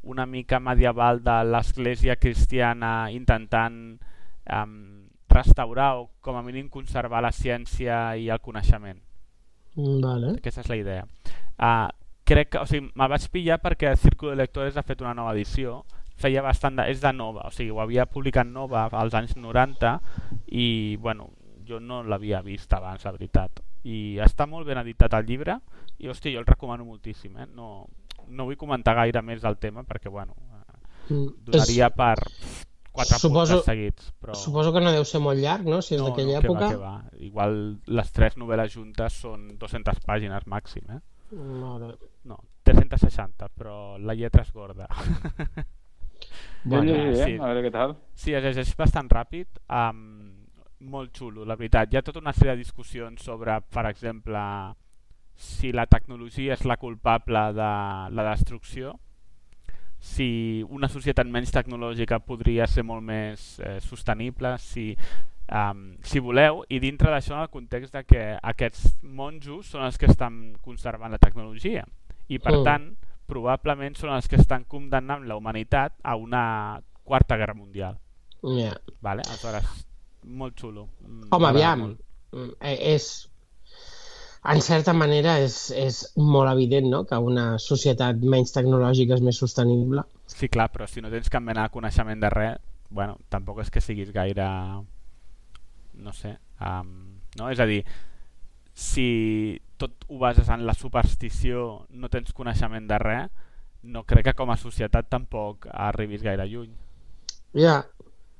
[0.07, 3.97] una mica medieval de l'església cristiana intentant
[4.47, 8.99] um, restaurar o com a mínim conservar la ciència i el coneixement.
[9.77, 10.37] Vale.
[10.39, 11.05] aquesta és la idea.
[11.57, 11.89] Uh,
[12.27, 15.13] crec que, o sigui, me vaig pillar perquè el Círculo de Lectores ha fet una
[15.17, 15.83] nova edició.
[16.17, 19.91] Feia bastant de, és de nova, o sigui, ho havia publicat nova als anys 90
[20.49, 21.29] i bueno,
[21.67, 23.61] jo no l'havia vist abans, la veritat.
[23.83, 25.59] I està molt ben editat el llibre
[25.99, 27.47] i hòstia, jo el recomano moltíssim, eh?
[27.55, 27.85] No,
[28.29, 30.35] no vull comentar gaire més del tema perquè, bueno,
[31.09, 32.15] Mm, donaria és- per
[32.91, 34.09] quatre Suposo- punts seguits.
[34.19, 34.33] Però...
[34.35, 35.81] Suposo que no deu ser molt llarg, no?
[35.81, 36.65] Si és no, d'aquella no, que època.
[36.65, 37.03] Va, que va.
[37.23, 40.99] Igual les tres novel·les juntes són 200 pàgines màxim, eh?
[41.31, 41.93] Mare.
[42.25, 44.89] No, 360, però la lletra és gorda.
[46.67, 47.95] Jo llegiré, a veure què tal.
[48.17, 50.26] Sí, es llegeix bastant ràpid, um,
[50.79, 51.91] molt xulo, la veritat.
[51.93, 54.39] Hi ha tota una sèrie de discussions sobre, per exemple,
[55.35, 57.71] si la tecnologia és la culpable de
[58.13, 58.95] la destrucció,
[59.99, 64.91] si una societat menys tecnològica podria ser molt més eh, sostenible, si,
[65.49, 69.97] um, si voleu, i dintre d'això en el context de que aquests monjos són els
[69.97, 71.85] que estan conservant la tecnologia
[72.27, 72.63] i per Mm.
[72.63, 72.87] tant
[73.25, 77.97] probablement són els que estan condemnant la humanitat a una quarta guerra mundial.
[78.43, 78.75] Ja.
[79.01, 79.23] Vale?
[79.27, 79.86] Aleshores,
[80.27, 80.87] molt xulo.
[81.05, 82.05] Mm, Home, aviam, molt.
[82.33, 83.27] mm, eh, és...
[84.47, 87.01] En certa manera és, és molt evident no?
[87.03, 90.05] que una societat menys tecnològica és més sostenible.
[90.31, 93.73] Sí, clar, però si no tens cap mena de coneixement de res, bueno, tampoc és
[93.73, 94.47] que siguis gaire...
[95.97, 96.37] No sé.
[96.61, 97.49] Um, no?
[97.51, 97.81] És a dir,
[98.77, 103.31] si tot ho bases en la superstició, no tens coneixement de res,
[103.83, 106.71] no crec que com a societat tampoc arribis gaire lluny.
[107.57, 107.81] Ja,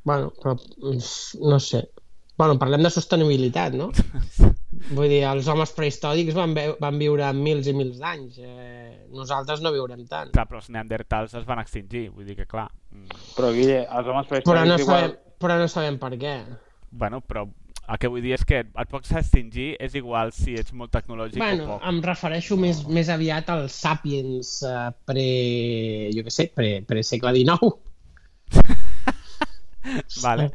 [0.08, 0.56] bueno, però
[1.52, 1.84] no sé.
[2.38, 3.90] Bueno, parlem de sostenibilitat, no?
[4.98, 8.38] Vull dir, els homes prehistòrics van, van viure mils i mils d'anys.
[8.38, 10.30] Eh, nosaltres no viurem tant.
[10.36, 12.68] Clar, però els neandertals es van extingir, vull dir que clar...
[12.94, 15.08] mm, Però, Guille, els homes Però prehistòrics no, igual...
[15.08, 16.36] sabem, però no sabem per què.
[16.92, 17.48] Bueno, però
[17.88, 21.40] el que vull dir és que et pots extingir és igual si ets molt tecnològic
[21.42, 21.86] Bueno, o poc.
[21.90, 25.28] em refereixo més, més aviat als sapiens eh, pre...
[26.14, 27.74] jo què sé, pre, pre segle XIX.
[30.26, 30.52] vale,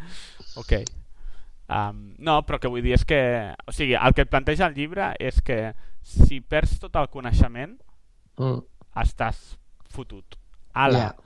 [0.57, 0.73] ok.
[1.73, 3.19] Um, no, però que vull dir és que...
[3.67, 7.78] O sigui, el que et planteja el llibre és que si perds tot el coneixement,
[8.39, 8.62] Mm.
[8.97, 9.59] estàs
[9.93, 10.39] fotut.
[10.73, 11.17] Ala, Ja.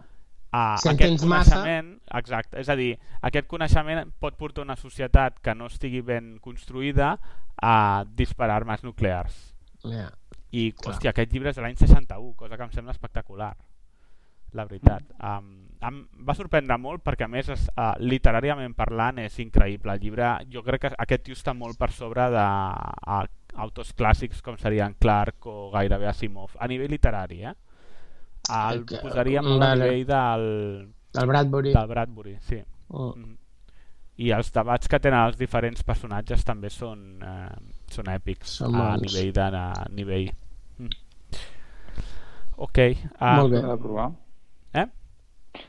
[0.51, 2.01] a Si aquest tens massa- coneixement...
[2.19, 7.19] Exacte, és a dir, aquest coneixement pot portar una societat que no estigui ben construïda
[7.63, 9.55] a disparar armes nuclears.
[9.85, 10.11] Ja.
[10.51, 10.95] I, Clar.
[10.95, 13.57] hòstia, aquest llibre és de l'any 61, cosa que em sembla espectacular,
[14.53, 15.05] la veritat.
[15.23, 19.93] Um, em va sorprendre molt perquè, a més, es, uh, literàriament parlant, és increïble.
[19.95, 23.23] El llibre, jo crec que aquest tio està molt per sobre de uh,
[23.65, 27.55] autors clàssics com serien Clark o gairebé Asimov, a nivell literari, eh?
[28.53, 29.83] El Que- posaria molt vale.
[29.83, 30.45] a nivell del,
[31.17, 31.73] Del Bradbury.
[31.73, 32.61] del Bradbury, sí.
[32.89, 33.13] Oh.
[33.17, 33.37] Mm.
[34.19, 37.57] I els debats que tenen els diferents personatges també són, eh,
[37.93, 39.03] són èpics Són a bons.
[39.03, 40.31] nivell de a nivell.
[40.79, 40.89] Mm.
[42.57, 42.79] Ok.
[43.21, 43.61] Uh, Molt bé.
[43.61, 44.07] L'he de provar.
[44.73, 44.87] Eh?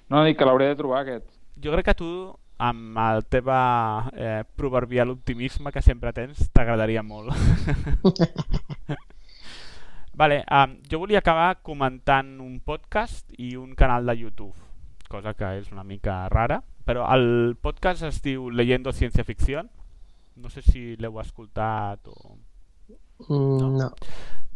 [0.09, 1.25] No, dic que l'hauré de trobar, aquest.
[1.63, 2.09] Jo crec que tu,
[2.57, 7.33] amb el teva eh, proverbial optimisme que sempre tens, t'agradaria molt.
[10.21, 14.55] vale, um, jo volia acabar comentant un podcast i un canal de YouTube,
[15.09, 19.69] cosa que és una mica rara, però el podcast es diu Leyendo Ciencia Ficción.
[20.37, 22.37] No sé si l'heu escoltat o...
[23.27, 23.89] Mm, no.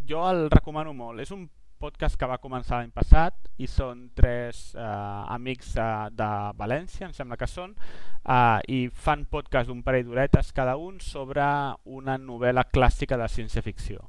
[0.08, 1.20] Jo el recomano molt.
[1.20, 1.50] És un
[1.82, 5.88] podcast que va començar l'any passat i són tres eh, amics eh,
[6.18, 6.30] de
[6.60, 7.74] València, em sembla que són,
[8.22, 11.44] eh, i fan podcast d'un parell d'horetes cada un sobre
[11.86, 14.06] una novel·la clàssica de ciència-ficció.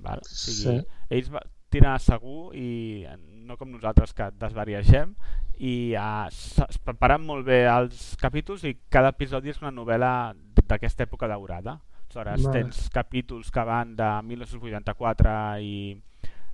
[0.00, 0.20] Val?
[0.20, 0.86] O sigui, Sí.
[1.10, 3.06] Ells va, tiren a segur i
[3.46, 5.14] no com nosaltres que desvariegem
[5.58, 10.34] i eh, es preparen molt bé els capítols i cada episodi és una novel·la
[10.66, 11.80] d'aquesta època daurada.
[12.10, 12.52] Aleshores, Vale.
[12.58, 15.74] tens capítols que van de 1984 i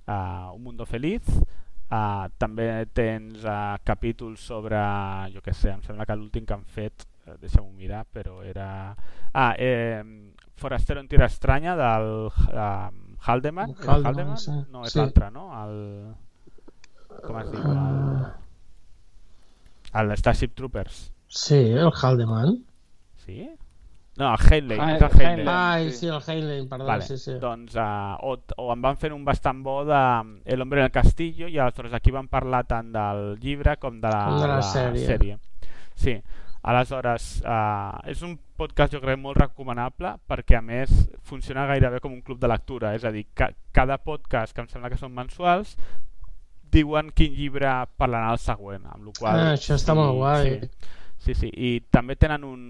[0.07, 1.27] uh, Un Mundo Feliz,
[1.91, 4.79] uh, també tens uh, capítols sobre,
[5.33, 8.95] jo què sé, em sembla que l'últim que han fet, uh, deixa'm-ho mirar, però era...
[9.33, 10.03] Ah, eh,
[10.57, 12.89] Forastero en Tierra Estranya del uh,
[13.27, 13.75] Haldeman.
[13.77, 14.37] Haldeman, Haldeman?
[14.41, 14.51] sí.
[14.71, 14.99] No, és Sí.
[14.99, 15.51] l'altre, no?
[15.63, 16.15] El...
[17.27, 17.61] Com es diu?
[17.61, 18.25] El...
[20.01, 21.11] El Starship Troopers.
[21.27, 22.63] Sí, el Haldeman.
[23.25, 23.47] Sí?
[24.17, 24.79] No, el Heinlein.
[24.81, 25.21] Ah, Heinlein.
[25.21, 25.47] Heinlein.
[25.49, 25.97] Ai, sí.
[25.99, 27.35] sí, el Heinlein, perdó, Vale, sí, sí.
[27.39, 29.99] doncs uh, o, o em van fer un bastant bo de
[30.45, 34.09] El hombre en el castillo i aleshores aquí van parlar tant del llibre com de
[34.09, 35.05] la, Com de la sèrie.
[35.05, 35.37] sèrie.
[35.93, 36.15] Sí,
[36.63, 40.89] aleshores uh, és un podcast jo crec molt recomanable perquè a més
[41.29, 44.67] funciona gairebé com un club de lectura, és a dir, ca cada podcast que em
[44.73, 45.77] sembla que són mensuals
[46.73, 50.57] diuen quin llibre parlaran el següent, amb la qual Ah, això està molt guai.
[50.57, 50.69] Sí,
[51.29, 52.63] sí, sí, i també tenen un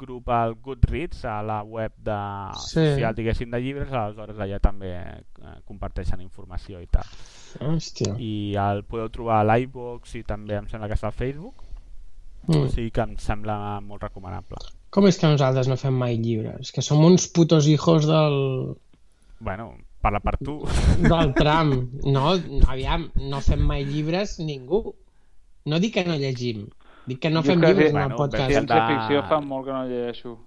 [0.00, 2.16] grup al Goodreads, a la web de
[2.56, 2.80] Sí.
[2.80, 5.22] social, diguéssim, de llibres, aleshores allà també eh,
[5.68, 7.04] comparteixen informació i tal.
[7.60, 8.14] Hòstia.
[8.18, 11.54] I el podeu trobar a l'iVox i també em sembla que està al Facebook,
[12.48, 12.68] o Mm.
[12.72, 14.56] sigui que em sembla molt recomanable.
[14.90, 16.72] Com és que nosaltres no fem mai llibres?
[16.72, 18.76] Que som uns putos hijos del,
[19.40, 20.64] Bueno, parla per tu.
[21.00, 21.90] del tram.
[22.04, 22.32] No,
[22.66, 24.94] aviam, no fem mai llibres ningú.
[25.66, 26.68] No dic que no llegim,
[27.06, 27.96] dic que no Jo fem que llibres sí.
[27.96, 28.48] en el Bueno, podcast.
[28.48, 28.66] ben.
[28.66, 30.38] Ciència-ficció de- fa molt que no llegeixo.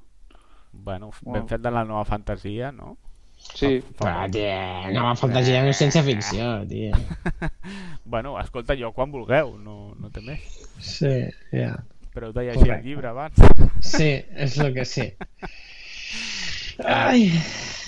[0.74, 1.48] bueno, ben Bueno.
[1.48, 2.98] fet de la nova fantasia, no?
[3.38, 3.84] Sí.
[4.00, 6.96] Però, tia, no va fantasia, no és ciència-ficció, tia.
[8.06, 10.40] bueno, escolta, jo quan vulgueu, no, no té més.
[10.80, 11.12] Sí,
[11.52, 11.76] ja.
[12.14, 12.88] Però heu de llegir el Correcte.
[12.88, 13.36] llibre abans.
[13.82, 15.14] Sí, és el que sí.
[16.86, 17.32] Ai,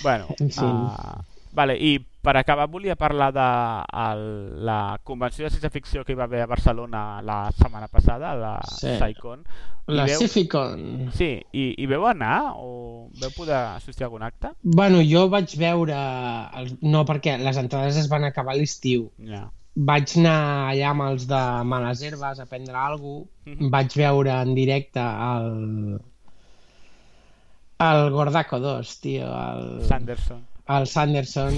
[0.02, 0.60] Bueno, En fi.
[0.64, 1.22] uh,
[1.56, 3.46] vale, i per acabar volia parlar de
[4.02, 4.22] el,
[4.66, 8.92] la convenció de ciència-ficció que hi va haver a Barcelona la setmana passada, la Sí.
[8.98, 9.44] SciCon.
[9.88, 11.10] La veu- Cificon.
[11.14, 14.50] Sí, i, i veu anar o veu poder assistir a algun acte?
[14.62, 15.94] Bueno, jo vaig veure...
[16.60, 16.72] El...
[16.82, 19.06] No, perquè les entrades es van acabar a l'estiu.
[19.22, 19.46] Ja.
[19.76, 23.54] Vaig anar allà amb els de Males Herbes a prendre alguna cosa.
[23.54, 23.70] Mhm.
[23.70, 26.00] Vaig veure en directe el...
[27.78, 29.26] El Gordaco 2, tio.
[29.30, 29.82] El...
[29.86, 30.42] Sanderson.
[30.68, 31.54] El Sanderson,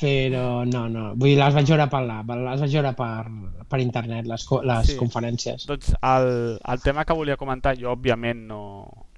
[0.00, 1.10] però no, no.
[1.14, 4.86] Vull dir, les vaig veure per la, les vaig veure per, per internet, les, les
[4.92, 4.96] Sí.
[4.96, 5.66] conferències.
[5.68, 8.62] Doncs el, el tema que volia comentar, jo òbviament no,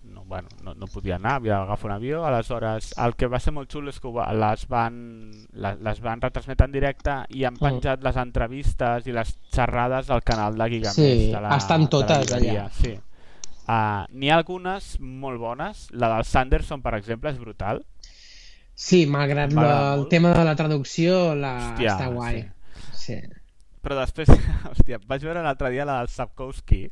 [0.03, 3.53] no, bueno, no, no podia anar, havia d'agafar un avió, aleshores el que va ser
[3.55, 4.99] molt xulo és que les van,
[5.53, 7.63] les, les van retransmetre en directe i han Mm.
[7.63, 10.99] penjat les entrevistes i les xerrades al canal de Gigamesh.
[10.99, 12.69] Sí, de la, estan de la totes allà.
[12.75, 12.97] Sí.
[13.63, 17.85] Uh, N'hi ha algunes molt bones, la del Sanderson, per exemple, és brutal.
[18.75, 20.09] Sí, malgrat el molt.
[20.11, 21.53] tema de la traducció, la...
[21.75, 22.43] Hòstia, està guai.
[22.97, 23.19] Sí.
[23.83, 24.29] Però després,
[24.71, 26.85] hòstia, vaig veure l'altre dia la del Sapkowski.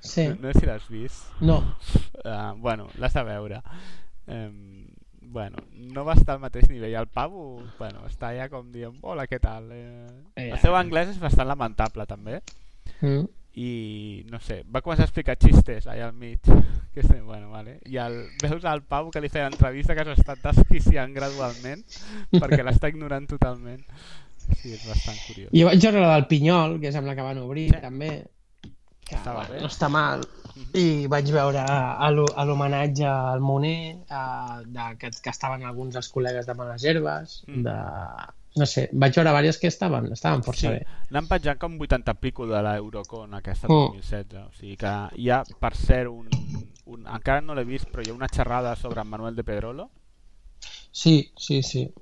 [0.00, 0.28] Sí.
[0.28, 1.24] No, no sé si l'has vist.
[1.40, 1.58] No.
[2.24, 3.60] Uh, bueno, l'has de veure.
[4.26, 4.86] Um,
[5.20, 6.94] bueno, no va estar al mateix nivell.
[6.94, 9.70] El pavo, bueno, està allà com dient, hola, què tal?
[9.74, 10.06] Eh,
[10.38, 12.40] Eh, el seu anglès és bastant lamentable, també.
[13.00, 13.26] Mm.
[13.54, 16.40] I, no sé, va començar a explicar xistes allà al mig.
[16.98, 17.76] Que és, bueno, vale.
[17.86, 21.84] I el, veus al pavo que li feia l'entrevista que s'ha estat desquiciant gradualment
[22.40, 23.84] perquè l'està ignorant totalment.
[24.48, 25.50] Sí, és bastant curiós.
[25.52, 27.80] Jo vaig veure la del Pinyol, que sembla que van obrir, Sí.
[27.84, 28.10] també.
[29.08, 29.60] Que, Estava bueno, bé.
[29.60, 30.24] no està mal.
[30.74, 35.94] I vaig veure a l'ho- a l'homenatge al Moner, a, de, que, que estaven alguns
[35.94, 37.62] dels col·legues de Males Herbes, Mm.
[37.68, 37.76] de...
[38.56, 40.86] No sé, vaig veure diverses que estaven, estaven força Sí, bé.
[41.10, 43.92] n'han penjat com 80 pico de l'Eurocon aquesta Mm.
[43.92, 44.46] 2016.
[44.48, 46.28] O sigui que hi ha, per cert, un,
[46.86, 49.90] un, encara no l'he vist, però hi ha una xerrada sobre en Manuel de Pedrolo,
[50.90, 51.92] Sí, sí, sí.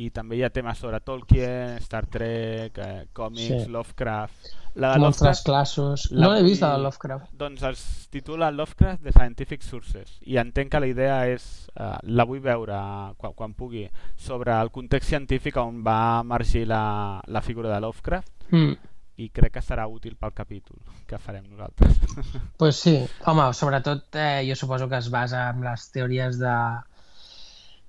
[0.00, 3.70] I també hi ha temes sobre Tolkien, Star Trek, eh, còmics, Sí.
[3.70, 4.46] Lovecraft.
[4.74, 6.06] La de Moltes classos.
[6.12, 7.32] No l'he vist, la de Lovecraft.
[7.36, 12.24] Doncs es titula Lovecraft The Scientific Sources i entenc que la idea és, eh, la
[12.24, 12.78] vull veure
[13.18, 13.84] quan, quan pugui,
[14.16, 18.72] sobre el context científic on va emergir la, la figura de Lovecraft Mm.
[19.16, 22.00] i crec que serà útil pel capítol que farem nosaltres.
[22.56, 22.96] Pues sí,
[23.26, 26.56] home, sobretot eh, jo suposo que es basa en les teories de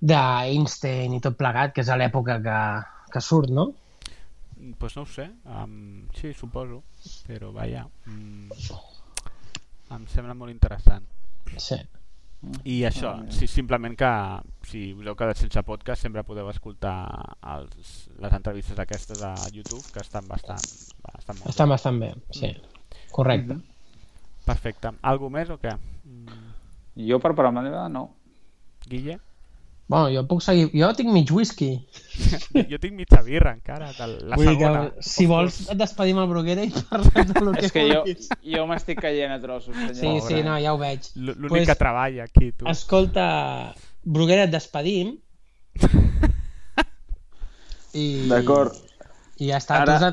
[0.03, 2.59] d'Einstein i tot plegat, que és a l'època que,
[3.13, 3.71] que surt, no?
[4.77, 6.83] pues no ho sé, um, sí, suposo,
[7.27, 8.51] però vaja, mm,
[9.91, 11.03] em sembla molt interessant.
[11.57, 11.79] Sí.
[12.67, 14.11] I això, sí, simplement que
[14.67, 16.95] si us heu quedat sense podcast sempre podeu escoltar
[17.53, 20.63] els, les entrevistes aquestes a YouTube que estan bastant,
[21.05, 22.51] bastant molt Estan bastant bé, sí.
[23.15, 23.59] Correcte.
[24.43, 24.91] Perfecte.
[25.07, 25.75] Algú més o què?
[27.07, 28.09] Jo per part meva no.
[28.87, 29.19] Guille?
[29.93, 30.71] Bueno, jo puc seguir...
[30.73, 31.67] Jo tinc mig whisky.
[32.71, 34.79] jo tinc mitja birra encara, de la Vull segona.
[34.95, 37.99] que, si vols, et despedim el Bruguera i parlem de lo que, És que jo,
[38.01, 38.29] vulguis.
[38.55, 39.93] jo m'estic caient a trossos, senyor.
[39.99, 41.05] Sí, sí, no, ja ho veig.
[41.21, 42.65] L'únic que treballa aquí, tu.
[42.73, 43.27] Escolta,
[44.03, 45.13] Bruguera, et despedim.
[47.93, 48.27] I...
[48.31, 48.73] D'acord.
[49.37, 49.77] I ja està.
[49.83, 50.11] Ara- Ara...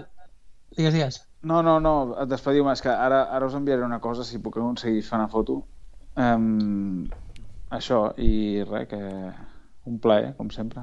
[0.77, 1.21] Digues, digues.
[1.43, 4.59] No, no, no, et despediu més, que ara, ara us enviaré una cosa, si puc
[4.61, 5.63] aconseguir fer una foto.
[6.21, 7.07] Um,
[7.73, 9.01] això, i res, que
[9.87, 10.83] un plaer, com sempre.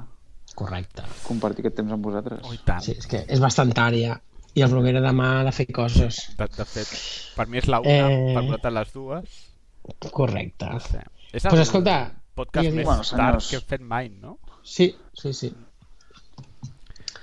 [0.58, 1.02] Correcte.
[1.26, 2.40] Compartir aquest temps amb vosaltres.
[2.42, 2.82] Oh, tant.
[2.82, 4.20] Sí, és que és bastant ja.
[4.54, 6.34] I el Bruguera demà ha de fer coses.
[6.38, 6.88] De, de fet,
[7.36, 8.32] per mi és la una, Eh.
[8.34, 9.44] per vosaltres les dues.
[10.10, 10.66] Correcte.
[10.66, 11.04] No sé.
[11.32, 12.84] És Pues el escolta, podcast més.
[12.84, 14.38] Bueno, tard que hem fet mai, no?
[14.62, 15.54] Sí, sí, sí.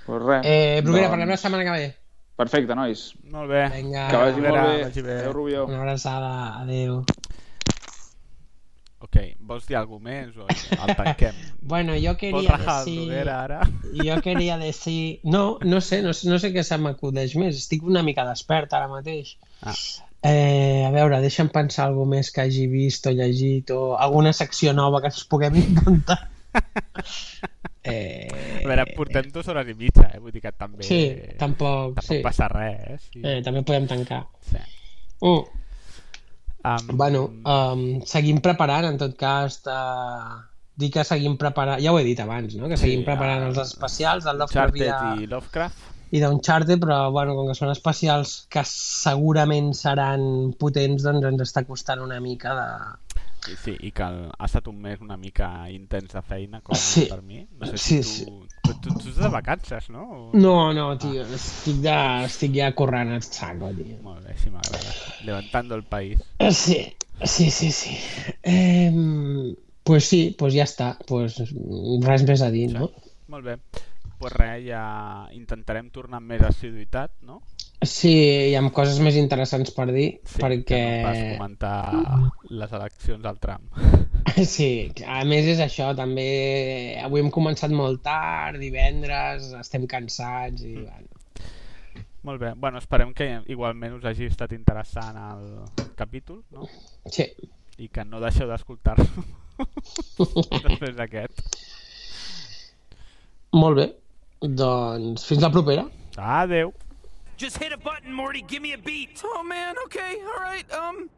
[0.05, 0.41] Pues res.
[0.45, 1.95] Eh, Bruguera, doncs, parlem la setmana que ve.
[2.35, 3.13] Perfecte, nois.
[3.31, 3.69] Molt bé.
[3.73, 4.07] Vinga.
[4.11, 4.83] Que vagi molt bé.
[4.83, 5.19] Vagi bé.
[5.19, 5.65] Adéu, Rubió.
[5.65, 6.59] Una abraçada.
[6.61, 7.03] Adéu.
[9.05, 11.35] Ok, vols dir alguna més o el tanquem?
[11.73, 13.29] Bueno, yo Vols quería rajar el decir...
[13.29, 13.59] Ara?
[14.07, 15.19] Jo queria decir...
[15.23, 17.59] No, no sé, no, sé- no sé què se m'acudeix més.
[17.61, 19.35] Estic una mica despert ara mateix.
[19.61, 19.75] Ah.
[20.25, 24.73] Eh, a veure, deixa'm pensar alguna més que hagi vist o llegit o alguna secció
[24.73, 26.17] nova que ens puguem inventar.
[27.85, 28.25] Eh,
[28.63, 30.17] A veure, portem dues hores i mitja, eh?
[30.17, 30.81] Vull dir que també...
[30.87, 30.97] Sí,
[31.37, 32.15] tampoc, tampoc sí.
[32.25, 32.97] passa res, eh?
[33.13, 33.21] Sí.
[33.21, 34.23] eh, també podem tancar.
[34.49, 34.57] sí.
[35.21, 35.43] Mm.
[36.65, 39.79] Um, Bueno, um, seguim preparant, en tot cas, de...
[40.75, 41.79] dir que seguim preparant...
[41.83, 42.67] Ja ho he dit abans, no?
[42.67, 44.95] Que seguim Sí, preparant ah, els especials del Lovecraft i, de...
[45.23, 45.83] i Lovecraft.
[46.15, 51.63] i d'Uncharted, però bueno, com que són especials que segurament seran potents, doncs ens està
[51.67, 52.67] costant una mica de...
[53.45, 56.75] Sí, sí, i que el, ha estat un mes una mica intens de feina, com
[56.75, 57.05] Sí.
[57.11, 57.43] per mi.
[57.59, 60.03] No sé Sí, si tu, tu, tu, tu ets de vacances, no?
[60.03, 60.19] O...
[60.33, 61.95] No, no, tio, estic, de,
[62.25, 63.97] estic ja corrent a saco, tio.
[64.05, 64.95] Molt bé, sí m'agrada.
[65.27, 66.21] Levantando el país.
[66.51, 66.79] Sí,
[67.21, 67.97] sí, sí, sí.
[68.43, 68.91] Eh,
[69.83, 70.95] pues sí, pues ja està.
[71.07, 71.37] Pues
[72.05, 72.89] res més a dir, no?
[73.31, 73.59] Molt bé.
[74.19, 74.85] Pues res, ja
[75.35, 77.41] intentarem tornar amb més assiduïtat, no?
[77.83, 78.11] Sí,
[78.49, 80.79] hi ha coses més interessants per dir, Sí, perquè...
[80.79, 81.75] no pas comentar
[82.49, 83.67] les eleccions al tram.
[84.35, 90.73] Sí, a més és això, també avui hem començat molt tard, divendres, estem cansats i...
[90.81, 91.53] Bueno.
[92.25, 92.49] Molt bé.
[92.57, 95.45] Bueno, esperem que igualment us hagi estat interessant el
[95.95, 96.67] capítol, no?
[97.05, 97.29] Sí.
[97.77, 99.05] I que no deixeu d'escoltar-lo
[100.65, 101.45] després d'aquest.
[103.55, 103.87] Molt bé.
[104.41, 105.85] Doncs fins la propera.
[106.17, 106.73] Adeu.
[107.37, 108.41] Just hit a button, Morty.
[108.41, 109.21] Give me a beat.
[109.25, 109.75] Oh man.
[109.85, 110.17] Okay.
[110.21, 110.71] All right.
[110.73, 111.09] Um.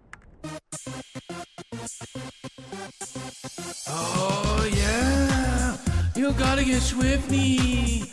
[3.87, 5.77] Oh yeah,
[6.15, 8.03] you gotta get swifty.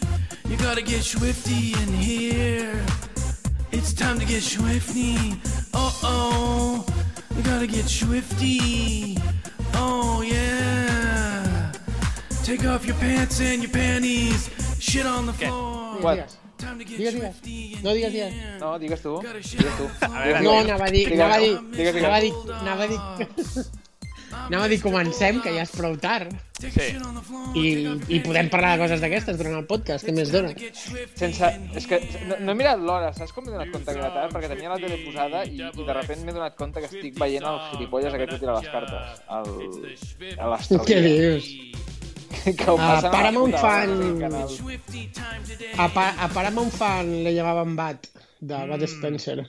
[0.48, 2.84] You gotta get swifty in here.
[3.72, 5.16] It's time to get swifty.
[5.72, 6.86] Uh oh,
[7.36, 9.16] you gotta get swifty.
[9.74, 11.72] Oh yeah.
[12.42, 14.50] Take off your pants and your panties.
[14.78, 16.00] Shit on the floor.
[16.00, 16.02] What?
[16.02, 17.82] Time to get Digues, digues.
[17.82, 18.34] No, digues, digues.
[18.60, 19.18] No, digues tu.
[19.20, 19.88] Digues tu.
[20.42, 22.04] No, anava a dir, Digues, anava a dir, digues, digues.
[22.04, 23.00] anava a dir, anava a dir,
[24.44, 26.32] anava a dir comencem, que ja és prou tard.
[26.64, 26.94] Sí.
[27.58, 27.64] I,
[28.08, 30.54] i podem parlar de coses d'aquestes durant el podcast, què més dona?
[31.18, 31.50] Sense...
[31.76, 34.32] És que no, no he mirat l'hora, saps com m'he donat compte que era tard?
[34.32, 37.44] Perquè tenia la tele posada i, i de repent m'he donat compte que estic veient
[37.50, 39.24] el gilipolles aquest que tira les cartes.
[39.28, 40.38] El...
[40.38, 40.54] a.
[40.88, 41.50] Què dius?
[42.58, 43.90] que ho A passen a la Paramount puta Fan...
[45.78, 48.06] A, pa, a Paramount Fan le llamaven Bat,
[48.40, 49.44] de Bat Spencer.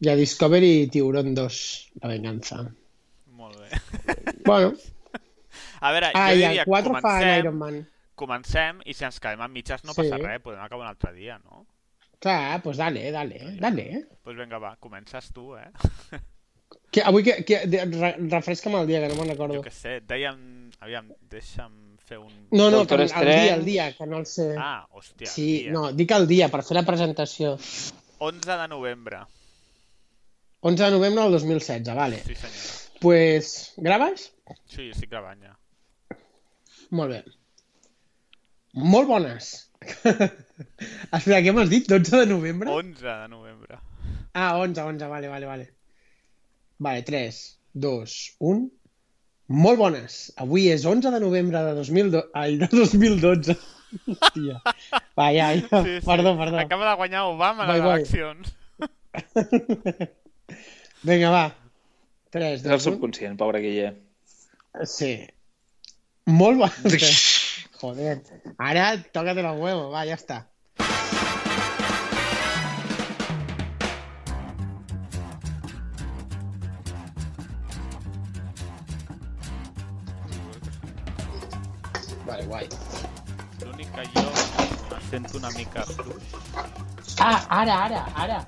[0.00, 2.58] I a Discovery Tiburón 2, La venganza.
[3.32, 3.68] Molt bé.
[4.44, 4.74] Bueno,
[5.80, 7.76] A veure, ah, jo diria, el 4 fan comencem, Iron Man.
[8.16, 10.02] comencem i si ens quedem en mitges no Sí.
[10.02, 11.66] passa res, podem acabar un altre dia, no?
[12.18, 13.84] Clar, pues dale, dale, dale.
[13.92, 15.68] Doncs pues vinga, va, comences tu, eh?
[16.90, 17.60] Que, avui que, que
[18.30, 19.58] refresca'm el dia, que no me'n recordo.
[19.60, 20.40] Jo què sé, dèiem...
[20.86, 21.72] Aviam, deixa'm
[22.06, 22.30] fer un...
[22.54, 24.52] No, no, que, el dia, el dia, que no el sé.
[24.54, 25.72] Ah, hòstia, sí, dia.
[25.74, 27.56] no, dic el dia, per fer la presentació.
[28.22, 29.24] 11 de novembre.
[30.62, 32.22] 11 de novembre del 2016, vale.
[32.22, 32.76] Sí, senyora.
[33.00, 33.50] Pues,
[33.88, 34.28] graves?
[34.70, 35.56] Sí, estic gravant ja.
[36.94, 37.20] Molt bé.
[38.78, 39.50] Molt bones.
[41.18, 41.90] Espera, què m'has dit?
[41.90, 42.70] 12 de novembre?
[42.70, 43.82] 11 de novembre.
[44.32, 45.68] Ah, 11, 11, vale, vale, vale.
[46.78, 48.18] Vale, 3, 2,
[48.54, 48.66] 1.
[49.48, 50.32] Molt bones.
[50.42, 52.22] Avui és 11 de novembre de, 2012...
[52.34, 53.54] Ai, de 2012.
[54.10, 54.56] Hòstia.
[55.16, 55.82] Va, ja, ja.
[55.84, 56.06] Sí, sí.
[56.06, 56.58] Perdó, perdó.
[56.58, 58.00] Acaba de guanyar Obama a les vai.
[58.00, 58.50] eleccions.
[61.06, 61.44] Vinga, va.
[62.34, 62.80] 3, És el 2, 1.
[62.88, 63.92] subconscient, pobre Guille.
[64.84, 65.12] Sí.
[66.26, 67.22] Molt bones.
[67.80, 68.18] Joder.
[68.58, 69.92] Ara, tócate los huevos.
[69.94, 70.42] Va, ja està.
[85.10, 86.24] Sento una mica fluix.
[87.20, 88.38] Ah, ara, ara, ara.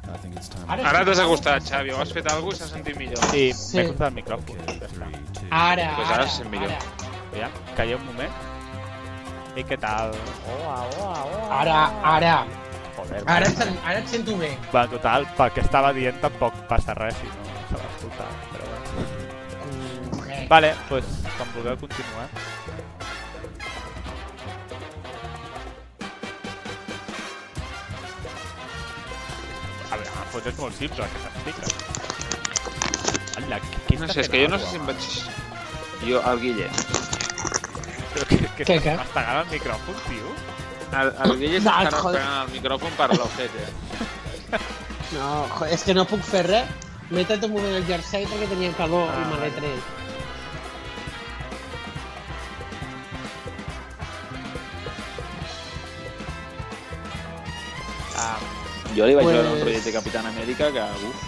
[0.69, 1.91] Ara, Ara t'has acostat, Xavi.
[1.91, 3.19] O has fet alguna cosa i s'ha sentit millor.
[3.31, 3.77] Sí, Sí.
[3.77, 4.57] m'he acostat al micròfon.
[4.67, 5.11] Ja està.
[5.51, 6.70] Ara, Pues ara ara, se sent millor.
[6.70, 6.78] ara.
[7.39, 8.33] Ja, calla un moment.
[9.57, 10.12] I què tal?
[10.47, 11.61] Hola, hola, hola.
[11.61, 11.78] Ara,
[12.17, 12.47] ara.
[12.97, 14.57] Joder, Ara, et sen- ara et sento bé.
[14.75, 18.65] Va, total, pel que estava dient tampoc passa res si no se va escoltar, però
[18.67, 19.07] bé.
[19.69, 20.49] Mm, res.
[20.49, 21.05] Vale, doncs, pues,
[21.37, 22.28] quan vulgueu continuar.
[30.28, 31.62] A veure, el fons és molt simple, el que s'explica.
[33.39, 34.82] Hola, què, què No està sé, és fent que jo no algú, sé si em
[34.82, 34.92] home?
[34.92, 35.02] vaig...
[36.08, 36.68] Jo, el Guille.
[38.12, 38.94] Però què, què, Què, estàs què?
[39.00, 40.34] mastegant el micròfon, tio?
[40.98, 42.20] El, el Guille No, s'està joder.
[42.20, 43.65] rascant el micròfon per l'ojete.
[45.08, 46.68] No, joder, és que no puc fer res.
[47.08, 49.55] M'he tret un moment el jersei perquè tenia calor Ah, i me l'he vale.
[49.57, 49.94] tret.
[58.16, 58.39] Ah,
[58.97, 61.26] Jo li vaig Pues- veure un rotllet de Capitán Amèrica que, uf,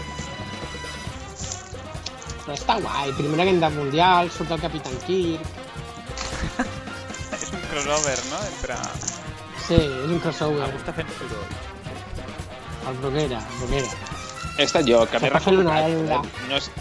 [2.41, 3.11] Però està guai.
[3.17, 5.45] Primera guerra mundial, surt el Capitán Kirk.
[7.37, 8.39] és un crossover, no?
[8.49, 8.77] Entre...
[9.67, 10.63] Sí, és un crossover.
[10.65, 11.53] Algú està fent soroll.
[12.89, 13.91] El Bruguera, el Bruguera.
[14.57, 15.29] he estat jo, que m'he.
[15.29, 16.71] No és...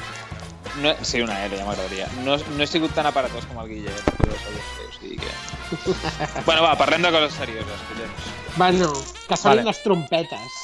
[0.81, 2.07] No, sí, una L, ja m'agradaria.
[2.25, 5.17] No, no he sigut tan aparatós com el Guille, perquè jo soy este, o sigui
[5.21, 6.41] que...
[6.47, 8.29] bueno, va, parlem de coses serioses, collons.
[8.57, 8.93] Bueno,
[9.29, 9.69] que sonin Vale.
[9.71, 10.61] les trompetes.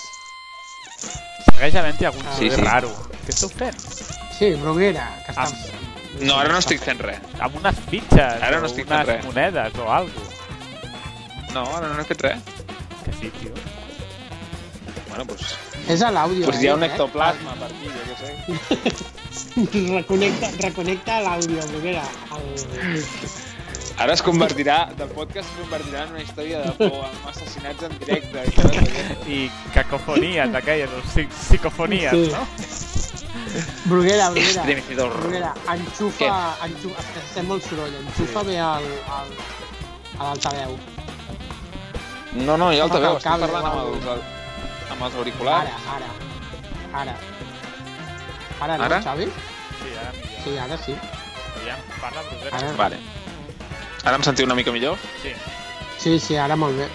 [1.51, 2.37] Segueix havent-hi algun Ah.
[2.39, 2.63] Sí, sí.
[2.65, 2.91] raro.
[3.27, 3.77] Què esteu fent?
[4.39, 5.49] Sí, Bruguera, que està...
[5.51, 5.83] Amb,
[6.25, 7.19] No, ara no estic fent res.
[7.45, 9.25] amb unes fitxes Ara no o estic fent unes res.
[9.27, 12.39] monedes o alguna No, ara no he fet res.
[13.05, 13.53] Que sí, tio.
[15.11, 15.53] Bueno, doncs...
[15.89, 16.89] És a l'àudio, Pues hi ha un eh?
[16.91, 18.31] ectoplasma per aquí, jo què sé.
[19.97, 22.03] Reconnecta, reconnecta l'àudio, Bruguera.
[22.37, 22.45] El...
[24.03, 27.95] Ara es convertirà, del podcast es convertirà en una història de por, amb assassinats en
[28.03, 28.43] directe.
[28.45, 29.37] I.
[29.37, 29.39] I
[29.73, 32.27] cacofonies d'aquelles, o psic psicofonies, Sí.
[32.35, 32.45] no?
[33.87, 35.09] Bruguera, Bruguera.
[35.15, 36.29] Bruguera, enxufa...
[36.67, 37.95] enxufa és que sent molt soroll.
[38.03, 38.47] Enxufa Sí.
[38.51, 39.35] bé el, el,
[40.19, 40.77] a l'altaveu.
[42.37, 44.35] No, no, ja el Toca veu, el estic parlant amb els,
[44.97, 45.71] amb els auriculars.
[45.93, 46.07] Ara,
[46.97, 47.03] ara.
[47.03, 47.15] Ara.
[48.65, 49.01] Ara no, Ara?
[49.05, 49.27] Xavi?
[49.83, 50.41] Sí, ara millor.
[50.45, 50.95] Sí, ara sí.
[51.61, 52.57] Aviam, parla, Bruguera.
[52.57, 52.73] Ara.
[52.81, 53.01] Vale.
[54.07, 54.97] Ara em sentiu una mica millor?
[55.23, 55.35] Sí.
[56.01, 56.89] Sí, sí, ara molt bé.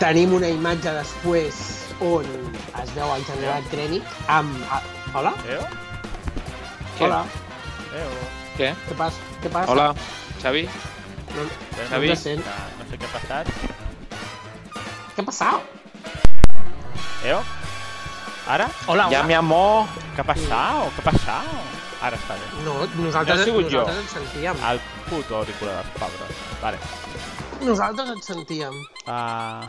[0.00, 1.58] Tenim una imatge després
[2.00, 2.28] on
[2.80, 4.54] es veu el general Krennic amb...
[5.14, 5.34] Hola?
[5.48, 5.64] Eo?
[6.96, 7.04] Què?
[7.04, 7.24] Hola.
[7.96, 8.08] Eo?
[8.56, 8.70] Què?
[8.88, 9.28] Què passa?
[9.42, 9.72] Què passa?
[9.72, 9.90] Hola,
[10.40, 10.64] Xavi?
[11.36, 12.08] No, no Xavi?
[12.10, 12.16] no
[12.90, 13.50] sé què ha passat.
[15.14, 15.60] Què ha passat?
[17.30, 17.40] Eo?
[18.50, 18.66] Ara?
[18.88, 19.26] Hola, Ja, hola.
[19.28, 19.86] mi amor.
[20.16, 20.90] Què ha passat?
[20.96, 21.44] Què ha passat?
[22.02, 22.46] Ara està bé.
[22.64, 23.82] No, No nosaltres, he sigut jo.
[23.84, 24.56] nosaltres et sentíem.
[24.70, 26.36] El puto auricular dels pobres.
[26.62, 26.78] Vale.
[27.60, 28.74] Nosaltres et sentíem.
[29.04, 29.68] Uh,